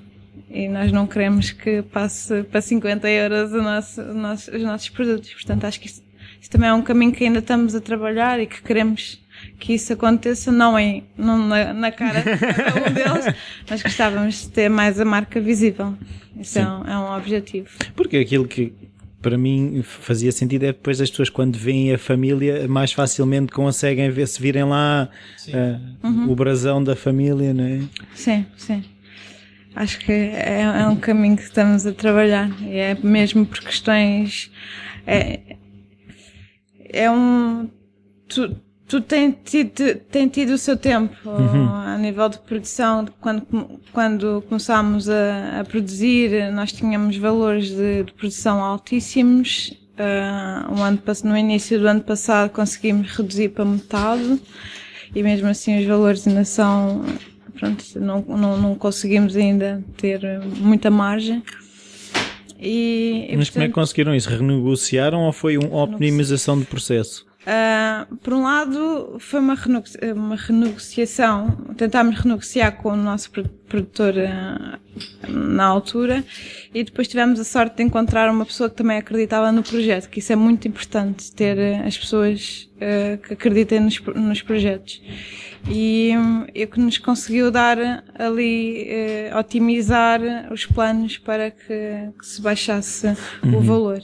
E 0.51 0.69
nós 0.69 0.91
não 0.91 1.07
queremos 1.07 1.51
que 1.53 1.81
passe 1.83 2.43
para 2.45 2.61
50 2.61 3.09
euros 3.09 3.53
o 3.53 3.63
nosso- 3.63 4.01
o 4.03 4.15
nosso- 4.15 4.51
os 4.55 4.63
nossos 4.63 4.89
produtos. 4.89 5.33
Portanto, 5.33 5.65
acho 5.65 5.81
que 5.81 5.87
isso, 5.87 6.03
isso 6.41 6.51
também 6.51 6.69
é 6.69 6.75
um 6.75 6.83
caminho 6.83 7.13
que 7.13 7.25
ainda 7.25 7.41
estamos 7.41 7.75
a 7.75 7.81
trabalhar 7.81 8.41
e 8.41 8.47
que 8.47 8.63
queremos 8.63 9.21
que 9.59 9.75
isso 9.75 9.93
aconteça, 9.93 10.51
não, 10.51 10.79
em, 10.79 11.05
não 11.17 11.39
na, 11.39 11.73
na 11.73 11.91
cara 11.91 12.21
de 12.21 12.39
cada 12.39 12.89
um 12.89 12.93
deles, 12.93 13.35
mas 13.69 13.83
gostávamos 13.83 14.43
de 14.43 14.49
ter 14.49 14.69
mais 14.69 15.01
a 15.01 15.05
marca 15.05 15.41
visível. 15.41 15.95
Isso 16.39 16.59
é 16.59 16.67
um, 16.67 16.85
é 16.85 16.99
um 16.99 17.17
objetivo. 17.17 17.69
Porque 17.95 18.17
aquilo 18.17 18.47
que 18.47 18.73
para 19.21 19.37
mim 19.37 19.83
fazia 19.83 20.33
sentido 20.33 20.65
é 20.65 20.69
depois 20.69 20.99
as 21.01 21.11
pessoas 21.11 21.29
quando 21.29 21.57
veem 21.57 21.93
a 21.93 21.99
família 21.99 22.67
mais 22.67 22.93
facilmente 22.93 23.53
conseguem 23.53 24.11
ver 24.11 24.27
se 24.27 24.41
virem 24.41 24.65
lá 24.65 25.11
eh, 25.49 25.79
o 26.27 26.35
brasão 26.35 26.83
da 26.83 26.97
família, 26.97 27.53
não 27.53 27.65
é? 27.65 27.81
Sim, 28.15 28.47
sim. 28.57 28.83
Acho 29.75 29.99
que 30.01 30.11
é, 30.11 30.63
é 30.63 30.87
um 30.87 30.97
caminho 30.97 31.37
que 31.37 31.43
estamos 31.43 31.87
a 31.87 31.93
trabalhar. 31.93 32.51
E 32.63 32.77
é 32.77 32.97
mesmo 33.03 33.47
por 33.47 33.61
questões. 33.61 34.51
É, 35.07 35.41
é 36.93 37.11
um. 37.11 37.69
Tu, 38.29 38.57
tu 38.87 39.01
tem, 39.01 39.33
tido, 39.33 39.73
tem 40.11 40.29
tido 40.29 40.51
o 40.51 40.59
seu 40.59 40.77
tempo 40.77 41.15
a 41.29 41.97
nível 41.99 42.29
de 42.29 42.39
produção. 42.39 43.07
Quando, 43.21 43.47
quando 43.93 44.45
começámos 44.49 45.09
a, 45.09 45.61
a 45.61 45.65
produzir, 45.65 46.53
nós 46.53 46.73
tínhamos 46.73 47.17
valores 47.17 47.71
de, 47.71 48.05
de 48.05 48.13
produção 48.13 48.63
altíssimos. 48.63 49.75
Ah, 49.99 50.67
um 50.71 50.83
ano, 50.83 50.99
no 51.25 51.37
início 51.37 51.79
do 51.79 51.87
ano 51.87 52.01
passado 52.01 52.49
conseguimos 52.49 53.11
reduzir 53.11 53.51
para 53.51 53.67
metade 53.67 54.41
e 55.15 55.23
mesmo 55.23 55.49
assim 55.49 55.79
os 55.79 55.85
valores 55.85 56.27
ainda 56.27 56.43
são 56.43 57.05
pronto, 57.59 57.85
não, 58.01 58.23
não, 58.23 58.57
não 58.57 58.75
conseguimos 58.75 59.37
ainda 59.37 59.85
ter 59.99 60.21
muita 60.57 60.91
margem 60.91 61.43
e, 62.61 63.29
e, 63.31 63.37
Mas 63.37 63.49
como 63.51 63.65
é 63.65 63.69
que 63.69 63.73
portanto, 63.73 63.75
conseguiram 63.75 64.15
isso? 64.15 64.29
Renegociaram 64.29 65.23
ou 65.23 65.33
foi 65.33 65.57
uma 65.57 65.83
optimização 65.83 66.59
de 66.59 66.67
processo? 66.67 67.25
Ah, 67.47 68.07
por 68.23 68.35
um 68.35 68.43
lado 68.43 69.17
foi 69.19 69.41
uma, 69.41 69.57
uma 70.15 70.37
renegociação 70.37 71.51
tentámos 71.77 72.19
renegociar 72.19 72.77
com 72.77 72.91
o 72.91 72.97
nosso 72.97 73.31
pro- 73.31 73.49
produtor 73.67 74.13
ah, 74.19 74.79
na 75.27 75.65
altura 75.65 76.23
e 76.75 76.85
depois 76.85 77.09
tivemos 77.09 77.41
a 77.41 77.45
sorte 77.45 77.77
de 77.77 77.83
encontrar 77.83 78.31
uma 78.31 78.45
pessoa 78.45 78.69
que 78.69 78.77
também 78.77 78.99
acreditava 78.99 79.51
no 79.51 79.63
projeto 79.63 80.11
que 80.11 80.19
isso 80.19 80.33
é 80.33 80.37
muito 80.37 80.69
importante 80.69 81.33
ter 81.33 81.59
ah, 81.59 81.87
as 81.87 81.97
pessoas 81.97 82.69
que 83.27 83.35
acreditem 83.35 83.81
nos, 83.81 84.01
nos 84.01 84.41
projetos 84.41 85.03
e, 85.69 86.13
e 86.55 86.67
que 86.67 86.81
nos 86.81 86.97
conseguiu 86.97 87.51
dar 87.51 87.77
ali, 88.15 88.87
otimizar 89.39 90.19
os 90.51 90.65
planos 90.65 91.19
para 91.19 91.51
que, 91.51 92.11
que 92.19 92.25
se 92.27 92.41
baixasse 92.41 93.07
o 93.45 93.61
valor. 93.61 94.01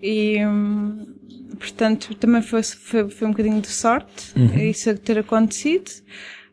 E, 0.00 0.38
hum, 0.46 1.15
portanto, 1.58 2.14
também 2.14 2.42
foi, 2.42 2.62
foi, 2.62 3.08
foi 3.10 3.28
um 3.28 3.30
bocadinho 3.30 3.60
de 3.60 3.68
sorte 3.68 4.32
isso 4.70 4.96
ter 4.98 5.18
acontecido. 5.18 5.90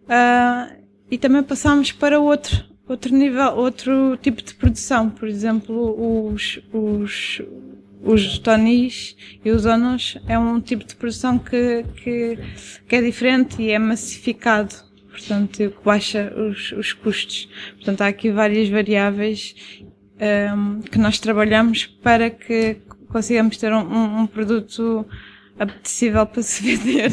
Ah, 0.08 0.72
e 1.10 1.18
também 1.18 1.44
passámos 1.44 1.92
para 1.92 2.20
outro, 2.20 2.66
outro 2.88 3.16
nível, 3.16 3.56
outro 3.56 4.18
tipo 4.18 4.42
de 4.42 4.54
produção. 4.56 5.10
Por 5.10 5.28
exemplo, 5.28 6.32
os, 6.32 6.60
os, 6.72 7.42
os 8.02 8.40
tonis 8.40 9.16
e 9.44 9.52
os 9.52 9.66
onos 9.66 10.18
é 10.28 10.38
um 10.38 10.60
tipo 10.60 10.84
de 10.86 10.96
produção 10.96 11.38
que, 11.38 11.86
que, 11.98 12.40
que 12.88 12.96
é 12.96 13.02
diferente 13.02 13.62
e 13.62 13.70
é 13.70 13.80
massificado. 13.80 14.76
Portanto, 15.10 15.58
que 15.58 15.86
baixa 15.86 16.34
os, 16.36 16.72
os 16.72 16.94
custos. 16.94 17.48
Portanto, 17.76 18.02
há 18.02 18.08
aqui 18.08 18.32
várias 18.32 18.68
variáveis 18.68 19.56
um, 20.56 20.82
que 20.82 20.98
nós 20.98 21.20
trabalhamos 21.20 21.86
para 21.86 22.32
que 22.32 22.78
consigamos 23.14 23.56
ter 23.58 23.72
um, 23.72 24.22
um 24.22 24.28
produto 24.28 25.06
apetecível 25.58 26.26
para 26.26 26.42
se 26.42 26.76
vender 26.76 27.12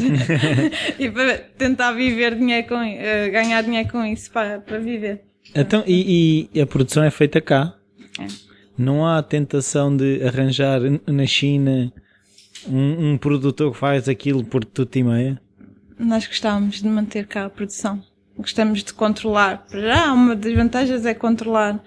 e 0.99 1.09
para 1.09 1.37
tentar 1.37 1.93
viver 1.93 2.35
dinheiro 2.35 2.67
com, 2.67 2.75
uh, 2.75 3.31
ganhar 3.31 3.61
dinheiro 3.61 3.87
com 3.89 4.03
isso 4.03 4.31
para, 4.31 4.59
para 4.59 4.79
viver. 4.79 5.21
Então, 5.53 5.83
e, 5.85 6.49
e 6.53 6.59
a 6.59 6.65
produção 6.65 7.03
é 7.03 7.11
feita 7.11 7.39
cá? 7.39 7.75
É. 8.19 8.25
Não 8.77 9.05
há 9.05 9.21
tentação 9.21 9.95
de 9.95 10.23
arranjar 10.23 10.81
na 11.05 11.25
China 11.25 11.93
um, 12.67 13.11
um 13.11 13.17
produtor 13.17 13.71
que 13.71 13.77
faz 13.77 14.09
aquilo 14.09 14.43
por 14.43 14.65
tudo 14.65 14.95
e 14.95 15.03
meia? 15.03 15.41
Nós 15.99 16.25
gostávamos 16.25 16.81
de 16.81 16.87
manter 16.87 17.27
cá 17.27 17.45
a 17.45 17.49
produção. 17.49 18.03
Gostamos 18.35 18.83
de 18.83 18.91
controlar. 18.93 19.67
Para 19.69 19.81
já, 19.81 20.13
uma 20.13 20.35
das 20.35 20.53
vantagens 20.53 21.05
é 21.05 21.13
controlar 21.13 21.79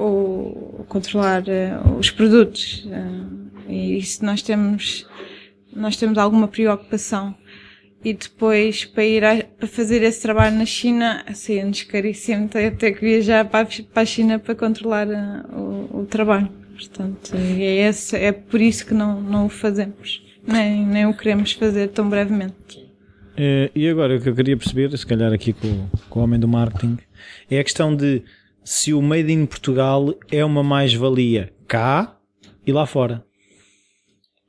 o, 0.00 0.84
controlar 0.88 1.42
uh, 1.42 1.98
os 1.98 2.10
produtos. 2.10 2.84
Uh, 2.86 3.50
e 3.68 3.98
isso 3.98 4.24
nós 4.24 4.42
temos, 4.42 5.06
nós 5.74 5.96
temos 5.96 6.18
alguma 6.18 6.48
preocupação. 6.48 7.34
E 8.02 8.14
depois, 8.14 8.86
para 8.86 9.04
ir 9.04 9.24
a, 9.24 9.44
para 9.44 9.68
fazer 9.68 10.02
esse 10.02 10.22
trabalho 10.22 10.56
na 10.56 10.64
China, 10.64 11.22
assim, 11.26 11.70
caríssimo 11.86 12.48
ter, 12.48 12.74
ter 12.76 12.92
que 12.92 13.00
viajar 13.00 13.44
para, 13.44 13.68
para 13.92 14.02
a 14.02 14.06
China 14.06 14.38
para 14.38 14.54
controlar 14.54 15.06
uh, 15.06 15.54
o, 15.54 16.00
o, 16.00 16.06
trabalho. 16.06 16.48
Portanto, 16.74 17.32
é, 17.34 17.88
esse, 17.88 18.16
é 18.16 18.32
por 18.32 18.58
isso 18.58 18.86
que 18.86 18.94
não, 18.94 19.20
não 19.20 19.46
o 19.46 19.48
fazemos. 19.50 20.22
Nem, 20.46 20.86
nem 20.86 21.06
o 21.06 21.12
queremos 21.12 21.52
fazer 21.52 21.88
tão 21.88 22.08
brevemente. 22.08 22.88
e 23.76 23.86
agora, 23.86 24.16
o 24.16 24.20
que 24.20 24.30
eu 24.30 24.34
queria 24.34 24.56
perceber, 24.56 24.96
se 24.96 25.06
calhar 25.06 25.30
aqui 25.30 25.52
com, 25.52 25.86
com 26.08 26.20
o 26.20 26.22
homem 26.22 26.40
do 26.40 26.48
marketing, 26.48 26.96
é 27.50 27.58
a 27.58 27.64
questão 27.64 27.94
de 27.94 28.22
se 28.70 28.94
o 28.94 29.02
Made 29.02 29.32
in 29.32 29.46
Portugal 29.46 30.14
é 30.30 30.44
uma 30.44 30.62
mais-valia 30.62 31.52
cá 31.66 32.16
e 32.64 32.72
lá 32.72 32.86
fora. 32.86 33.24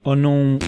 Ou 0.03 0.15
não. 0.15 0.59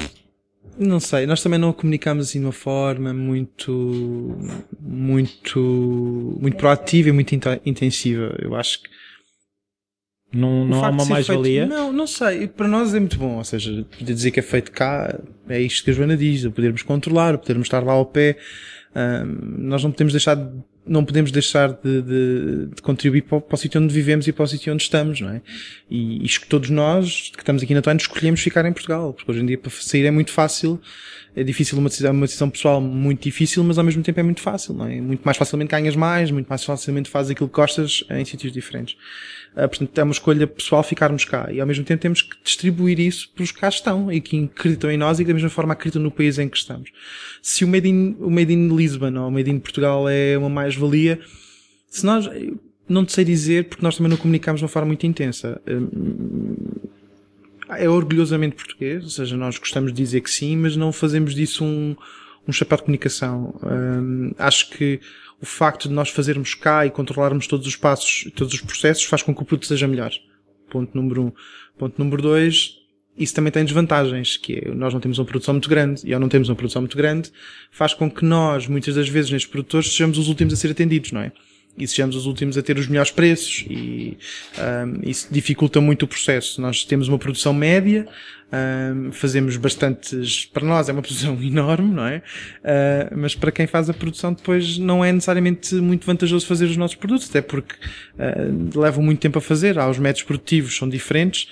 Não 0.75 0.99
sei, 0.99 1.27
nós 1.27 1.43
também 1.43 1.59
não 1.59 1.71
comunicamos 1.71 2.27
assim 2.27 2.39
de 2.39 2.47
uma 2.47 2.51
forma 2.51 3.13
muito, 3.13 4.35
muito, 4.79 6.35
muito 6.41 6.57
proativa 6.57 7.09
e 7.09 7.11
muito 7.11 7.35
intensiva. 7.63 8.35
Eu 8.39 8.55
acho 8.55 8.81
que 8.81 8.89
não, 10.33 10.65
não 10.65 10.83
há 10.83 10.89
uma 10.89 11.05
mais-valia? 11.05 11.67
Não, 11.67 11.93
não 11.93 12.07
sei. 12.07 12.47
Para 12.47 12.67
nós 12.67 12.95
é 12.95 12.99
muito 12.99 13.19
bom. 13.19 13.37
Ou 13.37 13.43
seja, 13.43 13.85
poder 13.99 14.15
dizer 14.15 14.31
que 14.31 14.39
é 14.39 14.43
feito 14.43 14.71
cá 14.71 15.15
é 15.47 15.61
isto 15.61 15.83
que 15.83 15.91
a 15.91 15.93
Joana 15.93 16.17
diz, 16.17 16.43
podermos 16.47 16.81
controlar, 16.81 17.37
podermos 17.37 17.67
estar 17.67 17.83
lá 17.83 17.93
ao 17.93 18.07
pé. 18.07 18.35
Um, 18.95 19.67
nós 19.67 19.83
não 19.83 19.91
podemos 19.91 20.11
deixar 20.11 20.33
de 20.33 20.72
não 20.85 21.05
podemos 21.05 21.31
deixar 21.31 21.69
de, 21.69 22.01
de, 22.01 22.65
de 22.75 22.81
contribuir 22.81 23.21
para, 23.21 23.39
para, 23.39 23.55
o 23.55 23.57
sítio 23.57 23.81
onde 23.81 23.93
vivemos 23.93 24.27
e 24.27 24.31
para 24.31 24.43
o 24.43 24.47
sítio 24.47 24.73
onde 24.73 24.83
estamos, 24.83 25.21
não 25.21 25.29
é? 25.29 25.41
E 25.89 26.27
que 26.27 26.47
todos 26.47 26.69
nós 26.69 27.31
que 27.33 27.39
estamos 27.39 27.63
aqui 27.63 27.73
na 27.73 27.81
Tuane 27.81 27.99
escolhemos 27.99 28.41
ficar 28.41 28.65
em 28.65 28.73
Portugal, 28.73 29.13
porque 29.13 29.31
hoje 29.31 29.41
em 29.41 29.45
dia 29.45 29.57
para 29.57 29.71
sair 29.71 30.05
é 30.05 30.11
muito 30.11 30.31
fácil, 30.31 30.79
é 31.35 31.43
difícil 31.43 31.77
uma 31.77 31.89
decisão, 31.89 32.11
uma 32.11 32.25
decisão 32.25 32.49
pessoal 32.49 32.79
muito 32.79 33.23
difícil, 33.23 33.63
mas 33.63 33.77
ao 33.77 33.83
mesmo 33.83 34.03
tempo 34.03 34.19
é 34.19 34.23
muito 34.23 34.41
fácil, 34.41 34.73
não 34.73 34.85
é? 34.85 35.01
Muito 35.01 35.21
mais 35.23 35.37
facilmente 35.37 35.71
ganhas 35.71 35.95
mais, 35.95 36.29
muito 36.29 36.47
mais 36.47 36.63
facilmente 36.63 37.09
fazes 37.09 37.31
aquilo 37.31 37.49
que 37.49 37.55
gostas 37.55 38.03
em 38.09 38.23
sítios 38.23 38.51
diferentes. 38.51 38.95
Uh, 39.53 39.67
portanto, 39.69 39.97
é 39.97 40.03
uma 40.03 40.11
escolha 40.11 40.47
pessoal 40.47 40.81
ficarmos 40.83 41.25
cá 41.25 41.51
e 41.51 41.61
ao 41.61 41.67
mesmo 41.67 41.85
tempo 41.85 42.01
temos 42.01 42.23
que 42.23 42.35
distribuir 42.43 42.99
isso 42.99 43.29
para 43.35 43.43
os 43.43 43.51
que 43.51 43.59
cá 43.59 43.69
estão 43.69 44.11
e 44.11 44.19
que 44.19 44.45
acreditam 44.45 44.89
em 44.89 44.97
nós 44.97 45.19
e 45.19 45.23
que 45.23 45.27
da 45.27 45.33
mesma 45.33 45.49
forma 45.49 45.73
acreditam 45.73 46.01
no 46.01 46.09
país 46.09 46.39
em 46.39 46.49
que 46.49 46.57
estamos. 46.57 46.91
Se 47.41 47.63
o 47.63 47.67
Made 47.67 47.87
in, 47.87 48.15
o 48.19 48.31
Made 48.31 48.51
in 48.51 48.75
Lisbon 48.75 49.15
ou 49.15 49.27
o 49.27 49.31
Made 49.31 49.49
in 49.49 49.59
Portugal 49.59 50.09
é 50.09 50.37
uma 50.37 50.49
mais-valia, 50.73 51.19
se 51.87 52.05
nós, 52.05 52.27
não 52.87 53.05
te 53.05 53.13
sei 53.13 53.23
dizer 53.23 53.65
porque 53.65 53.83
nós 53.83 53.95
também 53.95 54.09
não 54.09 54.17
comunicamos 54.17 54.59
de 54.59 54.65
uma 54.65 54.69
forma 54.69 54.87
muito 54.87 55.05
intensa. 55.05 55.61
É 57.69 57.89
orgulhosamente 57.89 58.55
português, 58.55 59.03
ou 59.03 59.09
seja, 59.09 59.37
nós 59.37 59.57
gostamos 59.57 59.91
de 59.93 59.97
dizer 59.97 60.21
que 60.21 60.29
sim, 60.29 60.57
mas 60.57 60.75
não 60.75 60.91
fazemos 60.91 61.33
disso 61.33 61.63
um, 61.63 61.95
um 62.47 62.51
chapéu 62.51 62.77
de 62.77 62.83
comunicação. 62.83 63.55
Um, 63.63 64.31
acho 64.37 64.69
que 64.69 64.99
o 65.41 65.45
facto 65.45 65.87
de 65.87 65.93
nós 65.93 66.09
fazermos 66.09 66.53
cá 66.53 66.85
e 66.85 66.91
controlarmos 66.91 67.47
todos 67.47 67.65
os 67.65 67.75
passos, 67.75 68.31
todos 68.35 68.53
os 68.53 68.61
processos, 68.61 69.03
faz 69.05 69.21
com 69.21 69.33
que 69.33 69.41
o 69.41 69.45
produto 69.45 69.67
seja 69.67 69.87
melhor. 69.87 70.11
Ponto 70.69 70.95
número 70.95 71.23
um. 71.23 71.31
Ponto 71.77 71.97
número 71.97 72.21
dois, 72.21 72.77
isso 73.17 73.33
também 73.33 73.51
tem 73.51 73.63
desvantagens, 73.63 74.37
que 74.37 74.63
é, 74.65 74.73
nós 74.73 74.93
não 74.93 74.99
temos 74.99 75.19
uma 75.19 75.25
produção 75.25 75.53
muito 75.53 75.69
grande, 75.69 76.01
e 76.05 76.13
ao 76.13 76.19
não 76.19 76.29
termos 76.29 76.49
uma 76.49 76.55
produção 76.55 76.81
muito 76.81 76.97
grande, 76.97 77.31
faz 77.71 77.93
com 77.93 78.09
que 78.09 78.25
nós, 78.25 78.67
muitas 78.67 78.95
das 78.95 79.07
vezes, 79.07 79.31
nestes 79.31 79.49
produtores, 79.49 79.91
sejamos 79.91 80.17
os 80.17 80.27
últimos 80.27 80.53
a 80.53 80.57
ser 80.57 80.71
atendidos, 80.71 81.11
não 81.11 81.21
é? 81.21 81.31
e 81.77 81.87
sejamos 81.87 82.15
os 82.15 82.25
últimos 82.25 82.57
a 82.57 82.61
ter 82.61 82.77
os 82.77 82.87
melhores 82.87 83.11
preços 83.11 83.65
e 83.67 84.17
um, 84.57 85.09
isso 85.09 85.27
dificulta 85.31 85.81
muito 85.81 86.03
o 86.03 86.07
processo. 86.07 86.61
Nós 86.61 86.83
temos 86.85 87.07
uma 87.07 87.17
produção 87.17 87.51
média, 87.51 88.07
um, 88.95 89.11
fazemos 89.11 89.57
bastantes, 89.57 90.45
para 90.45 90.63
nós 90.63 90.87
é 90.87 90.93
uma 90.93 91.01
produção 91.01 91.41
enorme, 91.41 91.93
não 91.93 92.05
é? 92.05 92.17
Uh, 92.63 93.17
mas 93.17 93.33
para 93.33 93.51
quem 93.51 93.65
faz 93.65 93.89
a 93.89 93.93
produção 93.93 94.33
depois 94.33 94.77
não 94.77 95.03
é 95.03 95.11
necessariamente 95.11 95.73
muito 95.75 96.05
vantajoso 96.05 96.45
fazer 96.45 96.65
os 96.65 96.77
nossos 96.77 96.95
produtos, 96.95 97.27
até 97.29 97.41
porque 97.41 97.73
uh, 97.73 98.79
levam 98.79 99.03
muito 99.03 99.19
tempo 99.19 99.39
a 99.39 99.41
fazer, 99.41 99.79
há 99.79 99.89
os 99.89 99.97
métodos 99.97 100.23
produtivos 100.23 100.77
são 100.77 100.87
diferentes, 100.87 101.47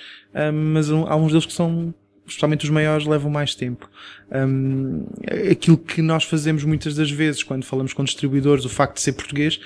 mas 0.52 0.90
há 0.90 1.16
uns 1.16 1.32
deles 1.32 1.46
que 1.46 1.52
são 1.52 1.94
especialmente 2.26 2.64
os 2.64 2.70
maiores 2.70 3.06
levam 3.06 3.30
mais 3.30 3.54
tempo. 3.54 3.88
Um, 4.30 5.06
aquilo 5.50 5.76
que 5.76 6.00
nós 6.00 6.24
fazemos 6.24 6.64
muitas 6.64 6.94
das 6.94 7.10
vezes 7.10 7.42
quando 7.42 7.64
falamos 7.64 7.92
com 7.92 8.04
distribuidores, 8.04 8.64
o 8.64 8.68
facto 8.68 8.94
de 8.94 9.02
ser 9.02 9.12
português, 9.12 9.60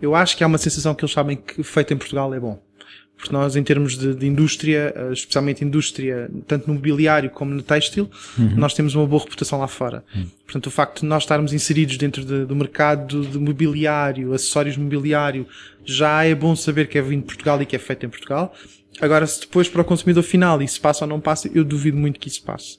eu 0.00 0.14
acho 0.14 0.36
que 0.36 0.44
há 0.44 0.46
uma 0.46 0.58
sensação 0.58 0.94
que 0.94 1.04
eles 1.04 1.12
sabem 1.12 1.36
que 1.36 1.62
feito 1.62 1.94
em 1.94 1.96
Portugal 1.96 2.32
é 2.34 2.40
bom. 2.40 2.60
Porque 3.16 3.32
nós, 3.32 3.54
em 3.54 3.62
termos 3.62 3.96
de, 3.96 4.12
de 4.12 4.26
indústria, 4.26 4.92
eh, 4.94 5.12
especialmente 5.12 5.64
indústria, 5.64 6.28
tanto 6.48 6.66
no 6.66 6.74
mobiliário 6.74 7.30
como 7.30 7.54
no 7.54 7.62
têxtil, 7.62 8.10
uhum. 8.36 8.56
nós 8.56 8.74
temos 8.74 8.94
uma 8.96 9.06
boa 9.06 9.22
reputação 9.22 9.60
lá 9.60 9.68
fora. 9.68 10.04
Uhum. 10.14 10.26
Portanto, 10.44 10.66
o 10.66 10.70
facto 10.70 11.00
de 11.00 11.06
nós 11.06 11.22
estarmos 11.22 11.52
inseridos 11.52 11.96
dentro 11.96 12.24
de, 12.24 12.44
do 12.44 12.56
mercado 12.56 13.24
de 13.24 13.38
mobiliário, 13.38 14.34
acessórios 14.34 14.76
mobiliário, 14.76 15.46
já 15.84 16.24
é 16.24 16.34
bom 16.34 16.56
saber 16.56 16.88
que 16.88 16.98
é 16.98 17.02
vindo 17.02 17.20
de 17.20 17.26
Portugal 17.26 17.62
e 17.62 17.66
que 17.66 17.76
é 17.76 17.78
feito 17.78 18.04
em 18.04 18.08
Portugal. 18.08 18.52
Agora, 19.00 19.26
se 19.26 19.40
depois 19.40 19.68
para 19.68 19.82
o 19.82 19.84
consumidor 19.84 20.22
final 20.22 20.60
isso 20.62 20.80
passa 20.80 21.04
ou 21.04 21.08
não 21.08 21.20
passa, 21.20 21.50
eu 21.54 21.64
duvido 21.64 21.96
muito 21.96 22.20
que 22.20 22.28
isso 22.28 22.42
passe 22.42 22.78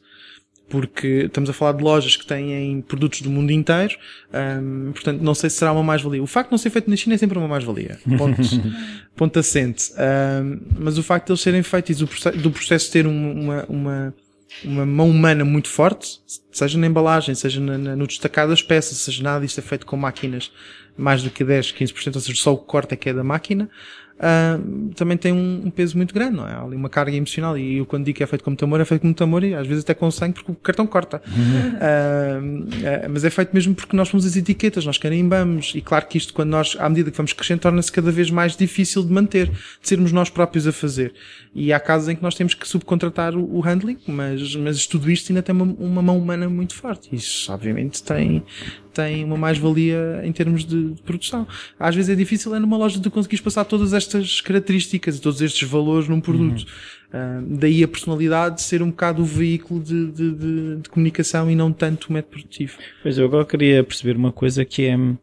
porque 0.70 1.26
estamos 1.26 1.50
a 1.50 1.54
falar 1.54 1.74
de 1.74 1.84
lojas 1.84 2.16
que 2.16 2.26
têm 2.26 2.82
produtos 2.82 3.22
do 3.22 3.30
mundo 3.30 3.52
inteiro, 3.52 3.96
um, 4.34 4.92
portanto 4.92 5.22
não 5.22 5.36
sei 5.36 5.50
se 5.50 5.58
será 5.58 5.72
uma 5.72 5.84
mais-valia. 5.84 6.22
O 6.24 6.28
facto 6.28 6.50
de 6.50 6.54
não 6.54 6.58
ser 6.58 6.70
feito 6.70 6.90
na 6.90 6.96
China 6.96 7.16
é 7.16 7.18
sempre 7.18 7.38
uma 7.38 7.48
mais-valia. 7.48 8.00
Ponto, 8.18 8.42
ponto 9.16 9.40
assente. 9.40 9.92
Um, 9.94 10.60
mas 10.80 10.98
o 10.98 11.04
facto 11.04 11.28
de 11.28 11.32
eles 11.34 11.42
serem 11.42 11.64
feitos 11.64 12.02
e 12.02 12.06
do 12.38 12.52
processo, 12.52 12.92
ter 12.92 13.06
uma, 13.06 13.64
uma, 13.66 14.14
uma 14.64 14.86
mão 14.86 15.10
humana 15.10 15.46
muito 15.46 15.70
forte, 15.70 16.20
seja 16.52 16.78
na 16.78 16.88
embalagem, 16.88 17.36
seja 17.36 17.62
na, 17.62 17.78
na, 17.78 17.96
no 17.96 18.08
destacar 18.08 18.48
das 18.48 18.64
peças, 18.64 18.98
seja 18.98 19.22
nada 19.22 19.46
disto 19.46 19.60
é 19.60 19.62
feito 19.62 19.86
com 19.86 19.96
máquinas 19.96 20.52
mais 20.98 21.22
do 21.22 21.30
que 21.30 21.44
10, 21.44 21.74
15%, 21.74 22.16
ou 22.16 22.22
seja, 22.22 22.42
só 22.42 22.54
o 22.54 22.58
corte 22.58 22.94
é 22.94 22.98
que 22.98 23.10
é 23.10 23.14
da 23.14 23.24
máquina, 23.24 23.70
uh, 24.18 24.94
também 24.96 25.18
tem 25.18 25.32
um, 25.32 25.64
um, 25.66 25.70
peso 25.70 25.98
muito 25.98 26.14
grande, 26.14 26.36
não 26.36 26.48
é? 26.48 26.54
Há 26.54 26.62
ali 26.62 26.76
uma 26.76 26.90
carga 26.90 27.16
emocional. 27.16 27.58
E 27.58 27.78
eu 27.78 27.86
quando 27.86 28.06
digo 28.06 28.18
que 28.18 28.24
é 28.24 28.28
feito 28.28 28.44
com 28.44 28.50
muito 28.52 28.64
amor, 28.66 28.82
é 28.82 28.86
feito 28.86 29.02
com 29.02 29.08
muito 29.08 29.24
amor 29.24 29.44
e 29.44 29.54
às 29.54 29.68
vezes 29.68 29.84
até 29.84 29.94
com 29.94 30.10
sangue 30.12 30.34
porque 30.34 30.52
o 30.52 30.56
cartão 30.56 30.88
corta. 30.88 31.22
Uh, 31.28 33.10
mas 33.10 33.24
é 33.24 33.30
feito 33.30 33.52
mesmo 33.54 33.76
porque 33.76 33.96
nós 33.96 34.10
fomos 34.10 34.26
as 34.26 34.36
etiquetas, 34.36 34.86
nós 34.86 34.98
carimbamos. 34.98 35.74
E 35.76 35.82
claro 35.82 36.06
que 36.08 36.18
isto, 36.18 36.34
quando 36.34 36.50
nós, 36.50 36.76
à 36.80 36.90
medida 36.90 37.12
que 37.12 37.18
vamos 37.18 37.34
crescendo, 37.34 37.60
torna-se 37.60 37.92
cada 37.92 38.12
vez 38.12 38.30
mais 38.30 38.56
difícil 38.56 39.04
de 39.04 39.12
manter, 39.12 39.50
de 39.50 39.56
sermos 39.82 40.12
nós 40.12 40.30
próprios 40.30 40.68
a 40.68 40.72
fazer. 40.72 41.14
E 41.58 41.72
há 41.72 41.80
casos 41.80 42.10
em 42.10 42.16
que 42.18 42.22
nós 42.22 42.36
temos 42.36 42.54
que 42.54 42.68
subcontratar 42.68 43.34
o, 43.34 43.56
o 43.56 43.62
handling, 43.62 43.98
mas, 44.06 44.54
mas 44.58 44.86
tudo 44.86 45.10
isto 45.10 45.32
ainda 45.32 45.42
tem 45.42 45.56
uma, 45.56 45.64
uma 45.64 46.02
mão 46.02 46.18
humana 46.18 46.50
muito 46.50 46.76
forte. 46.76 47.08
Isso, 47.16 47.50
obviamente, 47.50 48.04
tem, 48.04 48.44
tem 48.94 49.24
uma 49.24 49.38
mais-valia 49.38 50.20
em 50.26 50.34
termos 50.34 50.66
de, 50.66 50.92
de, 50.92 51.02
produção. 51.02 51.48
Às 51.80 51.96
vezes 51.96 52.10
é 52.10 52.16
difícil 52.16 52.54
é 52.54 52.60
numa 52.60 52.76
loja 52.76 53.00
de 53.00 53.10
conseguires 53.10 53.42
passar 53.42 53.64
todas 53.64 53.94
estas 53.94 54.42
características 54.42 55.16
e 55.16 55.22
todos 55.22 55.42
estes 55.42 55.66
valores 55.66 56.10
num 56.10 56.20
produto. 56.20 56.60
Uhum. 56.60 56.66
Uh, 57.08 57.58
daí 57.58 57.84
a 57.84 57.88
personalidade 57.88 58.62
ser 58.62 58.82
um 58.82 58.90
bocado 58.90 59.22
o 59.22 59.26
veículo 59.26 59.82
de, 59.82 60.12
de, 60.12 60.32
de, 60.32 60.76
de, 60.78 60.90
comunicação 60.90 61.50
e 61.50 61.56
não 61.56 61.72
tanto 61.72 62.10
o 62.10 62.14
método 62.14 62.32
produtivo. 62.32 62.78
Pois 63.02 63.18
eu 63.18 63.26
agora 63.26 63.46
queria 63.46 63.84
perceber 63.84 64.18
uma 64.18 64.32
coisa 64.32 64.66
que 64.66 64.86
é 64.86 64.98
hum, 64.98 65.18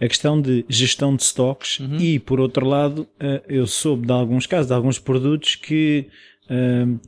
a 0.00 0.08
questão 0.08 0.40
de 0.40 0.64
gestão 0.68 1.14
de 1.14 1.22
stocks 1.22 1.78
uhum. 1.78 1.98
e, 1.98 2.18
por 2.18 2.40
outro 2.40 2.66
lado, 2.66 3.02
uh, 3.20 3.42
eu 3.48 3.66
soube 3.66 4.06
de 4.06 4.12
alguns 4.12 4.46
casos, 4.46 4.66
de 4.68 4.74
alguns 4.74 4.98
produtos 4.98 5.54
que 5.54 6.08
uh, 6.50 6.98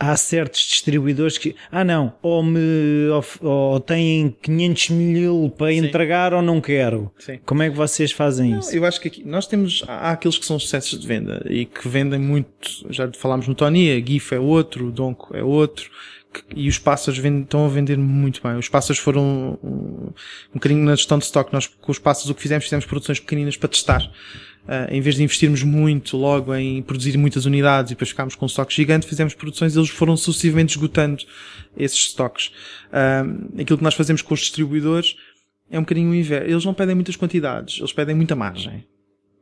há 0.00 0.16
certos 0.16 0.62
distribuidores 0.62 1.36
que, 1.36 1.54
ah 1.70 1.84
não, 1.84 2.14
ou, 2.22 2.42
me, 2.42 3.08
ou, 3.10 3.24
ou 3.42 3.80
têm 3.80 4.34
500 4.42 4.90
mil 4.90 5.54
para 5.56 5.70
Sim. 5.70 5.76
entregar 5.76 6.32
ou 6.32 6.40
não 6.40 6.58
quero. 6.58 7.12
Sim. 7.18 7.38
Como 7.44 7.62
é 7.62 7.68
que 7.68 7.76
vocês 7.76 8.10
fazem 8.10 8.52
não, 8.52 8.60
isso? 8.60 8.74
Eu 8.74 8.86
acho 8.86 8.98
que 8.98 9.08
aqui, 9.08 9.22
nós 9.24 9.46
temos, 9.46 9.84
há 9.86 10.12
aqueles 10.12 10.38
que 10.38 10.46
são 10.46 10.58
sucessos 10.58 10.98
de 10.98 11.06
venda 11.06 11.46
e 11.50 11.66
que 11.66 11.86
vendem 11.86 12.18
muito, 12.18 12.86
já 12.88 13.10
falámos 13.12 13.46
no 13.46 13.54
Tony, 13.54 13.92
a 13.92 14.00
GIF 14.00 14.34
é 14.34 14.40
outro, 14.40 14.86
o 14.86 14.90
Donko 14.90 15.36
é 15.36 15.44
outro, 15.44 15.90
e 16.54 16.68
os 16.68 16.78
pássaros 16.78 17.18
vendem, 17.18 17.42
estão 17.42 17.66
a 17.66 17.68
vender 17.68 17.98
muito 17.98 18.40
bem. 18.42 18.56
Os 18.56 18.68
pássaros 18.68 18.98
foram 18.98 19.58
um, 19.62 19.68
um, 19.68 20.06
um 20.50 20.54
bocadinho 20.54 20.84
na 20.84 20.94
gestão 20.94 21.18
de 21.18 21.24
stock. 21.24 21.52
Nós, 21.52 21.66
com 21.66 21.90
os 21.90 21.98
pássaros, 21.98 22.30
o 22.30 22.34
que 22.34 22.40
fizemos, 22.40 22.64
fizemos 22.64 22.86
produções 22.86 23.18
pequeninas 23.18 23.56
para 23.56 23.68
testar. 23.68 24.10
Uh, 24.66 24.92
em 24.94 25.00
vez 25.00 25.16
de 25.16 25.22
investirmos 25.22 25.62
muito 25.62 26.16
logo 26.16 26.54
em 26.54 26.82
produzir 26.82 27.16
muitas 27.16 27.44
unidades 27.44 27.90
e 27.90 27.94
depois 27.94 28.10
ficarmos 28.10 28.34
com 28.34 28.44
um 28.44 28.46
estoque 28.46 28.74
gigante, 28.74 29.06
fizemos 29.06 29.34
produções 29.34 29.74
eles 29.74 29.88
foram 29.88 30.16
sucessivamente 30.16 30.76
esgotando 30.76 31.24
esses 31.76 31.98
estoques. 31.98 32.52
Uh, 32.88 33.60
aquilo 33.60 33.78
que 33.78 33.84
nós 33.84 33.94
fazemos 33.94 34.22
com 34.22 34.34
os 34.34 34.40
distribuidores 34.40 35.16
é 35.70 35.78
um 35.78 35.82
bocadinho 35.82 36.10
o 36.10 36.14
inverso. 36.14 36.50
Eles 36.50 36.64
não 36.64 36.74
pedem 36.74 36.94
muitas 36.94 37.16
quantidades, 37.16 37.78
eles 37.78 37.92
pedem 37.92 38.14
muita 38.14 38.36
margem. 38.36 38.84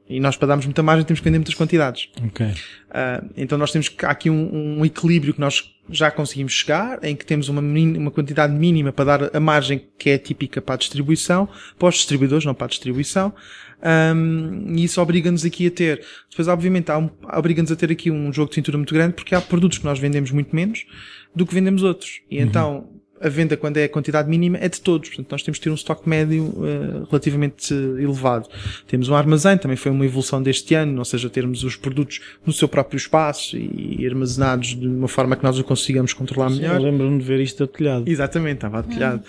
E 0.09 0.19
nós, 0.21 0.37
para 0.37 0.49
darmos 0.49 0.65
muita 0.65 0.83
margem, 0.83 1.05
temos 1.05 1.21
que 1.21 1.25
vender 1.25 1.39
muitas 1.39 1.55
quantidades. 1.55 2.09
Okay. 2.29 2.47
Uh, 2.47 3.31
então 3.37 3.59
nós 3.59 3.71
temos 3.71 3.95
há 4.03 4.11
aqui 4.11 4.31
um, 4.31 4.79
um, 4.79 4.85
equilíbrio 4.85 5.35
que 5.35 5.41
nós 5.41 5.71
já 5.91 6.11
conseguimos 6.11 6.55
chegar, 6.55 7.05
em 7.05 7.15
que 7.15 7.27
temos 7.27 7.51
uma, 7.51 7.61
uma 7.61 8.11
quantidade 8.11 8.55
mínima 8.55 8.91
para 8.91 9.19
dar 9.19 9.37
a 9.37 9.41
margem 9.41 9.87
que 9.99 10.09
é 10.09 10.17
típica 10.17 10.63
para 10.63 10.77
a 10.77 10.79
distribuição, 10.79 11.47
para 11.79 11.89
os 11.89 11.97
distribuidores, 11.97 12.45
não 12.47 12.55
para 12.55 12.67
a 12.67 12.71
distribuição. 12.71 13.35
Um, 13.83 14.75
e 14.75 14.85
isso 14.85 15.01
obriga-nos 15.01 15.45
aqui 15.45 15.67
a 15.67 15.71
ter. 15.71 16.05
Depois, 16.31 16.49
obviamente, 16.49 16.91
um, 16.93 17.09
obriga-nos 17.33 17.71
a 17.71 17.77
ter 17.77 17.91
aqui 17.91 18.11
um 18.11 18.33
jogo 18.33 18.49
de 18.49 18.57
cintura 18.57 18.77
muito 18.77 18.93
grande, 18.93 19.15
porque 19.15 19.35
há 19.35 19.41
produtos 19.41 19.79
que 19.79 19.85
nós 19.85 19.99
vendemos 19.99 20.31
muito 20.31 20.55
menos 20.55 20.87
do 21.35 21.47
que 21.47 21.55
vendemos 21.55 21.83
outros. 21.83 22.21
E 22.31 22.39
uhum. 22.39 22.45
então, 22.45 22.89
a 23.21 23.29
venda, 23.29 23.57
quando 23.57 23.77
é 23.77 23.85
a 23.85 23.89
quantidade 23.89 24.29
mínima, 24.29 24.59
é 24.61 24.69
de 24.69 24.81
todos. 24.81 25.09
Portanto, 25.09 25.31
nós 25.31 25.43
temos 25.43 25.59
que 25.59 25.65
ter 25.65 25.71
um 25.71 25.75
estoque 25.75 26.09
médio 26.09 26.45
uh, 26.45 27.07
relativamente 27.11 27.73
elevado. 27.73 28.49
Temos 28.87 29.09
um 29.09 29.15
armazém, 29.15 29.59
também 29.59 29.77
foi 29.77 29.91
uma 29.91 30.05
evolução 30.05 30.43
deste 30.43 30.75
ano, 30.75 30.99
ou 30.99 31.05
seja, 31.05 31.29
termos 31.29 31.65
os 31.65 31.77
produtos 31.77 32.21
no 32.45 32.53
seu 32.53 32.69
próprio 32.69 32.97
espaço 32.97 33.57
e 33.57 34.07
armazenados 34.07 34.75
de 34.75 34.87
uma 34.87 35.09
forma 35.09 35.37
que 35.37 35.43
nós 35.43 35.59
o 35.59 35.65
consigamos 35.65 36.13
controlar 36.13 36.51
melhor. 36.51 36.77
Eu 36.77 36.83
lembro-me 36.83 37.19
de 37.19 37.25
ver 37.25 37.41
isto 37.41 37.67
telhado. 37.67 38.05
Exatamente, 38.07 38.57
estava 38.57 38.83
telhado. 38.83 39.23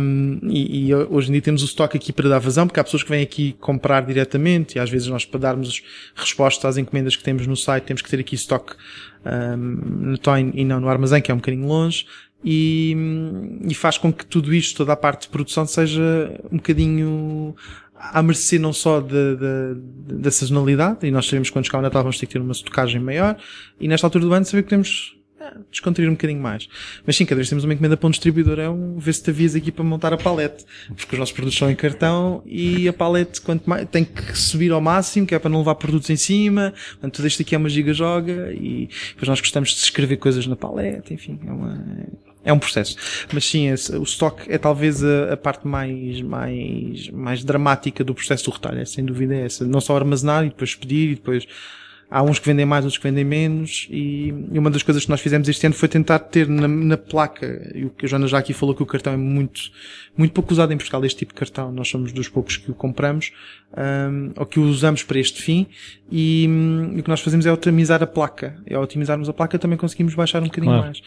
Um, 0.00 0.40
e, 0.44 0.88
e, 0.88 0.94
hoje 0.94 1.28
em 1.28 1.32
dia 1.32 1.42
temos 1.42 1.62
o 1.62 1.66
estoque 1.66 1.96
aqui 1.96 2.12
para 2.12 2.28
dar 2.28 2.38
vazão, 2.38 2.66
porque 2.66 2.80
há 2.80 2.84
pessoas 2.84 3.02
que 3.02 3.10
vêm 3.10 3.22
aqui 3.22 3.54
comprar 3.60 4.02
diretamente 4.02 4.76
e 4.76 4.78
às 4.78 4.90
vezes 4.90 5.08
nós, 5.08 5.24
para 5.24 5.40
darmos 5.40 5.82
respostas 6.14 6.64
às 6.64 6.76
encomendas 6.76 7.16
que 7.16 7.22
temos 7.22 7.46
no 7.46 7.56
site, 7.56 7.84
temos 7.84 8.02
que 8.02 8.10
ter 8.10 8.20
aqui 8.20 8.34
estoque 8.34 8.74
um, 9.24 10.10
no 10.10 10.18
Toyn 10.18 10.52
e 10.54 10.64
não 10.64 10.80
no 10.80 10.88
armazém, 10.88 11.20
que 11.20 11.30
é 11.30 11.34
um 11.34 11.38
bocadinho 11.38 11.66
longe 11.66 12.06
e, 12.44 12.96
e 13.68 13.74
faz 13.74 13.98
com 13.98 14.12
que 14.12 14.24
tudo 14.24 14.54
isto, 14.54 14.76
toda 14.78 14.92
a 14.92 14.96
parte 14.96 15.22
de 15.22 15.28
produção, 15.28 15.66
seja 15.66 16.40
um 16.50 16.56
bocadinho 16.56 17.54
à 17.96 18.22
mercê 18.22 18.58
não 18.58 18.72
só 18.72 19.00
de, 19.00 19.36
de, 19.36 20.14
da 20.14 20.30
sazonalidade, 20.30 21.06
e 21.06 21.10
nós 21.10 21.26
sabemos 21.26 21.48
que 21.48 21.52
quando 21.52 21.66
chegar 21.66 21.80
o 21.80 21.82
Natal 21.82 22.02
vamos 22.02 22.18
ter 22.18 22.26
que 22.26 22.32
ter 22.32 22.40
uma 22.40 22.52
estocagem 22.52 23.00
maior, 23.00 23.36
e 23.80 23.88
nesta 23.88 24.06
altura 24.06 24.24
do 24.24 24.32
ano 24.32 24.44
saber 24.44 24.62
que 24.62 24.70
temos 24.70 25.18
descontrair 25.70 26.08
um 26.08 26.12
bocadinho 26.12 26.40
mais. 26.40 26.68
Mas 27.06 27.16
sim, 27.16 27.24
cada 27.24 27.36
vez 27.36 27.48
temos 27.48 27.64
uma 27.64 27.72
encomenda 27.72 27.96
para 27.96 28.06
um 28.06 28.10
distribuidor, 28.10 28.58
é 28.58 28.68
um 28.68 28.98
ver 28.98 29.12
se 29.14 29.22
te 29.22 29.30
avias 29.30 29.54
aqui 29.54 29.70
para 29.70 29.84
montar 29.84 30.12
a 30.12 30.16
palete. 30.16 30.64
Porque 30.88 31.14
os 31.14 31.18
nossos 31.18 31.32
produtos 31.32 31.58
são 31.58 31.70
em 31.70 31.74
cartão 31.74 32.42
e 32.46 32.88
a 32.88 32.92
palete 32.92 33.40
quanto 33.40 33.68
mais, 33.68 33.88
tem 33.88 34.04
que 34.04 34.36
subir 34.36 34.72
ao 34.72 34.80
máximo, 34.80 35.26
que 35.26 35.34
é 35.34 35.38
para 35.38 35.50
não 35.50 35.58
levar 35.58 35.76
produtos 35.76 36.10
em 36.10 36.16
cima. 36.16 36.74
Portanto, 36.92 37.14
tudo 37.14 37.28
isto 37.28 37.42
aqui 37.42 37.54
é 37.54 37.58
uma 37.58 37.68
giga 37.68 37.92
joga 37.92 38.52
e 38.52 38.88
depois 39.10 39.28
nós 39.28 39.40
gostamos 39.40 39.70
de 39.70 39.80
escrever 39.80 40.16
coisas 40.16 40.46
na 40.46 40.56
palete, 40.56 41.14
enfim, 41.14 41.38
é 41.46 41.50
uma, 41.50 41.84
é 42.48 42.52
um 42.52 42.58
processo. 42.58 42.96
Mas 43.32 43.44
sim, 43.44 43.68
esse, 43.68 43.94
o 43.94 44.02
stock 44.04 44.42
é 44.50 44.56
talvez 44.56 45.04
a, 45.04 45.34
a, 45.34 45.36
parte 45.36 45.66
mais, 45.66 46.22
mais, 46.22 47.10
mais 47.10 47.44
dramática 47.44 48.02
do 48.02 48.14
processo 48.14 48.44
do 48.46 48.50
retalho, 48.50 48.80
é, 48.80 48.84
sem 48.86 49.04
dúvida 49.04 49.34
é 49.34 49.44
essa. 49.44 49.66
Não 49.66 49.80
só 49.80 49.94
armazenar 49.94 50.44
e 50.44 50.48
depois 50.48 50.74
pedir 50.74 51.10
e 51.10 51.14
depois 51.14 51.46
Há 52.10 52.22
uns 52.22 52.38
que 52.38 52.46
vendem 52.46 52.64
mais, 52.64 52.84
outros 52.86 52.96
que 52.96 53.06
vendem 53.06 53.24
menos, 53.24 53.86
e, 53.90 54.32
uma 54.50 54.70
das 54.70 54.82
coisas 54.82 55.04
que 55.04 55.10
nós 55.10 55.20
fizemos 55.20 55.46
este 55.46 55.66
ano 55.66 55.74
foi 55.74 55.88
tentar 55.88 56.18
ter 56.18 56.48
na, 56.48 56.66
na, 56.66 56.96
placa, 56.96 57.70
e 57.74 57.84
o 57.84 57.90
que 57.90 58.06
a 58.06 58.08
Joana 58.08 58.26
já 58.26 58.38
aqui 58.38 58.54
falou 58.54 58.74
que 58.74 58.82
o 58.82 58.86
cartão 58.86 59.12
é 59.12 59.16
muito, 59.16 59.60
muito 60.16 60.32
pouco 60.32 60.50
usado 60.50 60.72
em 60.72 60.76
Portugal, 60.78 61.04
este 61.04 61.18
tipo 61.18 61.34
de 61.34 61.38
cartão, 61.38 61.70
nós 61.70 61.86
somos 61.88 62.10
dos 62.10 62.26
poucos 62.26 62.56
que 62.56 62.70
o 62.70 62.74
compramos, 62.74 63.32
um, 63.76 64.32
ou 64.36 64.46
que 64.46 64.58
o 64.58 64.62
usamos 64.62 65.02
para 65.02 65.18
este 65.18 65.42
fim, 65.42 65.66
e, 66.10 66.46
um, 66.48 66.98
o 66.98 67.02
que 67.02 67.10
nós 67.10 67.20
fazemos 67.20 67.44
é 67.44 67.52
otimizar 67.52 68.02
a 68.02 68.06
placa, 68.06 68.56
e 68.66 68.74
ao 68.74 68.82
otimizarmos 68.82 69.28
a 69.28 69.32
placa 69.34 69.58
também 69.58 69.76
conseguimos 69.76 70.14
baixar 70.14 70.40
um 70.40 70.46
bocadinho 70.46 70.72
claro. 70.72 70.86
mais. 70.86 71.02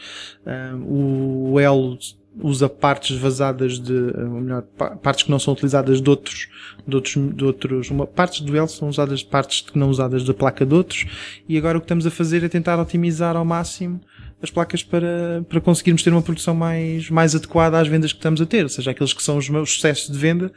Um, 0.46 1.52
o 1.52 1.58
Elo 1.58 1.98
usa 2.40 2.68
partes 2.68 3.16
vazadas 3.16 3.78
de, 3.78 3.92
ou 3.92 4.40
melhor, 4.40 4.62
partes 5.02 5.24
que 5.24 5.30
não 5.30 5.38
são 5.38 5.52
utilizadas 5.52 6.00
de 6.00 6.08
outros, 6.08 6.48
de 6.86 6.94
outros, 6.94 7.34
de 7.34 7.44
outros, 7.44 7.90
uma, 7.90 8.06
partes 8.06 8.40
do 8.40 8.56
L 8.56 8.66
são 8.68 8.88
usadas, 8.88 9.22
partes 9.22 9.60
que 9.60 9.78
não 9.78 9.90
usadas 9.90 10.24
da 10.24 10.32
placa 10.32 10.64
de 10.64 10.74
outros, 10.74 11.06
e 11.48 11.58
agora 11.58 11.76
o 11.76 11.80
que 11.80 11.84
estamos 11.84 12.06
a 12.06 12.10
fazer 12.10 12.42
é 12.42 12.48
tentar 12.48 12.80
otimizar 12.80 13.36
ao 13.36 13.44
máximo 13.44 14.00
as 14.42 14.50
placas 14.50 14.82
para, 14.82 15.44
para 15.48 15.60
conseguirmos 15.60 16.02
ter 16.02 16.10
uma 16.10 16.22
produção 16.22 16.54
mais, 16.54 17.08
mais 17.08 17.34
adequada 17.34 17.78
às 17.78 17.86
vendas 17.86 18.12
que 18.12 18.18
estamos 18.18 18.40
a 18.40 18.46
ter, 18.46 18.64
ou 18.64 18.68
seja, 18.68 18.90
aqueles 18.90 19.12
que 19.12 19.22
são 19.22 19.36
os 19.36 19.48
meus 19.48 19.70
sucessos 19.70 20.10
de 20.10 20.18
venda, 20.18 20.50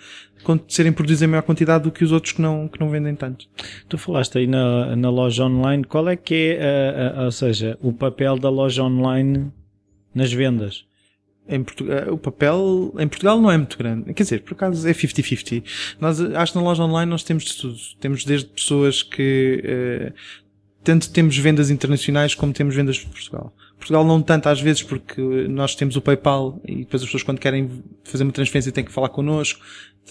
serem 0.68 0.92
produzidos 0.92 1.24
em 1.24 1.28
maior 1.28 1.44
quantidade 1.44 1.84
do 1.84 1.92
que 1.92 2.04
os 2.04 2.12
outros 2.12 2.34
que 2.34 2.42
não, 2.42 2.68
que 2.68 2.80
não 2.80 2.90
vendem 2.90 3.16
tanto. 3.16 3.46
Tu 3.88 3.98
falaste 3.98 4.38
aí 4.38 4.48
na, 4.48 4.96
na 4.96 5.10
loja 5.10 5.46
online, 5.46 5.84
qual 5.84 6.08
é 6.08 6.16
que 6.16 6.58
é, 6.60 7.14
ou 7.26 7.32
seja, 7.32 7.78
o 7.82 7.92
papel 7.92 8.38
da 8.38 8.50
loja 8.50 8.84
online 8.84 9.52
nas 10.14 10.32
vendas? 10.32 10.86
Em 11.48 11.64
Portugal, 11.64 11.98
eh, 11.98 12.12
o 12.12 12.18
papel 12.18 12.94
em 12.98 13.08
Portugal 13.08 13.40
não 13.40 13.52
é 13.52 13.58
muito 13.58 13.78
grande. 13.78 14.14
Quer 14.14 14.24
dizer, 14.24 14.42
por 14.42 14.54
acaso 14.54 14.88
é 14.88 14.94
50-50. 14.94 15.64
Nós, 16.00 16.20
acho 16.20 16.54
que 16.54 16.58
na 16.58 16.64
loja 16.64 16.84
online 16.84 17.10
nós 17.10 17.24
temos 17.24 17.46
de 17.46 17.58
tudo. 17.58 17.78
Temos 18.00 18.26
desde 18.26 18.48
pessoas 18.48 19.04
que, 19.04 19.64
uh, 19.64 20.14
tanto 20.84 21.10
temos 21.12 21.38
vendas 21.38 21.70
internacionais 21.70 22.36
como 22.36 22.54
temos 22.54 22.76
vendas 22.76 22.98
de 22.98 23.06
Portugal. 23.06 23.54
Portugal 23.78 24.04
não 24.04 24.22
tanto 24.22 24.50
às 24.50 24.60
vezes 24.60 24.82
porque 24.82 25.22
nós 25.48 25.76
temos 25.76 25.96
o 25.96 26.02
PayPal 26.02 26.60
e 26.66 26.78
depois 26.78 27.02
as 27.02 27.08
pessoas 27.08 27.24
quando 27.24 27.40
querem 27.40 27.84
fazer 28.04 28.24
uma 28.24 28.32
transferência 28.32 28.72
têm 28.72 28.84
que 28.84 28.92
falar 28.92 29.10
connosco. 29.10 29.60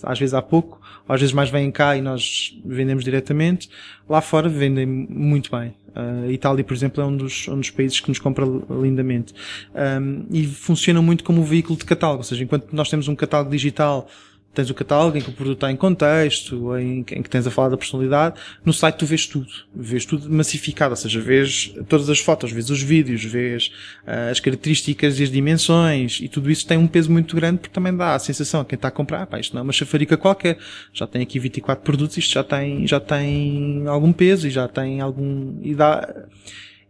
Às 0.03 0.19
vezes 0.19 0.35
há 0.35 0.43
pouco, 0.43 0.81
às 1.09 1.21
vezes 1.21 1.35
mais 1.35 1.51
vêm 1.51 1.71
cá 1.71 1.97
e 1.97 2.01
nós 2.01 2.57
vendemos 2.65 3.05
diretamente. 3.05 3.69
Lá 4.09 4.21
fora 4.21 4.49
vendem 4.49 4.87
muito 4.87 5.51
bem. 5.51 5.75
Uh, 5.95 6.31
Itália, 6.31 6.65
por 6.65 6.75
exemplo, 6.75 7.03
é 7.03 7.07
um 7.07 7.17
dos, 7.17 7.47
um 7.47 7.59
dos 7.61 7.71
países 7.71 8.01
que 8.01 8.09
nos 8.09 8.19
compra 8.19 8.45
lindamente. 8.45 9.33
Um, 9.75 10.27
e 10.31 10.47
funciona 10.47 11.01
muito 11.01 11.23
como 11.23 11.41
um 11.41 11.45
veículo 11.45 11.79
de 11.79 11.85
catálogo, 11.85 12.19
ou 12.19 12.25
seja, 12.25 12.43
enquanto 12.43 12.73
nós 12.73 12.91
temos 12.91 13.07
um 13.07 13.15
catálogo 13.15 13.51
digital 13.51 14.09
tens 14.55 14.71
o 14.71 14.75
catálogo 14.75 15.19
em 15.19 15.21
que 15.21 15.31
o 15.31 15.33
produto 15.33 15.57
está 15.57 15.71
em 15.71 15.77
contexto, 15.77 16.77
em, 16.77 16.99
em, 16.99 17.23
que 17.23 17.29
tens 17.29 17.47
a 17.47 17.51
falar 17.51 17.69
da 17.69 17.77
personalidade, 17.77 18.37
no 18.65 18.73
site 18.73 18.97
tu 18.97 19.07
vês 19.07 19.27
tudo. 19.27 19.49
Vês 19.75 20.05
tudo 20.05 20.31
massificado, 20.31 20.93
ou 20.93 20.97
seja, 20.97 21.21
vês 21.21 21.75
todas 21.89 22.09
as 22.09 22.19
fotos, 22.19 22.53
vês 22.53 22.71
os 22.71 22.83
vídeos, 22.83 23.25
vês 23.25 23.71
uh, 24.07 24.31
as 24.31 24.41
características 24.41 25.19
e 25.19 25.25
as 25.25 25.31
dimensões, 25.31 26.21
e 26.21 26.29
tudo 26.29 26.51
isso 26.51 26.67
tem 26.67 26.79
um 26.79 26.87
peso 26.87 27.11
muito 27.11 27.35
grande 27.35 27.59
porque 27.59 27.75
também 27.75 27.95
dá 27.95 28.15
a 28.15 28.19
sensação 28.19 28.61
a 28.61 28.65
quem 28.65 28.77
está 28.77 28.89
a 28.89 28.91
comprar, 28.91 29.27
pá, 29.27 29.39
isto 29.39 29.55
não 29.55 29.61
é 29.61 29.63
uma 29.63 29.73
chafarica 29.73 30.17
qualquer, 30.17 30.59
já 30.93 31.07
tem 31.07 31.23
aqui 31.23 31.39
24 31.39 31.85
produtos, 31.85 32.17
isto 32.17 32.33
já 32.33 32.45
tem, 32.45 32.87
já 32.87 33.01
tem 33.01 33.85
algum 33.87 34.13
peso 34.13 34.47
e 34.47 34.51
já 34.51 34.69
tem 34.69 35.01
algum, 35.01 35.59
e 35.63 35.75
dá, 35.75 36.27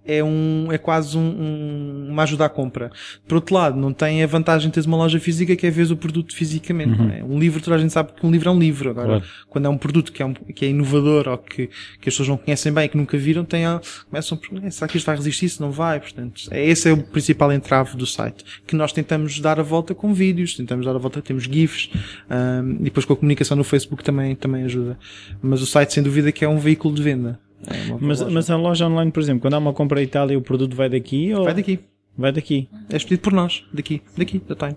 é, 0.07 0.23
um, 0.23 0.69
é 0.71 0.79
quase 0.79 1.17
um, 1.17 1.21
um, 1.21 2.07
uma 2.11 2.23
ajuda 2.23 2.45
à 2.45 2.49
compra. 2.49 2.91
Por 3.27 3.37
outro 3.37 3.55
lado, 3.55 3.79
não 3.79 3.93
tem 3.93 4.23
a 4.23 4.27
vantagem 4.27 4.69
de 4.69 4.75
teres 4.75 4.87
uma 4.87 4.97
loja 4.97 5.19
física 5.19 5.57
que 5.57 5.67
é 5.67 5.71
ver 5.71 5.91
o 5.91 5.97
produto 5.97 6.35
fisicamente. 6.35 7.01
Uhum. 7.01 7.11
É? 7.11 7.25
Um 7.25 7.39
livro, 7.39 7.63
toda 7.63 7.77
a 7.77 7.79
gente 7.79 7.93
sabe 7.93 8.13
que 8.13 8.25
um 8.27 8.31
livro 8.31 8.49
é 8.49 8.53
um 8.53 8.59
livro. 8.59 8.91
Agora, 8.91 9.07
claro. 9.07 9.25
quando 9.49 9.67
é 9.67 9.69
um 9.69 9.79
produto 9.79 10.13
que 10.13 10.23
é, 10.23 10.27
um, 10.27 10.35
que 10.35 10.65
é 10.65 10.69
inovador 10.69 11.29
ou 11.29 11.39
que, 11.39 11.69
que 12.01 12.09
as 12.09 12.15
pessoas 12.15 12.29
não 12.29 12.37
conhecem 12.37 12.73
bem, 12.73 12.89
que 12.89 12.97
nunca 12.97 13.17
viram, 13.17 13.45
tem 13.45 13.65
a, 13.65 13.81
começam 14.09 14.39
a 14.39 14.71
será 14.71 14.89
que 14.89 14.97
isto 14.97 15.07
vai 15.07 15.17
resistir? 15.17 15.49
Se 15.49 15.61
não 15.61 15.71
vai? 15.71 16.01
Portanto, 16.01 16.43
é, 16.51 16.65
esse 16.65 16.89
é 16.89 16.93
o 16.93 17.03
principal 17.03 17.53
entrave 17.53 17.97
do 17.97 18.07
site. 18.07 18.45
Que 18.67 18.77
nós 18.77 18.93
tentamos 18.93 19.41
dar 19.41 19.59
a 19.59 19.63
volta 19.63 19.95
com 19.95 20.13
vídeos, 20.13 20.55
tentamos 20.55 20.85
dar 20.87 20.95
a 20.95 20.99
volta, 20.99 21.23
temos 21.23 21.45
GIFs, 21.45 21.91
um, 22.31 22.77
e 22.81 22.85
depois 22.85 23.07
com 23.07 23.13
a 23.13 23.17
comunicação 23.17 23.57
no 23.57 23.65
Facebook 23.65 24.03
também, 24.03 24.35
também 24.35 24.65
ajuda. 24.65 24.99
Mas 25.43 25.63
o 25.63 25.67
site, 25.67 25.93
sem 25.93 26.03
dúvida, 26.03 26.31
que 26.33 26.45
é 26.45 26.49
um 26.49 26.59
veículo 26.59 26.95
de 26.95 27.03
venda. 27.03 27.39
É 27.67 27.97
mas, 28.01 28.23
mas 28.23 28.51
a 28.51 28.57
loja 28.57 28.87
online, 28.87 29.11
por 29.11 29.21
exemplo, 29.21 29.43
quando 29.43 29.55
há 29.55 29.59
uma 29.59 29.73
compra 29.73 30.01
em 30.01 30.05
Itália, 30.05 30.39
o 30.39 30.43
produto 30.43 30.75
vai 30.75 30.89
daqui? 30.89 31.33
Ou... 31.35 31.45
Vai 31.45 31.55
daqui. 31.55 31.81
Vai 32.17 32.33
daqui. 32.33 32.69
É 32.91 32.97
expedido 32.97 33.23
por 33.23 33.33
nós, 33.33 33.65
daqui, 33.73 34.03
daqui, 34.17 34.39
da 34.39 34.55
Time. 34.55 34.77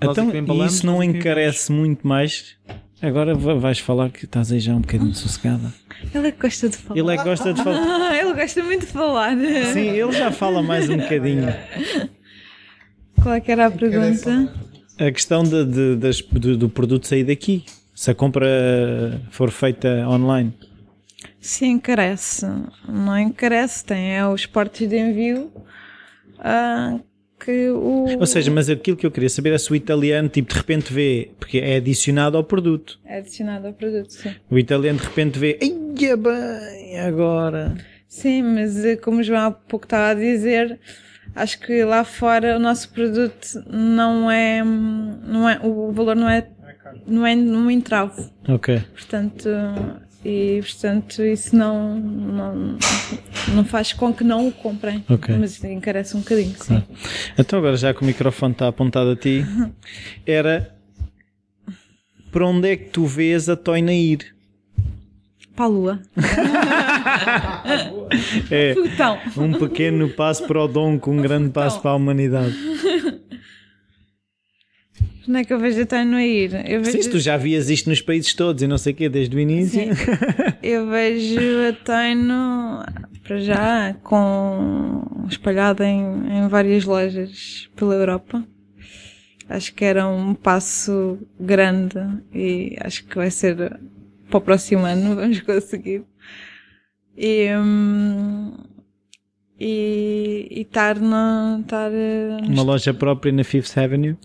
Então, 0.00 0.30
e 0.30 0.66
isso 0.66 0.84
não 0.84 1.02
encarece 1.02 1.70
muito 1.70 2.06
mais? 2.06 2.56
Agora 3.00 3.34
vais 3.34 3.78
falar 3.78 4.10
que 4.10 4.24
estás 4.24 4.52
aí 4.52 4.60
já 4.60 4.74
um 4.74 4.80
bocadinho 4.80 5.14
sossegada. 5.14 5.72
Ele 6.14 6.28
é 6.28 6.32
que 6.32 6.40
gosta 6.40 6.68
de 6.68 6.76
falar. 6.76 6.98
Ele 6.98 7.12
é 7.12 7.16
que 7.16 7.24
gosta 7.24 7.52
de 7.52 7.62
falar. 7.62 8.14
ele 8.16 8.32
gosta 8.32 8.62
muito 8.62 8.86
de 8.86 8.92
falar. 8.92 9.36
Sim, 9.72 9.88
ele 9.88 10.12
já 10.12 10.30
fala 10.30 10.62
mais 10.62 10.88
um 10.88 10.96
bocadinho. 10.96 11.52
Qual 13.20 13.34
é 13.34 13.40
que 13.40 13.50
era 13.50 13.66
a 13.66 13.70
pergunta? 13.70 14.52
A 14.98 15.10
questão 15.10 15.42
de, 15.42 15.64
de, 15.64 15.96
de, 15.96 16.56
do 16.56 16.68
produto 16.68 17.06
sair 17.06 17.24
daqui. 17.24 17.64
Se 17.94 18.10
a 18.10 18.14
compra 18.14 19.20
for 19.30 19.50
feita 19.50 20.06
online. 20.08 20.52
Se 21.42 21.66
encarece, 21.66 22.46
não 22.88 23.18
encarece, 23.18 23.84
tem 23.84 24.16
é 24.16 24.24
os 24.24 24.46
portos 24.46 24.88
de 24.88 24.96
envio 24.96 25.52
uh, 26.38 27.02
que 27.44 27.68
o. 27.68 28.16
Ou 28.20 28.26
seja, 28.26 28.48
mas 28.48 28.70
aquilo 28.70 28.96
que 28.96 29.04
eu 29.04 29.10
queria 29.10 29.28
saber 29.28 29.52
é 29.52 29.58
se 29.58 29.72
o 29.72 29.74
italiano, 29.74 30.28
tipo, 30.28 30.52
de 30.52 30.56
repente 30.56 30.92
vê, 30.92 31.32
porque 31.40 31.58
é 31.58 31.76
adicionado 31.78 32.36
ao 32.36 32.44
produto. 32.44 33.00
É 33.04 33.18
adicionado 33.18 33.66
ao 33.66 33.72
produto, 33.72 34.12
sim. 34.12 34.32
O 34.48 34.56
italiano 34.56 35.00
de 35.00 35.04
repente 35.04 35.36
vê, 35.36 35.58
ia 35.98 36.16
bem, 36.16 37.00
agora. 37.00 37.74
Sim, 38.06 38.42
mas 38.42 38.84
eh, 38.84 38.94
como 38.94 39.18
o 39.18 39.22
João 39.24 39.46
há 39.46 39.50
pouco 39.50 39.84
estava 39.84 40.10
a 40.10 40.14
dizer, 40.14 40.78
acho 41.34 41.58
que 41.58 41.82
lá 41.82 42.04
fora 42.04 42.56
o 42.56 42.60
nosso 42.60 42.88
produto 42.92 43.64
não 43.68 44.30
é. 44.30 44.62
Não 44.62 45.48
é 45.48 45.58
o 45.60 45.90
valor 45.90 46.14
não 46.14 46.28
é. 46.28 46.46
Não 47.04 47.26
é 47.26 47.34
num 47.34 47.68
entrave. 47.68 48.30
Ok. 48.48 48.80
Portanto, 48.92 49.48
e 50.24 50.60
portanto 50.62 51.22
isso 51.22 51.54
não, 51.56 51.98
não, 51.98 52.78
não 53.54 53.64
faz 53.64 53.92
com 53.92 54.12
que 54.12 54.22
não 54.22 54.48
o 54.48 54.52
comprem. 54.52 55.04
Ok. 55.08 55.36
Mas 55.36 55.62
encarece 55.64 56.16
um 56.16 56.20
bocadinho, 56.20 56.54
sim. 56.58 56.82
Então 57.38 57.58
agora 57.58 57.76
já 57.76 57.92
que 57.92 58.02
o 58.02 58.04
microfone 58.04 58.52
está 58.52 58.68
apontado 58.68 59.10
a 59.10 59.16
ti, 59.16 59.44
era 60.26 60.74
para 62.30 62.46
onde 62.46 62.68
é 62.68 62.76
que 62.76 62.90
tu 62.90 63.04
vês 63.04 63.48
a 63.48 63.56
Toina 63.56 63.92
ir? 63.92 64.34
Para 65.54 65.66
a 65.66 65.68
lua. 65.68 66.02
É 68.50 68.74
um 69.38 69.52
pequeno 69.54 70.08
passo 70.10 70.46
para 70.46 70.62
o 70.62 70.68
dom 70.68 70.98
com 70.98 71.16
um 71.16 71.22
grande 71.22 71.50
passo 71.50 71.80
para 71.80 71.92
a 71.92 71.94
humanidade. 71.94 72.54
onde 75.28 75.38
é 75.38 75.44
que 75.44 75.52
eu 75.52 75.58
vejo 75.58 75.80
a 75.80 76.24
ir? 76.24 76.52
Eu 76.68 76.82
vejo, 76.82 76.92
Sim, 76.92 77.02
se 77.02 77.10
tu 77.10 77.20
já 77.20 77.36
vias 77.36 77.70
isto 77.70 77.88
nos 77.88 78.00
países 78.00 78.34
todos 78.34 78.62
e 78.62 78.66
não 78.66 78.78
sei 78.78 78.92
o 78.92 78.96
quê 78.96 79.08
desde 79.08 79.36
o 79.36 79.40
início. 79.40 79.80
Sim. 79.80 79.90
eu 80.62 80.88
vejo 80.88 81.40
a 81.68 81.72
Tânia 81.84 82.86
para 83.22 83.38
já 83.38 83.94
com 84.02 85.26
espalhada 85.28 85.86
em, 85.86 86.02
em 86.28 86.48
várias 86.48 86.84
lojas 86.84 87.68
pela 87.76 87.94
Europa. 87.94 88.44
Acho 89.48 89.74
que 89.74 89.84
era 89.84 90.08
um 90.08 90.34
passo 90.34 91.18
grande 91.38 91.98
e 92.34 92.76
acho 92.80 93.04
que 93.04 93.16
vai 93.16 93.30
ser 93.30 93.78
para 94.28 94.38
o 94.38 94.40
próximo 94.40 94.84
ano, 94.84 95.14
vamos 95.16 95.40
conseguir. 95.40 96.04
E, 97.16 97.48
hum, 97.54 98.54
e, 99.64 100.62
estar 100.62 100.98
na, 100.98 101.60
estar, 101.62 101.90
eh, 101.92 102.38
Uma 102.48 102.62
loja 102.64 102.92
própria 102.92 103.32
na 103.32 103.44
Fifth 103.44 103.78
Avenue. 103.78 104.16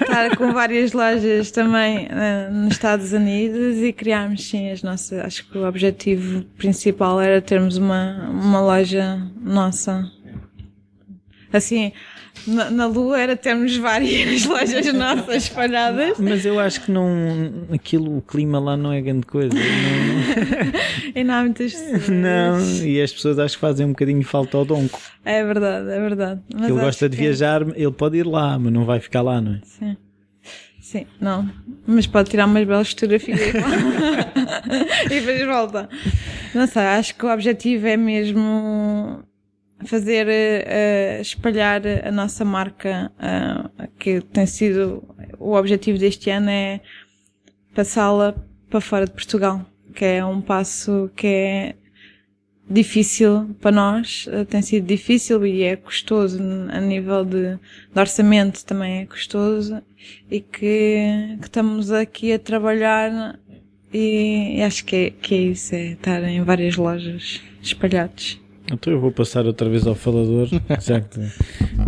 estar 0.00 0.36
com 0.36 0.52
várias 0.52 0.92
lojas 0.92 1.50
também 1.50 2.06
eh, 2.08 2.48
nos 2.50 2.74
Estados 2.74 3.12
Unidos 3.12 3.78
e 3.78 3.92
criarmos 3.92 4.44
sim 4.48 4.70
as 4.70 4.82
nossas. 4.82 5.18
Acho 5.18 5.48
que 5.50 5.58
o 5.58 5.66
objetivo 5.66 6.44
principal 6.56 7.20
era 7.20 7.40
termos 7.40 7.76
uma, 7.76 8.28
uma 8.30 8.60
loja 8.60 9.20
nossa. 9.40 10.08
Assim, 11.52 11.92
na, 12.46 12.70
na 12.70 12.86
Lua 12.86 13.20
era 13.20 13.36
termos 13.36 13.76
várias 13.76 14.44
lojas 14.46 14.92
nossas 14.92 15.44
espalhadas 15.44 16.18
Mas 16.18 16.44
eu 16.44 16.58
acho 16.58 16.82
que 16.82 16.90
não. 16.90 17.08
Aquilo, 17.72 18.18
o 18.18 18.22
clima 18.22 18.58
lá 18.58 18.76
não 18.76 18.92
é 18.92 19.00
grande 19.00 19.26
coisa. 19.26 19.54
Não, 19.54 21.12
e 21.14 21.24
não 21.24 21.34
há 21.34 21.40
muitas 21.42 21.72
pessoas. 21.72 22.08
não. 22.08 22.60
e 22.84 23.00
as 23.00 23.12
pessoas 23.12 23.38
acho 23.38 23.56
que 23.56 23.60
fazem 23.60 23.86
um 23.86 23.90
bocadinho 23.90 24.22
falta 24.24 24.56
ao 24.56 24.64
donco. 24.64 25.00
É 25.24 25.44
verdade, 25.44 25.90
é 25.90 26.00
verdade. 26.00 26.40
Mas 26.52 26.68
ele 26.68 26.80
gosta 26.80 27.08
de 27.08 27.16
viajar, 27.16 27.62
ele 27.76 27.92
pode 27.92 28.18
ir 28.18 28.26
lá, 28.26 28.58
mas 28.58 28.72
não 28.72 28.84
vai 28.84 29.00
ficar 29.00 29.22
lá, 29.22 29.40
não 29.40 29.54
é? 29.54 29.60
Sim. 29.64 29.96
Sim, 30.80 31.06
não. 31.20 31.48
Mas 31.86 32.06
pode 32.06 32.28
tirar 32.28 32.44
umas 32.44 32.66
belas 32.66 32.90
fotografias 32.90 33.40
e 35.06 35.08
depois 35.08 35.46
volta. 35.46 35.88
Não 36.54 36.66
sei, 36.66 36.82
acho 36.82 37.14
que 37.14 37.24
o 37.24 37.32
objetivo 37.32 37.86
é 37.86 37.96
mesmo 37.96 39.22
fazer, 39.86 40.26
eh, 40.28 41.20
espalhar 41.20 41.82
a 42.04 42.10
nossa 42.10 42.44
marca, 42.44 43.10
eh, 43.18 43.88
que 43.98 44.20
tem 44.20 44.46
sido, 44.46 45.02
o 45.38 45.54
objetivo 45.54 45.98
deste 45.98 46.30
ano 46.30 46.50
é 46.50 46.80
passá-la 47.74 48.34
para 48.68 48.80
fora 48.80 49.06
de 49.06 49.12
Portugal, 49.12 49.64
que 49.94 50.04
é 50.04 50.24
um 50.24 50.40
passo 50.40 51.10
que 51.14 51.26
é 51.26 51.74
difícil 52.68 53.54
para 53.60 53.70
nós, 53.70 54.26
eh, 54.30 54.44
tem 54.44 54.62
sido 54.62 54.86
difícil 54.86 55.44
e 55.46 55.62
é 55.62 55.76
custoso 55.76 56.38
a 56.70 56.80
nível 56.80 57.24
de, 57.24 57.56
de 57.56 58.00
orçamento 58.00 58.64
também 58.64 59.02
é 59.02 59.06
custoso 59.06 59.82
e 60.30 60.40
que, 60.40 61.36
que 61.40 61.44
estamos 61.44 61.90
aqui 61.90 62.32
a 62.32 62.38
trabalhar 62.38 63.38
e 63.92 64.62
acho 64.62 64.84
que 64.84 64.96
é, 64.96 65.10
que 65.10 65.34
é 65.34 65.38
isso, 65.38 65.74
é 65.74 65.92
estar 65.92 66.22
em 66.24 66.42
várias 66.42 66.76
lojas 66.76 67.42
espalhados. 67.62 68.41
Então 68.70 68.92
eu 68.92 69.00
vou 69.00 69.10
passar 69.12 69.46
outra 69.46 69.68
vez 69.68 69.86
ao 69.86 69.94
falador. 69.94 70.48
já 70.80 71.00
que- 71.00 71.18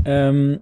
Ahm, 0.06 0.58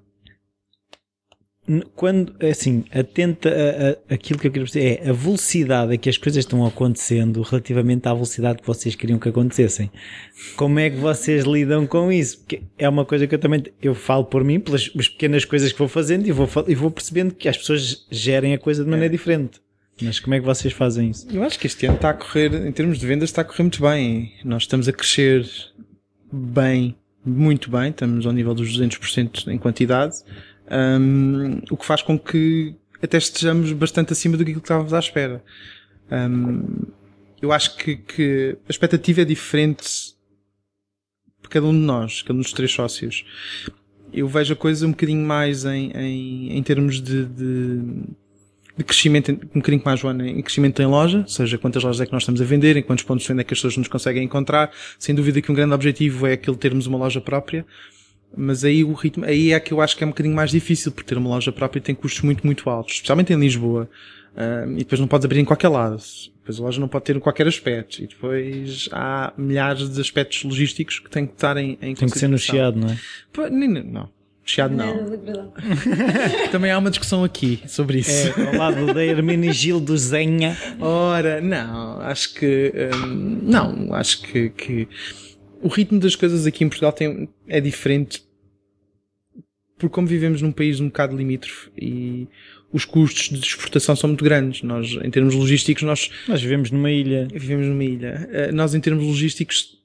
n- 1.69 1.85
quando, 1.95 2.35
é 2.41 2.51
assim, 2.51 2.85
atenta 2.93 3.49
a, 3.49 4.13
a- 4.13 4.15
aquilo 4.15 4.39
que 4.39 4.47
eu 4.49 4.53
quero 4.53 4.65
dizer 4.67 5.01
é 5.05 5.09
a 5.11 5.13
velocidade 5.13 5.95
a 5.95 5.97
que 5.97 6.09
as 6.09 6.17
coisas 6.19 6.45
estão 6.45 6.67
acontecendo 6.67 7.41
relativamente 7.43 8.07
à 8.09 8.15
velocidade 8.15 8.61
que 8.61 8.67
vocês 8.67 8.95
queriam 8.95 9.19
que 9.19 9.29
acontecessem. 9.29 9.91
Como 10.57 10.79
é 10.79 10.91
que 10.91 10.97
vocês 10.97 11.45
lidam 11.45 11.87
com 11.87 12.11
isso? 12.13 12.39
Porque 12.41 12.63
é 12.79 12.89
uma 12.89 13.05
coisa 13.05 13.27
que 13.27 13.35
eu 13.35 13.39
também 13.39 13.63
eu 13.81 13.95
falo 13.95 14.25
por 14.25 14.45
mim, 14.45 14.61
pelas 14.61 14.89
pequenas 14.89 15.45
coisas 15.45 15.73
que 15.73 15.79
vou 15.79 15.89
fazendo 15.89 16.27
e 16.27 16.33
vou, 16.33 16.49
e 16.69 16.75
vou 16.75 16.91
percebendo 16.91 17.35
que 17.35 17.49
as 17.49 17.57
pessoas 17.57 18.07
gerem 18.11 18.55
a 18.55 18.59
coisa 18.59 18.85
de 18.85 18.91
maneira 18.91 19.13
diferente. 19.13 19.61
Mas 20.01 20.19
como 20.19 20.35
é 20.35 20.41
que 20.41 20.47
vocês 20.47 20.73
fazem 20.73 21.11
isso? 21.11 21.29
Eu 21.31 21.45
acho 21.45 21.57
que 21.59 21.67
este 21.67 21.87
ano 21.87 21.95
está 21.95 22.11
a 22.11 22.15
correr, 22.15 22.53
em 22.67 22.73
termos 22.73 22.99
de 22.99 23.07
vendas, 23.07 23.29
está 23.29 23.43
a 23.43 23.45
correr 23.45 23.63
muito 23.63 23.81
bem. 23.83 24.33
Nós 24.43 24.63
estamos 24.65 24.89
a 24.89 24.93
crescer 24.93 25.47
bem, 26.33 26.97
muito 27.25 27.71
bem. 27.71 27.91
Estamos 27.91 28.27
ao 28.27 28.33
nível 28.33 28.55
dos 28.55 28.79
200% 28.79 29.49
em 29.49 29.59
quantidade. 29.59 30.17
Um, 30.71 31.61
o 31.71 31.77
que 31.77 31.85
faz 31.85 32.03
com 32.03 32.19
que 32.19 32.75
até 33.03 33.19
estejamos 33.19 33.73
bastante 33.73 34.13
acima 34.13 34.37
do 34.37 34.45
que 34.45 34.53
estávamos 34.53 34.95
à 34.95 34.99
espera. 34.99 35.43
Um, 36.11 36.87
eu 37.41 37.53
acho 37.53 37.77
que, 37.77 37.97
que 37.97 38.57
a 38.69 38.71
expectativa 38.71 39.23
é 39.23 39.25
diferente 39.25 40.15
para 41.41 41.51
cada 41.51 41.67
um 41.67 41.73
de 41.73 41.85
nós, 41.85 42.23
cada 42.23 42.39
um 42.39 42.43
dos 42.43 42.53
três 42.53 42.73
sócios. 42.73 43.25
Eu 44.13 44.29
vejo 44.29 44.53
a 44.53 44.57
coisa 44.57 44.87
um 44.87 44.91
bocadinho 44.91 45.27
mais 45.27 45.65
em, 45.65 45.91
em, 45.91 46.57
em 46.57 46.63
termos 46.63 47.03
de, 47.03 47.25
de, 47.25 47.79
de 47.79 48.17
crescimento, 48.83 49.31
um 49.33 49.59
bocadinho 49.61 49.83
mais 49.85 50.01
Joana, 50.01 50.29
em 50.29 50.41
crescimento 50.43 50.81
em 50.83 50.87
loja, 50.87 51.19
ou 51.19 51.29
seja, 51.29 51.59
quantas 51.59 51.83
lojas 51.83 52.01
é 52.01 52.07
que 52.07 52.13
nós 52.13 52.23
estamos 52.23 52.41
a 52.41 52.45
vender, 52.45 52.77
em 52.77 52.83
quantos 52.83 53.05
pontos 53.05 53.23
de 53.25 53.29
venda 53.29 53.43
é 53.43 53.45
que 53.45 53.53
as 53.55 53.59
pessoas 53.59 53.77
nos 53.77 53.89
conseguem 53.89 54.23
encontrar. 54.25 54.71
Sem 54.99 55.15
dúvida 55.15 55.41
que 55.41 55.51
um 55.51 55.55
grande 55.55 55.75
objetivo 55.75 56.27
é 56.27 56.33
aquele 56.33 56.57
termos 56.57 56.87
uma 56.87 56.99
loja 56.99 57.21
própria, 57.21 57.65
mas 58.37 58.65
aí 58.65 58.83
o 58.85 58.93
ritmo, 58.93 59.25
aí 59.25 59.53
é 59.53 59.61
que 59.61 59.73
eu 59.73 59.81
acho 59.81 59.97
que 59.97 60.03
é 60.03 60.07
um 60.07 60.11
bocadinho 60.11 60.35
mais 60.35 60.51
difícil, 60.51 60.91
porque 60.93 61.09
ter 61.09 61.19
uma 61.19 61.29
loja 61.31 61.53
própria 61.53 61.81
tem 61.81 61.95
custos 61.95 62.23
muito, 62.23 62.45
muito 62.47 62.69
altos, 62.71 62.95
especialmente 62.95 63.33
em 63.33 63.37
Lisboa. 63.39 63.89
Ah, 64.35 64.65
e 64.73 64.79
depois 64.79 64.99
não 64.99 65.07
podes 65.07 65.25
abrir 65.27 65.41
em 65.41 65.45
qualquer 65.45 65.69
lado. 65.69 66.01
Depois 66.39 66.59
a 66.59 66.63
loja 66.63 66.81
não 66.81 66.89
pode 66.89 67.05
ter 67.05 67.21
qualquer 67.21 67.47
aspecto. 67.47 68.03
E 68.03 68.07
depois 68.07 68.89
há 68.91 69.33
milhares 69.37 69.91
de 69.91 70.01
aspectos 70.01 70.43
logísticos 70.43 70.99
que 70.99 71.11
têm 71.11 71.27
que 71.27 71.35
estar 71.35 71.57
em, 71.57 71.73
em 71.83 71.95
Tem 71.95 72.09
que 72.09 72.19
ser 72.19 72.29
no 72.29 72.39
chiado, 72.39 72.79
não 72.81 72.89
é? 72.89 73.51
Nem- 73.51 73.69
Não. 73.85 74.09
Chiado 74.45 74.75
não. 74.75 74.93
Também 76.51 76.71
há 76.71 76.79
uma 76.79 76.91
discussão 76.91 77.23
aqui 77.23 77.61
sobre 77.67 78.01
isso. 78.01 78.29
É, 78.41 78.47
ao 78.49 78.55
lado 78.57 78.93
da 78.93 79.05
Hermenegildo 79.05 79.97
Zenha. 79.97 80.57
Ora, 80.81 81.41
não, 81.41 82.01
acho 82.01 82.35
que 82.35 82.73
hum, 83.07 83.39
não, 83.43 83.95
acho 83.95 84.23
que, 84.23 84.51
que 84.51 84.89
o 85.63 85.69
ritmo 85.69 86.01
das 86.01 86.17
coisas 86.17 86.47
aqui 86.47 86.65
em 86.65 86.69
Portugal 86.69 86.93
tem, 86.93 87.29
é 87.47 87.61
diferente 87.61 88.23
porque 89.79 89.95
como 89.95 90.07
vivemos 90.07 90.41
num 90.41 90.53
país 90.53 90.79
um 90.79 90.87
bocado 90.87 91.17
limítrofe 91.17 91.69
e 91.77 92.29
os 92.73 92.85
custos 92.85 93.29
de 93.29 93.45
exportação 93.45 93.97
são 93.97 94.09
muito 94.09 94.23
grandes. 94.25 94.63
Nós, 94.63 94.93
em 95.03 95.11
termos 95.11 95.35
logísticos, 95.35 95.83
nós 95.83 96.09
Nós 96.29 96.41
vivemos 96.41 96.71
numa 96.71 96.91
ilha. 96.91 97.27
vivemos 97.33 97.67
numa 97.67 97.83
ilha. 97.83 98.29
Eh, 98.33 98.53
Nós, 98.53 98.75
em 98.77 98.81
termos 98.81 99.05
logísticos, 99.05 99.82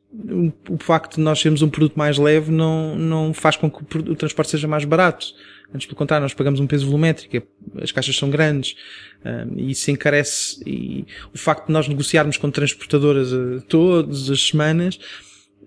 o 0.69 0.77
facto 0.80 1.15
de 1.15 1.22
nós 1.22 1.39
sermos 1.39 1.61
um 1.61 1.69
produto 1.69 1.95
mais 1.95 2.18
leve 2.18 2.52
não, 2.52 2.95
não 2.95 3.34
faz 3.34 3.56
com 3.56 3.69
que 3.69 3.98
o 3.98 4.15
transporte 4.15 4.52
seja 4.52 4.68
mais 4.68 4.84
barato. 4.84 5.27
Antes, 5.73 5.85
pelo 5.85 5.98
contrário, 5.98 6.23
nós 6.23 6.34
pagamos 6.34 6.60
um 6.60 6.68
peso 6.68 6.85
volumétrico, 6.85 7.35
é- 7.35 7.44
as 7.84 7.91
caixas 7.91 8.15
são 8.15 8.30
grandes, 8.30 8.76
ah, 9.23 9.45
e 9.56 9.72
isso 9.72 9.91
encarece, 9.91 10.61
e 10.65 11.06
o 11.34 11.38
facto 11.38 11.68
de 11.68 11.73
nós 11.73 11.88
negociarmos 11.88 12.38
com 12.38 12.49
transportadoras 12.49 13.34
eh, 13.34 13.61
todas 13.68 14.30
as 14.30 14.41
semanas 14.48 14.98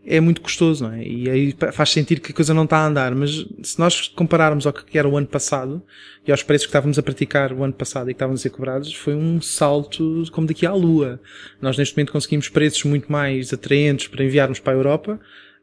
é 0.05 0.19
muito 0.21 0.41
custoso, 0.41 0.85
não 0.85 0.95
é? 0.95 1.07
E 1.07 1.29
aí 1.29 1.57
faz 1.73 1.91
sentir 1.91 2.21
que 2.21 2.33
a 2.33 2.35
coisa 2.35 2.55
não 2.55 2.65
está 2.65 2.79
a 2.79 2.87
andar, 2.87 3.15
mas 3.15 3.47
se 3.63 3.79
nós 3.79 4.09
compararmos 4.09 4.67
ao 4.67 4.73
que 4.73 4.99
era 4.99 5.09
o 5.09 5.17
ano 5.17 5.27
passado, 5.27 5.83
e 6.27 6.31
aos 6.31 6.43
preços 6.43 6.67
que 6.67 6.71
estávamos 6.71 6.99
a 6.99 7.03
praticar 7.03 7.53
o 7.53 7.63
ano 7.65 7.73
passado 7.73 8.11
e 8.11 8.15
que 8.15 8.17
estavam 8.17 8.35
a 8.35 8.39
ser 8.39 8.51
cobrados, 8.51 8.95
foi 8.95 9.15
um 9.15 9.41
salto 9.41 10.25
como 10.33 10.47
daqui 10.47 10.67
à 10.67 10.73
lua. 10.73 11.21
Nós 11.61 11.77
neste 11.77 11.97
momento 11.97 12.13
conseguimos 12.13 12.49
preços 12.49 12.85
muito 12.85 13.11
mais 13.11 13.53
atraentes 13.53 14.07
para 14.07 14.25
enviarmos 14.25 14.59
para 14.59 14.73
a 14.73 14.77
Europa 14.77 15.21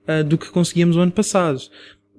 ah, 0.08 0.24
do 0.24 0.38
que 0.38 0.50
conseguíamos 0.50 0.96
o 0.96 1.00
ano 1.00 1.12
passado. 1.12 1.62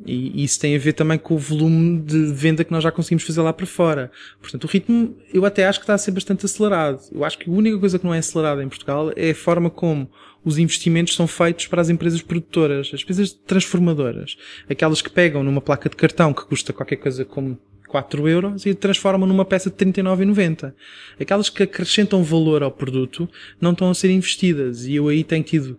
E 0.07 0.45
isso 0.45 0.61
tem 0.61 0.77
a 0.77 0.79
ver 0.79 0.93
também 0.93 1.19
com 1.19 1.35
o 1.35 1.39
volume 1.39 2.01
de 2.01 2.33
venda 2.33 2.63
que 2.63 2.71
nós 2.71 2.85
já 2.85 2.93
conseguimos 2.93 3.25
fazer 3.25 3.43
lá 3.43 3.53
para 3.53 3.67
fora. 3.67 4.13
Portanto, 4.41 4.65
o 4.65 4.67
ritmo 4.69 5.17
eu 5.35 5.45
até 5.45 5.67
acho 5.67 5.81
que 5.81 5.85
está 5.85 5.95
a 5.95 5.99
ser 5.99 6.13
bastante 6.13 6.47
acelerado. 6.47 7.01
Eu 7.13 7.25
acho 7.25 7.37
que 7.37 7.51
a 7.51 7.53
única 7.53 7.77
coisa 7.79 7.99
que 7.99 8.05
não 8.05 8.15
é 8.15 8.19
acelerada 8.19 8.63
em 8.63 8.69
Portugal 8.69 9.11
é 9.17 9.31
a 9.31 9.35
forma 9.35 9.69
como 9.69 10.09
os 10.45 10.59
investimentos 10.59 11.15
são 11.15 11.27
feitos 11.27 11.67
para 11.67 11.81
as 11.81 11.89
empresas 11.89 12.23
produtoras, 12.23 12.91
as 12.93 13.03
empresas 13.03 13.33
transformadoras. 13.33 14.37
Aquelas 14.69 15.03
que 15.03 15.11
pegam 15.11 15.43
numa 15.43 15.61
placa 15.61 15.89
de 15.89 15.97
cartão 15.97 16.33
que 16.33 16.45
custa 16.45 16.73
qualquer 16.73 16.97
coisa 16.97 17.25
como 17.25 17.59
4 17.89 18.29
euros 18.29 18.67
e 18.67 18.75
transformam 18.75 19.27
numa 19.27 19.45
peça 19.45 19.71
de 19.71 19.77
39,90. 19.77 20.75
Aquelas 21.19 21.49
que 21.49 21.63
acrescentam 21.63 22.23
valor 22.23 22.63
ao 22.63 22.71
produto 22.71 23.29
não 23.61 23.73
estão 23.73 23.91
a 23.91 23.95
ser 23.95 24.11
investidas 24.11 24.85
e 24.87 24.95
eu 24.95 25.09
aí 25.09 25.25
tenho 25.25 25.43
tido 25.43 25.79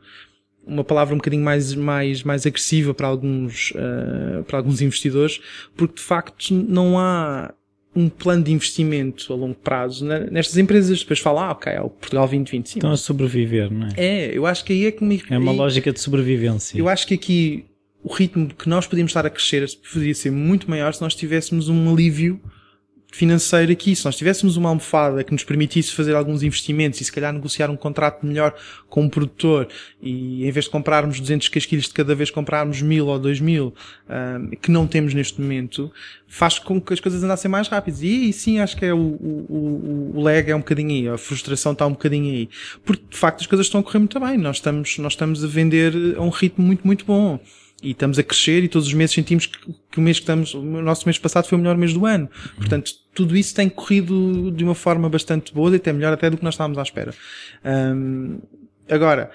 uma 0.66 0.84
palavra 0.84 1.16
um 1.16 1.18
bocadinho 1.18 1.44
mais, 1.44 1.74
mais, 1.74 2.24
mais 2.24 2.46
agressiva 2.46 2.94
para 2.94 3.08
alguns, 3.08 3.72
uh, 3.72 4.44
para 4.44 4.58
alguns 4.58 4.82
investidores, 4.82 5.42
porque 5.76 5.96
de 5.96 6.02
facto 6.02 6.54
não 6.54 7.00
há 7.00 7.54
um 8.00 8.10
plano 8.10 8.44
de 8.44 8.52
investimento 8.52 9.32
a 9.32 9.36
longo 9.36 9.56
prazo 9.56 10.06
nestas 10.06 10.58
empresas. 10.58 11.00
Depois 11.00 11.20
falam, 11.20 11.44
ah, 11.44 11.52
ok, 11.52 11.72
é 11.72 11.82
o 11.82 11.90
Portugal 11.90 12.26
2020. 12.26 12.68
Sim, 12.70 12.80
Estão 12.80 12.92
a 12.92 12.98
sobreviver, 12.98 13.72
não 13.72 13.88
é? 13.88 13.92
É, 13.98 14.38
eu 14.38 14.46
acho 14.46 14.64
que 14.64 14.74
aí 14.74 14.86
é 14.86 14.92
que 14.92 15.04
me... 15.04 15.22
É 15.30 15.38
uma 15.38 15.52
lógica 15.52 15.92
de 15.92 16.00
sobrevivência. 16.00 16.78
Eu 16.78 16.88
acho 16.88 17.06
que 17.08 17.14
aqui 17.14 17.66
o 18.04 18.14
ritmo 18.14 18.48
que 18.48 18.70
nós 18.70 18.88
podíamos 18.88 19.12
estar 19.12 19.26
a 19.26 19.30
crescer 19.30 19.66
poderia 19.92 20.16
ser 20.16 20.32
muito 20.32 20.70
maior 20.70 20.94
se 20.94 21.02
nós 21.02 21.16
tivéssemos 21.16 21.70
um 21.70 21.92
alívio 21.92 22.40
financeiro 23.12 23.72
aqui. 23.72 23.96
Se 23.96 24.06
nós 24.06 24.16
tivéssemos 24.16 24.56
uma 24.58 24.70
almofada 24.70 25.24
que 25.24 25.32
nos 25.32 25.44
permitisse 25.44 25.92
fazer 25.94 26.16
alguns 26.16 26.44
investimentos 26.44 27.02
e 27.02 27.04
se 27.04 27.12
calhar 27.12 27.34
negociar 27.34 27.70
um 27.70 27.76
contrato 27.76 28.26
melhor 28.26 28.56
com 28.88 29.04
um 29.04 29.10
produtor 29.10 29.68
e 30.02 30.48
em 30.48 30.52
vez 30.52 30.66
de 30.66 30.72
comprarmos 30.72 31.20
200 31.20 31.48
casquilhos 31.50 31.86
de 31.86 31.94
cada 31.94 32.14
vez 32.14 32.30
comprarmos 32.30 32.82
1000 32.82 33.08
ou 33.08 33.20
2000, 33.20 33.74
um, 34.10 34.50
que 34.62 34.72
não 34.72 34.88
temos 34.88 35.14
neste 35.14 35.42
momento, 35.42 35.92
faz 36.28 36.60
com 36.60 36.80
que 36.80 36.94
as 36.94 37.00
coisas 37.00 37.24
andassem 37.24 37.50
mais 37.50 37.68
rápidas. 37.68 38.02
E 38.02 38.08
aí 38.08 38.34
sim 38.34 38.60
acho 38.60 38.78
que 38.78 38.86
é 38.86 38.94
o, 38.94 38.98
o, 38.98 39.46
o, 39.50 40.12
o 40.16 40.22
lag 40.22 40.50
é 40.50 40.56
um 40.56 40.60
bocadinho 40.60 40.92
aí, 40.92 41.10
a 41.10 41.18
frustração 41.18 41.74
está 41.74 41.86
um 41.88 41.92
bocadinho 41.92 42.32
aí. 42.32 42.50
Porque 42.86 43.04
de 43.10 43.18
facto 43.18 43.42
as 43.42 43.48
coisas 43.48 43.66
estão 43.66 43.82
a 43.82 43.84
correr 43.84 44.00
muito 44.00 44.20
bem. 44.20 44.38
Nós 44.38 44.58
estamos, 44.58 44.98
nós 45.00 45.14
estamos 45.14 45.44
a 45.44 45.48
vender 45.48 46.16
a 46.18 46.22
um 46.22 46.30
ritmo 46.30 46.66
muito, 46.66 46.86
muito 46.86 47.06
bom 47.06 47.40
e 47.82 47.92
estamos 47.92 48.20
a 48.20 48.24
crescer 48.24 48.64
e 48.64 48.68
todos 48.68 48.88
os 48.88 48.94
meses 48.94 49.14
sentimos 49.14 49.46
que, 49.46 49.58
que, 49.92 50.00
o 50.00 50.02
mês 50.02 50.18
que 50.18 50.24
estamos, 50.24 50.54
o 50.54 50.62
nosso 50.62 51.06
mês 51.06 51.18
passado 51.18 51.48
foi 51.48 51.58
o 51.58 51.62
melhor 51.62 51.78
mês 51.78 51.94
do 51.94 52.06
ano. 52.06 52.30
Portanto, 52.58 52.92
tudo 53.14 53.36
isso 53.36 53.54
tem 53.56 53.70
corrido 53.70 54.52
de 54.52 54.64
uma 54.64 54.76
forma 54.76 55.10
bastante 55.10 55.54
boa 55.54 55.72
e 55.72 55.76
até 55.76 55.92
melhor 55.94 56.14
até 56.14 56.30
do 56.30 56.38
que 56.38 56.44
nós 56.44 56.54
estávamos 56.54 56.78
à 56.78 56.82
espera. 56.82 57.14
Um, 57.66 58.40
agora, 58.90 59.32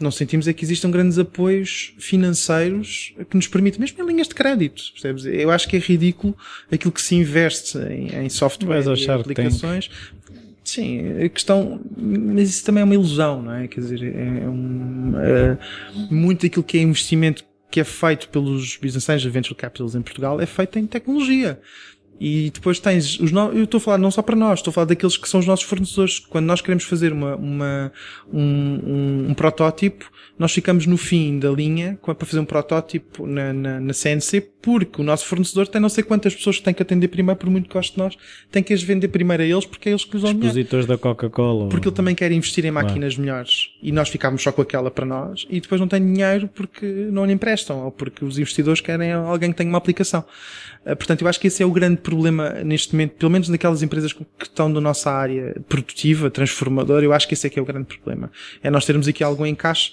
não 0.00 0.10
sentimos 0.10 0.46
é 0.46 0.52
que 0.52 0.64
existam 0.64 0.90
grandes 0.90 1.18
apoios 1.18 1.94
financeiros 1.98 3.14
que 3.28 3.36
nos 3.36 3.48
permitem, 3.48 3.80
mesmo 3.80 4.02
em 4.02 4.06
linhas 4.06 4.28
de 4.28 4.34
crédito, 4.34 4.82
percebes? 4.92 5.24
Eu 5.24 5.50
acho 5.50 5.68
que 5.68 5.76
é 5.76 5.80
ridículo 5.80 6.36
aquilo 6.70 6.92
que 6.92 7.02
se 7.02 7.14
investe 7.14 7.78
em, 7.78 8.14
em 8.14 8.28
software 8.28 8.84
e 8.96 9.10
aplicações. 9.10 9.90
Sim, 10.68 11.22
a 11.24 11.28
questão, 11.30 11.80
mas 11.96 12.50
isso 12.50 12.64
também 12.64 12.82
é 12.82 12.84
uma 12.84 12.94
ilusão, 12.94 13.42
não 13.42 13.54
é? 13.54 13.66
Quer 13.66 13.80
dizer, 13.80 14.02
é, 14.02 14.44
é 14.44 14.48
um, 14.48 15.14
é, 15.16 15.58
muito 16.10 16.42
daquilo 16.42 16.62
que 16.62 16.76
é 16.76 16.82
investimento 16.82 17.42
que 17.70 17.80
é 17.80 17.84
feito 17.84 18.28
pelos 18.28 18.76
business 18.76 19.08
angels, 19.08 19.32
venture 19.32 19.54
capitals 19.54 19.94
em 19.94 20.02
Portugal, 20.02 20.40
é 20.40 20.46
feito 20.46 20.78
em 20.78 20.86
tecnologia. 20.86 21.60
E 22.20 22.50
depois 22.50 22.80
tens 22.80 23.20
os 23.20 23.30
no... 23.30 23.52
eu 23.52 23.64
estou 23.64 23.78
a 23.78 23.80
falar 23.80 23.98
não 23.98 24.10
só 24.10 24.22
para 24.22 24.34
nós, 24.34 24.58
estou 24.58 24.70
a 24.70 24.74
falar 24.74 24.86
daqueles 24.86 25.16
que 25.16 25.28
são 25.28 25.38
os 25.38 25.46
nossos 25.46 25.64
fornecedores. 25.64 26.18
Quando 26.18 26.46
nós 26.46 26.60
queremos 26.60 26.84
fazer 26.84 27.12
uma, 27.12 27.36
uma 27.36 27.92
um, 28.32 28.40
um, 28.40 29.26
um, 29.30 29.34
protótipo, 29.34 30.10
nós 30.38 30.52
ficamos 30.52 30.86
no 30.86 30.96
fim 30.96 31.38
da 31.38 31.50
linha 31.50 31.98
para 32.02 32.26
fazer 32.26 32.40
um 32.40 32.44
protótipo 32.44 33.26
na, 33.26 33.52
na, 33.52 33.80
na, 33.80 33.92
CNC, 33.92 34.40
porque 34.60 35.00
o 35.00 35.04
nosso 35.04 35.26
fornecedor 35.26 35.68
tem 35.68 35.80
não 35.80 35.88
sei 35.88 36.02
quantas 36.02 36.34
pessoas 36.34 36.58
que 36.58 36.64
tem 36.64 36.74
que 36.74 36.82
atender 36.82 37.08
primeiro, 37.08 37.38
por 37.38 37.48
muito 37.48 37.68
que 37.68 37.74
goste 37.74 37.92
de 37.92 37.98
nós, 37.98 38.16
tem 38.50 38.62
que 38.62 38.72
as 38.72 38.82
vender 38.82 39.08
primeiro 39.08 39.42
a 39.42 39.46
eles, 39.46 39.64
porque 39.64 39.88
é 39.88 39.92
eles 39.92 40.04
que 40.04 40.16
os 40.16 40.22
dão 40.22 40.32
Expositores 40.32 40.86
da 40.86 40.98
Coca-Cola. 40.98 41.68
Porque 41.68 41.88
ele 41.88 41.94
também 41.94 42.14
quer 42.14 42.32
investir 42.32 42.64
em 42.64 42.70
máquinas 42.70 43.14
claro. 43.14 43.20
melhores. 43.20 43.70
E 43.80 43.92
nós 43.92 44.08
ficamos 44.08 44.42
só 44.42 44.50
com 44.50 44.62
aquela 44.62 44.90
para 44.90 45.06
nós, 45.06 45.46
e 45.48 45.60
depois 45.60 45.80
não 45.80 45.88
tem 45.88 46.04
dinheiro 46.04 46.48
porque 46.48 46.86
não 46.86 47.24
lhe 47.24 47.32
emprestam, 47.32 47.84
ou 47.84 47.92
porque 47.92 48.24
os 48.24 48.38
investidores 48.38 48.80
querem 48.80 49.12
alguém 49.12 49.50
que 49.50 49.56
tenha 49.56 49.68
uma 49.68 49.78
aplicação. 49.78 50.24
Uh, 50.88 50.96
portanto, 50.96 51.22
eu 51.22 51.28
acho 51.28 51.38
que 51.38 51.48
esse 51.48 51.62
é 51.62 51.66
o 51.66 51.70
grande 51.70 51.98
problema 51.98 52.50
neste 52.64 52.94
momento, 52.94 53.16
pelo 53.16 53.30
menos 53.30 53.48
naquelas 53.48 53.82
empresas 53.82 54.12
que 54.12 54.24
estão 54.42 54.68
na 54.68 54.80
nossa 54.80 55.10
área 55.10 55.54
produtiva, 55.68 56.30
transformadora, 56.30 57.04
eu 57.04 57.12
acho 57.12 57.28
que 57.28 57.34
esse 57.34 57.46
é 57.46 57.50
que 57.50 57.58
é 57.58 57.62
o 57.62 57.64
grande 57.64 57.86
problema. 57.86 58.30
É 58.62 58.70
nós 58.70 58.84
termos 58.86 59.06
aqui 59.06 59.22
algo 59.22 59.44
em 59.44 59.54
caixa 59.54 59.92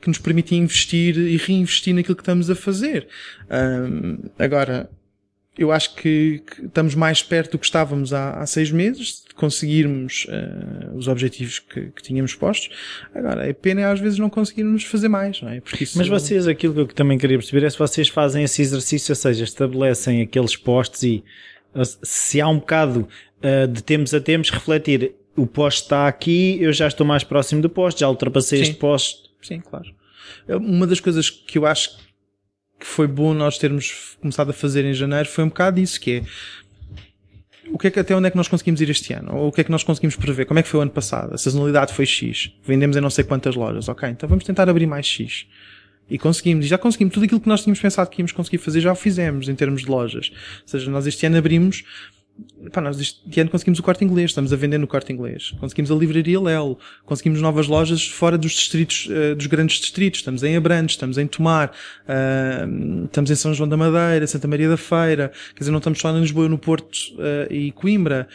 que 0.00 0.08
nos 0.08 0.18
permite 0.18 0.54
investir 0.54 1.16
e 1.16 1.36
reinvestir 1.36 1.94
naquilo 1.94 2.14
que 2.14 2.22
estamos 2.22 2.50
a 2.50 2.54
fazer. 2.54 3.08
Um, 3.50 4.18
agora, 4.38 4.90
eu 5.58 5.72
acho 5.72 5.94
que, 5.94 6.42
que, 6.46 6.66
estamos 6.66 6.94
mais 6.94 7.22
perto 7.22 7.52
do 7.52 7.58
que 7.58 7.64
estávamos 7.64 8.12
há, 8.12 8.32
há 8.32 8.46
seis 8.46 8.70
meses 8.70 9.24
de 9.26 9.34
conseguirmos 9.34 10.26
uh, 10.26 10.96
os 10.96 11.08
objetivos 11.08 11.58
que, 11.58 11.86
que, 11.90 12.02
tínhamos 12.02 12.34
postos. 12.34 12.70
Agora, 13.14 13.50
a 13.50 13.54
pena 13.54 13.82
é 13.82 13.84
às 13.84 14.00
vezes 14.00 14.18
não 14.18 14.28
conseguirmos 14.28 14.84
fazer 14.84 15.08
mais, 15.08 15.40
não 15.40 15.48
é? 15.48 15.62
Isso... 15.80 15.98
Mas 15.98 16.08
vocês, 16.08 16.46
aquilo 16.46 16.74
que 16.74 16.80
eu 16.80 16.86
também 16.86 17.18
queria 17.18 17.38
perceber 17.38 17.66
é 17.66 17.70
se 17.70 17.78
vocês 17.78 18.08
fazem 18.08 18.44
esse 18.44 18.62
exercício, 18.62 19.12
ou 19.12 19.16
seja, 19.16 19.44
estabelecem 19.44 20.22
aqueles 20.22 20.56
postos 20.56 21.02
e 21.02 21.24
se 22.02 22.40
há 22.40 22.48
um 22.48 22.58
bocado 22.58 23.08
uh, 23.42 23.68
de 23.68 23.82
tempos 23.82 24.14
a 24.14 24.20
tempos 24.20 24.50
refletir 24.50 25.14
o 25.36 25.46
posto 25.46 25.82
está 25.82 26.08
aqui, 26.08 26.56
eu 26.60 26.72
já 26.72 26.86
estou 26.86 27.06
mais 27.06 27.22
próximo 27.22 27.60
do 27.60 27.68
posto, 27.68 28.00
já 28.00 28.08
ultrapassei 28.08 28.58
Sim. 28.58 28.70
este 28.70 28.76
posto 28.76 29.26
Sim, 29.46 29.60
claro. 29.60 29.94
Uma 30.48 30.86
das 30.86 30.98
coisas 31.00 31.30
que 31.30 31.58
eu 31.58 31.66
acho 31.66 31.96
que 32.78 32.86
foi 32.86 33.06
bom 33.06 33.32
nós 33.32 33.58
termos 33.58 34.16
começado 34.20 34.50
a 34.50 34.52
fazer 34.52 34.84
em 34.84 34.94
janeiro 34.94 35.28
foi 35.28 35.44
um 35.44 35.48
bocado 35.48 35.80
isso, 35.80 36.00
que 36.00 36.18
é 36.18 36.22
o 37.70 37.78
que 37.78 37.88
é 37.88 37.90
que, 37.90 38.00
até 38.00 38.14
onde 38.14 38.28
é 38.28 38.30
que 38.30 38.36
nós 38.36 38.48
conseguimos 38.48 38.80
ir 38.80 38.88
este 38.88 39.12
ano? 39.12 39.34
Ou 39.34 39.48
o 39.48 39.52
que 39.52 39.60
é 39.60 39.64
que 39.64 39.70
nós 39.70 39.82
conseguimos 39.82 40.16
prever? 40.16 40.46
Como 40.46 40.58
é 40.58 40.62
que 40.62 40.68
foi 40.68 40.78
o 40.78 40.82
ano 40.82 40.90
passado? 40.90 41.34
A 41.34 41.38
sazonalidade 41.38 41.92
foi 41.92 42.06
X. 42.06 42.52
Vendemos 42.64 42.96
em 42.96 43.00
não 43.00 43.10
sei 43.10 43.24
quantas 43.24 43.54
lojas. 43.54 43.88
Ok, 43.88 44.08
então 44.08 44.28
vamos 44.28 44.44
tentar 44.44 44.68
abrir 44.68 44.86
mais 44.86 45.06
X. 45.06 45.46
E 46.08 46.16
conseguimos, 46.16 46.64
e 46.64 46.68
já 46.68 46.78
conseguimos. 46.78 47.12
Tudo 47.12 47.24
aquilo 47.24 47.40
que 47.40 47.48
nós 47.48 47.62
tínhamos 47.62 47.80
pensado 47.80 48.08
que 48.08 48.20
íamos 48.20 48.32
conseguir 48.32 48.58
fazer 48.58 48.80
já 48.80 48.92
o 48.92 48.94
fizemos 48.94 49.48
em 49.48 49.54
termos 49.54 49.82
de 49.82 49.90
lojas. 49.90 50.30
Ou 50.62 50.68
seja, 50.68 50.90
nós 50.90 51.06
este 51.06 51.26
ano 51.26 51.36
abrimos 51.36 51.82
Pá, 52.72 52.80
nós 52.80 53.00
este 53.00 53.40
ano 53.40 53.48
conseguimos 53.48 53.78
o 53.78 53.82
corte 53.82 54.04
inglês, 54.04 54.30
estamos 54.30 54.52
a 54.52 54.56
vender 54.56 54.78
no 54.78 54.86
corte 54.86 55.12
inglês. 55.12 55.54
Conseguimos 55.58 55.90
a 55.90 55.94
livraria 55.94 56.38
Lelo, 56.38 56.78
conseguimos 57.04 57.40
novas 57.40 57.66
lojas 57.66 58.06
fora 58.06 58.36
dos 58.36 58.52
distritos, 58.52 59.06
uh, 59.06 59.34
dos 59.34 59.46
grandes 59.46 59.78
distritos. 59.80 60.20
Estamos 60.20 60.42
em 60.42 60.56
Abrantes, 60.56 60.96
estamos 60.96 61.16
em 61.16 61.26
Tomar, 61.26 61.68
uh, 61.68 63.04
estamos 63.04 63.30
em 63.30 63.34
São 63.34 63.54
João 63.54 63.68
da 63.68 63.76
Madeira, 63.76 64.26
Santa 64.26 64.46
Maria 64.46 64.68
da 64.68 64.76
Feira. 64.76 65.32
Quer 65.54 65.60
dizer, 65.60 65.70
não 65.70 65.78
estamos 65.78 65.98
só 65.98 66.10
em 66.10 66.20
Lisboa, 66.20 66.48
no 66.48 66.58
Porto 66.58 66.96
uh, 67.14 67.52
e 67.52 67.72
Coimbra. 67.72 68.28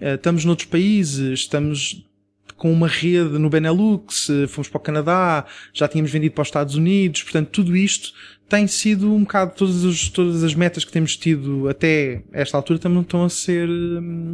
estamos 0.00 0.44
noutros 0.44 0.68
países, 0.68 1.40
estamos 1.40 2.04
com 2.58 2.72
uma 2.72 2.88
rede 2.88 3.38
no 3.38 3.50
Benelux, 3.50 4.28
fomos 4.48 4.68
para 4.68 4.78
o 4.78 4.80
Canadá, 4.80 5.44
já 5.74 5.86
tínhamos 5.86 6.10
vendido 6.10 6.34
para 6.34 6.42
os 6.42 6.48
Estados 6.48 6.74
Unidos. 6.74 7.22
Portanto, 7.22 7.50
tudo 7.50 7.76
isto 7.76 8.14
tem 8.48 8.66
sido 8.66 9.12
um 9.12 9.20
bocado 9.20 9.54
todas 9.56 9.84
as, 9.84 10.08
todas 10.08 10.44
as 10.44 10.54
metas 10.54 10.84
que 10.84 10.92
temos 10.92 11.16
tido 11.16 11.68
até 11.68 12.22
esta 12.32 12.56
altura 12.56 12.78
também 12.78 13.00
estão 13.00 13.24
a 13.24 13.28
ser, 13.28 13.68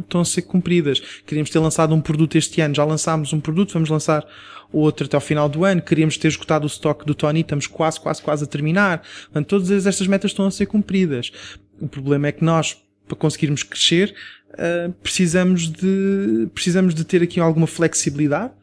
estão 0.01 0.21
a 0.21 0.25
ser 0.25 0.43
cumpridas. 0.43 0.99
Queríamos 1.25 1.49
ter 1.49 1.59
lançado 1.59 1.95
um 1.95 2.01
produto 2.01 2.37
este 2.37 2.61
ano, 2.61 2.75
já 2.75 2.85
lançámos 2.85 3.33
um 3.33 3.39
produto, 3.39 3.73
vamos 3.73 3.89
lançar 3.89 4.25
outro 4.71 5.05
até 5.05 5.15
ao 5.15 5.21
final 5.21 5.49
do 5.49 5.65
ano, 5.65 5.81
queríamos 5.81 6.17
ter 6.17 6.27
esgotado 6.27 6.65
o 6.65 6.67
estoque 6.67 7.05
do 7.05 7.15
Tony, 7.15 7.41
estamos 7.41 7.67
quase, 7.67 7.99
quase, 7.99 8.21
quase 8.21 8.43
a 8.43 8.47
terminar. 8.47 9.03
Portanto, 9.25 9.47
todas 9.47 9.85
estas 9.85 10.07
metas 10.07 10.31
estão 10.31 10.45
a 10.45 10.51
ser 10.51 10.67
cumpridas. 10.67 11.31
O 11.79 11.87
problema 11.87 12.27
é 12.27 12.31
que 12.31 12.43
nós, 12.43 12.77
para 13.07 13.17
conseguirmos 13.17 13.63
crescer, 13.63 14.15
uh, 14.53 14.91
precisamos 14.93 15.71
de, 15.71 16.47
precisamos 16.53 16.93
de 16.93 17.03
ter 17.03 17.21
aqui 17.23 17.39
alguma 17.39 17.67
flexibilidade 17.67 18.53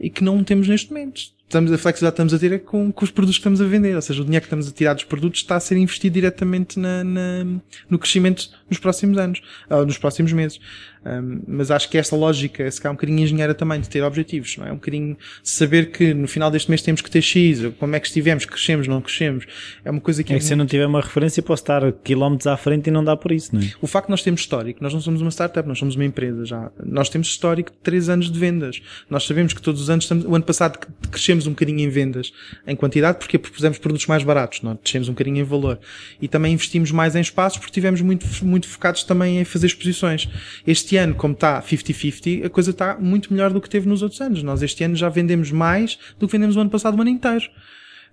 e 0.00 0.08
que 0.08 0.24
não 0.24 0.42
temos 0.42 0.66
neste 0.66 0.90
momento 0.90 1.33
estamos, 1.46 1.70
a 1.72 1.78
flexibilidade 1.78 2.16
que 2.16 2.22
estamos 2.22 2.34
a 2.34 2.38
ter 2.38 2.52
é 2.52 2.58
com, 2.58 2.92
com 2.92 3.04
os 3.04 3.10
produtos 3.10 3.36
que 3.36 3.40
estamos 3.40 3.60
a 3.60 3.64
vender. 3.64 3.94
Ou 3.94 4.02
seja, 4.02 4.20
o 4.20 4.24
dinheiro 4.24 4.42
que 4.42 4.46
estamos 4.46 4.68
a 4.68 4.72
tirar 4.72 4.94
dos 4.94 5.04
produtos 5.04 5.40
está 5.40 5.56
a 5.56 5.60
ser 5.60 5.76
investido 5.76 6.14
diretamente 6.14 6.78
na, 6.78 7.04
na 7.04 7.44
no 7.88 7.98
crescimento 7.98 8.50
nos 8.68 8.78
próximos 8.78 9.18
anos, 9.18 9.42
ou 9.70 9.86
nos 9.86 9.98
próximos 9.98 10.32
meses. 10.32 10.60
Um, 11.04 11.42
mas 11.46 11.70
acho 11.70 11.88
que 11.88 11.98
esta 11.98 12.16
lógica, 12.16 12.70
se 12.70 12.80
calhar 12.80 12.92
um 12.92 12.96
bocadinho 12.96 13.20
engenheira 13.20 13.54
também, 13.54 13.80
de 13.80 13.88
ter 13.88 14.02
objetivos, 14.02 14.56
não 14.56 14.66
é? 14.66 14.72
Um 14.72 14.76
bocadinho 14.76 15.16
saber 15.42 15.90
que 15.90 16.14
no 16.14 16.26
final 16.26 16.50
deste 16.50 16.70
mês 16.70 16.80
temos 16.80 17.00
que 17.00 17.10
ter 17.10 17.20
X, 17.20 17.60
como 17.78 17.94
é 17.94 18.00
que 18.00 18.06
estivemos, 18.06 18.44
crescemos, 18.44 18.88
não 18.88 19.00
crescemos. 19.00 19.46
É 19.84 19.90
uma 19.90 20.00
coisa 20.00 20.22
que. 20.24 20.32
É, 20.32 20.36
é 20.36 20.38
que 20.38 20.44
se 20.44 20.52
eu 20.52 20.56
não 20.56 20.66
tiver 20.66 20.86
uma 20.86 21.00
referência, 21.00 21.42
posso 21.42 21.62
estar 21.62 21.92
quilómetros 21.92 22.46
à 22.46 22.56
frente 22.56 22.88
e 22.88 22.90
não 22.90 23.04
dá 23.04 23.16
por 23.16 23.32
isso, 23.32 23.54
não 23.54 23.62
é? 23.62 23.70
O 23.80 23.86
facto 23.86 24.06
de 24.06 24.12
nós 24.12 24.22
termos 24.22 24.40
histórico, 24.40 24.82
nós 24.82 24.92
não 24.94 25.00
somos 25.00 25.20
uma 25.20 25.30
startup, 25.30 25.68
nós 25.68 25.78
somos 25.78 25.94
uma 25.94 26.04
empresa 26.04 26.44
já. 26.44 26.70
Nós 26.82 27.08
temos 27.08 27.28
histórico 27.28 27.70
de 27.70 27.78
3 27.78 28.08
anos 28.08 28.30
de 28.30 28.38
vendas. 28.38 28.80
Nós 29.10 29.24
sabemos 29.24 29.52
que 29.52 29.60
todos 29.60 29.80
os 29.82 29.90
anos 29.90 30.04
estamos, 30.04 30.24
o 30.24 30.34
ano 30.34 30.44
passado 30.44 30.78
crescemos 31.10 31.46
um 31.46 31.50
bocadinho 31.50 31.80
em 31.80 31.88
vendas, 31.88 32.32
em 32.66 32.74
quantidade, 32.74 33.18
porque 33.18 33.38
propusemos 33.38 33.78
produtos 33.78 34.06
mais 34.06 34.22
baratos, 34.22 34.62
nós 34.62 34.78
descemos 34.82 35.08
um 35.08 35.12
bocadinho 35.12 35.38
em 35.38 35.44
valor. 35.44 35.78
E 36.20 36.28
também 36.28 36.52
investimos 36.52 36.90
mais 36.90 37.14
em 37.14 37.20
espaços 37.20 37.58
porque 37.58 37.72
tivemos 37.72 38.00
muito, 38.00 38.26
muito 38.44 38.68
focados 38.68 39.02
também 39.04 39.40
em 39.40 39.44
fazer 39.44 39.66
exposições. 39.66 40.28
Este 40.66 40.93
este 40.94 40.96
ano, 40.96 41.14
como 41.14 41.34
está 41.34 41.60
50-50, 41.60 42.46
a 42.46 42.50
coisa 42.50 42.70
está 42.70 42.96
muito 42.96 43.32
melhor 43.32 43.52
do 43.52 43.60
que 43.60 43.68
teve 43.68 43.88
nos 43.88 44.02
outros 44.02 44.20
anos. 44.20 44.42
Nós 44.42 44.62
este 44.62 44.84
ano 44.84 44.94
já 44.94 45.08
vendemos 45.08 45.50
mais 45.50 45.98
do 46.18 46.26
que 46.26 46.32
vendemos 46.32 46.56
o 46.56 46.60
ano 46.60 46.70
passado 46.70 46.96
o 46.96 47.00
ano 47.00 47.10
inteiro. 47.10 47.50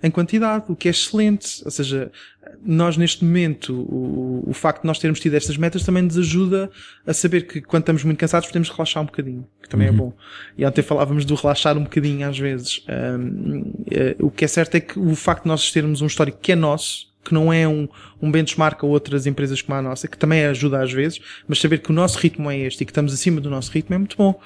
em 0.04 0.10
quantidade, 0.10 0.66
o 0.68 0.76
que 0.76 0.88
é 0.88 0.92
excelente. 0.92 1.62
Ou 1.64 1.70
seja, 1.70 2.12
nós 2.66 2.98
neste 2.98 3.24
momento, 3.24 3.72
o, 3.72 4.44
o 4.48 4.54
facto 4.54 4.82
de 4.82 4.88
nós 4.88 4.98
termos 4.98 5.20
tido 5.20 5.36
estas 5.36 5.58
metas 5.58 5.84
também 5.84 6.02
nos 6.02 6.18
ajuda 6.18 6.72
a 7.06 7.14
saber 7.14 7.46
que 7.46 7.62
quando 7.62 7.84
estamos 7.84 8.04
muito 8.04 8.18
cansados 8.18 8.48
podemos 8.48 8.70
relaxar 8.70 9.04
um 9.04 9.06
bocadinho, 9.06 9.48
que 9.62 9.70
também 9.70 9.88
é 9.88 9.92
bom. 9.92 10.12
E 10.58 10.66
ontem 10.66 10.82
falávamos 10.82 11.24
do 11.24 11.36
relaxar 11.36 11.78
um 11.78 11.84
bocadinho 11.84 12.28
às 12.28 12.40
vezes. 12.40 12.84
Um, 12.90 13.74
eh, 13.92 14.16
o 14.20 14.32
que 14.32 14.44
é 14.44 14.48
certo 14.48 14.74
é 14.74 14.80
que 14.80 14.98
o 14.98 15.14
facto 15.14 15.44
de 15.44 15.50
nós 15.50 15.72
termos 15.72 16.02
um 16.02 16.08
histórico 16.08 16.40
que 16.42 16.52
é 16.52 16.56
nosso, 16.56 17.11
que 17.24 17.34
não 17.34 17.52
é 17.52 17.68
um, 17.68 17.88
um 18.22 18.32
benchmark 18.32 18.84
a 18.84 18.88
outras 18.88 19.26
empresas 19.26 19.62
como 19.62 19.78
a 19.78 19.82
nossa, 19.82 20.08
que 20.08 20.18
também 20.18 20.46
ajuda 20.46 20.82
às 20.82 20.92
vezes, 20.92 21.20
mas 21.48 21.60
saber 21.60 21.80
que 21.80 21.92
o 21.92 21.94
nosso 21.94 22.18
ritmo 22.18 22.50
é 22.50 22.58
este 22.58 22.82
e 22.82 22.86
que 22.86 22.92
estamos 22.92 23.14
acima 23.14 23.40
do 23.40 23.50
nosso 23.50 23.72
ritmo 23.72 23.96
é 23.96 23.98
muito 23.98 24.18
bom. 24.18 24.40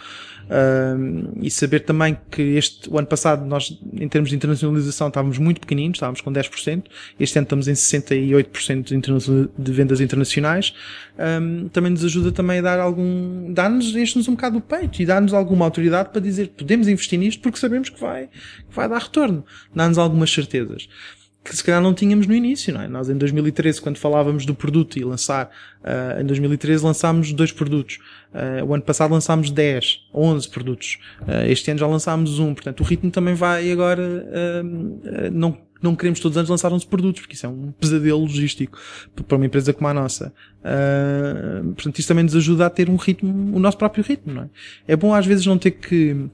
Uh, 0.46 1.34
e 1.42 1.50
saber 1.50 1.80
também 1.80 2.16
que 2.30 2.42
este, 2.42 2.88
o 2.88 3.00
ano 3.00 3.08
passado 3.08 3.44
nós, 3.46 3.80
em 3.94 4.08
termos 4.08 4.30
de 4.30 4.36
internacionalização, 4.36 5.08
estávamos 5.08 5.40
muito 5.40 5.60
pequeninos, 5.60 5.96
estávamos 5.96 6.22
com 6.22 6.32
10%, 6.32 6.84
este 7.20 7.40
ano 7.40 7.46
estamos 7.46 7.68
em 7.68 7.74
68% 7.74 8.84
de, 8.84 9.64
de 9.64 9.72
vendas 9.72 10.00
internacionais, 10.00 10.72
um, 11.42 11.68
também 11.70 11.92
nos 11.92 12.06
ajuda 12.06 12.32
também 12.32 12.60
a 12.60 12.62
dar 12.62 12.80
algum, 12.80 13.52
dá-nos, 13.54 13.96
enche-nos 13.96 14.28
um 14.28 14.36
bocado 14.36 14.60
o 14.60 14.62
peito 14.62 15.02
e 15.02 15.06
dá-nos 15.06 15.34
alguma 15.34 15.66
autoridade 15.66 16.10
para 16.10 16.22
dizer 16.22 16.50
podemos 16.50 16.88
investir 16.88 17.18
nisto 17.18 17.42
porque 17.42 17.58
sabemos 17.58 17.90
que 17.90 18.00
vai, 18.00 18.28
que 18.28 18.76
vai 18.76 18.88
dar 18.88 19.02
retorno, 19.02 19.44
dá-nos 19.74 19.98
algumas 19.98 20.32
certezas 20.32 20.88
que 21.46 21.56
se 21.56 21.64
calhar 21.64 21.80
não 21.80 21.94
tínhamos 21.94 22.26
no 22.26 22.34
início, 22.34 22.74
não 22.74 22.82
é? 22.82 22.88
Nós 22.88 23.08
em 23.08 23.16
2013, 23.16 23.80
quando 23.80 23.98
falávamos 23.98 24.48
do 24.48 24.56
produto 24.56 24.98
e 24.98 25.04
lançar, 25.04 25.46
uh, 25.84 26.20
em 26.20 26.26
2013 26.26 26.84
lançámos 26.84 27.32
dois 27.32 27.52
produtos. 27.52 28.00
Uh, 28.34 28.66
o 28.66 28.74
ano 28.74 28.82
passado 28.82 29.12
lançámos 29.12 29.52
10, 29.52 30.08
11 30.12 30.50
produtos. 30.50 30.98
Uh, 31.22 31.46
este 31.48 31.70
ano 31.70 31.80
já 31.80 31.86
lançámos 31.86 32.40
um. 32.40 32.56
Portanto, 32.56 32.82
o 32.82 32.84
ritmo 32.84 33.12
também 33.12 33.36
vai 33.36 33.72
agora, 33.72 34.04
não, 35.32 35.56
não 35.82 35.96
queremos 35.96 36.20
todos 36.20 36.36
os 36.36 36.40
anos 36.40 36.50
lançar 36.50 36.74
11 36.74 36.88
produtos, 36.88 37.22
porque 37.22 37.36
isso 37.36 37.46
é 37.46 37.50
um 37.50 37.72
pesadelo 37.80 38.22
logístico 38.22 38.80
para 39.28 39.38
uma 39.38 39.46
empresa 39.46 39.72
como 39.72 39.88
a 39.88 39.94
nossa. 39.94 40.34
portanto, 41.76 42.00
isso 42.00 42.08
também 42.08 42.24
nos 42.24 42.36
ajuda 42.36 42.66
a 42.66 42.70
ter 42.72 42.90
um 42.90 42.96
ritmo, 42.96 43.56
o 43.56 43.60
nosso 43.60 43.78
próprio 43.78 44.04
ritmo, 44.04 44.34
não 44.34 44.44
é? 44.44 44.50
É 44.88 44.96
bom 44.96 45.14
às 45.14 45.28
vezes 45.28 45.46
não 45.46 45.60
ter 45.60 45.72
que, 45.72 46.28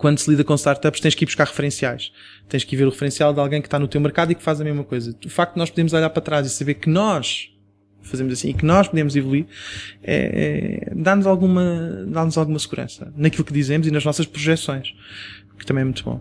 quando 0.00 0.18
se 0.18 0.30
lida 0.30 0.42
com 0.42 0.54
startups, 0.54 0.98
tens 0.98 1.14
que 1.14 1.24
ir 1.24 1.26
buscar 1.26 1.46
referenciais. 1.46 2.10
Tens 2.48 2.64
que 2.64 2.74
ir 2.74 2.78
ver 2.78 2.86
o 2.86 2.88
referencial 2.88 3.34
de 3.34 3.38
alguém 3.38 3.60
que 3.60 3.66
está 3.66 3.78
no 3.78 3.86
teu 3.86 4.00
mercado 4.00 4.32
e 4.32 4.34
que 4.34 4.42
faz 4.42 4.58
a 4.58 4.64
mesma 4.64 4.82
coisa. 4.82 5.14
O 5.26 5.28
facto 5.28 5.52
de 5.52 5.58
nós 5.58 5.68
podermos 5.68 5.92
olhar 5.92 6.08
para 6.08 6.22
trás 6.22 6.46
e 6.46 6.50
saber 6.50 6.74
que 6.74 6.88
nós 6.88 7.50
fazemos 8.00 8.32
assim 8.32 8.48
e 8.48 8.54
que 8.54 8.64
nós 8.64 8.88
podemos 8.88 9.14
evoluir 9.14 9.44
é, 10.02 10.86
é, 10.88 10.94
dá-nos 10.94 11.26
alguma, 11.26 12.06
dá-nos 12.08 12.38
alguma 12.38 12.58
segurança 12.58 13.12
naquilo 13.14 13.44
que 13.44 13.52
dizemos 13.52 13.86
e 13.86 13.90
nas 13.90 14.02
nossas 14.02 14.24
projeções, 14.24 14.94
que 15.58 15.66
também 15.66 15.82
é 15.82 15.84
muito 15.84 16.02
bom. 16.02 16.18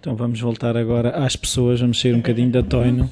Então 0.00 0.16
vamos 0.16 0.40
voltar 0.40 0.74
agora 0.74 1.10
às 1.10 1.36
pessoas, 1.36 1.78
vamos 1.78 2.00
sair 2.00 2.14
um 2.14 2.18
bocadinho 2.20 2.50
da 2.50 2.62
Toino 2.62 3.10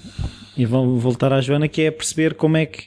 e 0.56 0.64
vamos 0.64 1.02
voltar 1.02 1.30
à 1.30 1.42
Joana, 1.42 1.68
que 1.68 1.82
é 1.82 1.90
perceber 1.90 2.32
como 2.32 2.56
é 2.56 2.64
que 2.64 2.84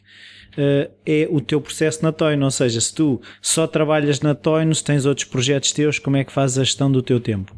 uh, 0.57 0.91
é 1.05 1.27
o 1.29 1.39
teu 1.39 1.61
processo 1.61 2.03
na 2.03 2.11
Toino, 2.11 2.45
ou 2.45 2.51
seja, 2.51 2.81
se 2.81 2.93
tu 2.93 3.21
só 3.41 3.67
trabalhas 3.67 4.21
na 4.21 4.35
Toino, 4.35 4.73
se 4.73 4.83
tens 4.83 5.05
outros 5.05 5.27
projetos 5.27 5.71
teus, 5.71 5.99
como 5.99 6.17
é 6.17 6.23
que 6.23 6.31
fazes 6.31 6.57
a 6.57 6.63
gestão 6.63 6.91
do 6.91 7.01
teu 7.01 7.19
tempo? 7.19 7.55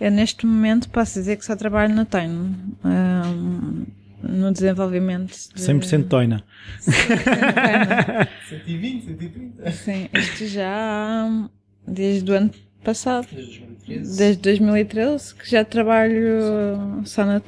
Eu 0.00 0.10
neste 0.10 0.46
momento 0.46 0.88
posso 0.88 1.14
dizer 1.14 1.36
que 1.36 1.44
só 1.44 1.54
trabalho 1.54 1.94
na 1.94 2.04
Toino. 2.04 2.56
Um, 2.84 3.84
no 4.22 4.52
desenvolvimento 4.52 5.30
de... 5.30 5.62
100% 5.62 6.08
Toina 6.08 6.44
120, 6.80 9.06
130 9.06 9.72
sim, 9.72 10.08
isto 10.12 10.46
já 10.46 11.48
desde 11.86 12.30
o 12.30 12.34
ano 12.34 12.50
passado. 12.84 13.26
Desde 13.32 13.60
2013, 13.60 14.18
desde 14.18 14.42
2013 14.42 15.34
que 15.34 15.50
já 15.50 15.64
trabalho 15.64 17.02
só 17.04 17.24
na 17.24 17.40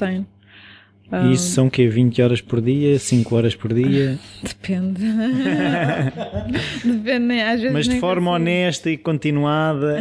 E 1.12 1.32
isso 1.34 1.50
são 1.50 1.66
o 1.66 1.70
quê? 1.70 1.86
20 1.86 2.22
horas 2.22 2.40
por 2.40 2.60
dia? 2.60 2.98
5 2.98 3.36
horas 3.36 3.54
por 3.54 3.74
dia? 3.74 4.18
Depende. 4.42 5.02
Depende, 6.84 7.40
às 7.40 7.60
vezes. 7.60 7.72
Mas 7.72 7.88
de 7.88 8.00
forma 8.00 8.30
consigo. 8.30 8.42
honesta 8.42 8.90
e 8.90 8.96
continuada. 8.96 10.00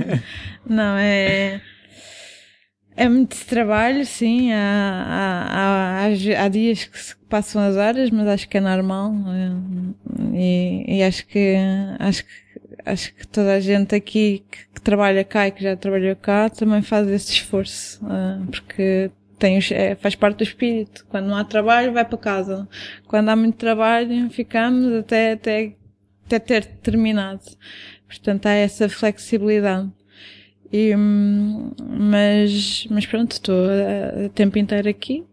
Não, 0.68 0.98
é. 0.98 1.60
É 2.96 3.08
muito 3.08 3.36
trabalho, 3.46 4.04
sim. 4.04 4.52
Há, 4.52 4.56
há, 5.08 6.06
há, 6.06 6.44
há, 6.44 6.48
dias 6.48 6.84
que 6.84 7.00
se 7.00 7.16
passam 7.28 7.62
as 7.62 7.76
horas, 7.76 8.10
mas 8.10 8.28
acho 8.28 8.48
que 8.48 8.58
é 8.58 8.60
normal. 8.60 9.12
É, 9.28 10.36
e, 10.36 10.98
e 10.98 11.02
acho 11.02 11.26
que 11.26 11.56
acho 11.98 12.24
que 12.24 12.30
acho 12.84 13.14
que 13.14 13.26
toda 13.26 13.54
a 13.54 13.60
gente 13.60 13.94
aqui 13.94 14.44
que, 14.50 14.58
que, 14.74 14.80
trabalha 14.80 15.24
cá 15.24 15.48
e 15.48 15.50
que 15.50 15.62
já 15.62 15.74
trabalhou 15.74 16.14
cá 16.14 16.50
também 16.50 16.82
faz 16.82 17.08
esse 17.08 17.32
esforço, 17.32 18.04
uh, 18.04 18.46
porque 18.46 19.10
tem, 19.38 19.58
é, 19.70 19.94
faz 19.94 20.14
parte 20.14 20.38
do 20.38 20.44
espírito. 20.44 21.06
Quando 21.08 21.26
não 21.26 21.36
há 21.36 21.44
trabalho, 21.44 21.92
vai 21.92 22.04
para 22.04 22.18
casa. 22.18 22.68
Quando 23.06 23.28
há 23.28 23.36
muito 23.36 23.56
trabalho, 23.56 24.30
ficamos 24.30 24.92
até, 24.94 25.32
até, 25.32 25.74
até 26.26 26.38
ter 26.38 26.64
terminado. 26.64 27.42
Portanto, 28.06 28.46
há 28.46 28.52
essa 28.52 28.88
flexibilidade. 28.88 29.90
E, 30.72 30.94
hum, 30.96 31.70
mas, 31.88 32.86
mas 32.90 33.06
pronto, 33.06 33.32
estou 33.32 33.66
o 34.24 34.28
tempo 34.30 34.58
inteiro 34.58 34.88
aqui 34.88 35.24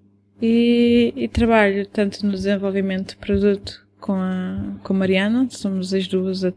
e, 0.42 1.14
e, 1.16 1.28
trabalho 1.28 1.86
tanto 1.86 2.26
no 2.26 2.32
desenvolvimento 2.32 3.12
de 3.12 3.18
produto 3.18 3.86
com 4.00 4.14
a, 4.14 4.76
com 4.84 4.94
a 4.94 4.98
Mariana, 4.98 5.48
somos 5.52 5.94
as 5.94 6.08
duas 6.08 6.44
a, 6.44 6.52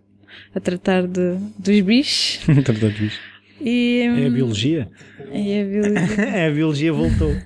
a 0.55 0.61
tratar 0.61 1.07
de, 1.07 1.37
dos 1.59 1.81
bichos. 1.81 2.41
tratar 2.65 2.73
dos 2.73 2.99
bichos. 2.99 3.34
E, 3.60 4.01
é 4.01 4.26
a 4.26 4.31
biologia? 4.31 4.89
É 5.31 5.62
a 5.62 5.64
biologia. 5.64 6.47
a 6.47 6.51
biologia 6.51 6.93
voltou. 6.93 7.36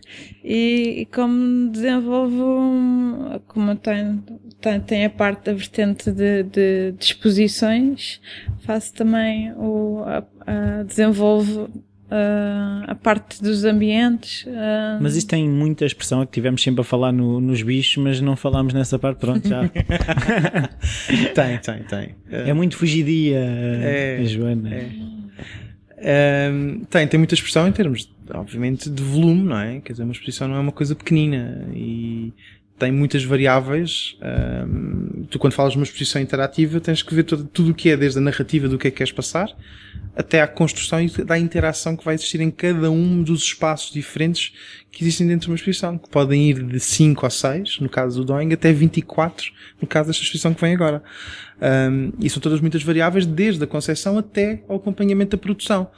E, 0.42 1.00
e 1.00 1.06
como 1.06 1.70
desenvolvo, 1.70 3.40
como 3.46 3.76
tenho, 3.76 4.22
tenho, 4.60 4.80
tenho 4.80 5.06
a 5.06 5.10
parte 5.10 5.44
da 5.46 5.52
vertente 5.52 6.10
de, 6.10 6.42
de, 6.44 6.92
de 6.92 7.04
exposições, 7.04 8.20
faço 8.60 8.94
também 8.94 9.52
o, 9.52 10.02
a, 10.04 10.24
a 10.46 10.82
desenvolvo 10.84 11.68
Uh, 12.10 12.84
a 12.86 12.94
parte 12.94 13.42
dos 13.42 13.66
ambientes. 13.66 14.46
Uh... 14.46 14.98
Mas 14.98 15.14
isso 15.14 15.26
tem 15.26 15.46
muita 15.46 15.84
expressão, 15.84 16.22
é 16.22 16.24
que 16.24 16.32
tivemos 16.32 16.62
sempre 16.62 16.80
a 16.80 16.84
falar 16.84 17.12
no, 17.12 17.38
nos 17.38 17.60
bichos, 17.60 18.02
mas 18.02 18.18
não 18.18 18.34
falámos 18.34 18.72
nessa 18.72 18.98
parte, 18.98 19.18
pronto, 19.18 19.46
já. 19.46 19.68
tem, 21.34 21.58
tem, 21.58 21.82
tem. 21.82 22.14
É 22.30 22.54
muito 22.54 22.78
fugidia, 22.78 23.36
é, 23.38 24.22
Joana. 24.24 24.74
É. 24.74 25.17
Um, 26.00 26.84
tem, 26.84 27.06
tem 27.08 27.18
muita 27.18 27.34
expressão 27.34 27.66
em 27.66 27.72
termos, 27.72 28.10
obviamente, 28.32 28.88
de 28.88 29.02
volume, 29.02 29.42
não 29.42 29.58
é? 29.58 29.80
Quer 29.80 29.92
dizer, 29.92 30.04
uma 30.04 30.12
exposição 30.12 30.46
não 30.48 30.56
é 30.56 30.60
uma 30.60 30.72
coisa 30.72 30.94
pequenina 30.94 31.68
e 31.74 32.32
tem 32.78 32.92
muitas 32.92 33.24
variáveis. 33.24 34.16
Um, 34.22 35.24
tu, 35.24 35.38
quando 35.38 35.52
falas 35.52 35.72
de 35.72 35.78
uma 35.78 35.84
exposição 35.84 36.22
interativa, 36.22 36.80
tens 36.80 37.02
que 37.02 37.14
ver 37.14 37.24
todo, 37.24 37.44
tudo 37.44 37.72
o 37.72 37.74
que 37.74 37.90
é, 37.90 37.96
desde 37.96 38.18
a 38.18 38.22
narrativa 38.22 38.68
do 38.68 38.78
que 38.78 38.88
é 38.88 38.90
que 38.90 38.98
queres 38.98 39.12
passar, 39.12 39.50
até 40.16 40.40
à 40.40 40.46
construção 40.46 41.00
e 41.00 41.08
da 41.24 41.38
interação 41.38 41.96
que 41.96 42.04
vai 42.04 42.14
existir 42.14 42.40
em 42.40 42.50
cada 42.50 42.90
um 42.90 43.22
dos 43.22 43.42
espaços 43.42 43.92
diferentes 43.92 44.52
que 44.90 45.04
existem 45.04 45.26
dentro 45.26 45.46
de 45.46 45.50
uma 45.50 45.56
exposição, 45.56 45.98
que 45.98 46.08
podem 46.08 46.50
ir 46.50 46.62
de 46.62 46.80
5 46.80 47.26
a 47.26 47.30
6, 47.30 47.80
no 47.80 47.88
caso 47.88 48.20
do 48.20 48.32
Doing, 48.32 48.52
até 48.52 48.72
24, 48.72 49.52
no 49.80 49.86
caso 49.86 50.08
desta 50.08 50.22
exposição 50.22 50.54
que 50.54 50.60
vem 50.60 50.74
agora. 50.74 51.02
Um, 51.60 52.12
e 52.20 52.30
são 52.30 52.40
todas 52.40 52.60
muitas 52.60 52.82
variáveis, 52.82 53.26
desde 53.26 53.62
a 53.62 53.66
concepção 53.66 54.18
até 54.18 54.62
ao 54.68 54.76
acompanhamento 54.76 55.36
da 55.36 55.42
produção. 55.42 55.90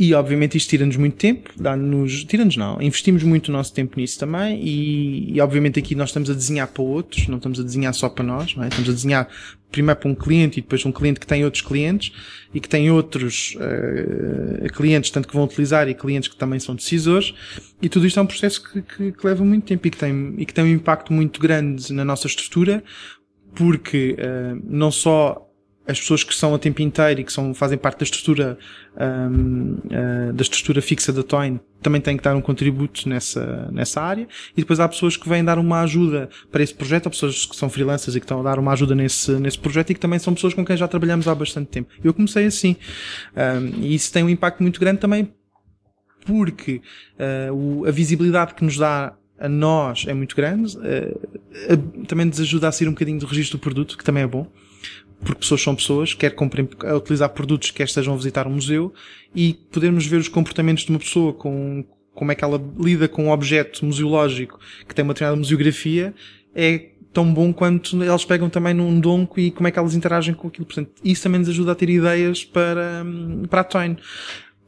E 0.00 0.14
obviamente 0.14 0.56
isto 0.56 0.70
tira-nos 0.70 0.96
muito 0.96 1.18
tempo, 1.18 1.50
dá-nos, 1.60 2.24
tira-nos 2.24 2.56
não, 2.56 2.80
investimos 2.80 3.22
muito 3.22 3.50
o 3.50 3.52
nosso 3.52 3.74
tempo 3.74 4.00
nisso 4.00 4.18
também 4.18 4.58
e, 4.58 5.34
e, 5.34 5.40
obviamente 5.42 5.78
aqui 5.78 5.94
nós 5.94 6.08
estamos 6.08 6.30
a 6.30 6.32
desenhar 6.32 6.68
para 6.68 6.82
outros, 6.82 7.28
não 7.28 7.36
estamos 7.36 7.60
a 7.60 7.62
desenhar 7.62 7.92
só 7.92 8.08
para 8.08 8.24
nós, 8.24 8.56
não 8.56 8.64
é? 8.64 8.68
Estamos 8.68 8.88
a 8.88 8.92
desenhar 8.94 9.28
primeiro 9.70 10.00
para 10.00 10.08
um 10.08 10.14
cliente 10.14 10.58
e 10.58 10.62
depois 10.62 10.86
um 10.86 10.90
cliente 10.90 11.20
que 11.20 11.26
tem 11.26 11.44
outros 11.44 11.62
clientes 11.62 12.12
e 12.54 12.58
que 12.60 12.66
tem 12.66 12.90
outros 12.90 13.54
uh, 13.56 14.72
clientes, 14.72 15.10
tanto 15.10 15.28
que 15.28 15.34
vão 15.34 15.44
utilizar 15.44 15.86
e 15.86 15.92
clientes 15.92 16.30
que 16.30 16.36
também 16.36 16.58
são 16.58 16.74
decisores 16.74 17.34
e 17.82 17.86
tudo 17.86 18.06
isto 18.06 18.18
é 18.18 18.22
um 18.22 18.26
processo 18.26 18.64
que, 18.72 18.80
que, 18.80 19.12
que 19.12 19.26
leva 19.26 19.44
muito 19.44 19.66
tempo 19.66 19.86
e 19.86 19.90
que 19.90 19.98
tem, 19.98 20.34
e 20.38 20.46
que 20.46 20.54
tem 20.54 20.64
um 20.64 20.68
impacto 20.68 21.12
muito 21.12 21.38
grande 21.38 21.92
na 21.92 22.06
nossa 22.06 22.26
estrutura 22.26 22.82
porque 23.54 24.16
uh, 24.18 24.62
não 24.64 24.90
só 24.90 25.49
as 25.90 26.00
pessoas 26.00 26.24
que 26.24 26.34
são 26.34 26.54
a 26.54 26.58
tempo 26.58 26.80
inteiro 26.82 27.20
e 27.20 27.24
que 27.24 27.32
são, 27.32 27.52
fazem 27.54 27.76
parte 27.76 27.98
da 27.98 28.04
estrutura, 28.04 28.58
um, 28.96 29.74
uh, 29.74 30.32
da 30.32 30.42
estrutura 30.42 30.80
fixa 30.80 31.12
da 31.12 31.22
Toin 31.22 31.60
também 31.82 32.00
têm 32.00 32.16
que 32.16 32.22
dar 32.22 32.36
um 32.36 32.40
contributo 32.40 33.08
nessa, 33.08 33.68
nessa 33.72 34.00
área. 34.00 34.28
E 34.56 34.60
depois 34.60 34.80
há 34.80 34.88
pessoas 34.88 35.16
que 35.16 35.28
vêm 35.28 35.42
dar 35.42 35.58
uma 35.58 35.80
ajuda 35.80 36.28
para 36.50 36.62
esse 36.62 36.74
projeto, 36.74 37.06
há 37.06 37.10
pessoas 37.10 37.46
que 37.46 37.56
são 37.56 37.68
freelancers 37.68 38.14
e 38.16 38.20
que 38.20 38.24
estão 38.24 38.40
a 38.40 38.42
dar 38.42 38.58
uma 38.58 38.72
ajuda 38.72 38.94
nesse, 38.94 39.32
nesse 39.32 39.58
projeto 39.58 39.90
e 39.90 39.94
que 39.94 40.00
também 40.00 40.18
são 40.18 40.34
pessoas 40.34 40.54
com 40.54 40.64
quem 40.64 40.76
já 40.76 40.86
trabalhamos 40.86 41.26
há 41.26 41.34
bastante 41.34 41.68
tempo. 41.68 41.90
Eu 42.04 42.12
comecei 42.12 42.46
assim. 42.46 42.76
Um, 43.34 43.82
e 43.82 43.94
isso 43.94 44.12
tem 44.12 44.22
um 44.22 44.28
impacto 44.28 44.62
muito 44.62 44.78
grande 44.78 45.00
também 45.00 45.32
porque 46.26 46.82
uh, 47.18 47.54
o, 47.54 47.86
a 47.86 47.90
visibilidade 47.90 48.54
que 48.54 48.62
nos 48.62 48.76
dá 48.76 49.14
a 49.38 49.48
nós 49.48 50.04
é 50.06 50.12
muito 50.12 50.36
grande, 50.36 50.76
uh, 50.76 52.04
também 52.06 52.26
nos 52.26 52.38
ajuda 52.38 52.68
a 52.68 52.72
sair 52.72 52.88
um 52.88 52.92
bocadinho 52.92 53.18
do 53.18 53.26
registro 53.26 53.56
do 53.56 53.62
produto, 53.62 53.96
que 53.96 54.04
também 54.04 54.22
é 54.22 54.26
bom 54.26 54.46
porque 55.24 55.40
pessoas 55.40 55.62
são 55.62 55.74
pessoas, 55.74 56.14
quer 56.14 56.34
comprem 56.34 56.68
a 56.84 56.96
utilizar 56.96 57.28
produtos, 57.30 57.70
quer 57.70 57.84
estejam 57.84 58.14
a 58.14 58.16
visitar 58.16 58.46
um 58.46 58.52
museu, 58.52 58.92
e 59.34 59.54
podermos 59.70 60.06
ver 60.06 60.16
os 60.16 60.28
comportamentos 60.28 60.84
de 60.84 60.90
uma 60.90 60.98
pessoa 60.98 61.32
com 61.32 61.84
como 62.14 62.32
é 62.32 62.34
que 62.34 62.44
ela 62.44 62.62
lida 62.78 63.08
com 63.08 63.26
um 63.26 63.30
objeto 63.30 63.84
museológico 63.84 64.58
que 64.86 64.94
tem 64.94 65.02
uma 65.02 65.14
determinada 65.14 65.38
museografia, 65.38 66.14
é 66.54 66.90
tão 67.12 67.32
bom 67.32 67.52
quanto 67.52 68.02
eles 68.02 68.24
pegam 68.24 68.48
também 68.48 68.74
num 68.74 69.00
donco 69.00 69.38
e 69.40 69.50
como 69.50 69.68
é 69.68 69.70
que 69.70 69.78
elas 69.78 69.94
interagem 69.94 70.34
com 70.34 70.48
aquilo. 70.48 70.66
Portanto, 70.66 70.90
isso 71.04 71.22
também 71.22 71.40
nos 71.40 71.48
ajuda 71.48 71.72
a 71.72 71.74
ter 71.74 71.88
ideias 71.88 72.44
para, 72.44 73.04
para 73.48 73.60
a 73.60 73.64
Toyn. 73.64 73.96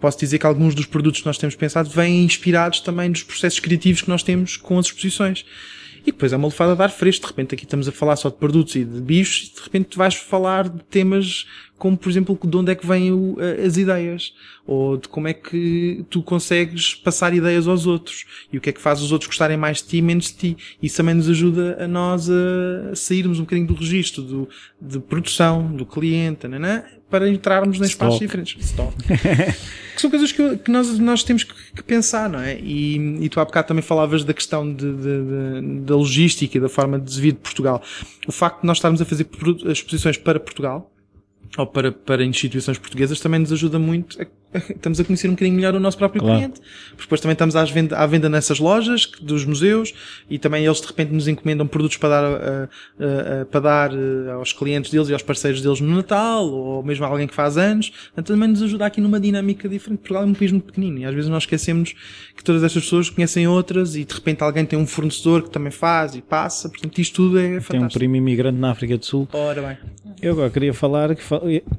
Posso 0.01 0.19
dizer 0.19 0.39
que 0.39 0.47
alguns 0.47 0.75
dos 0.75 0.87
produtos 0.87 1.21
que 1.21 1.27
nós 1.27 1.39
temos 1.39 1.55
pensado 1.55 1.89
vêm 1.89 2.25
inspirados 2.25 2.81
também 2.81 3.11
dos 3.11 3.23
processos 3.23 3.61
criativos 3.61 4.03
que 4.03 4.09
nós 4.09 4.23
temos 4.23 4.57
com 4.57 4.79
as 4.79 4.87
exposições. 4.87 5.45
E 6.05 6.13
depois 6.13 6.33
é 6.33 6.37
uma 6.37 6.49
lefada 6.49 6.75
de 6.75 6.83
ar 6.83 6.91
fresco. 6.91 7.27
De 7.27 7.31
repente 7.31 7.55
aqui 7.55 7.65
estamos 7.65 7.87
a 7.89 7.93
falar 7.93 8.17
só 8.17 8.29
de 8.29 8.37
produtos 8.37 8.75
e 8.75 8.85
de 8.85 9.01
bichos 9.01 9.49
e 9.49 9.55
de 9.55 9.63
repente 9.63 9.87
tu 9.87 9.99
vais 9.99 10.15
falar 10.15 10.69
de 10.69 10.83
temas 10.85 11.47
como, 11.79 11.97
por 11.97 12.09
exemplo, 12.09 12.39
de 12.45 12.57
onde 12.57 12.71
é 12.71 12.77
que 12.77 12.87
vêm 12.87 13.11
as 13.67 13.77
ideias. 13.77 14.33
Ou 14.65 14.97
de 14.97 15.09
como 15.09 15.27
é 15.27 15.35
que 15.35 16.05
tu 16.09 16.23
consegues 16.23 16.95
passar 16.95 17.35
ideias 17.35 17.67
aos 17.67 17.87
outros. 17.87 18.25
E 18.53 18.59
o 18.59 18.61
que 18.61 18.71
é 18.71 18.73
que 18.73 18.81
faz 18.81 19.03
os 19.03 19.11
outros 19.11 19.27
gostarem 19.27 19.57
mais 19.57 19.79
de 19.79 19.89
ti 19.89 19.97
e 19.97 20.03
menos 20.03 20.27
de 20.27 20.35
ti. 20.35 20.57
Isso 20.81 20.97
também 20.97 21.15
nos 21.15 21.29
ajuda 21.29 21.83
a 21.83 21.89
nós 21.89 22.31
a 22.31 22.95
sairmos 22.95 23.41
um 23.41 23.43
bocadinho 23.43 23.67
do 23.67 23.75
registro 23.75 24.23
do, 24.23 24.49
de 24.81 25.01
produção, 25.01 25.75
do 25.75 25.85
cliente, 25.85 26.47
nanã, 26.47 26.85
para 27.13 27.29
entrarmos 27.29 27.79
em 27.79 27.85
espaços 27.85 28.19
diferentes. 28.19 28.57
Stop. 28.65 28.95
que 29.95 30.01
são 30.01 30.09
coisas 30.09 30.33
que, 30.33 30.57
que, 30.57 30.71
nós, 30.71 30.99
nós 30.99 31.23
temos 31.23 31.45
que, 31.45 31.83
pensar, 31.83 32.27
não 32.27 32.41
é? 32.41 32.59
E, 32.59 32.97
e 33.23 33.29
tu 33.29 33.39
há 33.39 33.45
bocado 33.45 33.69
também 33.69 33.83
falavas 33.83 34.25
da 34.25 34.33
questão 34.33 34.73
de, 34.73 34.91
de, 34.91 35.03
de, 35.03 35.81
da 35.83 35.95
logística 35.95 36.57
e 36.57 36.61
da 36.61 36.71
forma 36.71 36.99
de 36.99 37.21
vir 37.21 37.33
de 37.33 37.41
Portugal. 37.41 37.83
O 38.27 38.33
facto 38.33 38.63
de 38.63 38.67
nós 38.67 38.79
estarmos 38.79 39.03
a 39.03 39.05
fazer 39.05 39.27
exposições 39.67 40.17
para 40.17 40.41
Portugal, 40.41 40.91
ou 41.59 41.67
para, 41.67 41.93
para 41.93 42.25
instituições 42.25 42.79
portuguesas 42.79 43.21
também 43.21 43.41
nos 43.41 43.53
ajuda 43.53 43.79
muito 43.79 44.21
a 44.23 44.25
estamos 44.71 45.01
a 45.01 45.05
conhecer 45.05 45.29
um 45.29 45.33
bocadinho 45.33 45.57
melhor 45.57 45.75
o 45.75 45.81
nosso 45.81 45.97
próprio 45.97 46.23
claro. 46.23 46.39
cliente. 46.39 46.61
Porque 46.91 47.03
depois 47.03 47.21
também 47.21 47.33
estamos 47.33 47.57
à 47.57 47.65
venda, 47.65 47.97
à 47.97 48.07
venda 48.07 48.29
nessas 48.29 48.59
lojas 48.59 49.07
dos 49.21 49.45
museus 49.45 49.95
e 50.29 50.39
também 50.39 50.65
eles 50.65 50.81
de 50.81 50.87
repente 50.87 51.13
nos 51.13 51.29
encomendam 51.29 51.67
produtos 51.67 51.97
para 51.97 52.09
dar, 52.09 52.25
uh, 52.25 52.35
uh, 52.35 53.43
uh, 53.43 53.47
para 53.47 53.61
dar 53.61 53.91
aos 54.35 54.53
clientes 54.53 54.91
deles 54.91 55.09
e 55.09 55.13
aos 55.13 55.23
parceiros 55.23 55.63
deles 55.63 55.81
no 55.81 55.95
Natal 55.95 56.47
ou 56.47 56.83
mesmo 56.83 57.05
alguém 57.05 57.27
que 57.27 57.35
faz 57.35 57.57
anos. 57.57 57.91
Portanto, 57.91 58.27
também 58.27 58.49
nos 58.49 58.63
ajuda 58.63 58.87
aqui 58.87 59.01
numa 59.01 59.19
dinâmica 59.19 59.69
diferente. 59.69 60.01
Portugal 60.01 60.23
é 60.25 60.27
um 60.27 60.35
país 60.35 60.53
muito 60.53 60.67
pequenino 60.67 60.99
e 60.99 61.05
às 61.05 61.15
vezes 61.15 61.31
nós 61.31 61.45
esquecemos 61.45 61.95
que 62.37 62.45
todas 62.45 62.63
estas 62.63 62.83
pessoas 62.85 63.11
conhecem 63.11 63.47
outras 63.47 63.97
e 63.97 64.05
de 64.05 64.15
repente 64.15 64.43
alguém 64.43 64.65
tem 64.65 64.79
um 64.79 64.87
fornecedor 64.87 65.43
que 65.43 65.51
também 65.51 65.71
faz 65.71 66.15
e 66.15 66.23
passa. 66.23 66.69
Portanto, 66.69 66.99
isto 66.99 67.15
tudo 67.15 67.39
é 67.39 67.61
fantástico. 67.61 67.71
Tem 67.71 67.85
um 67.85 67.89
primo 67.89 68.17
imigrante 68.17 68.59
na 68.59 68.71
África 68.71 68.99
do 68.99 69.05
Sul. 69.05 69.29
Ora 69.33 69.63
bem. 69.63 69.77
Eu 70.21 70.33
agora 70.33 70.51
queria 70.51 70.73
falar 70.73 71.15
que 71.15 71.23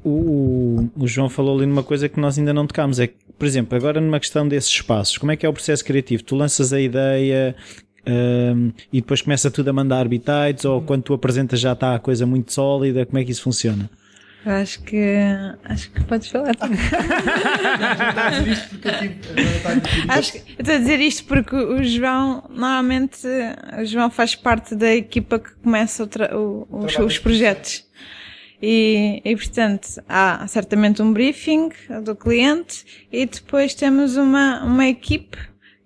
o, 0.04 0.08
o, 0.08 0.90
o 0.96 1.06
João 1.06 1.28
falou 1.28 1.56
ali 1.56 1.66
numa 1.66 1.82
coisa 1.82 2.08
que 2.08 2.20
nós 2.20 2.38
ainda 2.38 2.52
não 2.52 2.63
tocámos. 2.66 2.98
É 2.98 3.06
que, 3.08 3.14
por 3.38 3.46
exemplo, 3.46 3.76
agora 3.76 4.00
numa 4.00 4.20
questão 4.20 4.46
desses 4.46 4.70
espaços, 4.70 5.18
como 5.18 5.32
é 5.32 5.36
que 5.36 5.44
é 5.44 5.48
o 5.48 5.52
processo 5.52 5.84
criativo? 5.84 6.22
Tu 6.22 6.34
lanças 6.36 6.72
a 6.72 6.80
ideia 6.80 7.54
um, 8.06 8.70
e 8.92 9.00
depois 9.00 9.22
começa 9.22 9.50
tudo 9.50 9.68
a 9.68 9.72
mandar 9.72 10.06
bitites 10.06 10.64
ou 10.64 10.82
quando 10.82 11.02
tu 11.02 11.14
apresentas 11.14 11.58
já 11.60 11.72
está 11.72 11.94
a 11.94 11.98
coisa 11.98 12.26
muito 12.26 12.52
sólida? 12.52 13.06
Como 13.06 13.18
é 13.18 13.24
que 13.24 13.32
isso 13.32 13.42
funciona? 13.42 13.90
Eu 14.44 14.52
acho 14.52 14.82
que 14.82 15.16
acho 15.64 15.90
que 15.90 16.04
podes 16.04 16.28
falar. 16.28 16.52
acho 20.08 20.32
que, 20.32 20.38
estou 20.58 20.74
a 20.74 20.78
dizer 20.78 21.00
isto 21.00 21.24
porque 21.24 21.56
o 21.56 21.82
João 21.82 22.44
normalmente 22.50 23.26
o 23.80 23.84
João 23.86 24.10
faz 24.10 24.34
parte 24.34 24.74
da 24.74 24.94
equipa 24.94 25.38
que 25.38 25.50
começa 25.62 26.04
o 26.04 26.08
o, 26.36 26.84
os, 26.84 26.98
os 26.98 27.18
projetos. 27.18 27.86
E, 28.66 29.20
e, 29.26 29.36
portanto, 29.36 30.02
há 30.08 30.46
certamente 30.48 31.02
um 31.02 31.12
briefing 31.12 31.68
do 32.02 32.16
cliente 32.16 33.06
e 33.12 33.26
depois 33.26 33.74
temos 33.74 34.16
uma, 34.16 34.64
uma 34.64 34.88
equipe, 34.88 35.36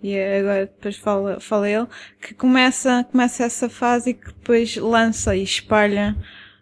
e 0.00 0.16
agora 0.16 0.66
depois 0.66 0.96
fala, 0.96 1.40
fala 1.40 1.68
ele, 1.68 1.88
que 2.22 2.34
começa, 2.34 3.04
começa 3.10 3.42
essa 3.42 3.68
fase 3.68 4.10
e 4.10 4.14
que 4.14 4.26
depois 4.26 4.76
lança 4.76 5.34
e 5.34 5.42
espalha, 5.42 6.16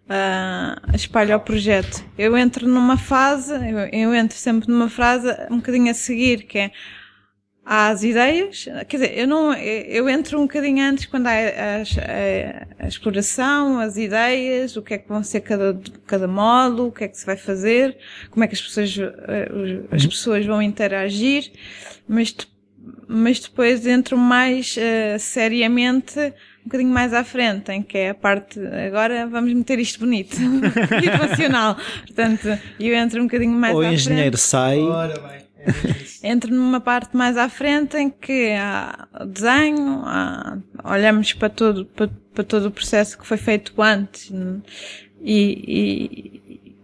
uh, 0.09 0.97
espalha 0.97 1.37
o 1.37 1.41
projeto. 1.41 2.03
Eu 2.17 2.35
entro 2.35 2.67
numa 2.67 2.97
fase, 2.97 3.53
eu, 3.53 3.79
eu 3.93 4.15
entro 4.15 4.39
sempre 4.39 4.71
numa 4.71 4.89
fase 4.89 5.29
um 5.51 5.57
bocadinho 5.57 5.91
a 5.91 5.95
seguir, 5.95 6.45
que 6.45 6.57
é, 6.57 6.73
às 7.69 8.05
ideias, 8.05 8.69
quer 8.89 8.97
dizer, 8.97 9.19
eu 9.19 9.27
não, 9.27 9.53
eu 9.53 10.09
entro 10.09 10.39
um 10.39 10.43
bocadinho 10.43 10.85
antes 10.85 11.05
quando 11.07 11.27
há 11.27 11.33
a, 11.33 11.35
a, 11.43 12.85
a, 12.85 12.87
exploração, 12.87 13.81
as 13.81 13.97
ideias, 13.97 14.77
o 14.77 14.83
que 14.83 14.95
é 14.95 14.99
que 14.99 15.09
vão 15.09 15.21
ser 15.25 15.41
cada, 15.41 15.77
cada 16.07 16.29
módulo, 16.29 16.91
o 16.91 16.93
que 16.93 17.03
é 17.03 17.09
que 17.09 17.19
se 17.19 17.27
vai 17.27 17.37
fazer, 17.37 17.97
como 18.31 18.45
é 18.45 18.47
que 18.47 18.55
as 18.55 18.63
pessoas, 18.63 18.97
eh, 18.97 19.51
as 19.91 20.07
pessoas 20.07 20.47
vão 20.47 20.63
interagir, 20.63 21.51
mas, 22.07 22.37
mas 23.09 23.41
depois 23.41 23.85
entro 23.85 24.17
mais 24.17 24.77
uh, 24.77 25.19
seriamente 25.19 26.21
um 26.21 26.69
bocadinho 26.69 26.91
mais 26.91 27.13
à 27.13 27.25
frente, 27.25 27.73
em 27.73 27.83
que 27.83 27.99
é 27.99 28.11
a 28.11 28.15
parte, 28.15 28.61
agora 28.61 29.27
vamos 29.27 29.53
meter 29.53 29.81
isto 29.81 29.99
bonito 29.99 30.37
e 31.03 31.29
funcional. 31.29 31.77
Portanto, 32.07 32.47
eu 32.79 32.95
entro 32.95 33.21
um 33.21 33.25
bocadinho 33.25 33.53
mais 33.53 33.75
Ou 33.75 33.81
à 33.81 33.85
frente. 33.87 33.99
O 33.99 34.01
engenheiro 34.01 34.37
sai. 34.37 34.79
Ora 34.79 35.19
bem 35.21 35.46
Entro 36.23 36.55
numa 36.55 36.81
parte 36.81 37.17
mais 37.17 37.37
à 37.37 37.49
frente 37.49 37.97
em 37.97 38.11
que 38.11 38.53
há 38.53 39.07
desenho, 39.27 40.03
há, 40.05 40.59
olhamos 40.85 41.33
para 41.33 41.49
todo, 41.49 41.85
para, 41.87 42.11
para, 42.35 42.45
todo 42.45 42.67
o 42.67 42.71
processo 42.71 43.19
que 43.19 43.27
foi 43.27 43.37
feito 43.37 43.81
antes 43.81 44.33
e, 45.21 46.41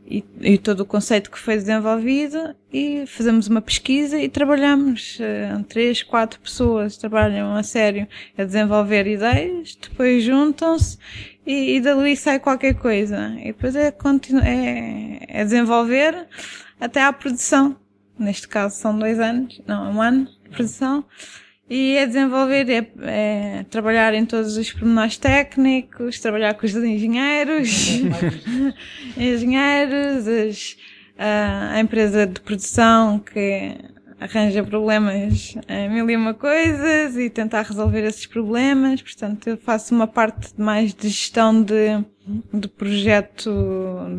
e, 0.07 0.25
e, 0.41 0.53
e, 0.53 0.59
todo 0.59 0.81
o 0.81 0.85
conceito 0.85 1.31
que 1.31 1.39
foi 1.39 1.57
desenvolvido 1.57 2.55
e 2.73 3.05
fazemos 3.07 3.49
uma 3.49 3.63
pesquisa 3.63 4.19
e 4.19 4.29
trabalhamos. 4.29 5.19
Uh, 5.19 5.63
três, 5.65 6.03
quatro 6.03 6.41
pessoas 6.41 6.97
trabalham 6.97 7.55
a 7.55 7.63
sério 7.63 8.07
a 8.37 8.45
desenvolver 8.45 9.07
ideias, 9.07 9.79
depois 9.81 10.23
juntam-se 10.23 10.99
e, 11.47 11.77
e 11.77 11.81
dali 11.81 12.17
sai 12.17 12.41
qualquer 12.41 12.75
coisa. 12.75 13.35
E 13.39 13.47
depois 13.47 13.75
é, 13.77 13.95
é, 14.45 15.41
é 15.41 15.45
desenvolver 15.45 16.27
até 16.81 17.03
à 17.03 17.13
produção 17.13 17.77
neste 18.19 18.49
caso 18.49 18.77
são 18.77 18.99
dois 18.99 19.19
anos, 19.19 19.61
não, 19.67 19.93
um 19.93 20.03
ano 20.03 20.27
de 20.45 20.51
produção, 20.51 21.05
e 21.69 21.97
é 21.97 22.07
desenvolver, 22.07 22.69
é, 22.69 22.87
é 23.03 23.65
trabalhar 23.71 24.13
em 24.15 24.27
todos 24.27 24.57
os 24.57 24.73
pormenores 24.73 25.17
técnicos, 25.17 26.21
trabalhar 26.21 26.55
com 26.55 26.67
os 26.67 26.75
engenheiros, 26.75 27.89
engenheiros, 29.17 30.29
as, 30.29 30.77
a, 31.19 31.75
a 31.77 31.81
empresa 31.81 32.27
de 32.27 32.41
produção 32.41 33.19
que 33.19 33.77
arranja 34.23 34.63
problemas 34.63 35.57
em 35.69 35.89
mil 35.91 36.09
e 36.09 36.17
uma 36.17 36.33
coisas 36.35 37.17
e 37.17 37.29
tentar 37.29 37.63
resolver 37.63 38.05
esses 38.05 38.27
problemas. 38.27 39.03
Portanto, 39.03 39.49
eu 39.49 39.57
faço 39.57 39.95
uma 39.95 40.07
parte 40.07 40.53
mais 40.61 40.95
de 40.95 41.09
gestão 41.09 41.63
de, 41.63 42.05
de 42.53 42.69
projeto, 42.69 43.51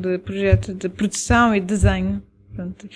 de 0.02 0.18
projeto 0.18 0.74
de 0.74 0.90
produção 0.90 1.56
e 1.56 1.62
desenho. 1.62 2.22
Portanto, 2.50 2.90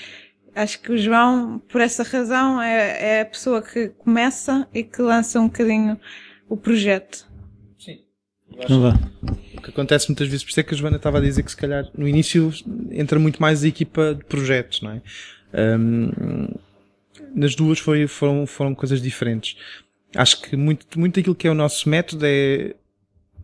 acho 0.57 0.81
que 0.81 0.91
o 0.91 0.97
João, 0.97 1.59
por 1.69 1.79
essa 1.79 2.03
razão, 2.03 2.61
é, 2.61 3.17
é 3.17 3.21
a 3.21 3.25
pessoa 3.25 3.61
que 3.61 3.89
começa 3.89 4.67
e 4.73 4.84
que 4.84 5.01
lança 5.01 5.39
um 5.39 5.47
bocadinho 5.47 5.99
o 6.49 6.57
projeto. 6.57 7.27
Sim. 7.77 7.99
Não 8.67 8.81
vá. 8.81 8.99
O 9.55 9.61
que 9.61 9.69
acontece 9.69 10.09
muitas 10.09 10.27
vezes, 10.27 10.43
por 10.43 10.49
isso 10.49 10.59
é 10.59 10.63
que 10.63 10.73
a 10.73 10.77
Joana 10.77 10.97
estava 10.97 11.19
a 11.19 11.21
dizer 11.21 11.43
que 11.43 11.51
se 11.51 11.57
calhar 11.57 11.88
no 11.95 12.07
início 12.07 12.51
entra 12.91 13.19
muito 13.19 13.41
mais 13.41 13.63
a 13.63 13.67
equipa 13.67 14.15
de 14.15 14.23
projetos, 14.25 14.81
não 14.81 14.91
é? 14.91 15.01
Um, 15.77 16.47
nas 17.35 17.55
duas 17.55 17.79
foi, 17.79 18.07
foram, 18.07 18.47
foram 18.47 18.73
coisas 18.73 19.01
diferentes. 19.01 19.57
Acho 20.15 20.41
que 20.41 20.55
muito, 20.55 20.99
muito 20.99 21.15
daquilo 21.15 21.35
que 21.35 21.47
é 21.47 21.51
o 21.51 21.55
nosso 21.55 21.88
método 21.88 22.25
é 22.25 22.75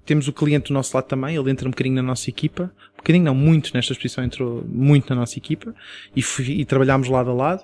temos 0.05 0.27
o 0.27 0.33
cliente 0.33 0.67
do 0.67 0.73
nosso 0.73 0.95
lado 0.95 1.05
também, 1.05 1.35
ele 1.35 1.49
entra 1.49 1.67
um 1.67 1.71
bocadinho 1.71 1.95
na 1.95 2.03
nossa 2.03 2.29
equipa, 2.29 2.71
um 2.93 2.97
bocadinho 2.97 3.25
não, 3.25 3.35
muito 3.35 3.71
nesta 3.73 3.93
exposição 3.93 4.23
entrou 4.23 4.63
muito 4.67 5.09
na 5.09 5.15
nossa 5.15 5.37
equipa 5.37 5.73
e, 6.15 6.23
e 6.49 6.65
trabalhámos 6.65 7.07
lado 7.09 7.29
a 7.29 7.33
lado. 7.33 7.63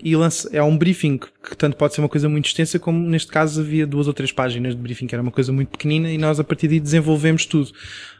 E 0.00 0.14
lança, 0.14 0.48
é 0.52 0.62
um 0.62 0.78
briefing 0.78 1.18
que 1.18 1.56
tanto 1.56 1.76
pode 1.76 1.92
ser 1.92 2.00
uma 2.00 2.08
coisa 2.08 2.28
muito 2.28 2.46
extensa 2.46 2.78
como 2.78 3.00
neste 3.08 3.32
caso 3.32 3.60
havia 3.60 3.84
duas 3.84 4.06
ou 4.06 4.12
três 4.12 4.30
páginas 4.30 4.76
de 4.76 4.80
briefing 4.80 5.08
que 5.08 5.14
era 5.14 5.20
uma 5.20 5.32
coisa 5.32 5.52
muito 5.52 5.70
pequenina 5.70 6.08
e 6.08 6.16
nós 6.16 6.38
a 6.38 6.44
partir 6.44 6.68
daí 6.68 6.78
desenvolvemos 6.78 7.44
tudo. 7.44 7.72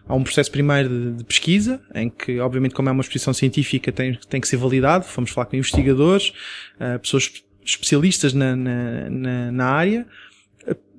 Há 0.09 0.13
um 0.13 0.25
processo 0.25 0.51
primeiro 0.51 0.89
de, 0.89 1.19
de 1.19 1.25
pesquisa 1.25 1.81
em 1.95 2.11
que 2.11 2.41
obviamente 2.41 2.75
como 2.75 2.89
é 2.89 2.93
uma 2.93 3.01
exposição 3.01 3.33
científica 3.33 3.93
tem, 3.93 4.19
tem 4.29 4.41
que 4.41 4.49
ser 4.49 4.57
validado, 4.57 5.05
fomos 5.05 5.31
falar 5.31 5.47
com 5.47 5.55
investigadores, 5.55 6.33
uh, 6.81 6.99
pessoas 6.99 7.33
especialistas 7.65 8.33
na, 8.33 8.57
na, 8.57 9.11
na, 9.11 9.53
na 9.53 9.67
área, 9.67 10.07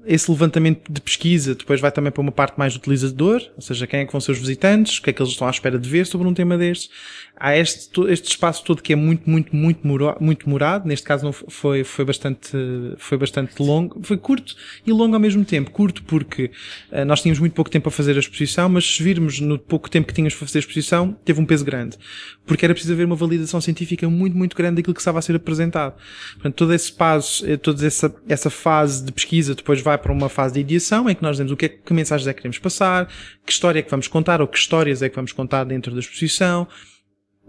esse 0.09 0.31
levantamento 0.31 0.91
de 0.91 0.99
pesquisa 0.99 1.53
depois 1.53 1.79
vai 1.79 1.91
também 1.91 2.11
para 2.11 2.21
uma 2.21 2.31
parte 2.31 2.57
mais 2.57 2.73
do 2.73 2.77
utilizador, 2.77 3.43
ou 3.55 3.61
seja, 3.61 3.85
quem 3.85 3.99
é 3.99 4.05
que 4.05 4.11
vão 4.11 4.19
ser 4.19 4.31
os 4.31 4.39
visitantes, 4.39 4.97
o 4.97 5.03
que 5.03 5.11
é 5.11 5.13
que 5.13 5.21
eles 5.21 5.31
estão 5.31 5.47
à 5.47 5.51
espera 5.51 5.77
de 5.77 5.87
ver 5.87 6.07
sobre 6.07 6.27
um 6.27 6.33
tema 6.33 6.57
destes. 6.57 6.89
Há 7.39 7.55
este, 7.57 8.01
este 8.09 8.29
espaço 8.31 8.63
todo 8.65 8.81
que 8.81 8.91
é 8.91 8.95
muito, 8.97 9.29
muito, 9.29 9.55
muito, 9.55 9.87
muito 10.19 10.45
demorado. 10.45 10.85
Neste 10.85 11.05
caso 11.05 11.23
não 11.23 11.31
foi, 11.31 11.85
foi 11.85 12.03
bastante, 12.03 12.51
foi 12.97 13.17
bastante 13.17 13.61
longo. 13.61 13.99
Foi 14.03 14.17
curto 14.17 14.55
e 14.85 14.91
longo 14.91 15.13
ao 15.15 15.21
mesmo 15.21 15.45
tempo. 15.45 15.71
Curto 15.71 16.03
porque 16.03 16.51
uh, 16.91 17.05
nós 17.05 17.21
tínhamos 17.21 17.39
muito 17.39 17.53
pouco 17.53 17.71
tempo 17.71 17.83
para 17.83 17.91
fazer 17.91 18.17
a 18.17 18.19
exposição, 18.19 18.67
mas 18.67 18.85
se 18.85 19.01
virmos 19.01 19.39
no 19.39 19.57
pouco 19.57 19.89
tempo 19.89 20.07
que 20.07 20.13
tínhamos 20.13 20.35
para 20.35 20.47
fazer 20.47 20.59
a 20.59 20.61
exposição, 20.61 21.15
teve 21.23 21.39
um 21.39 21.45
peso 21.45 21.63
grande. 21.63 21.97
Porque 22.45 22.65
era 22.65 22.73
preciso 22.73 22.93
haver 22.93 23.05
uma 23.05 23.15
validação 23.15 23.61
científica 23.61 24.09
muito, 24.09 24.35
muito 24.35 24.57
grande 24.57 24.77
daquilo 24.77 24.93
que 24.93 25.01
estava 25.01 25.19
a 25.19 25.21
ser 25.21 25.35
apresentado. 25.35 25.95
Portanto, 26.33 26.55
todo 26.55 26.73
esse 26.73 26.91
passo, 26.91 27.49
eh, 27.49 27.55
toda 27.55 27.87
essa, 27.87 28.13
essa 28.27 28.49
fase 28.49 29.05
de 29.05 29.13
pesquisa 29.13 29.55
depois 29.55 29.79
vai 29.81 29.97
para 29.97 30.11
uma 30.11 30.27
fase 30.27 30.55
de 30.55 30.59
ideação 30.59 31.09
em 31.09 31.15
que 31.15 31.23
nós 31.23 31.37
dizemos 31.37 31.53
o 31.53 31.55
que 31.55 31.67
é 31.67 31.69
que 31.69 31.93
mensagens 31.93 32.27
é 32.27 32.33
que 32.33 32.41
queremos 32.41 32.59
passar, 32.59 33.07
que 33.45 33.51
história 33.51 33.79
é 33.79 33.81
que 33.81 33.89
vamos 33.89 34.07
contar 34.09 34.41
ou 34.41 34.47
que 34.47 34.57
histórias 34.57 35.01
é 35.01 35.07
que 35.07 35.15
vamos 35.15 35.31
contar 35.31 35.63
dentro 35.63 35.93
da 35.93 35.99
exposição, 35.99 36.67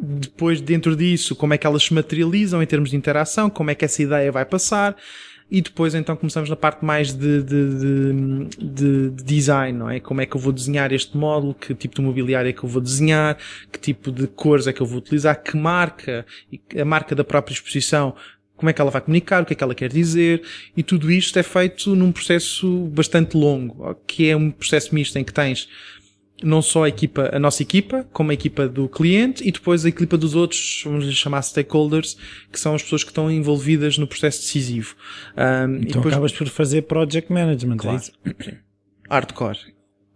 depois 0.01 0.61
dentro 0.61 0.97
disso, 0.97 1.37
como 1.37 1.53
é 1.53 1.59
que 1.59 1.67
elas 1.67 1.83
se 1.85 1.93
materializam 1.93 2.63
em 2.63 2.67
termos 2.67 2.91
de 2.91 2.97
interação, 2.97 3.51
como 3.51 3.71
é 3.71 3.75
que 3.75 3.85
essa 3.85 4.03
ideia 4.03 4.33
vai 4.33 4.45
passar, 4.45 4.97
e 5.51 5.61
depois 5.61 5.95
então 5.95 6.17
começamos 6.17 6.49
na 6.49 6.57
parte 6.57 6.85
mais 6.85 7.13
de, 7.13 7.43
de, 7.43 7.75
de, 8.57 9.11
de, 9.11 9.25
design, 9.25 9.77
não 9.77 9.91
é? 9.91 9.99
Como 9.99 10.21
é 10.21 10.27
que 10.27 10.37
eu 10.37 10.41
vou 10.41 10.53
desenhar 10.53 10.93
este 10.93 11.17
módulo, 11.17 11.55
que 11.55 11.75
tipo 11.75 11.97
de 11.97 12.01
mobiliário 12.01 12.49
é 12.49 12.53
que 12.53 12.63
eu 12.63 12.69
vou 12.69 12.81
desenhar, 12.81 13.37
que 13.71 13.79
tipo 13.79 14.13
de 14.13 14.27
cores 14.29 14.67
é 14.67 14.73
que 14.73 14.81
eu 14.81 14.87
vou 14.87 14.99
utilizar, 14.99 15.43
que 15.43 15.57
marca, 15.57 16.25
a 16.79 16.85
marca 16.85 17.15
da 17.15 17.25
própria 17.25 17.53
exposição, 17.53 18.15
como 18.57 18.71
é 18.71 18.73
que 18.73 18.81
ela 18.81 18.91
vai 18.91 19.01
comunicar, 19.01 19.43
o 19.43 19.47
que 19.47 19.55
é 19.55 19.57
que 19.57 19.65
ela 19.65 19.75
quer 19.75 19.91
dizer, 19.91 20.43
e 20.77 20.83
tudo 20.83 21.11
isto 21.11 21.39
é 21.39 21.43
feito 21.43 21.97
num 21.97 22.13
processo 22.13 22.87
bastante 22.89 23.37
longo, 23.37 23.95
que 24.07 24.29
é 24.29 24.37
um 24.37 24.51
processo 24.51 24.95
misto 24.95 25.19
em 25.19 25.25
que 25.25 25.33
tens 25.33 25.69
não 26.43 26.63
só 26.63 26.85
a 26.85 26.89
equipa, 26.89 27.31
a 27.33 27.39
nossa 27.39 27.63
equipa, 27.63 28.07
como 28.13 28.31
a 28.31 28.35
equipa 28.35 28.69
do 28.69 28.89
cliente 28.89 29.47
e 29.47 29.53
depois 29.53 29.85
a 29.85 29.89
equipa 29.89 30.17
dos 30.17 30.35
outros, 30.35 30.83
vamos 30.85 31.05
lhe 31.05 31.13
chamar 31.13 31.43
stakeholders, 31.43 32.17
que 32.51 32.59
são 32.59 32.75
as 32.75 32.83
pessoas 32.83 33.05
que 33.05 33.11
estão 33.11 33.31
envolvidas 33.31 33.99
no 33.99 34.07
processo 34.07 34.41
decisivo. 34.41 34.95
Um, 35.37 35.77
então 35.77 35.87
depois... 35.87 36.15
acabas 36.15 36.33
por 36.33 36.49
fazer 36.49 36.83
project 36.83 37.33
management, 37.33 37.75
é 37.75 37.79
claro. 37.79 38.03
é 38.25 38.57
Hardcore. 39.11 39.59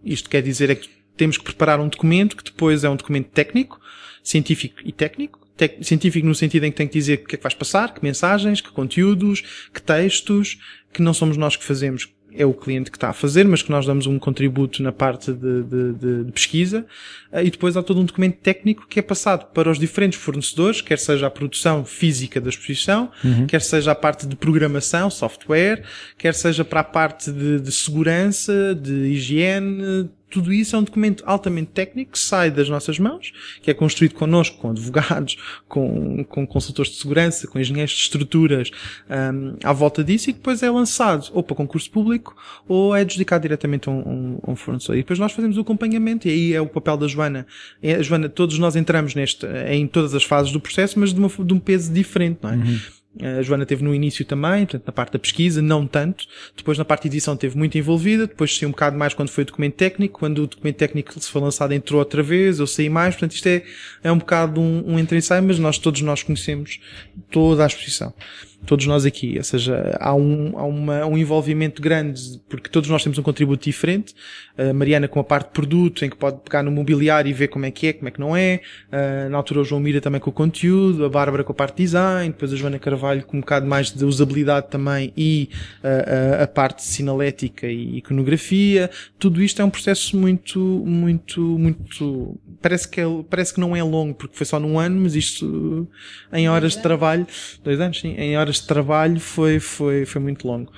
Isto 0.05 0.28
quer 0.28 0.42
dizer 0.42 0.70
é 0.70 0.74
que 0.74 0.88
temos 1.16 1.38
que 1.38 1.44
preparar 1.44 1.80
um 1.80 1.88
documento 1.88 2.36
que 2.36 2.44
depois 2.44 2.84
é 2.84 2.90
um 2.90 2.96
documento 2.96 3.28
técnico, 3.30 3.80
científico 4.22 4.80
e 4.84 4.92
técnico, 4.92 5.40
científico 5.82 6.26
no 6.26 6.34
sentido 6.34 6.64
em 6.64 6.70
que 6.70 6.76
tem 6.76 6.88
que 6.88 6.94
dizer 6.94 7.20
o 7.20 7.26
que 7.26 7.36
é 7.36 7.38
que 7.38 7.42
vais 7.42 7.55
passar, 7.55 7.94
que 7.94 8.02
mensagens, 8.02 8.60
que 8.60 8.70
conteúdos, 8.70 9.68
que 9.72 9.80
textos, 9.80 10.59
que 10.92 11.01
não 11.01 11.14
somos 11.14 11.36
nós 11.36 11.56
que 11.56 11.64
fazemos, 11.64 12.09
é 12.36 12.44
o 12.44 12.52
cliente 12.52 12.90
que 12.90 12.97
está 12.97 13.11
a 13.11 13.12
fazer, 13.12 13.47
mas 13.47 13.62
que 13.62 13.70
nós 13.70 13.86
damos 13.86 14.06
um 14.06 14.19
contributo 14.19 14.82
na 14.82 14.93
parte 14.93 15.32
de, 15.32 15.62
de, 15.62 16.24
de, 16.24 16.32
pesquisa, 16.32 16.85
eh, 17.32 17.44
e 17.44 17.51
depois 17.51 17.77
há 17.77 17.82
todo 17.82 18.01
um 18.01 18.05
documento 18.05 18.39
técnico 18.39 18.86
que 18.89 18.98
é 18.98 19.02
passado 19.02 19.47
para 19.52 19.70
os 19.70 19.78
diferentes 19.78 20.19
fornecedores, 20.19 20.81
quer 20.81 20.98
seja 20.98 21.27
a 21.27 21.31
produção 21.31 21.85
física 21.85 22.40
da 22.40 22.48
exposição, 22.48 23.11
uhum. 23.24 23.47
quer 23.47 23.61
seja 23.61 23.93
a 23.93 23.94
parte 23.94 24.27
de 24.27 24.36
programação, 24.36 25.09
software, 25.11 25.82
quer 26.19 26.35
seja 26.35 26.65
para 26.65 26.81
a 26.81 26.85
parte 26.85 27.31
de, 27.31 27.61
de 27.61 27.73
segurança, 27.73 28.74
de 28.74 28.93
higiene, 28.93 30.11
tudo 30.35 30.52
isso 30.52 30.74
é 30.74 30.78
um 30.81 30.82
documento 30.82 31.23
altamente 31.24 31.70
técnico 31.70 32.11
que 32.11 32.19
sai 32.19 32.51
das 32.51 32.69
nossas 32.69 32.98
mãos, 32.98 33.32
que 33.62 33.70
é 33.70 33.74
construído 33.74 34.15
connosco, 34.15 34.59
com 34.59 34.70
advogados, 34.70 35.36
com, 35.69 36.24
com 36.24 36.44
consultores 36.44 36.90
de 36.90 36.98
segurança, 36.98 37.47
com 37.47 37.56
engenheiros 37.56 37.93
de 37.93 38.01
estruturas, 38.01 38.73
um, 39.09 39.56
à 39.62 39.73
volta 39.73 40.02
disso, 40.02 40.31
e 40.31 40.32
depois 40.32 40.61
é 40.61 40.69
lançado 40.69 41.31
ou 41.32 41.40
para 41.40 41.55
concurso 41.55 41.89
público 41.89 42.36
ou 42.66 42.97
é 42.97 43.02
adjudicado 43.02 43.43
diretamente 43.43 43.89
a 43.89 43.93
um, 43.93 44.40
um, 44.44 44.56
fornecedor. 44.56 44.97
E 44.97 45.02
depois 45.02 45.20
nós 45.20 45.31
fazemos 45.31 45.56
o 45.56 45.61
acompanhamento, 45.61 46.27
e 46.27 46.32
aí 46.32 46.52
é 46.52 46.61
o 46.61 46.66
papel 46.66 46.97
da 46.97 47.06
Joana. 47.06 47.47
É, 47.81 48.02
Joana, 48.02 48.28
todos 48.28 48.59
nós 48.59 48.74
entramos 48.74 49.15
neste, 49.15 49.47
em 49.69 49.86
todas 49.86 50.16
as 50.16 50.24
fases 50.24 50.51
do 50.51 50.59
processo, 50.59 50.98
mas 50.98 51.15
de, 51.15 51.20
uma, 51.20 51.28
de 51.28 51.55
um 51.55 51.61
peso 51.61 51.93
diferente, 51.93 52.40
não 52.43 52.51
é? 52.51 52.56
Uhum. 52.56 52.81
A 53.20 53.43
Joana 53.43 53.65
teve 53.65 53.85
no 53.85 53.95
início 53.95 54.24
também, 54.24 54.66
portanto, 54.66 54.86
na 54.86 54.93
parte 54.93 55.12
da 55.12 55.19
pesquisa, 55.19 55.62
não 55.62 55.86
tanto. 55.86 56.27
Depois 56.57 56.77
na 56.77 56.85
parte 56.85 57.03
de 57.03 57.09
edição 57.09 57.36
teve 57.36 57.57
muito 57.57 57.78
envolvida. 57.78 58.27
Depois 58.27 58.57
saí 58.57 58.66
um 58.66 58.73
bocado 58.73 58.97
mais 58.97 59.15
quando 59.15 59.28
foi 59.28 59.43
o 59.43 59.47
documento 59.47 59.74
técnico. 59.74 60.19
Quando 60.19 60.39
o 60.43 60.47
documento 60.47 60.77
técnico 60.77 61.19
se 61.20 61.31
foi 61.31 61.41
lançado 61.41 61.73
entrou 61.73 62.01
outra 62.01 62.23
vez, 62.23 62.59
eu 62.59 62.66
saí 62.66 62.89
mais. 62.89 63.15
Portanto, 63.15 63.32
isto 63.32 63.47
é, 63.47 63.62
é 64.03 64.11
um 64.11 64.19
bocado 64.19 64.61
um, 64.61 64.95
um 64.95 64.99
entre 64.99 65.20
sai, 65.23 65.41
mas 65.41 65.59
nós 65.59 65.78
todos 65.78 66.01
nós 66.01 66.23
conhecemos 66.23 66.81
toda 67.31 67.62
a 67.62 67.66
exposição 67.66 68.12
todos 68.66 68.86
nós 68.86 69.05
aqui. 69.05 69.35
Ou 69.36 69.45
seja, 69.45 69.97
há, 70.01 70.15
um, 70.15 70.59
há 70.59 70.65
uma, 70.65 71.07
um 71.07 71.16
envolvimento 71.16 71.81
grande, 71.81 72.41
porque 72.49 72.69
todos 72.69 72.89
nós 72.89 73.03
temos 73.03 73.19
um 73.19 73.23
contributo 73.23 73.65
diferente. 73.65 74.15
A 74.57 74.73
Mariana 74.73 75.09
com 75.09 75.20
a 75.20 75.24
parte 75.24 75.49
de 75.49 75.53
produto, 75.53 76.05
em 76.05 76.11
que 76.11 76.16
pode 76.16 76.41
pegar 76.41 76.62
no 76.62 76.70
mobiliário 76.70 77.28
e 77.28 77.32
ver 77.32 77.49
como 77.49 77.66
é 77.66 77.70
que 77.70 77.89
é, 77.89 77.93
como 77.93 78.09
é 78.09 78.11
que 78.11 78.20
não 78.20 78.36
é. 78.36 78.61
Na 79.31 79.36
altura 79.36 79.61
o 79.61 79.65
João 79.65 79.81
Mira 79.81 80.01
também 80.01 80.20
com 80.20 80.31
o 80.31 80.32
conteúdo, 80.32 81.05
a 81.05 81.09
Bárbara 81.09 81.43
com 81.43 81.53
a 81.53 81.55
parte 81.55 81.77
de 81.77 81.82
design, 81.85 82.28
depois 82.31 82.53
a 82.53 82.57
Joana 82.57 82.78
Carvalho 82.78 83.24
com 83.24 83.36
um 83.36 83.41
bocado 83.41 83.66
mais 83.66 83.91
de 83.91 84.05
usabilidade 84.05 84.69
também 84.69 85.12
e 85.16 85.49
a, 85.82 86.45
a 86.45 86.47
parte 86.47 86.82
sinalética 86.82 87.66
e 87.66 87.99
iconografia. 87.99 88.91
Tudo 89.19 89.43
isto 89.43 89.61
é 89.61 89.65
um 89.65 89.70
processo 89.70 90.16
muito, 90.16 90.59
muito, 90.61 91.41
muito, 91.41 92.39
parece 92.62 92.89
que, 92.89 93.01
é, 93.01 93.05
parece 93.28 93.55
que 93.55 93.61
não 93.61 93.74
é 93.74 93.82
longo, 93.82 94.15
porque 94.15 94.36
foi 94.36 94.47
só 94.47 94.59
num 94.59 94.78
ano, 94.78 95.01
mas 95.01 95.15
isto 95.15 95.89
em 96.32 96.49
horas 96.49 96.73
de 96.73 96.82
trabalho, 96.82 97.27
dois 97.62 97.81
anos 97.81 98.01
sim, 98.01 98.15
em 98.16 98.36
horas 98.36 98.53
de 98.60 98.66
trabalho 98.66 99.20
foi, 99.20 99.59
foi, 99.59 100.05
foi 100.05 100.20
muito 100.20 100.47
longo. 100.47 100.70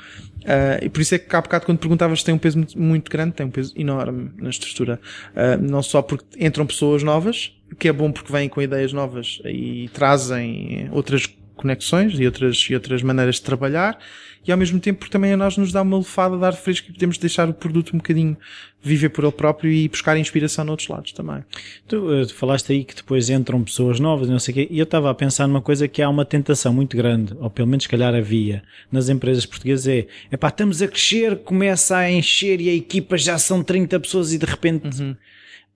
Uh, 0.42 0.78
e 0.82 0.88
por 0.88 1.00
isso 1.00 1.14
é 1.14 1.18
que 1.18 1.34
há 1.34 1.40
bocado 1.40 1.66
quando 1.66 1.78
perguntavas 1.78 2.22
tem 2.22 2.34
um 2.34 2.38
peso 2.38 2.58
muito, 2.58 2.78
muito 2.78 3.10
grande, 3.10 3.32
tem 3.32 3.46
um 3.46 3.50
peso 3.50 3.72
enorme 3.76 4.30
na 4.38 4.50
estrutura. 4.50 5.00
Uh, 5.32 5.60
não 5.60 5.82
só 5.82 6.02
porque 6.02 6.24
entram 6.38 6.66
pessoas 6.66 7.02
novas, 7.02 7.52
o 7.70 7.74
que 7.74 7.88
é 7.88 7.92
bom 7.92 8.12
porque 8.12 8.32
vêm 8.32 8.48
com 8.48 8.62
ideias 8.62 8.92
novas 8.92 9.40
e 9.44 9.90
trazem 9.92 10.88
outras 10.92 11.26
conexões 11.56 12.18
e 12.18 12.26
outras, 12.26 12.56
e 12.70 12.74
outras 12.74 13.02
maneiras 13.02 13.36
de 13.36 13.42
trabalhar, 13.42 13.98
e 14.46 14.52
ao 14.52 14.58
mesmo 14.58 14.78
tempo 14.78 15.00
porque 15.00 15.12
também 15.12 15.32
a 15.32 15.36
nós 15.36 15.56
nos 15.56 15.72
dá 15.72 15.82
uma 15.82 15.98
lefada 15.98 16.38
de 16.38 16.44
ar 16.44 16.54
fresco 16.54 16.88
e 16.88 16.92
podemos 16.92 17.18
deixar 17.18 17.48
o 17.48 17.54
produto 17.54 17.94
um 17.94 17.96
bocadinho 17.96 18.36
viver 18.80 19.08
por 19.08 19.24
ele 19.24 19.32
próprio 19.32 19.72
e 19.72 19.88
buscar 19.88 20.16
inspiração 20.16 20.64
noutros 20.64 20.86
lados 20.86 21.10
também. 21.10 21.42
Tu, 21.88 22.14
eh, 22.14 22.26
tu 22.26 22.34
falaste 22.34 22.72
aí 22.72 22.84
que 22.84 22.94
depois 22.94 23.28
entram 23.28 23.64
pessoas 23.64 23.98
novas, 23.98 24.28
não 24.28 24.38
sei 24.38 24.52
o 24.52 24.54
quê, 24.54 24.68
e 24.70 24.78
eu 24.78 24.84
estava 24.84 25.10
a 25.10 25.14
pensar 25.14 25.48
numa 25.48 25.60
coisa 25.60 25.88
que 25.88 26.00
há 26.00 26.08
uma 26.08 26.24
tentação 26.24 26.72
muito 26.72 26.96
grande, 26.96 27.34
ou 27.40 27.50
pelo 27.50 27.66
menos 27.66 27.88
calhar 27.88 28.14
havia, 28.14 28.62
nas 28.92 29.08
empresas 29.08 29.44
portuguesas 29.44 29.88
é, 29.88 30.06
é 30.30 30.36
pá, 30.36 30.48
estamos 30.48 30.80
a 30.80 30.86
crescer, 30.86 31.38
começa 31.38 31.96
a 31.96 32.10
encher 32.10 32.60
e 32.60 32.68
a 32.68 32.74
equipa 32.74 33.18
já 33.18 33.38
são 33.38 33.64
30 33.64 33.98
pessoas 33.98 34.32
e 34.32 34.38
de 34.38 34.46
repente... 34.46 35.02
Uhum. 35.02 35.16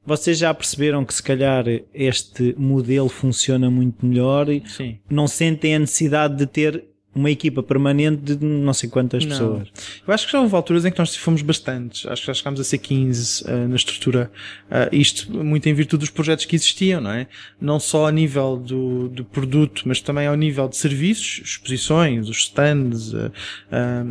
Vocês 0.05 0.39
já 0.39 0.53
perceberam 0.53 1.05
que 1.05 1.13
se 1.13 1.23
calhar 1.23 1.65
este 1.93 2.55
modelo 2.59 3.09
funciona 3.09 3.71
muito 3.71 4.05
melhor 4.05 4.49
e 4.49 4.63
Sim. 4.67 4.99
não 5.09 5.29
sentem 5.29 5.75
a 5.75 5.79
necessidade 5.79 6.37
de 6.37 6.47
ter 6.47 6.91
uma 7.15 7.31
equipa 7.31 7.63
permanente 7.63 8.37
de 8.37 8.45
não 8.45 8.73
sei 8.73 8.89
quantas 8.89 9.25
não. 9.25 9.31
pessoas. 9.31 9.69
Eu 10.07 10.15
acho 10.15 10.27
que 10.27 10.33
já 10.33 10.41
houve 10.41 10.55
alturas 10.55 10.85
em 10.85 10.93
que 10.93 10.99
nós 10.99 11.15
fomos 11.17 11.43
bastantes. 11.43 12.07
Acho 12.07 12.23
que 12.23 12.27
já 12.29 12.35
chegámos 12.35 12.61
a 12.61 12.65
ser 12.65 12.79
15 12.79 13.45
uh, 13.45 13.69
na 13.69 13.77
estrutura. 13.77 14.31
Uh, 14.67 14.95
isto 14.95 15.45
muito 15.45 15.69
em 15.69 15.75
virtude 15.75 16.01
dos 16.01 16.11
projetos 16.11 16.45
que 16.45 16.55
existiam, 16.55 17.01
não 17.01 17.11
é? 17.11 17.27
Não 17.61 17.81
só 17.81 18.07
a 18.07 18.13
nível 18.13 18.57
do, 18.57 19.09
do 19.09 19.25
produto, 19.25 19.83
mas 19.87 20.01
também 20.01 20.27
ao 20.27 20.37
nível 20.37 20.69
de 20.69 20.77
serviços, 20.77 21.43
exposições, 21.45 22.29
os 22.29 22.39
stands, 22.39 23.13
uh, 23.13 23.31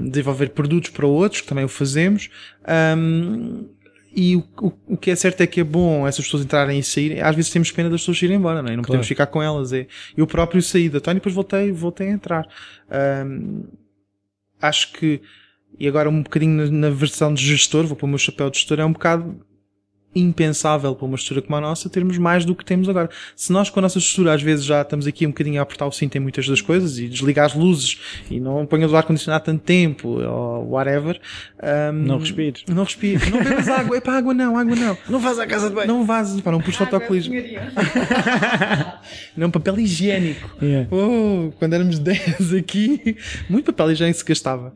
desenvolver 0.10 0.49
produtos 0.49 0.90
para 0.90 1.07
outros, 1.07 1.41
que 1.41 1.48
também 1.48 1.64
o 1.64 1.70
fazemos. 1.70 2.30
Um, 2.98 3.66
e 4.20 4.36
o, 4.36 4.44
o, 4.62 4.74
o, 4.88 4.98
que 4.98 5.12
é 5.12 5.16
certo 5.16 5.40
é 5.40 5.48
que 5.48 5.62
é 5.62 5.64
bom 5.64 6.06
essas 6.06 6.26
pessoas 6.26 6.44
entrarem 6.44 6.78
e 6.78 6.84
saírem. 6.84 7.22
Às 7.22 7.34
vezes 7.34 7.50
temos 7.50 7.72
pena 7.72 7.90
das 7.90 8.02
pessoas 8.02 8.22
irem 8.22 8.36
embora, 8.36 8.62
não 8.62 8.68
é? 8.68 8.76
Não 8.76 8.84
claro. 8.84 8.88
podemos 8.88 9.08
ficar 9.08 9.28
com 9.28 9.41
elas. 9.41 9.72
É. 9.72 9.88
Eu 10.18 10.28
próprio 10.28 10.62
saí 10.62 10.90
da 10.90 11.00
Tony 11.00 11.16
e 11.16 11.20
depois 11.20 11.34
voltei, 11.34 11.72
voltei 11.72 12.10
a 12.10 12.12
entrar. 12.12 12.48
Um, 13.26 13.64
acho 14.62 14.91
que, 14.91 15.22
e 15.80 15.88
agora 15.88 16.10
um 16.10 16.22
bocadinho 16.22 16.66
na, 16.66 16.90
na 16.90 16.90
versão 16.90 17.34
de 17.34 17.46
gestor, 17.46 17.88
vou 17.88 17.96
pôr 17.96 18.08
o 18.08 18.10
meu 18.10 18.18
chapéu 18.18 18.50
de 18.50 18.58
gestor, 18.58 18.82
é 18.82 18.86
um 18.86 18.91
bocado 18.91 19.40
impensável 20.15 20.95
para 20.95 21.06
uma 21.06 21.15
estrutura 21.15 21.45
como 21.45 21.56
a 21.56 21.61
nossa 21.61 21.90
termos 21.90 22.18
mais 22.18 22.44
do 22.44 22.56
que 22.56 22.65
temos 22.65 22.90
agora. 22.90 23.10
Se 23.36 23.52
nós 23.52 23.69
com 23.69 23.80
a 23.80 23.84
nossa 23.84 23.99
estrutura 23.99 24.34
às 24.34 24.41
vezes 24.41 24.65
já 24.65 24.81
estamos 24.81 25.06
aqui 25.06 25.26
um 25.26 25.30
bocadinho 25.30 25.60
a 25.60 25.64
apertar 25.64 25.86
o 25.86 25.91
cinto 25.91 26.18
em 26.18 26.19
muitas 26.19 26.48
das 26.48 26.61
coisas 26.61 26.98
e 26.98 27.07
desligar 27.07 27.45
as 27.45 27.53
luzes 27.53 27.99
e 28.30 28.40
não 28.40 28.65
ponhas 28.65 28.91
o 28.91 28.95
ar-condicionado 28.95 29.45
tanto 29.45 29.64
tempo 29.64 30.19
ou 30.19 30.72
whatever. 30.72 31.19
Um, 31.61 31.94
não 31.94 32.18
respires. 32.18 32.64
Não 32.68 32.84
respires. 32.84 33.30
Não 33.30 33.44
bebas 33.44 33.68
água. 33.69 33.98
É 33.98 34.02
para 34.02 34.18
água 34.18 34.34
não, 34.34 34.57
água 34.57 34.76
não. 34.76 34.98
Não 35.07 35.22
faz 35.22 35.40
a 35.40 35.45
casa 35.45 35.69
de 35.69 35.76
banho. 35.76 35.88
Não 35.88 36.06
vazes, 36.06 36.41
para 36.41 36.52
não 36.52 36.61
pus 36.61 36.76
fotocolismo. 36.76 37.36
não, 39.38 39.52
papel 39.52 39.80
higiênico. 39.80 40.49
Yeah. 40.61 40.88
Oh, 40.91 41.52
quando 41.60 41.73
éramos 41.73 41.98
10 41.99 42.53
aqui, 42.53 43.18
muito 43.49 43.72
papel 43.72 43.91
higiênico 43.91 44.18
se 44.18 44.26
gastava. 44.26 44.73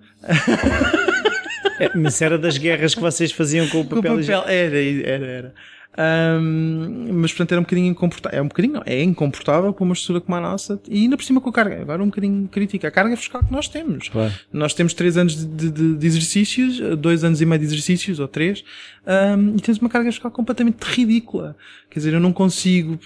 Mas 1.96 2.22
era 2.22 2.38
das 2.38 2.58
guerras 2.58 2.96
que 2.96 3.02
vocês 3.02 3.32
faziam 3.32 3.68
com 3.68 3.82
o 3.82 3.86
papel, 3.86 4.16
com 4.16 4.22
papel 4.22 4.44
Era, 4.48 4.78
era, 4.80 5.26
era. 5.26 5.54
Um, 5.96 7.14
mas 7.14 7.32
portanto 7.32 7.52
era 7.52 7.62
um 7.62 7.64
bocadinho 7.64 7.88
incomportável. 7.88 8.40
É 8.40 8.42
um 8.42 8.48
bocadinho, 8.48 8.74
não, 8.74 8.84
é 8.86 9.04
incomportável 9.04 9.72
para 9.72 9.84
uma 9.84 9.94
estrutura 9.94 10.22
como 10.22 10.36
a 10.36 10.42
nossa 10.42 10.82
e 10.88 11.04
ainda 11.04 11.16
por 11.16 11.24
cima 11.24 11.40
com 11.40 11.50
a 11.50 11.54
carga. 11.54 11.82
Agora 11.82 12.02
um 12.02 12.08
bocadinho 12.08 12.48
crítica. 12.48 12.88
A 12.88 12.92
carga 12.92 13.16
fiscal 13.16 13.44
que 13.44 13.52
nós 13.52 13.68
temos. 13.68 14.10
Claro. 14.10 14.34
Nós 14.52 14.74
temos 14.74 14.94
três 14.94 15.18
anos 15.18 15.36
de, 15.36 15.70
de, 15.70 15.96
de, 15.96 16.08
exercícios, 16.08 16.80
dois 16.98 17.24
anos 17.24 17.42
e 17.42 17.46
meio 17.46 17.60
de 17.60 17.66
exercícios, 17.66 18.20
ou 18.20 18.28
três, 18.28 18.64
um, 19.06 19.56
e 19.56 19.62
temos 19.62 19.80
uma 19.80 19.90
carga 19.90 20.12
fiscal 20.12 20.32
completamente 20.32 20.82
ridícula. 20.82 21.56
Quer 21.90 22.00
dizer, 22.00 22.14
eu 22.14 22.20
não 22.20 22.34
consigo 22.34 22.98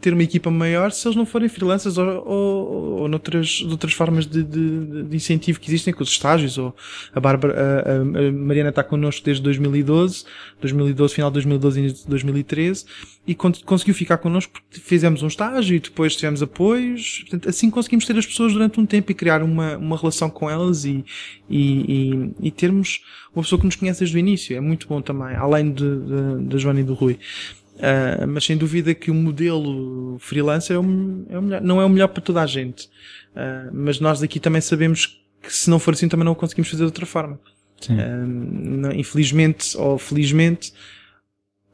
ter 0.00 0.12
uma 0.12 0.22
equipa 0.22 0.50
maior 0.50 0.92
se 0.92 1.08
eles 1.08 1.16
não 1.16 1.24
forem 1.24 1.48
freelancers 1.48 1.96
ou, 1.96 2.06
ou, 2.26 3.00
ou 3.00 3.08
noutras, 3.08 3.62
outras 3.62 3.94
formas 3.94 4.26
de, 4.26 4.42
de, 4.42 5.04
de, 5.04 5.16
incentivo 5.16 5.58
que 5.58 5.70
existem, 5.70 5.94
com 5.94 6.02
os 6.02 6.10
estágios, 6.10 6.58
ou 6.58 6.74
a 7.14 7.20
Bárbara, 7.20 7.54
a, 7.56 7.92
a 7.92 8.32
Mariana 8.32 8.68
está 8.68 8.84
connosco 8.84 9.24
desde 9.24 9.42
2012, 9.42 10.24
2012, 10.60 11.14
final 11.14 11.30
de 11.30 11.34
2012 11.34 11.80
e 11.80 12.09
2013, 12.10 12.84
e 13.26 13.34
conseguiu 13.34 13.94
ficar 13.94 14.18
connosco 14.18 14.52
porque 14.52 14.80
fizemos 14.80 15.22
um 15.22 15.26
estágio 15.26 15.76
e 15.76 15.80
depois 15.80 16.14
tivemos 16.14 16.42
apoios. 16.42 17.20
Portanto, 17.20 17.48
assim 17.48 17.70
conseguimos 17.70 18.04
ter 18.04 18.16
as 18.18 18.26
pessoas 18.26 18.52
durante 18.52 18.78
um 18.78 18.84
tempo 18.84 19.10
e 19.10 19.14
criar 19.14 19.42
uma, 19.42 19.76
uma 19.76 19.96
relação 19.96 20.28
com 20.28 20.50
elas 20.50 20.84
e, 20.84 21.04
e, 21.48 22.32
e, 22.40 22.48
e 22.48 22.50
termos 22.50 23.00
uma 23.34 23.42
pessoa 23.42 23.58
que 23.58 23.66
nos 23.66 23.76
conhece 23.76 24.00
desde 24.00 24.16
o 24.16 24.18
início. 24.18 24.56
É 24.56 24.60
muito 24.60 24.86
bom 24.86 25.00
também, 25.00 25.34
além 25.36 25.74
da 26.42 26.58
Joana 26.58 26.80
e 26.80 26.84
do 26.84 26.94
Rui. 26.94 27.18
Uh, 27.80 28.26
mas 28.28 28.44
sem 28.44 28.58
dúvida 28.58 28.94
que 28.94 29.10
o 29.10 29.14
modelo 29.14 30.18
freelancer 30.18 30.76
é 30.76 30.78
o, 30.78 31.24
é 31.30 31.38
o 31.38 31.42
melhor, 31.42 31.62
não 31.62 31.80
é 31.80 31.84
o 31.84 31.88
melhor 31.88 32.08
para 32.08 32.22
toda 32.22 32.42
a 32.42 32.46
gente. 32.46 32.86
Uh, 33.34 33.70
mas 33.72 33.98
nós 34.00 34.22
aqui 34.22 34.38
também 34.38 34.60
sabemos 34.60 35.18
que 35.40 35.52
se 35.52 35.70
não 35.70 35.78
for 35.78 35.94
assim 35.94 36.06
também 36.06 36.24
não 36.24 36.34
conseguimos 36.34 36.68
fazer 36.68 36.82
de 36.82 36.86
outra 36.86 37.06
forma. 37.06 37.40
Uh, 37.88 38.26
não, 38.26 38.92
infelizmente 38.92 39.76
ou 39.78 39.96
felizmente, 39.96 40.74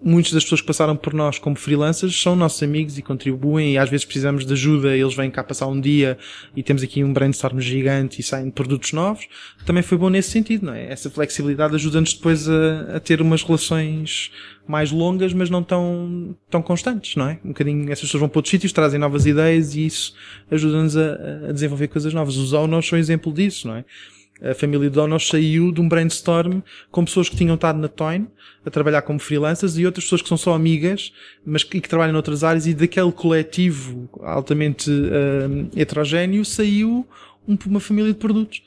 muitas 0.03 0.33
das 0.33 0.43
pessoas 0.45 0.61
que 0.61 0.67
passaram 0.67 0.95
por 0.95 1.15
nós 1.15 1.39
como 1.39 1.57
freelancers 1.57 2.21
são 2.21 2.37
nossos 2.37 2.63
amigos 2.63 2.99
e 2.99 3.03
contribuem 3.03 3.75
e 3.75 3.79
às 3.79 3.89
vezes 3.89 4.05
precisamos 4.05 4.45
de 4.45 4.53
ajuda, 4.53 4.97
eles 4.97 5.15
vêm 5.15 5.31
cá 5.31 5.43
passar 5.43 5.67
um 5.67 5.81
dia 5.81 6.19
e 6.55 6.63
temos 6.63 6.83
aqui 6.83 7.03
um 7.03 7.13
brainstorm 7.13 7.59
gigante 7.61 8.21
e 8.21 8.25
saem 8.25 8.51
produtos 8.51 8.93
novos. 8.93 9.27
Também 9.65 9.83
foi 9.83 9.97
bom 9.97 10.11
nesse 10.11 10.31
sentido, 10.31 10.67
não 10.67 10.75
é? 10.75 10.93
Essa 10.93 11.11
flexibilidade 11.11 11.75
ajuda-nos 11.75 12.13
depois 12.13 12.49
a, 12.49 12.97
a, 12.97 13.01
ter 13.01 13.23
umas 13.23 13.43
relações 13.43 14.31
mais 14.67 14.91
longas, 14.91 15.33
mas 15.33 15.49
não 15.49 15.63
tão, 15.63 16.37
tão 16.51 16.61
constantes, 16.61 17.17
não 17.17 17.29
é? 17.29 17.39
Um 17.45 17.49
bocadinho, 17.49 17.85
essas 17.91 18.05
pessoas 18.05 18.21
vão 18.21 18.29
para 18.29 18.39
outros 18.39 18.51
sítios, 18.51 18.73
trazem 18.73 19.01
novas 19.01 19.25
ideias 19.25 19.75
e 19.75 19.87
isso 19.87 20.15
ajuda-nos 20.51 20.97
a, 20.97 21.49
a 21.49 21.53
desenvolver 21.53 21.89
coisas 21.89 22.13
novas. 22.13 22.37
Os 22.37 22.53
owners 22.53 22.87
são 22.87 22.99
exemplo 22.99 23.33
disso, 23.33 23.67
não 23.67 23.77
é? 23.77 23.85
A 24.43 24.55
família 24.55 24.91
Donos 24.91 25.29
saiu 25.29 25.73
de 25.73 25.81
um 25.81 25.89
brainstorm 25.89 26.61
com 26.91 27.05
pessoas 27.05 27.29
que 27.29 27.37
tinham 27.37 27.55
estado 27.55 27.79
na 27.79 27.89
Toyn 27.89 28.27
a 28.65 28.71
trabalhar 28.71 29.03
como 29.03 29.19
freelancers 29.19 29.79
e 29.79 29.87
outras 29.87 30.05
pessoas 30.05 30.23
que 30.23 30.29
são 30.29 30.37
só 30.37 30.55
amigas, 30.55 31.13
mas 31.45 31.65
que, 31.65 31.81
que 31.81 31.89
trabalham 31.89 32.13
noutras 32.13 32.45
áreas 32.45 32.67
e 32.67 32.75
daquele 32.75 33.13
coletivo 33.13 34.11
altamente 34.23 34.91
uh, 34.91 35.71
heterogéneo 35.75 36.45
saiu 36.45 37.07
um, 37.49 37.57
uma 37.67 37.81
família 37.81 38.13
de 38.13 38.19
produtos 38.19 38.63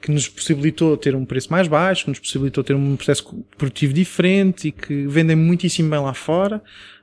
que 0.00 0.10
nos 0.10 0.28
possibilitou 0.28 0.96
ter 0.96 1.14
um 1.14 1.24
preço 1.24 1.50
mais 1.50 1.68
baixo, 1.68 2.04
que 2.04 2.10
nos 2.10 2.18
possibilitou 2.18 2.64
ter 2.64 2.74
um 2.74 2.96
processo 2.96 3.44
produtivo 3.56 3.92
diferente 3.92 4.68
e 4.68 4.72
que 4.72 5.06
vendem 5.06 5.36
muitíssimo 5.36 5.88
bem 5.88 6.00
lá 6.00 6.12
fora. 6.12 6.60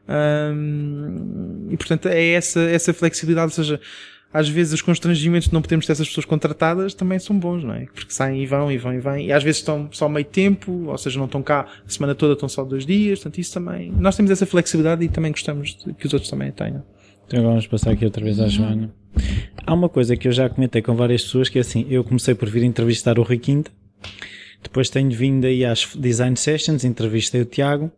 Um, 0.09 1.67
e 1.69 1.77
portanto 1.77 2.07
é 2.07 2.31
essa, 2.31 2.59
essa 2.61 2.93
flexibilidade, 2.93 3.51
ou 3.51 3.55
seja, 3.55 3.79
às 4.34 4.47
vezes 4.47 4.73
os 4.73 4.81
constrangimentos 4.81 5.47
de 5.47 5.53
não 5.53 5.61
podermos 5.61 5.85
ter 5.85 5.91
essas 5.93 6.07
pessoas 6.07 6.26
contratadas 6.26 6.93
também 6.93 7.18
são 7.18 7.38
bons, 7.38 7.64
não 7.64 7.73
é? 7.73 7.85
Porque 7.85 8.14
saem 8.14 8.43
e 8.43 8.45
vão 8.45 8.72
e 8.72 8.77
vão 8.77 8.93
e 8.93 8.99
vão. 8.99 9.18
E 9.18 9.31
às 9.31 9.43
vezes 9.43 9.60
estão 9.60 9.89
só 9.91 10.07
meio 10.07 10.26
tempo, 10.26 10.85
ou 10.88 10.97
seja, 10.97 11.18
não 11.18 11.26
estão 11.26 11.41
cá 11.41 11.68
a 11.85 11.89
semana 11.89 12.14
toda, 12.14 12.34
estão 12.34 12.47
só 12.47 12.64
dois 12.64 12.85
dias. 12.85 13.19
Portanto, 13.19 13.39
isso 13.39 13.53
também. 13.53 13.91
Nós 13.91 14.15
temos 14.15 14.31
essa 14.31 14.45
flexibilidade 14.45 15.03
e 15.03 15.10
também 15.10 15.31
gostamos 15.31 15.77
que 15.97 16.06
os 16.06 16.14
outros 16.14 16.30
também 16.30 16.51
tenham. 16.51 16.84
Então 17.27 17.43
vamos 17.43 17.68
passar 17.68 17.91
aqui 17.91 18.06
outra 18.06 18.23
vez 18.23 18.39
à 18.39 18.47
Joana. 18.47 18.93
Há 19.65 19.73
uma 19.73 19.89
coisa 19.89 20.15
que 20.15 20.27
eu 20.27 20.31
já 20.31 20.49
comentei 20.49 20.81
com 20.81 20.95
várias 20.95 21.23
pessoas 21.23 21.49
que 21.49 21.57
é 21.57 21.61
assim, 21.61 21.85
eu 21.89 22.03
comecei 22.03 22.34
por 22.34 22.49
vir 22.49 22.64
entrevistar 22.64 23.19
o 23.19 23.23
Rui 23.23 23.38
Quinta, 23.38 23.72
depois 24.64 24.89
tenho 24.89 25.11
vindo 25.11 25.45
aí 25.45 25.64
às 25.64 25.88
design 25.95 26.35
sessions, 26.35 26.84
entrevistei 26.84 27.41
o 27.41 27.45
Tiago, 27.45 27.91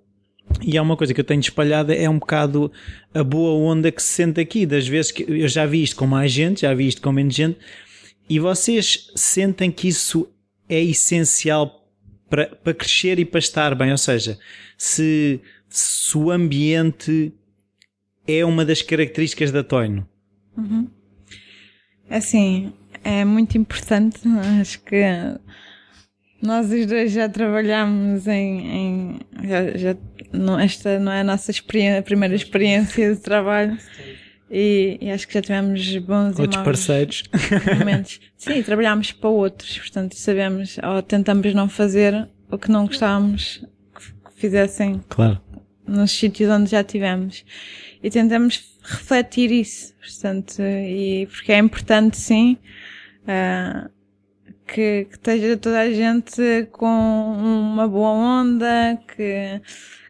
e 0.61 0.77
há 0.77 0.81
uma 0.81 0.97
coisa 0.97 1.13
que 1.13 1.19
eu 1.19 1.25
tenho 1.25 1.39
espalhada 1.39 1.93
é 1.93 2.09
um 2.09 2.19
bocado 2.19 2.71
a 3.13 3.23
boa 3.23 3.51
onda 3.51 3.91
que 3.91 4.01
se 4.01 4.09
sente 4.09 4.39
aqui, 4.39 4.65
das 4.65 4.87
vezes 4.87 5.11
que 5.11 5.23
eu 5.23 5.47
já 5.47 5.65
vi 5.65 5.83
isto 5.83 5.95
com 5.95 6.07
mais 6.07 6.31
gente, 6.31 6.61
já 6.61 6.73
vi 6.73 6.87
isto 6.87 7.01
com 7.01 7.11
menos 7.11 7.33
gente, 7.33 7.57
e 8.29 8.39
vocês 8.39 9.11
sentem 9.15 9.71
que 9.71 9.87
isso 9.87 10.27
é 10.69 10.81
essencial 10.81 11.87
para, 12.29 12.47
para 12.47 12.73
crescer 12.73 13.19
e 13.19 13.25
para 13.25 13.39
estar 13.39 13.75
bem, 13.75 13.91
ou 13.91 13.97
seja, 13.97 14.39
se, 14.77 15.41
se 15.67 16.17
o 16.17 16.31
ambiente 16.31 17.33
é 18.27 18.45
uma 18.45 18.63
das 18.63 18.81
características 18.81 19.51
da 19.51 19.63
Toino. 19.63 20.07
Uhum. 20.57 20.87
Assim, 22.09 22.71
é 23.03 23.25
muito 23.25 23.57
importante, 23.57 24.21
acho 24.59 24.81
que 24.81 24.95
nós 26.41 26.71
os 26.71 26.85
dois 26.85 27.11
já 27.11 27.29
trabalhamos 27.29 28.27
em. 28.27 28.67
em 28.67 29.19
já, 29.43 29.77
já, 29.77 29.97
não, 30.33 30.59
esta 30.59 30.99
não 30.99 31.11
é 31.11 31.21
a 31.21 31.23
nossa 31.23 31.51
experiência, 31.51 31.99
a 31.99 32.03
primeira 32.03 32.33
experiência 32.35 33.13
de 33.13 33.21
trabalho. 33.21 33.77
E, 34.49 34.97
e, 34.99 35.09
acho 35.09 35.27
que 35.27 35.33
já 35.33 35.41
tivemos 35.41 35.97
bons 35.99 36.37
outros 36.37 36.61
e 36.61 36.65
parceiros 36.65 37.23
momentos. 37.79 38.19
Sim, 38.35 38.61
trabalhámos 38.61 39.13
para 39.13 39.29
outros, 39.29 39.77
portanto 39.77 40.15
sabemos, 40.15 40.77
ou 40.83 41.01
tentamos 41.01 41.53
não 41.53 41.69
fazer 41.69 42.27
o 42.49 42.57
que 42.57 42.69
não 42.69 42.85
gostávamos 42.85 43.65
que 43.95 44.41
fizessem 44.41 45.01
claro. 45.07 45.39
nos 45.87 46.11
sítios 46.11 46.49
onde 46.49 46.69
já 46.69 46.83
tivemos. 46.83 47.45
E 48.03 48.09
tentamos 48.09 48.77
refletir 48.83 49.51
isso, 49.51 49.93
portanto, 50.01 50.61
e 50.61 51.27
porque 51.27 51.53
é 51.53 51.57
importante 51.57 52.17
sim. 52.17 52.57
Uh, 53.23 53.89
que, 54.71 55.05
que 55.05 55.15
esteja 55.15 55.57
toda 55.57 55.81
a 55.81 55.91
gente 55.91 56.67
com 56.71 56.87
uma 56.87 57.87
boa 57.87 58.09
onda, 58.09 58.97
que, 59.05 59.61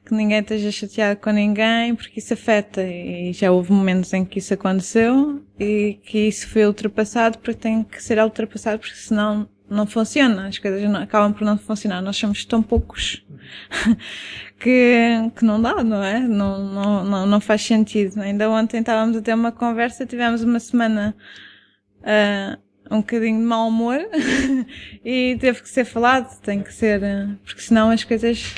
que 0.05 0.13
ninguém 0.13 0.39
esteja 0.39 0.71
chateado 0.71 1.19
com 1.19 1.31
ninguém, 1.31 1.95
porque 1.95 2.19
isso 2.19 2.33
afeta. 2.33 2.83
E 2.83 3.33
já 3.33 3.51
houve 3.51 3.73
momentos 3.73 4.13
em 4.13 4.23
que 4.23 4.37
isso 4.37 4.53
aconteceu 4.53 5.43
e 5.59 5.99
que 6.03 6.27
isso 6.27 6.47
foi 6.47 6.65
ultrapassado 6.65 7.39
porque 7.39 7.59
tem 7.59 7.83
que 7.83 8.01
ser 8.03 8.19
ultrapassado 8.19 8.79
porque 8.79 8.95
senão 8.95 9.49
não 9.67 9.87
funciona. 9.87 10.47
As 10.47 10.59
coisas 10.59 10.83
não, 10.83 11.01
acabam 11.01 11.33
por 11.33 11.43
não 11.43 11.57
funcionar. 11.57 12.01
Nós 12.01 12.17
somos 12.17 12.45
tão 12.45 12.61
poucos 12.61 13.25
que, 14.59 15.31
que 15.35 15.43
não 15.43 15.59
dá, 15.59 15.83
não 15.83 16.03
é? 16.03 16.19
Não, 16.19 16.63
não, 16.63 17.03
não, 17.03 17.25
não 17.25 17.41
faz 17.41 17.63
sentido. 17.63 18.21
Ainda 18.21 18.47
ontem 18.47 18.81
estávamos 18.81 19.17
a 19.17 19.21
ter 19.21 19.33
uma 19.33 19.51
conversa, 19.51 20.05
tivemos 20.05 20.43
uma 20.43 20.59
semana, 20.59 21.15
uh, 22.01 22.61
um 22.91 22.97
bocadinho 22.97 23.39
de 23.39 23.45
mau 23.45 23.69
humor 23.69 23.99
e 25.03 25.37
teve 25.39 25.61
que 25.61 25.69
ser 25.69 25.85
falado, 25.85 26.39
tem 26.41 26.61
que 26.61 26.73
ser, 26.73 27.01
eh, 27.01 27.29
porque 27.43 27.61
senão 27.61 27.89
as 27.89 28.03
coisas 28.03 28.53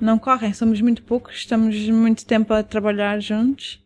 não 0.00 0.18
correm. 0.18 0.52
Somos 0.52 0.80
muito 0.80 1.02
poucos, 1.04 1.36
estamos 1.36 1.76
muito 1.88 2.26
tempo 2.26 2.52
a 2.52 2.62
trabalhar 2.62 3.20
juntos 3.20 3.80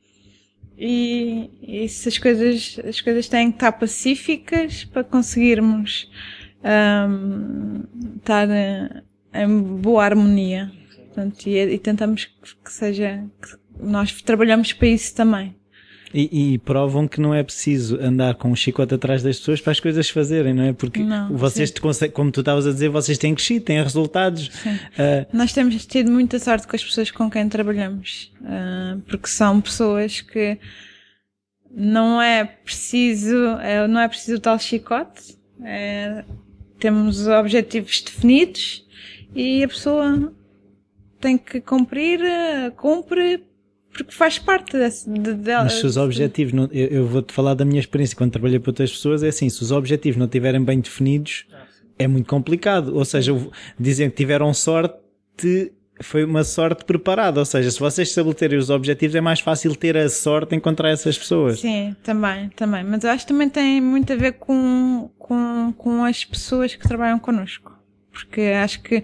e, 0.78 1.50
e 1.62 1.88
se 1.90 2.08
as 2.08 2.16
coisas, 2.16 2.80
as 2.88 3.00
coisas 3.02 3.28
têm 3.28 3.50
que 3.50 3.56
estar 3.56 3.72
pacíficas 3.72 4.84
para 4.84 5.04
conseguirmos 5.04 6.10
um, 6.64 7.82
estar 8.16 8.48
eh, 8.48 9.02
em 9.34 9.60
boa 9.60 10.02
harmonia. 10.04 10.72
Portanto, 11.06 11.46
e, 11.46 11.58
e 11.58 11.78
tentamos 11.78 12.24
que 12.24 12.72
seja, 12.72 13.22
que 13.42 13.58
nós 13.78 14.22
trabalhamos 14.22 14.72
para 14.72 14.88
isso 14.88 15.14
também. 15.14 15.54
E, 16.12 16.54
e, 16.54 16.58
provam 16.58 17.06
que 17.06 17.20
não 17.20 17.32
é 17.32 17.42
preciso 17.42 17.96
andar 18.00 18.34
com 18.34 18.50
um 18.50 18.56
chicote 18.56 18.94
atrás 18.94 19.22
das 19.22 19.38
pessoas 19.38 19.60
para 19.60 19.70
as 19.70 19.78
coisas 19.78 20.10
fazerem, 20.10 20.52
não 20.52 20.64
é? 20.64 20.72
Porque 20.72 21.00
não, 21.04 21.36
vocês, 21.36 21.70
te 21.70 21.80
como 21.80 22.32
tu 22.32 22.40
estavas 22.40 22.66
a 22.66 22.72
dizer, 22.72 22.88
vocês 22.88 23.16
têm 23.16 23.32
crescido, 23.32 23.64
têm 23.64 23.80
resultados. 23.80 24.48
Uh... 24.48 25.26
Nós 25.32 25.52
temos 25.52 25.86
tido 25.86 26.10
muita 26.10 26.40
sorte 26.40 26.66
com 26.66 26.74
as 26.74 26.82
pessoas 26.82 27.12
com 27.12 27.30
quem 27.30 27.48
trabalhamos, 27.48 28.32
uh, 28.40 29.00
porque 29.02 29.28
são 29.28 29.60
pessoas 29.60 30.20
que 30.20 30.58
não 31.70 32.20
é 32.20 32.44
preciso, 32.44 33.36
é, 33.60 33.86
não 33.86 34.00
é 34.00 34.08
preciso 34.08 34.38
o 34.38 34.40
tal 34.40 34.58
chicote, 34.58 35.38
é, 35.62 36.24
temos 36.78 37.28
objetivos 37.28 38.00
definidos 38.00 38.84
e 39.34 39.62
a 39.62 39.68
pessoa 39.68 40.32
tem 41.20 41.38
que 41.38 41.60
cumprir, 41.60 42.20
cumpre 42.76 43.44
porque 43.92 44.12
faz 44.12 44.38
parte 44.38 44.76
desse, 44.76 45.10
de, 45.10 45.34
dela. 45.34 45.64
Mas 45.64 45.74
se 45.74 45.86
os 45.86 45.96
objetivos, 45.96 46.52
não, 46.52 46.68
eu, 46.72 46.86
eu 46.88 47.06
vou-te 47.06 47.32
falar 47.32 47.54
da 47.54 47.64
minha 47.64 47.80
experiência 47.80 48.16
quando 48.16 48.30
trabalhei 48.30 48.58
para 48.58 48.70
outras 48.70 48.90
pessoas, 48.90 49.22
é 49.22 49.28
assim, 49.28 49.48
se 49.48 49.62
os 49.62 49.72
objetivos 49.72 50.16
não 50.16 50.26
estiverem 50.26 50.62
bem 50.62 50.80
definidos, 50.80 51.46
é 51.98 52.06
muito 52.06 52.26
complicado. 52.26 52.94
Ou 52.96 53.04
seja, 53.04 53.32
dizem 53.78 54.08
que 54.08 54.16
tiveram 54.16 54.54
sorte, 54.54 54.94
foi 56.00 56.24
uma 56.24 56.44
sorte 56.44 56.84
preparada. 56.84 57.40
Ou 57.40 57.44
seja, 57.44 57.70
se 57.70 57.80
vocês 57.80 58.08
estabelecerem 58.08 58.58
os 58.58 58.70
objetivos, 58.70 59.14
é 59.16 59.20
mais 59.20 59.40
fácil 59.40 59.74
ter 59.74 59.96
a 59.96 60.08
sorte 60.08 60.50
de 60.50 60.56
encontrar 60.56 60.90
essas 60.90 61.18
pessoas. 61.18 61.60
Sim, 61.60 61.94
também, 62.02 62.48
também. 62.50 62.84
Mas 62.84 63.02
eu 63.02 63.10
acho 63.10 63.26
que 63.26 63.32
também 63.32 63.48
tem 63.48 63.80
muito 63.80 64.12
a 64.12 64.16
ver 64.16 64.32
com, 64.34 65.10
com, 65.18 65.74
com 65.76 66.04
as 66.04 66.24
pessoas 66.24 66.74
que 66.74 66.86
trabalham 66.86 67.18
connosco. 67.18 67.78
Porque 68.12 68.40
acho 68.40 68.82
que 68.82 69.02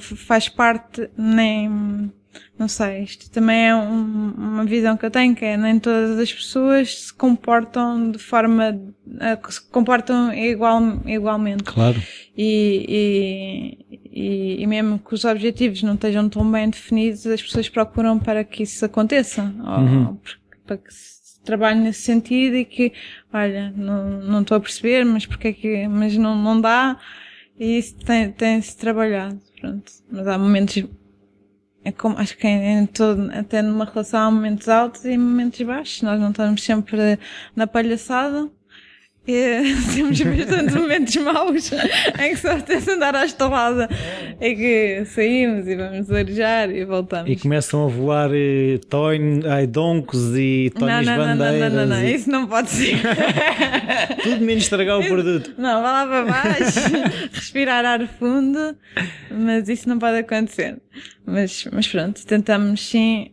faz 0.00 0.48
parte 0.48 1.10
nem 1.16 2.10
não 2.58 2.68
sei, 2.68 3.02
isto 3.02 3.30
também 3.30 3.68
é 3.68 3.74
um, 3.74 4.32
uma 4.36 4.64
visão 4.64 4.96
que 4.96 5.04
eu 5.04 5.10
tenho, 5.10 5.34
que 5.34 5.44
é 5.44 5.56
nem 5.56 5.78
todas 5.78 6.18
as 6.18 6.32
pessoas 6.32 7.06
se 7.06 7.12
comportam 7.12 8.10
de 8.10 8.18
forma, 8.18 8.70
uh, 8.70 9.52
se 9.52 9.60
comportam 9.68 10.32
igual, 10.32 10.80
igualmente. 11.06 11.64
Claro. 11.64 12.00
E, 12.36 13.76
e, 14.12 14.62
e, 14.62 14.66
mesmo 14.66 14.98
que 14.98 15.14
os 15.14 15.24
objetivos 15.24 15.82
não 15.82 15.94
estejam 15.94 16.28
tão 16.28 16.50
bem 16.50 16.70
definidos, 16.70 17.26
as 17.26 17.42
pessoas 17.42 17.68
procuram 17.68 18.18
para 18.18 18.44
que 18.44 18.62
isso 18.62 18.84
aconteça. 18.84 19.42
Uhum. 19.42 20.06
Ou, 20.06 20.20
para 20.66 20.76
que 20.76 20.94
se 20.94 21.40
trabalhe 21.42 21.80
nesse 21.80 22.02
sentido 22.02 22.56
e 22.56 22.64
que, 22.64 22.92
olha, 23.32 23.72
não, 23.76 24.20
não 24.20 24.42
estou 24.42 24.56
a 24.56 24.60
perceber, 24.60 25.04
mas 25.04 25.26
porque 25.26 25.48
é 25.48 25.52
que, 25.52 25.88
mas 25.88 26.16
não, 26.16 26.36
não 26.36 26.60
dá. 26.60 26.98
E 27.58 27.78
isso 27.78 27.96
tem, 27.96 28.30
tem-se 28.30 28.76
trabalhado, 28.76 29.40
pronto. 29.60 29.92
Mas 30.10 30.26
há 30.26 30.38
momentos 30.38 30.84
é 31.84 31.90
como, 31.90 32.16
acho 32.18 32.36
que 32.36 32.46
em 32.46 32.86
todo, 32.86 33.30
até 33.32 33.60
numa 33.60 33.84
relação 33.84 34.20
há 34.20 34.30
momentos 34.30 34.68
altos 34.68 35.04
e 35.04 35.16
momentos 35.18 35.60
baixos. 35.62 36.02
Nós 36.02 36.20
não 36.20 36.30
estamos 36.30 36.62
sempre 36.62 37.18
na 37.56 37.66
palhaçada. 37.66 38.48
E 39.26 39.62
temos 39.94 40.20
bastantes 40.20 40.74
momentos 40.74 41.16
maus 41.16 41.70
em 41.72 42.30
que 42.30 42.36
só 42.36 42.58
temos 42.60 42.88
andar 42.88 43.14
à 43.14 43.24
estalada. 43.24 43.88
É 44.40 44.54
que 44.54 45.04
saímos 45.04 45.68
e 45.68 45.76
vamos 45.76 46.10
arejar 46.10 46.70
e 46.70 46.84
voltamos. 46.84 47.30
E 47.30 47.36
começam 47.36 47.84
a 47.84 47.88
voar 47.88 48.30
eh, 48.34 48.80
toin, 48.90 49.42
ai, 49.46 49.68
doncos 49.68 50.36
e 50.36 50.72
tonis 50.76 51.06
não, 51.06 51.16
não, 51.16 51.24
bandeiras. 51.24 51.72
Não, 51.72 51.80
não, 51.80 51.86
não, 51.86 51.96
não, 51.96 52.04
e... 52.04 52.14
isso 52.14 52.30
não 52.30 52.46
pode 52.48 52.70
ser. 52.70 53.00
Tudo 54.24 54.44
menos 54.44 54.64
estragar 54.64 54.98
o 54.98 55.06
produto. 55.06 55.54
Não, 55.56 55.82
vá 55.82 56.04
lá 56.04 56.06
para 56.06 56.24
baixo, 56.24 56.80
respirar 57.32 57.84
ar 57.84 58.08
fundo, 58.18 58.76
mas 59.30 59.68
isso 59.68 59.88
não 59.88 60.00
pode 60.00 60.18
acontecer. 60.18 60.78
Mas, 61.24 61.68
mas 61.72 61.86
pronto, 61.86 62.26
tentamos 62.26 62.88
sim 62.88 63.30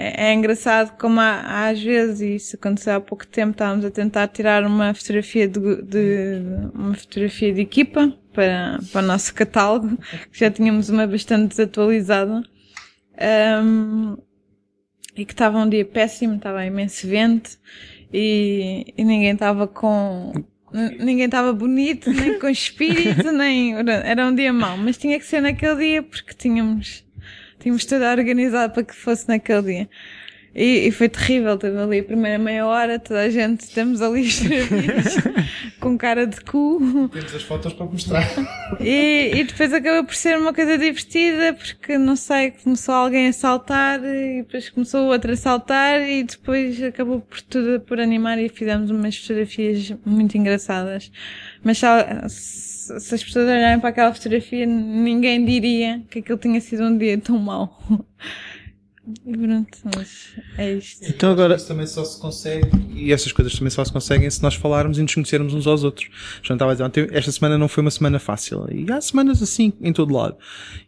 é, 0.00 0.30
é 0.30 0.34
engraçado 0.34 0.96
como 0.98 1.20
há, 1.20 1.68
às 1.68 1.82
vezes, 1.82 2.20
e 2.22 2.34
isso 2.36 2.56
aconteceu 2.56 2.94
há 2.94 3.00
pouco 3.00 3.26
tempo, 3.26 3.52
estávamos 3.52 3.84
a 3.84 3.90
tentar 3.90 4.28
tirar 4.28 4.64
uma 4.64 4.94
fotografia 4.94 5.46
de, 5.46 5.82
de 5.82 6.42
uma 6.74 6.94
fotografia 6.94 7.52
de 7.52 7.60
equipa 7.60 8.10
para, 8.32 8.78
para 8.90 9.02
o 9.02 9.06
nosso 9.06 9.34
catálogo, 9.34 9.98
que 10.32 10.40
já 10.40 10.50
tínhamos 10.50 10.88
uma 10.88 11.06
bastante 11.06 11.50
desatualizada. 11.50 12.42
Um, 13.62 14.16
e 15.14 15.26
que 15.26 15.34
estava 15.34 15.58
um 15.58 15.68
dia 15.68 15.84
péssimo, 15.84 16.36
estava 16.36 16.64
imenso 16.64 17.06
vento 17.06 17.50
e, 18.10 18.94
e 18.96 19.04
ninguém 19.04 19.32
estava 19.32 19.66
com 19.68 20.32
ninguém 20.72 21.26
estava 21.26 21.52
bonito, 21.52 22.10
nem 22.10 22.38
com 22.38 22.48
espírito, 22.48 23.30
nem 23.32 23.74
era 24.04 24.26
um 24.26 24.34
dia 24.34 24.52
mau, 24.52 24.78
mas 24.78 24.96
tinha 24.96 25.18
que 25.18 25.26
ser 25.26 25.42
naquele 25.42 25.76
dia 25.76 26.02
porque 26.02 26.32
tínhamos 26.32 27.04
Tínhamos 27.60 27.84
tudo 27.84 28.04
organizado 28.04 28.72
para 28.72 28.82
que 28.82 28.94
fosse 28.94 29.28
naquele 29.28 29.62
dia. 29.62 29.88
E, 30.52 30.88
e, 30.88 30.90
foi 30.90 31.08
terrível, 31.08 31.56
teve 31.56 31.78
ali 31.78 32.00
a 32.00 32.04
primeira 32.04 32.36
meia 32.36 32.66
hora, 32.66 32.98
toda 32.98 33.20
a 33.20 33.30
gente, 33.30 33.68
temos 33.72 34.02
ali 34.02 34.28
com 35.78 35.96
cara 35.96 36.26
de 36.26 36.40
cu. 36.40 37.08
Temos 37.12 37.32
as 37.32 37.42
fotos 37.44 37.72
para 37.72 37.86
mostrar. 37.86 38.26
E, 38.80 39.30
e 39.32 39.44
depois 39.44 39.72
acabou 39.72 40.04
por 40.04 40.14
ser 40.14 40.36
uma 40.38 40.52
coisa 40.52 40.76
divertida, 40.76 41.52
porque 41.54 41.96
não 41.96 42.16
sei, 42.16 42.50
começou 42.50 42.94
alguém 42.94 43.28
a 43.28 43.32
saltar, 43.32 44.00
e 44.04 44.42
depois 44.42 44.68
começou 44.70 45.06
outro 45.06 45.32
a 45.32 45.36
saltar, 45.36 46.00
e 46.00 46.24
depois 46.24 46.82
acabou 46.82 47.20
por 47.20 47.40
tudo 47.42 47.80
por 47.82 48.00
animar 48.00 48.36
e 48.36 48.48
fizemos 48.48 48.90
umas 48.90 49.16
fotografias 49.16 49.94
muito 50.04 50.36
engraçadas. 50.36 51.12
Mas 51.62 51.78
se, 52.98 53.14
as 53.14 53.22
pessoas 53.22 53.46
olharem 53.46 53.78
para 53.78 53.90
aquela 53.90 54.12
fotografia, 54.12 54.66
ninguém 54.66 55.44
diria 55.44 56.02
que 56.10 56.20
aquilo 56.20 56.38
tinha 56.38 56.60
sido 56.60 56.82
um 56.84 56.96
dia 56.96 57.18
tão 57.18 57.38
mau. 57.38 57.78
E 59.26 59.36
pronto, 59.36 59.78
mas 59.96 60.36
é 60.56 60.74
isto. 60.74 61.04
Então 61.04 61.32
agora 61.32 61.56
isso 61.56 61.66
também 61.66 61.86
só 61.86 62.04
se 62.04 62.20
consegue, 62.20 62.70
e 62.94 63.12
essas 63.12 63.32
coisas 63.32 63.52
também 63.54 63.70
só 63.70 63.84
se 63.84 63.92
conseguem 63.92 64.30
se 64.30 64.42
nós 64.42 64.54
falarmos 64.54 64.98
e 64.98 65.02
nos 65.02 65.14
conhecermos 65.14 65.54
uns 65.54 65.66
aos 65.66 65.82
outros. 65.82 66.08
Já 66.42 66.54
estava 66.54 66.72
a 66.72 66.88
dizer, 66.88 67.10
esta 67.12 67.32
semana 67.32 67.58
não 67.58 67.66
foi 67.66 67.82
uma 67.82 67.90
semana 67.90 68.18
fácil. 68.18 68.66
E 68.70 68.90
há 68.90 69.00
semanas 69.00 69.42
assim 69.42 69.72
em 69.80 69.92
todo 69.92 70.14
lado. 70.14 70.36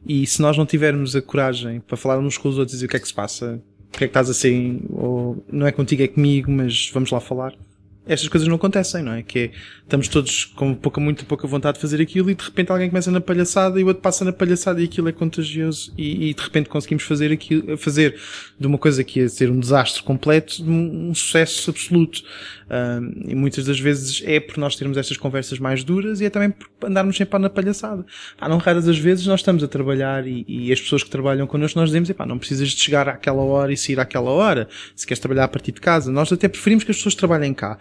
E 0.07 0.27
se 0.27 0.41
nós 0.41 0.57
não 0.57 0.66
tivermos 0.66 1.16
a 1.16 1.23
coragem 1.23 1.81
para 1.81 1.97
falar 1.97 2.19
uns 2.19 2.39
com 2.39 2.49
os 2.49 2.59
outros 2.59 2.74
e 2.74 2.77
dizer 2.77 2.87
o 2.87 2.89
que 2.89 2.97
é 2.97 3.01
que 3.01 3.09
se 3.09 3.15
passa, 3.15 3.61
o 3.89 3.99
que 3.99 4.05
é 4.05 4.07
que 4.07 4.11
estás 4.11 4.31
assim, 4.31 4.83
ou 4.91 5.45
não 5.51 5.66
é 5.66 5.73
contigo, 5.73 6.03
é 6.03 6.09
comigo, 6.09 6.51
mas 6.51 6.91
vamos 6.93 7.11
lá 7.11 7.19
falar 7.19 7.55
estas 8.07 8.29
coisas 8.29 8.49
não 8.49 8.57
acontecem, 8.57 9.03
não 9.03 9.12
é? 9.12 9.23
Que 9.23 9.39
é, 9.39 9.51
estamos 9.83 10.09
todos 10.09 10.45
com 10.45 10.74
pouca, 10.74 11.01
muito 11.01 11.24
pouca 11.24 11.47
vontade 11.47 11.77
de 11.77 11.81
fazer 11.81 12.01
aquilo 12.01 12.31
e 12.31 12.35
de 12.35 12.45
repente 12.45 12.73
alguém 12.73 12.89
começa 12.89 13.11
na 13.11 13.20
palhaçada 13.20 13.79
e 13.79 13.85
o 13.85 13.87
outro 13.87 14.03
passa 14.03 14.24
na 14.24 14.33
palhaçada 14.33 14.81
e 14.81 14.85
aquilo 14.85 15.09
é 15.09 15.12
contagioso 15.12 15.93
e, 15.97 16.31
e 16.31 16.35
de 16.35 16.43
repente 16.43 16.69
conseguimos 16.69 17.05
fazer 17.05 17.31
aquilo, 17.31 17.77
fazer 17.77 18.19
de 18.59 18.66
uma 18.66 18.79
coisa 18.79 19.05
que 19.05 19.20
ia 19.20 19.29
ser 19.29 19.51
um 19.51 19.61
desastre 19.61 20.03
completo, 20.03 20.65
um, 20.65 21.11
um 21.11 21.15
sucesso 21.15 21.70
absoluto. 21.70 22.23
E 23.27 23.35
muitas 23.35 23.66
das 23.66 23.78
vezes 23.78 24.23
é 24.24 24.40
por 24.40 24.57
nós 24.57 24.77
termos 24.77 24.97
estas 24.97 25.16
conversas 25.16 25.59
mais 25.59 25.85
duras 25.85 26.20
e 26.20 26.24
é 26.24 26.31
também 26.31 26.51
por 26.51 26.69
andarmos 26.89 27.16
sempre 27.16 27.39
na 27.39 27.51
palhaçada. 27.51 28.05
Pá, 28.39 28.49
não 28.49 28.59
raras 28.59 28.89
as 28.89 28.99
vezes 28.99 29.27
nós 29.27 29.40
estamos 29.40 29.62
a 29.62 29.69
trabalhar 29.69 30.27
e, 30.27 30.44
e 30.49 30.73
as 30.73 30.81
pessoas 30.81 31.03
que 31.03 31.11
trabalham 31.11 31.47
connosco 31.47 31.78
nós 31.78 31.90
dizemos, 31.90 32.11
pá, 32.12 32.24
não 32.24 32.39
precisas 32.39 32.70
de 32.70 32.81
chegar 32.81 33.09
àquela 33.09 33.43
hora 33.43 33.73
e 33.73 33.77
sair 33.77 34.01
àquela 34.01 34.31
hora, 34.31 34.69
se 34.97 35.07
queres 35.07 35.20
trabalhar 35.20 35.44
a 35.44 35.49
partir 35.49 35.73
de 35.73 35.81
casa. 35.81 36.11
Nós 36.11 36.32
até 36.32 36.49
preferimos 36.49 36.85
que 36.85 36.90
as 36.90 36.97
pessoas 36.97 37.15
trabalhem 37.15 37.53
cá 37.53 37.78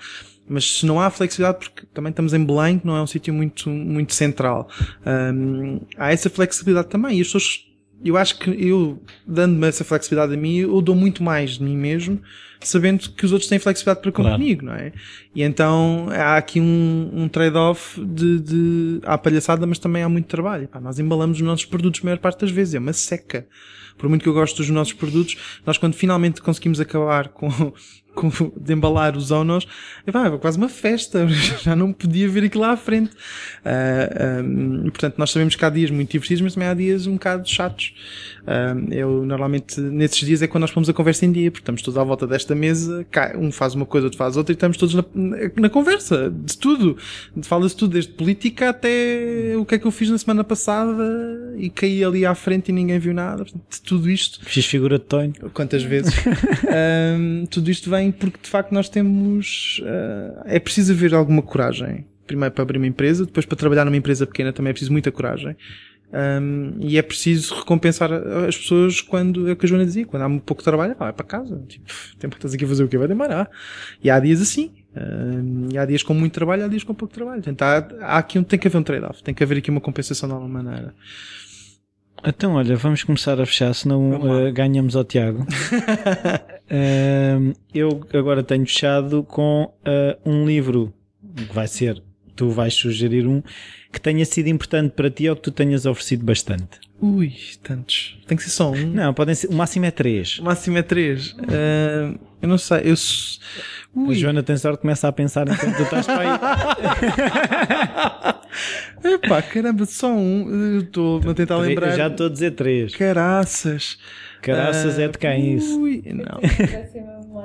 mas 0.48 0.80
se 0.80 0.86
não 0.86 1.00
há 1.00 1.10
flexibilidade, 1.10 1.60
porque 1.60 1.86
também 1.94 2.10
estamos 2.10 2.34
em 2.34 2.44
Belém, 2.44 2.78
que 2.78 2.86
não 2.86 2.96
é 2.98 3.02
um 3.02 3.08
sítio 3.08 3.34
muito, 3.34 3.70
muito 3.70 4.14
central, 4.14 4.68
há 5.98 6.12
essa 6.12 6.30
flexibilidade 6.30 6.90
também. 6.90 7.18
E 7.18 7.22
as 7.22 7.28
pessoas, 7.28 7.66
eu 8.04 8.18
acho 8.18 8.40
que 8.40 8.50
eu, 8.50 9.02
dando-me 9.26 9.68
essa 9.68 9.84
flexibilidade 9.84 10.34
a 10.34 10.38
mim, 10.38 10.58
eu 10.58 10.82
dou 10.82 10.96
muito 10.96 11.24
mais 11.24 11.52
de 11.52 11.64
mim 11.64 11.78
mesmo, 11.78 12.22
sabendo 12.60 13.10
que 13.10 13.26
os 13.26 13.32
outros 13.32 13.50
têm 13.50 13.60
flexibilidade 13.60 14.02
para 14.02 14.12
claro. 14.12 14.36
comigo, 14.36 14.66
não 14.66 14.74
é? 14.74 14.92
E 15.36 15.44
então 15.44 16.08
há 16.12 16.38
aqui 16.38 16.60
um, 16.60 17.10
um 17.14 17.28
trade-off 17.28 18.04
de, 18.04 18.40
de, 18.40 19.00
há 19.04 19.18
palhaçada, 19.18 19.66
mas 19.66 19.80
também 19.80 20.04
há 20.04 20.10
muito 20.10 20.28
trabalho. 20.28 20.68
Pá, 20.68 20.80
nós 20.80 21.00
embalamos 21.00 21.38
os 21.38 21.44
nossos 21.44 21.66
produtos 21.66 22.02
a 22.02 22.06
maior 22.06 22.20
parte 22.20 22.42
das 22.42 22.52
vezes, 22.52 22.76
é 22.76 22.80
uma 22.80 22.94
seca 22.94 23.48
por 23.98 24.10
muito 24.10 24.24
que 24.24 24.30
eu 24.30 24.34
gosto 24.34 24.58
dos 24.58 24.70
nossos 24.70 24.94
produtos, 24.94 25.62
nós 25.64 25.78
quando 25.78 25.94
finalmente 25.94 26.42
conseguimos 26.42 26.80
acabar 26.80 27.30
com 27.30 27.48
de 28.60 28.74
embalar 28.74 29.16
os 29.16 29.32
Onos, 29.32 29.68
é 30.06 30.38
quase 30.38 30.58
uma 30.58 30.70
festa, 30.70 31.28
já 31.64 31.76
não 31.76 31.94
podia 31.94 32.28
ver 32.28 32.44
aquilo 32.46 32.62
lá 32.62 32.72
à 32.72 32.78
frente. 32.78 33.12
Uh, 33.66 34.44
um, 34.44 34.84
portanto, 34.90 35.16
nós 35.18 35.32
sabemos 35.32 35.56
que 35.56 35.66
há 35.66 35.70
dias 35.70 35.90
muito 35.90 36.12
divertidos, 36.12 36.42
mas 36.42 36.54
também 36.54 36.70
há 36.70 36.74
dias 36.74 37.08
um 37.08 37.14
bocado 37.14 37.48
chatos. 37.48 37.94
Uh, 38.42 38.94
eu 38.94 39.26
normalmente, 39.26 39.80
nesses 39.80 40.20
dias 40.20 40.42
é 40.42 40.48
quando 40.48 40.62
nós 40.62 40.72
pomos 40.72 40.90
a 40.90 40.94
conversa 40.94 41.26
em 41.26 41.32
dia, 41.32 41.50
porque 41.50 41.64
estamos 41.64 41.82
todos 41.82 41.98
à 41.98 42.04
volta 42.04 42.28
desta 42.28 42.54
mesa, 42.54 43.06
um 43.38 43.52
faz 43.52 43.74
uma 43.74 43.86
coisa, 43.86 44.08
outro 44.08 44.18
faz 44.18 44.36
outra, 44.36 44.52
e 44.52 44.56
estamos 44.56 44.78
todos 44.78 44.94
na, 44.96 45.04
na 45.56 45.70
conversa, 45.70 46.30
de 46.30 46.58
tudo. 46.58 46.98
Fala-se 47.44 47.76
tudo, 47.76 47.94
desde 47.94 48.12
política 48.12 48.70
até 48.70 49.56
o 49.58 49.66
que 49.66 49.76
é 49.76 49.80
que 49.80 49.86
eu 49.86 49.92
fiz 49.92 50.10
na 50.10 50.18
semana 50.18 50.44
passada 50.44 51.54
e 51.58 51.70
caí 51.70 52.04
ali 52.04 52.26
à 52.26 52.36
frente 52.36 52.70
e 52.70 52.72
ninguém 52.72 53.00
viu 53.00 53.14
nada. 53.14 53.44
De 53.44 53.82
tudo 53.84 54.10
isto. 54.10 54.40
Fiz 54.44 54.66
figura 54.66 54.98
de 54.98 55.06
Tonho. 55.06 55.34
Quantas 55.54 55.84
vezes? 55.84 56.14
um, 57.18 57.46
tudo 57.50 57.70
isto 57.70 57.90
vem 57.90 58.01
porque 58.10 58.40
de 58.42 58.50
facto 58.50 58.72
nós 58.72 58.88
temos. 58.88 59.82
Uh, 59.84 60.42
é 60.46 60.60
preciso 60.60 60.94
haver 60.94 61.14
alguma 61.14 61.42
coragem. 61.42 62.08
Primeiro 62.26 62.54
para 62.56 62.64
abrir 62.64 62.78
uma 62.78 62.88
empresa, 62.88 63.26
depois 63.26 63.46
para 63.46 63.58
trabalhar 63.58 63.84
numa 63.84 63.98
empresa 63.98 64.26
pequena 64.26 64.54
também 64.54 64.70
é 64.70 64.74
preciso 64.74 64.94
muita 64.94 65.12
coragem. 65.12 65.58
Um, 66.14 66.76
e 66.80 66.98
é 66.98 67.02
preciso 67.02 67.56
recompensar 67.56 68.12
as 68.12 68.58
pessoas 68.58 69.00
quando, 69.00 69.48
é 69.48 69.54
o 69.54 69.56
que 69.56 69.66
a 69.66 69.70
Joana 69.70 69.86
dizia, 69.86 70.06
quando 70.06 70.24
há 70.24 70.28
um 70.28 70.40
pouco 70.40 70.62
trabalho, 70.62 70.96
vai 70.98 71.14
para 71.14 71.26
casa. 71.26 71.62
Tipo, 71.68 71.86
tempo 72.20 72.36
que 72.36 72.40
estás 72.40 72.54
aqui 72.54 72.66
a 72.66 72.68
fazer 72.68 72.84
o 72.84 72.88
que 72.88 72.98
vai 72.98 73.08
demorar. 73.08 73.50
E 74.04 74.10
há 74.10 74.20
dias 74.20 74.42
assim. 74.42 74.72
Um, 74.96 75.70
e 75.72 75.78
há 75.78 75.86
dias 75.86 76.04
com 76.04 76.14
muito 76.14 76.34
trabalho, 76.34 76.66
há 76.66 76.68
dias 76.68 76.84
com 76.84 76.94
pouco 76.94 77.14
trabalho. 77.14 77.42
Portanto, 77.42 77.62
há, 77.62 78.06
há 78.06 78.18
aqui 78.18 78.38
um, 78.38 78.44
tem 78.44 78.60
que 78.60 78.68
haver 78.68 78.78
um 78.78 78.84
trade-off, 78.84 79.24
tem 79.24 79.34
que 79.34 79.44
haver 79.44 79.58
aqui 79.60 79.70
uma 79.70 79.82
compensação 79.82 80.28
de 80.28 80.36
alguma 80.36 80.62
maneira. 80.62 80.94
Então, 82.24 82.54
olha, 82.54 82.76
vamos 82.76 83.04
começar 83.04 83.40
a 83.42 83.46
fechar, 83.46 83.74
senão 83.74 84.12
uh, 84.12 84.54
ganhamos 84.54 84.96
ao 84.96 85.04
Tiago. 85.04 85.46
uh, 86.72 87.54
eu 87.74 88.02
agora 88.14 88.42
tenho 88.44 88.66
fechado 88.66 89.24
com 89.24 89.64
uh, 89.64 90.30
um 90.30 90.46
livro 90.46 90.94
que 91.36 91.54
vai 91.54 91.68
ser, 91.68 92.02
tu 92.36 92.50
vais 92.50 92.74
sugerir 92.74 93.28
um 93.28 93.44
que 93.92 94.00
tenha 94.00 94.24
sido 94.26 94.48
importante 94.48 94.94
para 94.94 95.10
ti 95.10 95.30
ou 95.30 95.36
que 95.36 95.42
tu 95.42 95.52
tenhas 95.52 95.86
oferecido 95.86 96.24
bastante. 96.26 96.80
Ui, 97.02 97.34
tantos. 97.62 98.18
Tem 98.26 98.38
que 98.38 98.44
ser 98.44 98.52
só 98.52 98.72
um. 98.72 98.88
Não, 98.88 99.14
podem 99.14 99.36
ser. 99.36 99.48
O 99.48 99.54
máximo 99.54 99.86
é 99.86 99.92
três. 99.92 100.40
O 100.40 100.44
máximo 100.44 100.78
é 100.78 100.82
três. 100.84 101.36
eu 102.42 102.48
não 102.48 102.58
sei, 102.58 102.84
eu. 102.86 102.96
Ui. 103.94 104.16
A 104.16 104.18
Joana 104.18 104.42
tem 104.42 104.56
sorte, 104.56 104.80
começa 104.80 105.08
a 105.08 105.12
pensar 105.12 105.46
enquanto 105.50 105.76
tu 105.76 105.84
estás 105.84 106.06
para 106.06 106.22
aí. 106.22 106.40
Epá, 109.14 109.42
caramba, 109.42 109.86
só 109.86 110.14
um. 110.14 110.80
Estou 110.80 111.20
a 111.30 111.34
tentar 111.34 111.58
lembrar. 111.58 111.90
Eu 111.90 111.98
já 111.98 112.08
estou 112.08 112.28
a 112.28 112.30
dizer 112.30 112.52
três. 112.52 112.96
Caraças. 112.96 113.98
Caraças 114.42 114.98
uh, 114.98 115.02
é 115.02 115.08
de 115.08 115.18
quem 115.18 115.56
isso? 115.56 115.80
Ui, 115.80 116.04
não. 116.06 116.40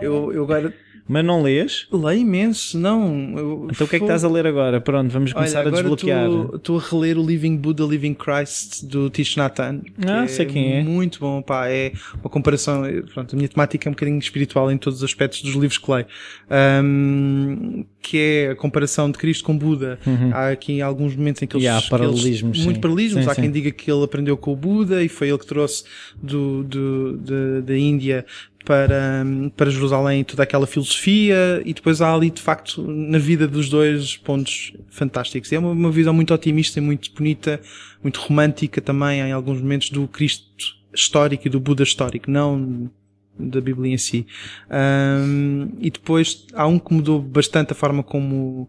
eu, 0.01 0.32
eu 0.32 0.43
agora 0.44 0.73
Mas 1.09 1.24
não 1.24 1.41
lês? 1.43 1.87
Leio 1.93 2.20
imenso, 2.23 2.77
não. 2.78 3.39
eu- 3.39 3.69
Então 3.70 3.87
o 3.87 3.89
que 3.91 3.95
é 3.97 3.99
que 4.01 4.05
estás 4.05 4.24
a 4.24 4.28
ler 4.28 4.45
agora? 4.47 4.81
Pronto, 4.81 5.09
vamos 5.11 5.33
começar 5.33 5.61
Olha, 5.61 5.69
a 5.69 5.70
desbloquear. 5.73 6.28
estou- 6.55 6.78
a 6.78 6.83
reler 6.83 7.16
o 7.19 7.24
Living 7.24 7.57
Buddha, 7.57 7.85
Living 7.85 8.15
Christ 8.15 8.85
do 8.85 9.09
Tish 9.09 9.37
Natan. 9.37 9.81
que 9.81 10.09
Ah, 10.11 10.27
sei 10.27 10.47
quem 10.47 10.73
é. 10.78 10.83
Muito 10.83 11.20
bom, 11.20 11.41
pá. 11.43 11.69
É 11.69 11.93
uma 12.20 12.28
comparação. 12.28 12.85
é, 12.85 13.03
Pronto, 13.03 13.35
a 13.35 13.37
minha 13.37 13.49
temática 13.49 13.89
é 13.89 13.91
um 13.91 13.93
bocadinho 13.93 14.19
espiritual 14.19 14.70
em 14.73 14.77
todos 14.77 14.99
os 14.99 15.05
aspectos 15.05 15.43
dos 15.43 15.53
livros 15.55 15.78
que 15.78 15.91
leio. 15.93 16.07
Ahm, 16.51 17.85
que 18.01 18.19
é 18.19 18.51
a 18.51 18.57
comparação 18.57 19.11
de 19.11 19.19
Cristo 19.19 19.45
com 19.45 19.57
Buda. 19.57 19.99
Há 20.33 20.51
aqui 20.51 20.81
alguns 20.81 21.15
momentos 21.16 21.43
em 21.43 21.47
que 21.47 21.57
eles. 21.57 21.66
Uhum. 21.66 21.74
E 21.74 21.78
há 21.78 21.83
paralelismos, 21.83 22.57
eles- 22.57 22.65
Muito 22.65 22.81
paralelismos. 22.81 23.24
Sim, 23.24 23.31
há 23.31 23.35
quem 23.35 23.45
sim. 23.45 23.51
diga 23.51 23.70
que 23.70 23.91
ele 23.91 24.05
aprendeu 24.05 24.37
com 24.37 24.53
o 24.53 24.57
Buda 24.57 25.03
e 25.03 25.09
foi 25.09 25.28
ele 25.28 25.39
que 25.39 25.47
trouxe 25.47 25.85
do, 26.20 26.62
do, 26.65 27.62
da 27.62 27.77
Índia 27.77 28.24
para, 28.66 29.24
para 29.56 29.70
Jerusalém 29.70 30.24
toda 30.24 30.43
aquela 30.43 30.66
filosofia 30.66 31.62
e 31.64 31.72
depois 31.72 32.02
há 32.02 32.12
ali 32.12 32.30
de 32.30 32.43
facto 32.43 32.82
na 32.82 33.16
vida 33.16 33.47
dos 33.47 33.68
dois 33.68 34.16
pontos 34.16 34.74
fantásticos. 34.90 35.52
É 35.52 35.59
uma, 35.59 35.70
uma 35.70 35.90
visão 35.90 36.12
muito 36.12 36.34
otimista 36.34 36.80
e 36.80 36.82
muito 36.82 37.14
bonita, 37.14 37.60
muito 38.02 38.20
romântica 38.20 38.80
também 38.80 39.20
em 39.20 39.30
alguns 39.30 39.60
momentos 39.60 39.88
do 39.90 40.09
Cristo 40.09 40.44
histórico 40.93 41.47
e 41.47 41.51
do 41.51 41.60
Buda 41.60 41.84
histórico, 41.84 42.28
não 42.28 42.90
da 43.38 43.60
Bíblia 43.60 43.94
em 43.94 43.98
si. 43.98 44.26
Ahm, 44.68 45.68
e 45.78 45.88
depois 45.88 46.44
há 46.52 46.66
um 46.66 46.78
que 46.78 46.93
mudou 46.93 47.22
bastante 47.22 47.72
a 47.72 47.74
forma 47.76 48.02
como 48.02 48.68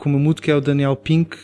como 0.00 0.18
mudo, 0.18 0.40
que 0.40 0.50
é 0.50 0.56
o 0.56 0.62
Daniel 0.62 0.96
Pink. 0.96 1.36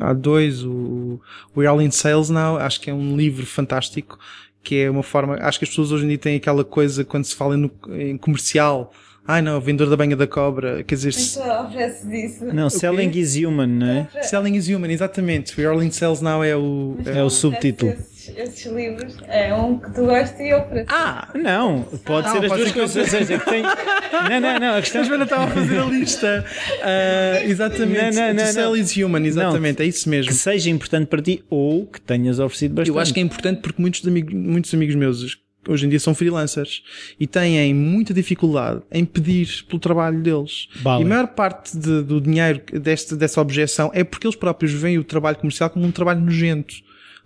Há 0.00 0.12
dois, 0.12 0.64
o 0.64 1.20
We're 1.56 1.68
All 1.68 1.82
in 1.82 1.90
Sales 1.90 2.30
Now, 2.30 2.58
acho 2.58 2.80
que 2.80 2.88
é 2.88 2.94
um 2.94 3.16
livro 3.16 3.44
fantástico, 3.44 4.20
que 4.64 4.80
é 4.80 4.90
uma 4.90 5.02
forma, 5.02 5.36
acho 5.40 5.58
que 5.58 5.64
as 5.64 5.68
pessoas 5.68 5.92
hoje 5.92 6.04
em 6.04 6.08
dia 6.08 6.18
têm 6.18 6.36
aquela 6.36 6.64
coisa 6.64 7.04
quando 7.04 7.24
se 7.24 7.34
fala 7.34 7.56
no, 7.56 7.70
em 7.90 8.16
comercial, 8.16 8.92
ai 9.26 9.42
não, 9.42 9.60
vendedor 9.60 9.90
da 9.90 9.96
banha 9.96 10.16
da 10.16 10.26
cobra, 10.26 10.82
quer 10.82 10.94
dizer, 10.94 11.10
isso. 11.10 11.38
Não, 12.52 12.70
Selling 12.70 13.10
is 13.16 13.36
Human, 13.36 13.66
não 13.66 13.86
é? 13.86 14.08
Selling 14.22 14.56
is 14.56 14.68
Human, 14.68 14.90
exatamente. 14.90 15.54
We're 15.56 15.70
All 15.70 15.82
in 15.82 15.90
Sales 15.90 16.20
Now 16.20 16.42
é 16.42 16.56
o... 16.56 16.96
É 17.04 17.22
o 17.22 17.30
subtítulo. 17.30 17.92
Esses, 18.28 18.36
esses 18.38 18.72
livros 18.72 19.16
é 19.28 19.54
um 19.54 19.78
que 19.78 19.90
tu 19.92 20.06
gostas 20.06 20.40
e 20.40 20.48
eu. 20.48 20.64
Ah, 20.88 21.28
não, 21.34 21.82
pode 22.04 22.28
Ah, 22.28 22.32
ser 22.32 22.38
as 22.38 22.48
pode 22.48 22.62
duas 22.62 22.68
ser 22.68 22.72
que 22.72 22.78
coisas. 22.80 22.96
Ou 22.96 23.04
seja, 23.18 23.38
que 23.38 23.44
tem... 23.50 23.62
Não, 23.62 24.40
não, 24.40 24.58
não, 24.58 24.74
a 24.76 24.80
questão 24.80 25.00
A 25.02 25.04
Joana 25.04 25.24
estava 25.24 25.44
a 25.44 25.48
fazer 25.48 25.78
a 25.78 25.84
lista. 25.84 26.44
Ah, 26.82 27.44
exatamente. 27.44 28.16
Não, 28.16 28.34
não, 28.34 28.52
não. 28.54 28.76
is 28.76 28.96
human, 28.96 29.24
exatamente, 29.26 29.82
é 29.82 29.86
isso 29.86 30.08
mesmo. 30.08 30.30
que 30.30 30.36
seja 30.36 30.70
importante 30.70 31.06
para 31.06 31.20
ti 31.22 31.42
ou 31.50 31.86
que 31.86 32.00
tenhas 32.00 32.38
oferecido 32.38 32.74
bastante. 32.74 32.94
Eu 32.94 33.00
acho 33.00 33.12
que 33.14 33.20
é 33.20 33.22
importante 33.22 33.60
porque 33.60 33.80
muitos 33.80 34.06
amigos, 34.06 34.32
muitos 34.34 34.72
amigos 34.74 34.94
meus 34.94 35.38
hoje 35.66 35.86
em 35.86 35.88
dia 35.88 35.98
são 35.98 36.14
freelancers 36.14 36.82
e 37.18 37.26
têm 37.26 37.72
muita 37.72 38.12
dificuldade 38.12 38.82
em 38.92 39.02
pedir 39.04 39.64
pelo 39.66 39.78
trabalho 39.80 40.20
deles. 40.20 40.68
Vale. 40.82 41.02
E 41.02 41.06
a 41.06 41.08
maior 41.08 41.26
parte 41.28 41.76
de- 41.76 42.02
do 42.02 42.20
dinheiro 42.20 42.60
deste, 42.80 43.16
dessa 43.16 43.40
objeção 43.40 43.90
é 43.94 44.04
porque 44.04 44.26
eles 44.26 44.36
próprios 44.36 44.72
veem 44.72 44.98
o 44.98 45.04
trabalho 45.04 45.36
comercial 45.38 45.70
como 45.70 45.86
um 45.86 45.90
trabalho 45.90 46.20
nojento. 46.20 46.74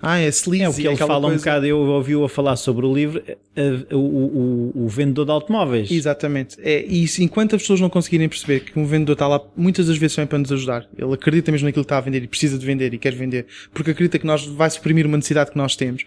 Ah, 0.00 0.18
é 0.20 0.28
sleazy, 0.28 0.62
É 0.64 0.68
o 0.68 0.72
que 0.74 0.86
ele 0.86 0.96
fala 0.96 1.18
um 1.26 1.30
coisa. 1.30 1.38
bocado, 1.38 1.66
eu 1.66 1.76
ouvi-o 1.78 2.22
a 2.24 2.28
falar 2.28 2.54
sobre 2.54 2.86
o 2.86 2.94
livro, 2.94 3.20
eh, 3.26 3.36
eh, 3.56 3.94
o, 3.94 3.98
o, 3.98 4.84
o 4.84 4.88
vendedor 4.88 5.24
de 5.24 5.32
automóveis. 5.32 5.90
Exatamente. 5.90 6.56
É, 6.62 6.84
e 6.86 7.08
se- 7.08 7.24
enquanto 7.24 7.56
as 7.56 7.62
pessoas 7.62 7.80
não 7.80 7.90
conseguirem 7.90 8.28
perceber 8.28 8.60
que 8.60 8.78
um 8.78 8.86
vendedor 8.86 9.14
está 9.14 9.26
lá 9.26 9.40
muitas 9.56 9.88
das 9.88 9.96
vezes 9.98 10.14
também 10.14 10.28
para 10.28 10.38
nos 10.38 10.52
ajudar, 10.52 10.86
ele 10.96 11.12
acredita 11.12 11.50
mesmo 11.50 11.66
naquilo 11.66 11.84
que 11.84 11.86
está 11.86 11.98
a 11.98 12.00
vender 12.00 12.22
e 12.22 12.28
precisa 12.28 12.56
de 12.56 12.64
vender 12.64 12.94
e 12.94 12.98
quer 12.98 13.12
vender, 13.12 13.46
porque 13.74 13.90
acredita 13.90 14.20
que 14.20 14.26
nós 14.26 14.46
vai 14.46 14.70
suprimir 14.70 15.04
uma 15.04 15.16
necessidade 15.16 15.50
que 15.50 15.56
nós 15.58 15.74
temos, 15.74 16.04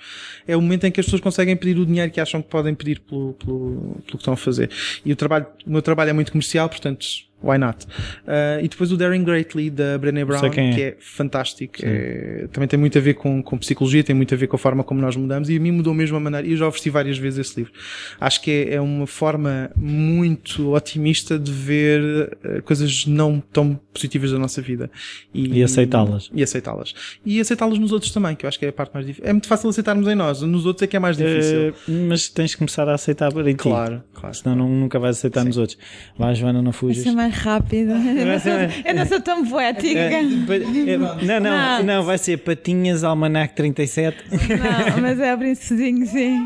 é 0.47 0.55
o 0.55 0.61
momento 0.61 0.85
em 0.85 0.91
que 0.91 0.99
as 1.01 1.05
pessoas 1.05 1.21
conseguem 1.21 1.57
pedir 1.57 1.77
o 1.77 1.85
dinheiro 1.85 2.09
que 2.11 2.21
acham 2.21 2.41
que 2.41 2.47
podem 2.47 2.73
pedir 2.73 3.01
pelo, 3.01 3.33
pelo, 3.33 3.71
pelo 3.75 4.03
que 4.07 4.15
estão 4.15 4.33
a 4.33 4.37
fazer. 4.37 4.69
E 5.05 5.11
o 5.11 5.15
trabalho, 5.17 5.47
o 5.67 5.69
meu 5.69 5.81
trabalho 5.81 6.11
é 6.11 6.13
muito 6.13 6.31
comercial, 6.31 6.69
portanto, 6.69 7.05
why 7.43 7.57
not? 7.57 7.85
Uh, 7.85 8.63
e 8.63 8.67
depois 8.67 8.91
o 8.91 8.97
Daring 8.97 9.23
Greatly 9.23 9.69
da 9.69 9.97
Brené 9.97 10.23
Brown, 10.25 10.45
é. 10.45 10.49
que 10.49 10.81
é 10.81 10.97
fantástico. 10.99 11.75
É, 11.83 12.47
também 12.51 12.67
tem 12.67 12.79
muito 12.79 12.97
a 12.97 13.01
ver 13.01 13.15
com, 13.15 13.41
com 13.41 13.57
psicologia, 13.57 14.03
tem 14.03 14.15
muito 14.15 14.33
a 14.33 14.37
ver 14.37 14.47
com 14.47 14.55
a 14.55 14.59
forma 14.59 14.83
como 14.83 15.01
nós 15.01 15.15
mudamos 15.15 15.49
e 15.49 15.57
a 15.57 15.59
mim 15.59 15.71
mudou 15.71 15.93
mesmo 15.93 16.17
a 16.17 16.19
maneira. 16.19 16.47
E 16.47 16.51
eu 16.51 16.57
já 16.57 16.67
ofereci 16.67 16.89
várias 16.89 17.17
vezes 17.17 17.39
esse 17.47 17.59
livro. 17.59 17.73
Acho 18.19 18.41
que 18.41 18.51
é, 18.51 18.75
é 18.75 18.81
uma 18.81 19.07
forma 19.07 19.71
muito 19.75 20.73
otimista 20.73 21.37
de 21.37 21.51
ver 21.51 22.37
eh, 22.43 22.61
coisas 22.61 23.05
não 23.05 23.41
tão 23.51 23.79
positivas 23.93 24.31
da 24.31 24.39
nossa 24.39 24.61
vida 24.61 24.89
E 25.33 25.63
aceitá-las. 25.63 26.29
E 26.33 26.43
aceitá-las. 26.43 26.93
E 27.25 27.39
aceitá-las 27.39 27.77
nos 27.79 27.91
outros 27.91 28.11
também, 28.11 28.35
que 28.35 28.45
eu 28.45 28.47
acho 28.47 28.59
que 28.59 28.65
é 28.65 28.69
a 28.69 28.73
parte 28.73 28.93
mais 28.93 29.05
difícil. 29.05 29.29
É 29.29 29.33
muito 29.33 29.47
fácil 29.47 29.69
aceitarmos 29.69 30.07
em 30.07 30.15
nós, 30.15 30.41
nos 30.41 30.65
outros 30.65 30.83
é 30.83 30.87
que 30.87 30.95
é 30.95 30.99
mais 30.99 31.17
difícil. 31.17 31.57
Eh, 31.69 31.73
mas 32.07 32.29
tens 32.29 32.53
que 32.53 32.57
começar 32.59 32.87
a 32.87 32.93
aceitar 32.93 33.31
para 33.31 33.43
ti. 33.43 33.55
claro, 33.55 34.03
claro. 34.13 34.35
Senão 34.35 34.55
não- 34.55 34.69
nunca 34.69 34.99
vais 34.99 35.17
aceitar 35.17 35.43
nos 35.43 35.57
outros. 35.57 35.77
Vá, 36.17 36.33
Joana, 36.33 36.61
não 36.61 36.71
Vai 36.71 36.79
fujas. 36.79 37.03
Mais 37.31 37.37
rápido. 37.43 37.91
Eu 37.91 38.25
não 38.25 38.39
sou, 38.39 38.51
eu 38.85 38.95
não 38.95 39.05
sou 39.05 39.21
tão 39.21 39.45
poética. 39.47 39.99
Pa- 40.47 40.55
eh, 40.55 40.97
não, 40.97 41.39
não, 41.39 41.39
Não. 41.39 41.83
não, 41.83 42.03
vai 42.03 42.17
ser 42.17 42.37
Patinhas 42.37 43.03
Almanac 43.03 43.55
37. 43.55 44.17
Não, 44.31 45.01
mas 45.01 45.19
é 45.19 45.33
o 45.33 45.37
Princesinho, 45.37 46.05
sim. 46.05 46.45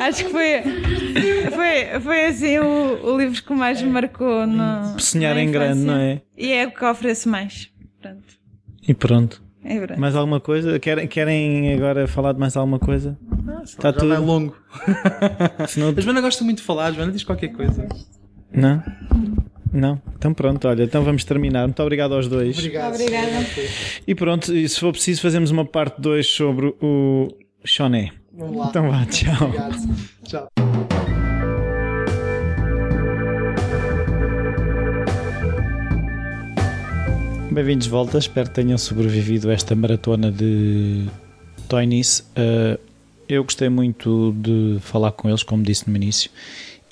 Acho 0.00 0.24
que 0.24 0.30
foi, 0.30 0.62
foi, 1.50 2.00
foi 2.00 2.24
assim 2.26 2.58
o, 2.58 3.04
o 3.12 3.18
livro 3.18 3.42
que 3.42 3.52
mais 3.54 3.82
me 3.82 3.90
marcou. 3.90 4.46
No, 4.46 4.98
Sonhar 5.00 5.34
na 5.34 5.42
em 5.42 5.50
grande, 5.50 5.80
não 5.80 5.96
é? 5.96 6.20
E 6.36 6.52
é 6.52 6.66
o 6.66 6.70
que 6.70 6.84
ofereço 6.84 7.28
mais. 7.28 7.70
Pronto, 8.00 8.22
E 8.86 8.94
pronto. 8.94 9.42
é. 9.64 9.96
Mais 9.96 10.14
alguma 10.14 10.38
coisa? 10.40 10.78
Querem, 10.78 11.06
querem 11.08 11.74
agora 11.74 12.06
falar 12.06 12.32
de 12.32 12.38
mais 12.38 12.56
alguma 12.56 12.78
coisa? 12.78 13.18
Está 13.64 13.88
Já 13.88 13.92
tudo. 13.92 14.08
vai 14.08 14.18
longo. 14.18 14.56
Senão- 15.68 15.92
A 15.96 16.00
Joana 16.00 16.20
gosta 16.20 16.44
muito 16.44 16.58
de 16.58 16.64
falar, 16.64 16.86
a 16.86 16.92
Joana 16.92 17.10
diz 17.12 17.24
qualquer 17.24 17.48
coisa. 17.48 17.86
Não? 18.52 18.82
Não? 19.72 20.00
Então 20.16 20.32
pronto, 20.32 20.66
olha, 20.68 20.84
então 20.84 21.02
vamos 21.04 21.24
terminar. 21.24 21.66
Muito 21.66 21.82
obrigado 21.82 22.14
aos 22.14 22.28
dois. 22.28 22.56
Obrigada. 22.58 22.96
E 24.06 24.14
pronto, 24.14 24.54
e 24.54 24.68
se 24.68 24.80
for 24.80 24.92
preciso, 24.92 25.20
fazemos 25.20 25.50
uma 25.50 25.64
parte 25.64 26.00
2 26.00 26.26
sobre 26.26 26.74
o 26.80 27.28
Choné. 27.64 28.12
Vamos 28.32 28.56
lá. 28.56 28.66
Então 28.68 28.90
vá, 28.90 29.04
tchau. 29.06 29.48
Obrigado. 29.48 29.76
Tchau. 30.24 30.48
Bem-vindos 37.56 37.86
de 37.86 37.90
volta, 37.90 38.18
espero 38.18 38.50
que 38.50 38.54
tenham 38.54 38.76
sobrevivido 38.76 39.48
a 39.48 39.54
esta 39.54 39.74
maratona 39.74 40.30
de 40.30 41.06
Toynice. 41.66 42.22
Uh, 42.22 42.78
eu 43.26 43.42
gostei 43.42 43.70
muito 43.70 44.34
de 44.36 44.76
falar 44.82 45.12
com 45.12 45.26
eles, 45.28 45.42
como 45.42 45.62
disse 45.62 45.88
no 45.88 45.96
início, 45.96 46.30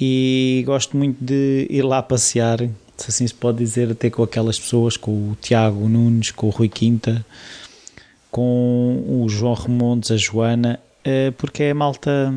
e 0.01 0.63
gosto 0.67 0.97
muito 0.97 1.23
de 1.25 1.67
ir 1.71 1.83
lá 1.83 2.03
passear, 2.03 2.59
se 2.97 3.11
assim 3.11 3.27
se 3.27 3.35
pode 3.35 3.59
dizer, 3.59 3.91
até 3.91 4.11
com 4.11 4.23
aquelas 4.23 4.59
pessoas, 4.59 4.97
com 4.97 5.31
o 5.31 5.37
Tiago 5.41 5.89
Nunes, 5.89 6.31
com 6.31 6.47
o 6.47 6.51
Rui 6.51 6.69
Quinta, 6.69 7.25
com 8.31 9.05
o 9.07 9.29
João 9.29 9.55
Remontes, 9.55 10.11
a 10.11 10.17
Joana, 10.17 10.81
uh, 11.07 11.33
porque 11.33 11.65
é 11.65 11.75
malta 11.75 12.35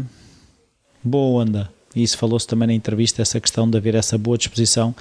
boa 1.03 1.43
onda. 1.43 1.77
E 1.95 2.03
isso 2.03 2.17
falou-se 2.17 2.45
também 2.45 2.67
na 2.67 2.73
entrevista, 2.73 3.23
essa 3.23 3.39
questão 3.39 3.67
de 3.67 3.75
haver 3.75 3.95
essa 3.95 4.17
boa 4.19 4.38
disposição. 4.38 4.93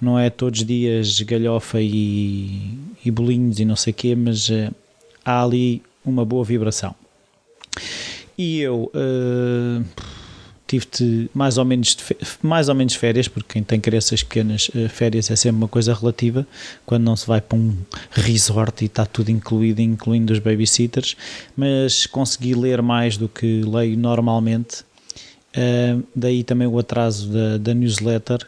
Não 0.00 0.18
é 0.18 0.28
todos 0.30 0.60
os 0.60 0.66
dias 0.66 1.20
galhofa 1.20 1.80
e, 1.80 2.76
e 3.04 3.10
bolinhos 3.10 3.60
e 3.60 3.64
não 3.64 3.76
sei 3.76 3.92
o 3.92 3.94
quê, 3.94 4.16
mas 4.16 4.50
eh, 4.50 4.68
há 5.24 5.44
ali 5.44 5.80
uma 6.04 6.24
boa 6.24 6.44
vibração. 6.44 6.92
E 8.36 8.58
eu 8.58 8.90
eh, 8.92 9.84
tive 10.70 11.28
mais 11.34 11.58
ou 11.58 11.64
menos 11.64 11.96
mais 12.40 12.68
ou 12.68 12.74
menos 12.74 12.94
férias, 12.94 13.26
porque 13.26 13.54
quem 13.54 13.62
tem 13.62 13.80
crianças 13.80 14.22
pequenas, 14.22 14.70
eh, 14.74 14.88
férias 14.88 15.30
é 15.30 15.34
sempre 15.34 15.56
uma 15.56 15.68
coisa 15.68 15.92
relativa, 15.92 16.46
quando 16.86 17.02
não 17.02 17.16
se 17.16 17.26
vai 17.26 17.40
para 17.40 17.58
um 17.58 17.76
resort 18.12 18.82
e 18.82 18.86
está 18.86 19.04
tudo 19.04 19.30
incluído, 19.30 19.80
incluindo 19.80 20.32
os 20.32 20.38
babysitters, 20.38 21.16
mas 21.56 22.06
consegui 22.06 22.54
ler 22.54 22.82
mais 22.82 23.16
do 23.16 23.28
que 23.28 23.62
leio 23.62 23.98
normalmente. 23.98 24.84
Uh, 25.50 26.04
daí 26.14 26.44
também 26.44 26.68
o 26.68 26.78
atraso 26.78 27.28
da, 27.28 27.58
da 27.58 27.74
newsletter. 27.74 28.46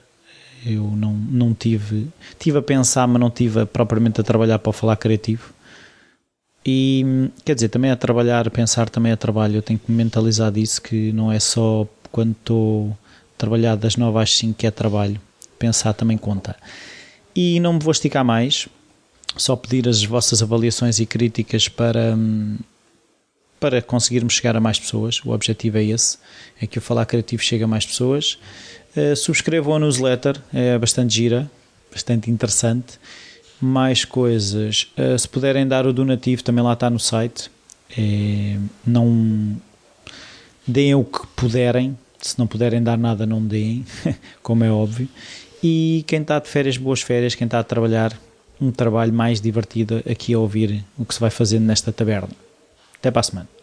Eu 0.64 0.84
não, 0.84 1.12
não 1.12 1.52
tive. 1.52 2.06
Tive 2.38 2.58
a 2.58 2.62
pensar, 2.62 3.08
mas 3.08 3.20
não 3.20 3.30
tive 3.30 3.66
propriamente 3.66 4.20
a 4.20 4.24
trabalhar 4.24 4.60
para 4.60 4.72
falar 4.72 4.94
criativo. 4.94 5.52
E 6.64 7.28
quer 7.44 7.56
dizer, 7.56 7.68
também 7.68 7.90
a 7.90 7.96
trabalhar, 7.96 8.48
pensar 8.52 8.88
também 8.88 9.10
a 9.10 9.16
trabalho. 9.16 9.56
Eu 9.56 9.62
tenho 9.62 9.80
que 9.80 9.90
me 9.90 9.96
mentalizar 9.96 10.52
disso, 10.52 10.80
que 10.80 11.10
não 11.10 11.32
é 11.32 11.40
só 11.40 11.88
quando 12.12 12.32
estou 12.32 12.90
a 12.90 13.38
trabalhar 13.38 13.74
das 13.74 13.96
9 13.96 14.18
às 14.20 14.36
5 14.36 14.54
que 14.54 14.66
é 14.66 14.70
trabalho. 14.70 15.20
Pensar 15.58 15.92
também 15.94 16.16
conta. 16.18 16.54
E 17.34 17.58
não 17.58 17.72
me 17.72 17.78
vou 17.80 17.90
esticar 17.90 18.24
mais, 18.24 18.68
só 19.36 19.56
pedir 19.56 19.88
as 19.88 20.04
vossas 20.04 20.42
avaliações 20.42 21.00
e 21.00 21.06
críticas 21.06 21.68
para. 21.68 22.14
hum, 22.14 22.58
para 23.62 23.80
conseguirmos 23.80 24.34
chegar 24.34 24.56
a 24.56 24.60
mais 24.60 24.80
pessoas. 24.80 25.20
O 25.24 25.30
objetivo 25.30 25.78
é 25.78 25.84
esse, 25.84 26.18
é 26.60 26.66
que 26.66 26.78
o 26.78 26.80
Falar 26.80 27.06
Criativo 27.06 27.40
chegue 27.40 27.62
a 27.62 27.66
mais 27.68 27.86
pessoas. 27.86 28.36
Uh, 28.96 29.14
subscrevam 29.14 29.76
a 29.76 29.78
newsletter, 29.78 30.36
é 30.52 30.76
bastante 30.76 31.14
gira, 31.14 31.48
bastante 31.92 32.28
interessante. 32.28 32.98
Mais 33.60 34.04
coisas, 34.04 34.92
uh, 34.98 35.16
se 35.16 35.28
puderem 35.28 35.64
dar 35.64 35.86
o 35.86 35.92
donativo, 35.92 36.42
também 36.42 36.64
lá 36.64 36.72
está 36.72 36.90
no 36.90 36.98
site. 36.98 37.52
É, 37.96 38.56
não 38.84 39.56
deem 40.66 40.94
o 40.94 41.04
que 41.04 41.26
puderem, 41.36 41.96
Se 42.20 42.38
não 42.38 42.46
puderem 42.46 42.82
dar 42.82 42.96
nada, 42.96 43.26
não 43.26 43.44
deem, 43.44 43.84
como 44.42 44.62
é 44.62 44.70
óbvio. 44.70 45.08
E 45.62 46.04
quem 46.06 46.22
está 46.22 46.38
de 46.38 46.48
férias, 46.48 46.76
boas 46.76 47.02
férias. 47.02 47.34
Quem 47.34 47.46
está 47.46 47.60
a 47.60 47.64
trabalhar, 47.64 48.18
um 48.60 48.70
trabalho 48.70 49.12
mais 49.12 49.40
divertido 49.40 50.02
aqui 50.10 50.34
a 50.34 50.38
ouvir 50.38 50.84
o 50.98 51.04
que 51.04 51.14
se 51.14 51.20
vai 51.20 51.30
fazendo 51.30 51.64
nesta 51.64 51.92
taberna. 51.92 52.30
Até 52.96 53.10
para 53.10 53.20
a 53.20 53.24
semana. 53.24 53.61